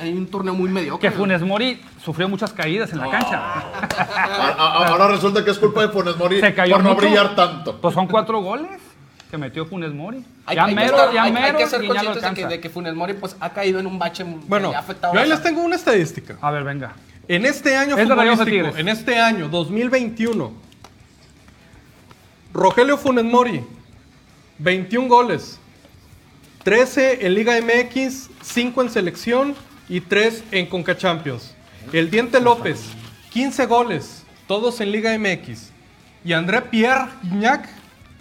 hay, 0.00 0.12
un 0.12 0.26
torneo 0.28 0.54
muy 0.54 0.70
mediocre. 0.70 1.08
Que 1.08 1.16
Funes 1.16 1.42
Mori 1.42 1.82
sufrió 2.02 2.28
muchas 2.28 2.52
caídas 2.52 2.92
en 2.92 2.98
la 2.98 3.10
cancha. 3.10 3.42
Ahora 4.58 5.08
resulta 5.08 5.44
que 5.44 5.50
es 5.50 5.58
culpa 5.58 5.82
de 5.82 5.88
Funes 5.88 6.16
Mori 6.16 6.40
por 6.40 6.82
no 6.82 6.94
brillar 6.94 7.34
tanto. 7.34 7.80
Pues 7.80 7.94
son 7.94 8.06
cuatro 8.06 8.40
goles 8.40 8.80
que 9.30 9.38
metió 9.38 9.66
Funes 9.66 9.92
Mori. 9.92 10.24
Hay, 10.46 10.56
ya 10.56 10.66
mero, 10.68 11.12
ya 11.12 11.24
mero, 11.24 11.46
hay 11.46 11.52
que 11.54 11.66
ser 11.66 11.84
conscientes 11.84 12.22
de 12.22 12.34
que, 12.34 12.46
de 12.46 12.60
que, 12.60 12.70
Funes 12.70 12.94
Mori 12.94 13.14
pues, 13.14 13.36
ha 13.40 13.50
caído 13.50 13.80
en 13.80 13.86
un 13.86 13.98
bache 13.98 14.24
bueno, 14.46 14.72
afectado. 14.76 15.14
Yo 15.14 15.20
ahí 15.20 15.28
les 15.28 15.42
tengo 15.42 15.62
una 15.62 15.76
estadística. 15.76 16.36
A 16.40 16.50
ver, 16.50 16.62
venga. 16.62 16.94
En 17.28 17.44
este 17.44 17.76
año 17.76 17.96
futbolístico, 17.96 18.76
en 18.76 18.88
este 18.88 19.18
año 19.18 19.48
2021, 19.48 20.52
Rogelio 22.52 22.96
Funes 22.96 23.24
Mori, 23.24 23.64
21 24.58 25.08
goles, 25.08 25.58
13 26.62 27.26
en 27.26 27.34
Liga 27.34 27.54
MX, 27.60 28.30
5 28.42 28.82
en 28.82 28.90
selección 28.90 29.54
y 29.88 30.00
3 30.00 30.44
en 30.52 30.66
Conca 30.66 30.96
Champions. 30.96 31.54
El 31.92 32.10
Diente 32.10 32.40
López, 32.40 32.80
15 33.30 33.66
goles, 33.66 34.22
todos 34.46 34.80
en 34.80 34.92
Liga 34.92 35.16
MX. 35.18 35.70
Y 36.24 36.32
André 36.32 36.62
Pierre 36.62 37.08
Guignac, 37.24 37.68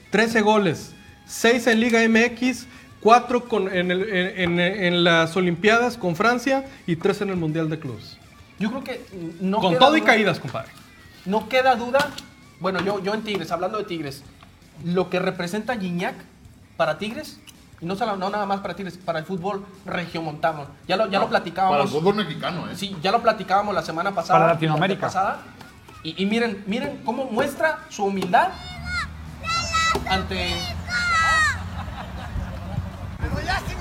13 0.10 0.41
goles, 0.41 0.93
6 1.28 1.68
en 1.68 1.80
Liga 1.80 1.99
MX, 2.08 2.66
4 3.01 3.45
en, 3.72 5.03
las 5.03 5.36
Olimpiadas 5.38 5.95
con 5.95 6.16
Francia 6.16 6.66
y 6.88 6.95
3 6.95 7.22
en 7.22 7.30
el 7.30 7.36
Mundial 7.36 7.70
de 7.70 7.78
Clubes. 7.78 8.18
Yo 8.60 8.70
creo 8.70 8.84
que 8.84 9.06
no 9.41 9.60
Con 9.60 9.78
todo 9.78 9.97
y 9.97 10.01
caídas, 10.01 10.39
compadre. 10.39 10.72
No 11.26 11.49
queda 11.49 11.76
duda 11.76 12.12
bueno, 12.60 12.82
yo, 12.82 13.01
yo 13.03 13.14
en 13.14 13.24
Tigres, 13.24 13.51
hablando 13.51 13.78
de 13.78 13.84
Tigres, 13.84 14.24
lo 14.84 15.10
que 15.10 15.20
representa 15.20 15.78
Gignac 15.78 16.16
para 16.78 16.97
Tigres, 16.97 17.39
y 17.82 17.86
no, 17.86 17.95
solo, 17.95 18.16
no 18.16 18.30
nada 18.30 18.45
más 18.45 18.62
para 18.62 18.76
Tigres, 18.76 18.97
para 18.97 19.20
el 19.20 19.26
fútbol 19.26 19.66
regiomontano. 19.86 20.68
Ya 20.88 20.95
lo, 20.95 21.10
ya 21.10 21.20
lo 21.20 21.28
platicábamos. 21.28 21.78
Para 21.78 21.84
el 21.84 21.89
fútbol 21.89 22.16
mexicano, 22.16 22.70
¿eh? 22.70 22.76
Sí, 22.76 22.95
ya 23.01 23.12
lo 23.12 23.22
platicábamos 23.22 23.76
la 23.76 23.84
semana 23.84 24.16
pasada. 24.16 24.39
Para 24.39 24.53
Latinoamérica. 24.53 25.08
Pasada, 25.08 25.39
y, 26.03 26.22
y, 26.22 26.26
miren, 26.26 26.64
miren 26.68 27.01
cómo 27.03 27.26
muestra 27.26 27.80
su 27.89 28.06
humildad 28.06 28.49
ante. 30.08 30.56
¡Pero 33.20 33.41
ya 33.45 33.60
sin 33.68 33.78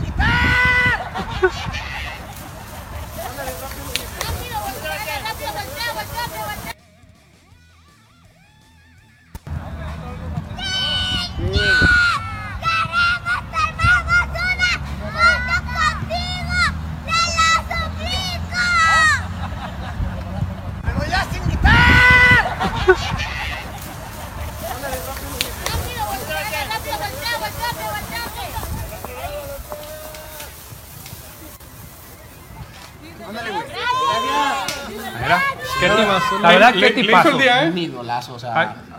La 36.44 36.50
verdad, 36.50 36.74
qué 36.74 36.90
tipazo. 36.90 37.40
¿eh? 37.40 37.72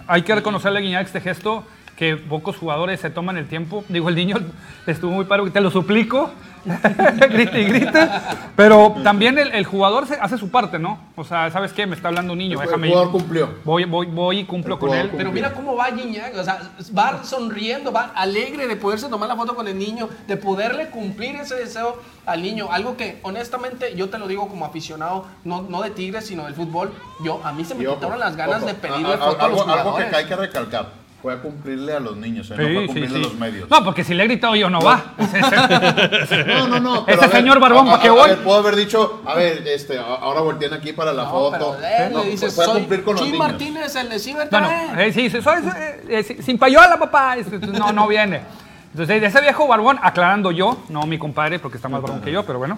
Hay, 0.08 0.22
que 0.22 0.36
reconocerle 0.36 0.80
a 0.80 0.82
Guiñac 0.82 1.06
este 1.06 1.22
gesto 1.22 1.66
que 1.96 2.18
pocos 2.18 2.58
jugadores 2.58 3.00
se 3.00 3.10
toman 3.10 3.38
el 3.38 3.48
tiempo. 3.48 3.84
Digo, 3.89 4.10
el 4.10 4.16
niño 4.16 4.38
estuvo 4.88 5.12
muy 5.12 5.26
paro, 5.26 5.50
te 5.52 5.62
lo 5.62 5.72
suplico. 5.72 6.32
grite 7.30 7.62
y 7.62 7.66
grite. 7.66 8.10
Pero 8.56 8.96
también 9.04 9.38
el, 9.38 9.66
jugador 9.66 10.06
hace 10.20 10.38
su 10.38 10.50
parte, 10.50 10.80
¿no? 10.80 11.00
O 11.16 11.24
sea, 11.24 11.52
¿sabes 11.52 11.74
qué? 11.74 11.86
Me 11.86 11.96
está 11.96 12.08
hablando 12.08 12.34
un 12.34 12.39
niño. 12.39 12.60
El 12.60 12.68
jugador 12.68 13.12
cumplió. 13.12 13.50
Voy, 13.64 13.86
voy, 13.86 14.08
voy 14.08 14.39
y 14.39 14.46
cumplo 14.46 14.80
con 14.80 14.91
él. 14.93 15.12
Pero 15.16 15.32
mira 15.32 15.54
cómo 15.54 15.76
va 15.76 15.91
Guiñac. 15.91 16.36
O 16.36 16.43
sea, 16.43 16.60
va 16.98 17.24
sonriendo, 17.24 17.91
va 17.91 18.12
alegre 18.16 18.68
de 18.68 18.76
poderse 18.76 19.08
tomar 19.10 19.30
la 19.30 19.36
foto 19.36 19.56
con 19.56 19.68
el 19.68 19.78
niño, 19.78 20.10
de 20.28 20.38
poderle 20.38 20.89
cumplir 20.89 21.36
ese 21.36 21.56
deseo 21.56 22.02
al 22.26 22.41
niño. 22.41 22.70
Algo 22.72 22.98
que, 22.98 23.20
honestamente, 23.22 23.96
yo 23.96 24.10
te 24.10 24.18
lo 24.18 24.28
digo 24.28 24.48
como 24.48 24.66
aficionado, 24.66 25.28
no, 25.43 25.62
no 25.62 25.84
de 25.84 25.91
Tigres, 25.91 26.26
sino 26.26 26.46
del 26.46 26.56
fútbol. 26.56 26.91
Yo, 27.24 27.41
a 27.43 27.54
mí 27.54 27.64
se 27.64 27.76
me 27.76 27.86
quitaron 27.86 28.20
las 28.20 28.36
ganas 28.36 28.66
de 28.66 28.74
pedirle 28.74 29.18
foto 29.18 29.39
a, 29.39 29.50
los 29.50 29.62
jugadores. 29.62 29.86
Algo 29.86 30.10
que 30.10 30.16
hay 30.16 30.26
que 30.26 30.36
recalcar 30.36 31.05
fue 31.26 31.34
a 31.34 31.38
cumplirle 31.38 31.91
a 31.91 31.99
los 31.99 32.15
niños, 32.17 32.51
¿eh? 32.51 32.55
no 32.55 32.63
fue 32.63 32.84
a 32.84 32.86
cumplirle 32.86 33.17
a 33.17 33.21
los 33.21 33.34
medios. 33.34 33.67
No, 33.67 33.84
porque 33.84 34.03
si 34.03 34.13
le 34.13 34.23
he 34.23 34.28
gritado 34.28 34.55
yo 34.55 34.69
no 34.69 34.80
va. 34.80 35.15
no, 36.45 36.67
no, 36.67 36.80
no. 36.80 37.07
Ese 37.07 37.28
señor 37.30 37.59
Barbón, 37.59 37.88
¿para 37.88 37.99
qué 37.99 38.11
voy? 38.11 38.30
puedo 38.43 38.59
haber 38.59 38.76
dicho, 38.76 39.23
a 39.26 39.34
ver, 39.34 39.67
este, 39.67 39.97
ahora 39.97 40.41
volteen 40.41 40.71
aquí 40.73 40.93
para 40.93 41.11
la 41.13 41.26
foto. 41.26 41.78
no, 42.11 42.23
le 42.23 42.30
dices, 42.30 42.53
fue 42.53 42.65
a 42.65 42.73
cumplir 42.73 43.03
con 43.03 43.15
los 43.15 43.26
niños. 43.26 43.39
Martínez, 43.39 43.95
el 43.95 44.09
de 44.09 44.19
Ciber 44.19 44.47
No, 44.51 44.61
no, 44.61 44.99
eh, 44.99 45.11
sí, 45.11 45.32
sí, 45.32 45.41
soy, 45.41 45.63
eh, 46.09 46.41
sin 46.43 46.59
payola, 46.59 46.99
papá. 46.99 47.38
No, 47.73 47.91
no 47.91 48.07
viene. 48.07 48.41
Entonces, 48.91 49.23
ese 49.23 49.41
viejo 49.41 49.67
Barbón, 49.67 49.97
aclarando 50.03 50.51
yo, 50.51 50.78
no 50.89 51.07
mi 51.07 51.17
compadre, 51.17 51.57
porque 51.57 51.78
está 51.78 51.89
más 51.89 52.03
barbón 52.03 52.21
que 52.21 52.32
yo, 52.32 52.45
pero 52.45 52.59
bueno. 52.59 52.78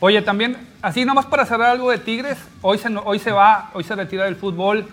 Oye, 0.00 0.20
también, 0.20 0.58
así 0.82 1.06
nomás 1.06 1.24
para 1.24 1.46
cerrar 1.46 1.70
algo 1.70 1.90
de 1.90 1.96
Tigres, 1.96 2.36
hoy 2.60 2.76
se, 2.76 2.94
hoy 3.02 3.18
se 3.18 3.32
va, 3.32 3.70
hoy 3.72 3.84
se 3.84 3.94
retira 3.94 4.26
del 4.26 4.36
fútbol 4.36 4.86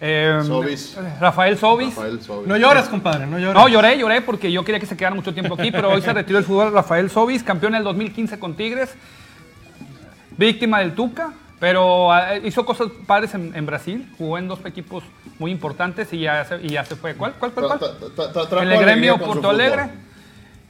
eh, 0.00 0.40
Rafael 1.20 1.58
Sobis. 1.58 1.96
No 2.46 2.56
llores, 2.56 2.84
compadre, 2.86 3.26
no 3.26 3.38
llores. 3.38 3.54
No, 3.54 3.68
lloré, 3.68 3.98
lloré 3.98 4.20
porque 4.20 4.52
yo 4.52 4.64
quería 4.64 4.78
que 4.78 4.86
se 4.86 4.96
quedara 4.96 5.14
mucho 5.14 5.34
tiempo 5.34 5.54
aquí, 5.54 5.70
pero 5.72 5.90
hoy 5.90 6.02
se 6.02 6.12
retiró 6.12 6.38
el 6.38 6.44
fútbol 6.44 6.72
Rafael 6.72 7.10
Sobis, 7.10 7.42
campeón 7.42 7.74
en 7.74 7.78
el 7.78 7.84
2015 7.84 8.38
con 8.38 8.54
Tigres, 8.54 8.94
víctima 10.36 10.78
del 10.78 10.94
Tuca, 10.94 11.32
pero 11.58 12.16
eh, 12.16 12.42
hizo 12.44 12.64
cosas 12.64 12.88
padres 13.06 13.34
en, 13.34 13.66
Brasil, 13.66 14.08
jugó 14.16 14.38
en 14.38 14.46
dos 14.46 14.64
equipos 14.64 15.02
muy 15.40 15.50
importantes 15.50 16.12
y 16.12 16.20
ya 16.20 16.44
se, 16.44 16.60
y 16.62 16.68
ya 16.68 16.84
se 16.84 16.94
fue. 16.94 17.14
¿Cuál? 17.14 17.34
¿Cuál? 17.34 17.52
¿Cuál? 17.52 17.80
En 18.62 18.70
el 18.70 18.80
gremio 18.80 19.18
Porto 19.18 19.50
Alegre. 19.50 19.90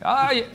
Ay, 0.01 0.47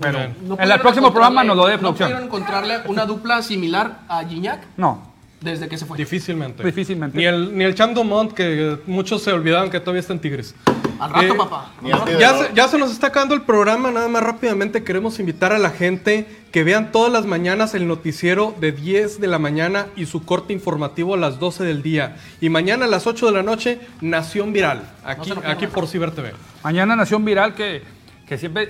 pero 0.00 0.18
en 0.20 0.70
el 0.70 0.80
próximo 0.80 1.10
programa 1.10 1.44
nos 1.44 1.56
lo 1.56 1.66
dé 1.66 1.76
producción. 1.76 2.08
¿No 2.10 2.16
pudieron 2.16 2.24
encontrarle 2.24 2.78
una 2.86 3.04
dupla 3.04 3.42
similar 3.42 4.00
a 4.08 4.24
Gignac? 4.24 4.60
No 4.78 5.07
desde 5.40 5.68
que 5.68 5.78
se 5.78 5.86
fue. 5.86 5.96
Difícilmente. 5.96 6.64
Difícilmente. 6.64 7.16
Ni 7.16 7.24
el, 7.24 7.56
ni 7.56 7.64
el 7.64 7.74
Chando 7.74 8.04
Mont, 8.04 8.32
que 8.32 8.78
muchos 8.86 9.22
se 9.22 9.32
olvidaban 9.32 9.70
que 9.70 9.80
todavía 9.80 10.00
está 10.00 10.12
en 10.12 10.20
Tigres. 10.20 10.54
Al 10.98 11.10
rato, 11.10 11.34
eh, 11.34 11.36
papá. 11.36 11.72
ya, 12.18 12.36
se, 12.36 12.54
ya, 12.54 12.68
se, 12.68 12.76
nos 12.76 12.90
está 12.90 13.08
acabando 13.08 13.34
el 13.34 13.42
programa, 13.42 13.92
nada 13.92 14.08
más 14.08 14.20
rápidamente 14.20 14.82
queremos 14.82 15.20
invitar 15.20 15.52
a 15.52 15.58
la 15.58 15.70
gente 15.70 16.26
que 16.50 16.64
vean 16.64 16.90
todas 16.90 17.12
las 17.12 17.24
mañanas 17.24 17.74
el 17.74 17.86
noticiero 17.86 18.52
de 18.58 18.72
10 18.72 19.20
de 19.20 19.28
la 19.28 19.38
mañana 19.38 19.86
y 19.94 20.06
su 20.06 20.24
corte 20.24 20.52
informativo 20.52 21.14
a 21.14 21.16
las 21.16 21.38
12 21.38 21.62
del 21.62 21.82
día. 21.82 22.16
Y 22.40 22.48
mañana 22.48 22.86
a 22.86 22.88
las 22.88 23.06
8 23.06 23.26
de 23.26 23.32
la 23.32 23.44
noche, 23.44 23.80
Nación 24.00 24.52
Viral, 24.52 24.90
aquí, 25.04 25.32
aquí 25.44 25.68
por 25.68 25.86
Ciber 25.86 26.10
TV. 26.10 26.32
Mañana 26.64 26.96
Nación 26.96 27.24
Viral 27.24 27.54
que, 27.54 27.82
que 28.26 28.36
siempre 28.36 28.66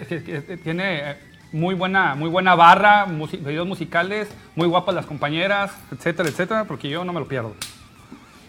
tiene 0.62 1.28
muy 1.53 1.74
buena, 1.74 2.14
muy 2.14 2.28
buena 2.28 2.55
barra, 2.55 3.07
videos 3.07 3.66
musicales, 3.66 4.28
muy 4.55 4.68
guapas 4.68 4.94
las 4.94 5.07
compañeras, 5.07 5.72
etcétera, 5.90 6.28
etcétera, 6.28 6.64
porque 6.64 6.88
yo 6.88 7.05
no 7.05 7.12
me 7.12 7.20
lo 7.20 7.28
pierdo. 7.28 7.55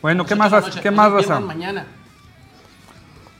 Bueno, 0.02 0.26
¿qué 0.26 0.36
más, 0.36 0.52
¿qué 0.80 0.91
más 0.91 1.12
raza? 1.12 1.39
mañana. 1.39 1.86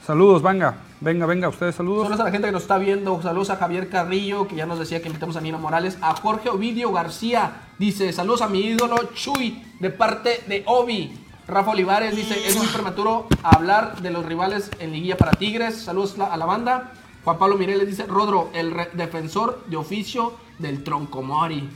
Saludos, 0.06 0.42
venga, 0.42 0.76
venga, 1.02 1.26
venga, 1.26 1.50
ustedes 1.50 1.76
saludos. 1.76 2.04
Saludos 2.04 2.22
a 2.22 2.24
la 2.24 2.32
gente 2.32 2.48
que 2.48 2.52
nos 2.52 2.64
está 2.64 2.78
viendo, 2.78 3.22
saludos 3.22 3.52
a 3.52 3.58
Javier 3.58 3.90
Carrillo, 3.90 4.48
que 4.48 4.56
ya 4.56 4.66
nos 4.66 4.80
decía 4.80 5.02
que 5.02 5.08
invitamos 5.08 5.36
a 5.36 5.42
Nina 5.42 5.58
Morales, 5.58 5.98
a 6.02 6.16
Jorge 6.16 6.50
Ovidio 6.50 6.92
García, 6.92 7.52
dice, 7.78 8.12
saludos 8.12 8.42
a 8.42 8.50
mi 8.50 8.62
ídolo 8.62 8.98
Chuy, 9.14 9.64
de 9.80 9.90
parte 9.90 10.44
de 10.48 10.64
Obi. 10.66 11.16
Rafa 11.48 11.72
Olivares 11.72 12.16
dice, 12.16 12.48
es 12.48 12.58
muy 12.58 12.68
prematuro 12.68 13.28
hablar 13.44 14.02
de 14.02 14.12
los 14.12 14.26
rivales 14.26 14.72
en 14.80 14.92
liguilla 14.92 15.18
para 15.18 15.32
Tigres, 15.32 15.82
saludos 15.82 16.16
a 16.20 16.36
la 16.38 16.46
banda. 16.46 16.92
Juan 17.30 17.38
Pablo 17.38 17.58
Mireles 17.58 17.88
dice, 17.88 18.08
Rodro, 18.08 18.50
el 18.56 18.76
defensor 18.94 19.64
de 19.68 19.78
oficio 19.78 20.34
del 20.58 20.84
Troncomori. 20.84 21.70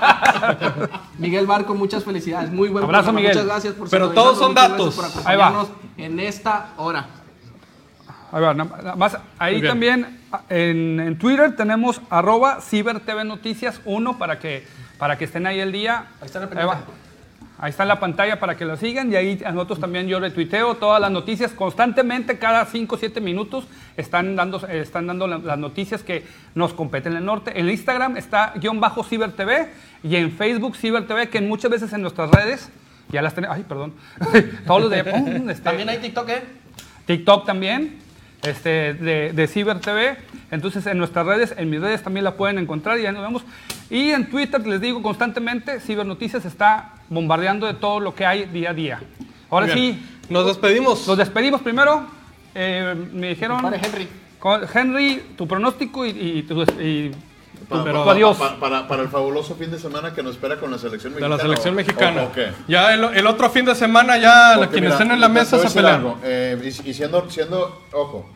Miguel 1.18 1.44
Barco, 1.44 1.74
muchas 1.74 2.04
felicidades. 2.04 2.52
Muy 2.52 2.68
buen 2.68 2.84
Abrazo, 2.84 3.12
Miguel. 3.12 3.32
Muchas 3.32 3.46
gracias 3.46 3.74
por 3.74 3.90
Pero 3.90 4.10
todos 4.10 4.38
son 4.38 4.54
datos. 4.54 4.96
Ahí 5.26 5.36
va. 5.36 5.66
en 5.96 6.20
esta 6.20 6.74
hora. 6.76 7.04
Ahí 8.30 8.40
va, 8.40 8.54
más, 8.54 9.18
ahí 9.40 9.60
también 9.60 10.20
en, 10.48 11.18
Twitter 11.18 11.56
tenemos 11.56 12.00
arroba 12.08 12.60
Ciber 12.60 13.00
TV 13.00 13.24
Noticias 13.24 13.80
1 13.84 14.18
para 14.18 14.38
que, 14.38 14.68
para 14.98 15.18
que 15.18 15.24
estén 15.24 15.48
ahí 15.48 15.58
el 15.58 15.72
día. 15.72 16.10
Ahí 16.20 16.26
están 16.26 16.48
ahí 16.56 16.64
va. 16.64 16.78
Ahí 17.62 17.70
está 17.70 17.82
en 17.82 17.90
la 17.90 18.00
pantalla 18.00 18.40
para 18.40 18.56
que 18.56 18.64
lo 18.64 18.74
sigan 18.78 19.12
y 19.12 19.16
ahí 19.16 19.42
a 19.44 19.52
nosotros 19.52 19.80
también 19.80 20.08
yo 20.08 20.18
retuiteo 20.18 20.76
todas 20.76 20.98
las 20.98 21.10
noticias 21.10 21.52
constantemente, 21.52 22.38
cada 22.38 22.64
5 22.64 22.94
o 22.94 22.98
7 22.98 23.20
minutos 23.20 23.66
están 23.98 24.34
dando, 24.34 24.66
están 24.66 25.06
dando 25.06 25.26
las 25.26 25.58
noticias 25.58 26.02
que 26.02 26.24
nos 26.54 26.72
competen 26.72 27.12
en 27.12 27.18
el 27.18 27.24
norte. 27.26 27.52
En 27.60 27.68
Instagram 27.68 28.16
está 28.16 28.54
guion 28.56 28.80
bajo 28.80 29.04
Ciber 29.04 29.32
TV 29.32 29.68
y 30.02 30.16
en 30.16 30.32
Facebook 30.32 30.74
Ciber 30.74 31.06
TV, 31.06 31.28
que 31.28 31.42
muchas 31.42 31.70
veces 31.70 31.92
en 31.92 32.00
nuestras 32.00 32.30
redes 32.30 32.70
ya 33.10 33.20
las 33.20 33.34
tenemos. 33.34 33.54
Ay, 33.54 33.64
perdón. 33.68 33.92
Todos 34.66 34.80
los 34.80 34.90
de. 34.90 35.00
este, 35.50 35.62
también 35.62 35.90
hay 35.90 35.98
TikTok, 35.98 36.28
¿eh? 36.30 36.42
TikTok 37.04 37.44
también, 37.44 37.98
este, 38.42 38.94
de, 38.94 39.32
de 39.32 39.46
Ciber 39.46 39.80
TV. 39.80 40.16
Entonces, 40.50 40.86
en 40.86 40.98
nuestras 40.98 41.26
redes, 41.26 41.54
en 41.56 41.70
mis 41.70 41.80
redes 41.80 42.02
también 42.02 42.24
la 42.24 42.34
pueden 42.34 42.58
encontrar 42.58 42.98
y 42.98 43.02
ya 43.02 43.12
nos 43.12 43.22
vemos. 43.22 43.42
Y 43.88 44.10
en 44.10 44.28
Twitter, 44.28 44.66
les 44.66 44.80
digo 44.80 45.02
constantemente, 45.02 45.80
Ciber 45.80 46.06
Noticias 46.06 46.44
está 46.44 46.94
bombardeando 47.08 47.66
de 47.66 47.74
todo 47.74 48.00
lo 48.00 48.14
que 48.14 48.26
hay 48.26 48.46
día 48.46 48.70
a 48.70 48.74
día. 48.74 49.00
Ahora 49.50 49.72
sí. 49.72 50.00
Nos 50.28 50.46
despedimos. 50.46 51.06
Nos 51.08 51.18
despedimos 51.18 51.60
primero. 51.60 52.06
Eh, 52.54 52.94
me 53.12 53.30
dijeron. 53.30 53.64
Henry. 53.74 54.08
Henry, 54.72 55.22
tu 55.36 55.46
pronóstico 55.46 56.06
y, 56.06 56.10
y, 56.10 57.12
y 57.60 57.64
para, 57.64 58.02
adiós. 58.10 58.36
Para, 58.58 59.02
el 59.02 59.08
fabuloso 59.08 59.54
fin 59.54 59.70
de 59.70 59.78
semana 59.78 60.14
que 60.14 60.22
nos 60.22 60.32
espera 60.32 60.56
con 60.56 60.70
la 60.70 60.78
selección 60.78 61.12
mexicana. 61.12 61.36
De 61.36 61.38
la 61.38 61.42
selección 61.42 61.74
mexicana. 61.74 62.28
Ya 62.66 62.94
el, 62.94 63.26
otro 63.26 63.50
fin 63.50 63.64
de 63.64 63.74
semana, 63.74 64.18
ya 64.18 64.68
quienes 64.70 64.92
estén 64.92 65.10
en 65.10 65.20
la 65.20 65.28
mesa 65.28 65.58
se 65.58 65.70
pelean. 65.70 66.14
Eh, 66.22 66.72
y, 66.84 66.94
siendo, 66.94 67.28
siendo, 67.30 67.82
ojo, 67.92 68.28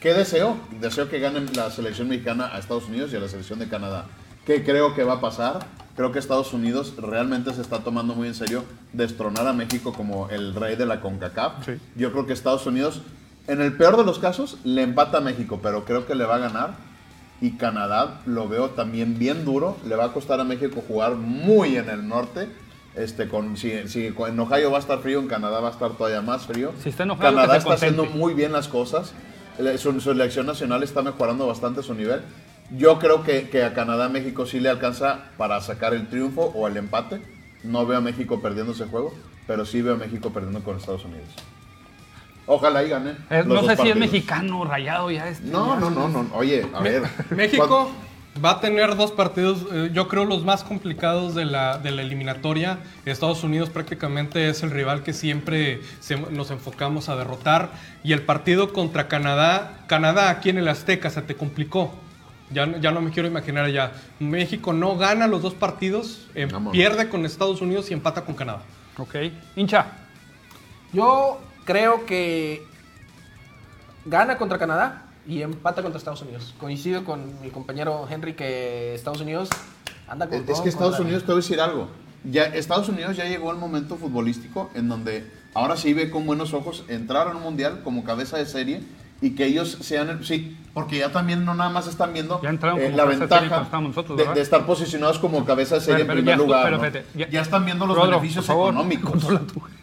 ¿qué 0.00 0.14
deseo? 0.14 0.56
Deseo 0.80 1.08
que 1.08 1.18
ganen 1.18 1.48
la 1.54 1.70
selección 1.70 2.08
mexicana 2.08 2.50
a 2.52 2.58
Estados 2.58 2.86
Unidos 2.86 3.12
y 3.12 3.16
a 3.16 3.20
la 3.20 3.28
selección 3.28 3.58
de 3.58 3.68
Canadá. 3.68 4.06
¿Qué 4.46 4.64
creo 4.64 4.94
que 4.94 5.04
va 5.04 5.14
a 5.14 5.20
pasar? 5.20 5.66
Creo 5.96 6.12
que 6.12 6.18
Estados 6.18 6.52
Unidos 6.52 6.94
realmente 6.96 7.52
se 7.52 7.60
está 7.60 7.80
tomando 7.80 8.14
muy 8.14 8.28
en 8.28 8.34
serio 8.34 8.64
destronar 8.92 9.46
a 9.46 9.52
México 9.52 9.92
como 9.92 10.28
el 10.30 10.54
rey 10.54 10.76
de 10.76 10.86
la 10.86 11.00
CONCACAF. 11.00 11.68
Yo 11.96 12.12
creo 12.12 12.26
que 12.26 12.32
Estados 12.32 12.66
Unidos, 12.66 13.02
en 13.46 13.60
el 13.60 13.76
peor 13.76 13.96
de 13.96 14.04
los 14.04 14.18
casos, 14.18 14.58
le 14.64 14.82
empata 14.82 15.18
a 15.18 15.20
México, 15.20 15.60
pero 15.62 15.84
creo 15.84 16.06
que 16.06 16.14
le 16.14 16.24
va 16.24 16.36
a 16.36 16.38
ganar 16.38 16.89
y 17.40 17.52
Canadá 17.52 18.20
lo 18.26 18.48
veo 18.48 18.70
también 18.70 19.18
bien 19.18 19.44
duro. 19.44 19.76
Le 19.86 19.96
va 19.96 20.06
a 20.06 20.12
costar 20.12 20.40
a 20.40 20.44
México 20.44 20.82
jugar 20.86 21.14
muy 21.14 21.76
en 21.76 21.88
el 21.88 22.06
norte. 22.06 22.48
Este, 22.94 23.28
con, 23.28 23.56
si, 23.56 23.72
en 23.72 24.40
Ohio 24.40 24.70
va 24.70 24.76
a 24.76 24.80
estar 24.80 24.98
frío, 24.98 25.20
en 25.20 25.28
Canadá 25.28 25.60
va 25.60 25.68
a 25.68 25.72
estar 25.72 25.92
todavía 25.92 26.20
más 26.22 26.46
frío. 26.46 26.72
Si 26.82 26.90
está 26.90 27.06
Canadá 27.16 27.56
está 27.56 27.74
haciendo 27.74 28.04
muy 28.04 28.34
bien 28.34 28.52
las 28.52 28.68
cosas. 28.68 29.14
Su, 29.78 30.00
selección 30.00 30.46
nacional 30.46 30.82
está 30.82 31.02
mejorando 31.02 31.46
bastante 31.46 31.82
su 31.82 31.94
nivel. 31.94 32.22
Yo 32.76 32.98
creo 32.98 33.24
que, 33.24 33.48
que 33.48 33.64
a 33.64 33.74
Canadá, 33.74 34.08
México 34.08 34.46
sí 34.46 34.60
le 34.60 34.68
alcanza 34.68 35.24
para 35.36 35.60
sacar 35.60 35.94
el 35.94 36.08
triunfo 36.08 36.52
o 36.54 36.66
el 36.68 36.76
empate. 36.76 37.20
No 37.64 37.86
veo 37.86 37.98
a 37.98 38.00
México 38.00 38.40
perdiendo 38.40 38.72
ese 38.72 38.86
juego, 38.86 39.12
pero 39.46 39.64
sí 39.66 39.82
veo 39.82 39.94
a 39.94 39.98
México 39.98 40.30
perdiendo 40.30 40.62
con 40.62 40.76
Estados 40.76 41.04
Unidos. 41.04 41.28
Ojalá 42.46 42.82
y 42.82 42.88
gane. 42.88 43.12
Eh, 43.30 43.44
no 43.46 43.62
sé 43.62 43.76
si 43.76 43.90
es 43.90 43.96
mexicano, 43.96 44.64
rayado 44.64 45.10
ya 45.10 45.28
este. 45.28 45.48
No, 45.48 45.78
no, 45.78 45.90
no, 45.90 46.08
no. 46.08 46.26
Oye, 46.34 46.66
a 46.74 46.80
ver. 46.80 47.02
México 47.30 47.90
va 48.42 48.52
a 48.52 48.60
tener 48.60 48.96
dos 48.96 49.10
partidos, 49.12 49.66
eh, 49.72 49.90
yo 49.92 50.08
creo 50.08 50.24
los 50.24 50.44
más 50.44 50.62
complicados 50.62 51.34
de 51.34 51.44
la, 51.44 51.78
de 51.78 51.90
la 51.90 52.02
eliminatoria. 52.02 52.78
Estados 53.04 53.42
Unidos 53.44 53.70
prácticamente 53.70 54.48
es 54.48 54.62
el 54.62 54.70
rival 54.70 55.02
que 55.02 55.12
siempre 55.12 55.80
nos 56.30 56.50
enfocamos 56.50 57.08
a 57.08 57.16
derrotar. 57.16 57.70
Y 58.02 58.12
el 58.12 58.22
partido 58.22 58.72
contra 58.72 59.08
Canadá, 59.08 59.84
Canadá 59.86 60.30
aquí 60.30 60.50
en 60.50 60.58
el 60.58 60.68
Azteca 60.68 61.10
se 61.10 61.22
te 61.22 61.34
complicó. 61.34 61.92
Ya, 62.50 62.66
ya 62.78 62.90
no 62.90 63.00
me 63.00 63.10
quiero 63.10 63.28
imaginar 63.28 63.70
ya. 63.70 63.92
México 64.18 64.72
no 64.72 64.96
gana 64.96 65.28
los 65.28 65.42
dos 65.42 65.54
partidos, 65.54 66.26
eh, 66.34 66.48
pierde 66.72 67.08
con 67.08 67.24
Estados 67.24 67.60
Unidos 67.60 67.90
y 67.90 67.94
empata 67.94 68.24
con 68.24 68.34
Canadá. 68.34 68.62
Ok. 68.96 69.16
Hincha. 69.54 69.86
Yo 70.92 71.40
creo 71.70 72.04
que 72.04 72.66
gana 74.04 74.38
contra 74.38 74.58
Canadá 74.58 75.06
y 75.24 75.42
empata 75.42 75.82
contra 75.82 75.98
Estados 75.98 76.20
Unidos. 76.22 76.52
Coincido 76.58 77.04
con 77.04 77.40
mi 77.40 77.50
compañero 77.50 78.08
Henry 78.10 78.34
que 78.34 78.92
Estados 78.96 79.20
Unidos 79.20 79.48
anda 80.08 80.28
con 80.28 80.44
Es 80.48 80.60
que 80.60 80.68
Estados 80.68 80.98
Unidos, 80.98 81.22
te 81.22 81.26
voy 81.26 81.34
a 81.34 81.42
decir 81.42 81.60
algo. 81.60 81.86
Ya, 82.24 82.46
Estados 82.46 82.88
Unidos 82.88 83.16
ya 83.16 83.24
llegó 83.24 83.52
al 83.52 83.56
momento 83.56 83.96
futbolístico 83.96 84.68
en 84.74 84.88
donde 84.88 85.30
ahora 85.54 85.76
sí 85.76 85.94
ve 85.94 86.10
con 86.10 86.26
buenos 86.26 86.54
ojos 86.54 86.84
entrar 86.88 87.28
a 87.28 87.36
un 87.36 87.42
mundial 87.42 87.82
como 87.84 88.02
cabeza 88.02 88.36
de 88.36 88.46
serie 88.46 88.82
y 89.20 89.36
que 89.36 89.46
ellos 89.46 89.78
sean 89.80 90.24
sí 90.24 90.58
porque 90.72 90.98
ya 90.98 91.10
también 91.10 91.44
no 91.44 91.54
nada 91.54 91.70
más 91.70 91.86
están 91.86 92.12
viendo 92.12 92.40
eh, 92.42 92.92
la 92.94 93.04
ventaja 93.04 93.66
de, 94.34 94.40
estar 94.40 94.64
posicionados 94.66 95.18
como 95.18 95.44
cabeza 95.44 95.76
de 95.76 95.80
serie 95.80 96.02
en 96.02 96.06
primer 96.08 96.36
lugar 96.36 97.02
ya, 97.14 97.40
están 97.40 97.64
viendo 97.64 97.86
los 97.86 98.00
beneficios 98.00 98.48
económicos. 98.48 99.26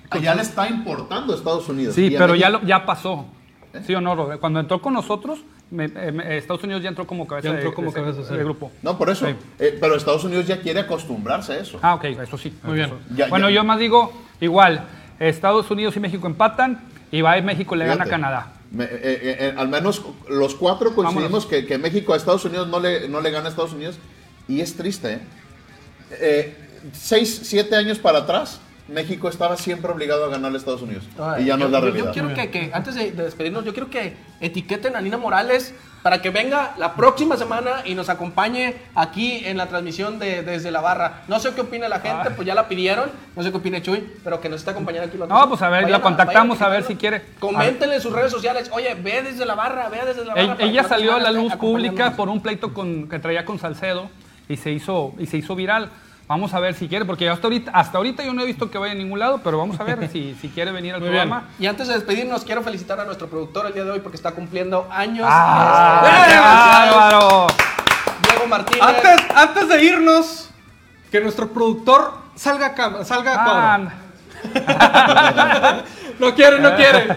que 0.09 0.21
ya 0.21 0.33
le 0.35 0.41
está 0.41 0.67
importando 0.69 1.33
a 1.33 1.35
Estados 1.35 1.67
Unidos. 1.67 1.95
Sí 1.95 2.15
pero 2.17 2.35
ya 2.35 2.61
ya 2.63 2.85
pasó. 2.85 3.25
¿Eh? 3.73 3.81
sí 3.85 3.93
o 3.93 4.01
no 4.01 4.39
cuando 4.39 4.61
entró 4.61 4.81
con 4.81 4.93
nosotros 4.93 5.39
eh, 5.77 6.38
Estados 6.38 6.63
Unidos 6.63 6.81
ya 6.81 6.88
entró 6.88 7.05
como 7.05 7.27
cabeza, 7.27 7.49
entró 7.49 7.73
como 7.73 7.91
de, 7.91 7.93
cabeza 7.93 8.33
de, 8.33 8.43
grupo. 8.43 8.71
No 8.81 8.97
por 8.97 9.09
eso. 9.09 9.27
Pero 9.57 9.95
Estados 9.95 10.23
Unidos 10.23 10.47
ya 10.47 10.61
quiere 10.61 10.79
acostumbrarse 10.79 11.53
a 11.53 11.57
eso. 11.57 11.79
Ah 11.81 11.95
ok 11.95 12.05
eso 12.05 12.38
sí. 12.38 12.57
Muy 12.63 12.75
bien. 12.75 12.93
Bueno 13.29 13.49
yo 13.49 13.65
más 13.65 13.77
digo 13.77 14.13
igual 14.39 14.88
Estados 15.19 15.69
Unidos 15.69 15.97
y 15.97 15.99
México 15.99 16.27
empatan 16.27 16.79
y 17.11 17.21
va 17.21 17.33
a 17.33 17.41
México 17.41 17.75
le 17.75 17.85
gana 17.85 18.05
a 18.05 18.07
Canadá 18.07 18.57
eh, 18.78 18.89
eh, 18.91 19.38
eh, 19.39 19.53
al 19.55 19.70
menos 19.70 20.01
los 20.28 20.55
cuatro 20.55 20.93
coincidimos 20.93 21.45
que, 21.45 21.78
México 21.78 22.13
a 22.13 22.18
Estados 22.18 22.43
Unidos 22.45 22.68
no 22.68 22.80
le, 22.80 23.07
no 23.07 23.22
le 23.22 23.32
gana 23.32 23.47
a 23.47 23.49
Estados 23.49 23.74
Unidos. 23.74 23.97
Y 24.47 24.61
es 24.61 24.76
triste. 24.76 25.20
seis, 26.93 27.41
siete 27.43 27.76
años 27.76 27.99
para 27.99 28.20
atrás, 28.20 28.59
México 28.88 29.28
estaba 29.28 29.57
siempre 29.57 29.91
obligado 29.91 30.26
a 30.26 30.30
ganar 30.30 30.53
a 30.53 30.57
Estados 30.57 30.82
Unidos. 30.82 31.03
y 31.39 31.45
ya 31.45 31.57
no 31.57 31.65
es 31.65 31.72
la 31.72 31.82
realidad. 31.82 32.13
Yo, 32.13 32.34
quiero 32.34 32.51
que, 32.51 32.72
antes 32.74 32.95
de, 32.95 33.11
despedirnos, 33.11 33.65
yo 33.65 33.74
quiero 33.74 33.89
que 33.89 34.15
etiqueten 34.39 34.95
a 34.95 35.01
Nina 35.01 35.18
Morales 35.18 35.74
para 36.08 36.22
que 36.22 36.30
venga 36.30 36.74
la 36.78 36.95
próxima 36.95 37.36
semana 37.36 37.82
y 37.84 37.93
nos 37.93 38.08
acompañe 38.08 38.76
aquí 38.95 39.41
en 39.43 39.58
la 39.58 39.66
transmisión 39.66 40.20
de 40.20 40.41
Desde 40.41 40.72
la 40.72 40.80
Barra. 40.80 41.24
No 41.28 41.38
sé 41.38 41.53
qué 41.53 41.60
opina 41.60 41.89
la 41.89 41.99
gente, 41.99 42.32
pues 42.32 42.47
ya 42.47 42.55
la 42.55 42.70
pidieron. 42.70 43.12
No 43.36 43.43
sé 43.43 43.51
qué 43.51 43.58
opina 43.58 43.82
Chuy, 43.82 44.10
pero 44.24 44.39
que 44.39 44.47
nos 44.47 44.62
está 44.62 44.72
acompañando 44.72 45.10
aquí. 45.10 45.18
No, 45.18 45.49
pues 45.49 45.62
a 45.62 45.68
ver, 45.68 45.89
la 45.89 45.99
contactamos 45.99 46.62
a, 46.62 46.70
ver 46.70 46.84
si 46.84 46.95
quiere. 46.95 47.24
Coméntenle 47.39 47.95
en 47.95 48.01
sus 48.01 48.14
redes 48.14 48.32
sociales. 48.32 48.72
Oye, 48.72 48.95
ve 48.95 49.22
Desde 49.22 49.45
la 49.45 49.55
Barra, 49.55 49.89
ve 49.89 49.99
Desde 50.05 50.24
la 50.24 50.34
Barra. 50.34 50.55
Ella, 50.60 50.86
salió 50.86 51.14
a 51.14 51.20
la 51.20 51.34
luz 51.34 51.53
pública 51.58 52.14
por 52.16 52.30
un 52.30 52.41
pleito 52.41 52.74
con, 52.74 53.10
que 53.10 53.20
traía 53.20 53.43
con 53.43 53.60
Salcedo 53.60 54.10
y 54.47 54.55
se 54.55 54.72
hizo, 54.72 55.14
y 55.20 55.26
se 55.26 55.36
hizo 55.36 55.55
viral. 55.58 55.89
Vamos 56.28 56.53
a 56.53 56.59
ver 56.59 56.73
si 56.73 56.89
quiere, 56.89 57.05
porque 57.05 57.30
hasta 57.30 57.47
ahorita, 57.47 57.71
hasta 57.71 57.97
ahorita 57.97 58.21
yo 58.23 58.34
no 58.34 58.41
he 58.41 58.45
visto 58.45 58.69
que 58.69 58.78
vaya 58.78 58.91
a 58.91 58.95
ningún 58.95 59.17
lado, 59.17 59.39
pero 59.41 59.57
vamos 59.57 59.80
a 59.80 59.84
ver 59.84 60.09
si, 60.11 60.36
si 60.36 60.49
quiere 60.49 60.71
venir 60.71 60.93
al 60.93 61.01
programa. 61.01 61.45
Y 61.57 61.67
antes 61.67 61.88
de 61.88 61.93
despedirnos, 61.93 62.43
quiero 62.43 62.61
felicitar 62.63 62.99
a 62.99 63.05
nuestro 63.05 63.28
productor 63.28 63.67
el 63.67 63.73
día 63.73 63.86
de 63.86 63.91
hoy 63.91 63.99
porque 64.01 64.17
está 64.17 64.32
cumpliendo 64.32 64.88
años. 64.91 65.25
¡Ah! 65.30 66.03
Este, 67.49 68.30
Diego 68.30 68.47
Martínez. 68.47 68.84
Antes, 68.84 69.21
antes 69.36 69.69
de 69.69 69.84
irnos, 69.84 70.49
que 71.09 71.21
nuestro 71.21 71.47
productor 71.47 72.13
salga 72.36 72.67
a, 72.67 73.05
salga 73.05 73.36
a 73.36 73.75
ah, 73.75 73.89
no 76.19 76.36
quiere, 76.36 76.59
no 76.59 76.75
quiere. 76.75 77.07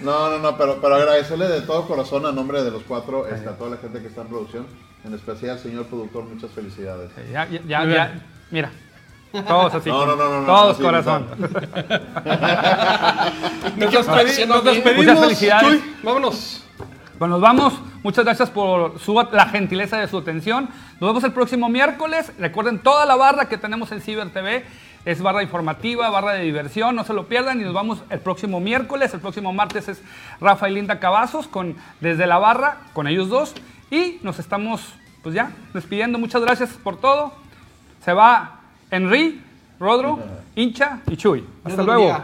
No, 0.00 0.30
no, 0.30 0.38
no, 0.38 0.56
pero, 0.56 0.80
pero 0.80 0.96
agradecerle 0.96 1.46
de 1.46 1.62
todo 1.62 1.86
corazón 1.86 2.26
a 2.26 2.32
nombre 2.32 2.62
de 2.64 2.72
los 2.72 2.82
cuatro, 2.82 3.26
este, 3.28 3.48
a 3.48 3.52
toda 3.52 3.70
la 3.70 3.76
gente 3.76 4.00
que 4.00 4.08
está 4.08 4.22
en 4.22 4.28
producción, 4.28 4.66
en 5.04 5.14
especial 5.14 5.58
señor 5.58 5.86
productor, 5.86 6.24
muchas 6.24 6.50
felicidades. 6.50 7.10
Ya, 7.32 7.48
ya, 7.48 7.84
ya, 7.84 8.22
Mira. 8.50 8.70
Todos 9.46 9.74
así. 9.74 9.90
No, 9.98 10.06
no, 10.06 10.16
no, 10.16 10.40
no 10.40 10.46
Todos 10.46 10.78
corazón. 10.78 11.26
nos, 13.76 14.64
despedimos. 14.64 14.96
Muchas 14.96 15.20
felicidades. 15.20 15.82
vámonos. 16.02 16.64
Bueno, 17.18 17.34
nos 17.34 17.42
vamos. 17.42 17.74
Muchas 18.02 18.24
gracias 18.24 18.48
por 18.48 18.98
su, 19.00 19.14
la 19.32 19.46
gentileza 19.46 19.98
de 19.98 20.06
su 20.06 20.18
atención. 20.18 20.68
Nos 21.00 21.10
vemos 21.10 21.24
el 21.24 21.32
próximo 21.32 21.68
miércoles. 21.68 22.32
Recuerden 22.38 22.78
toda 22.78 23.04
la 23.06 23.16
barra 23.16 23.48
que 23.48 23.58
tenemos 23.58 23.90
en 23.92 24.00
Ciber 24.00 24.30
TV. 24.30 24.64
Es 25.04 25.20
barra 25.20 25.42
informativa, 25.42 26.10
barra 26.10 26.32
de 26.32 26.42
diversión, 26.42 26.94
no 26.94 27.02
se 27.02 27.14
lo 27.14 27.28
pierdan 27.28 27.60
y 27.60 27.64
nos 27.64 27.72
vamos 27.72 28.02
el 28.10 28.20
próximo 28.20 28.60
miércoles, 28.60 29.14
el 29.14 29.20
próximo 29.20 29.52
martes 29.52 29.88
es 29.88 30.02
Rafa 30.40 30.68
y 30.68 30.74
Linda 30.74 30.98
Cavazos 31.00 31.46
con 31.48 31.76
Desde 32.00 32.26
la 32.26 32.38
Barra, 32.38 32.80
con 32.92 33.06
ellos 33.06 33.28
dos. 33.28 33.54
Y 33.90 34.18
nos 34.22 34.38
estamos, 34.38 34.82
pues 35.22 35.34
ya, 35.34 35.52
despidiendo. 35.72 36.18
Muchas 36.18 36.42
gracias 36.42 36.70
por 36.70 37.00
todo. 37.00 37.32
Se 38.08 38.14
va 38.14 38.60
Henry, 38.90 39.38
Rodro, 39.78 40.18
Hincha 40.56 41.00
y 41.10 41.16
Chuy. 41.18 41.44
Hasta 41.62 41.82
luego. 41.82 42.16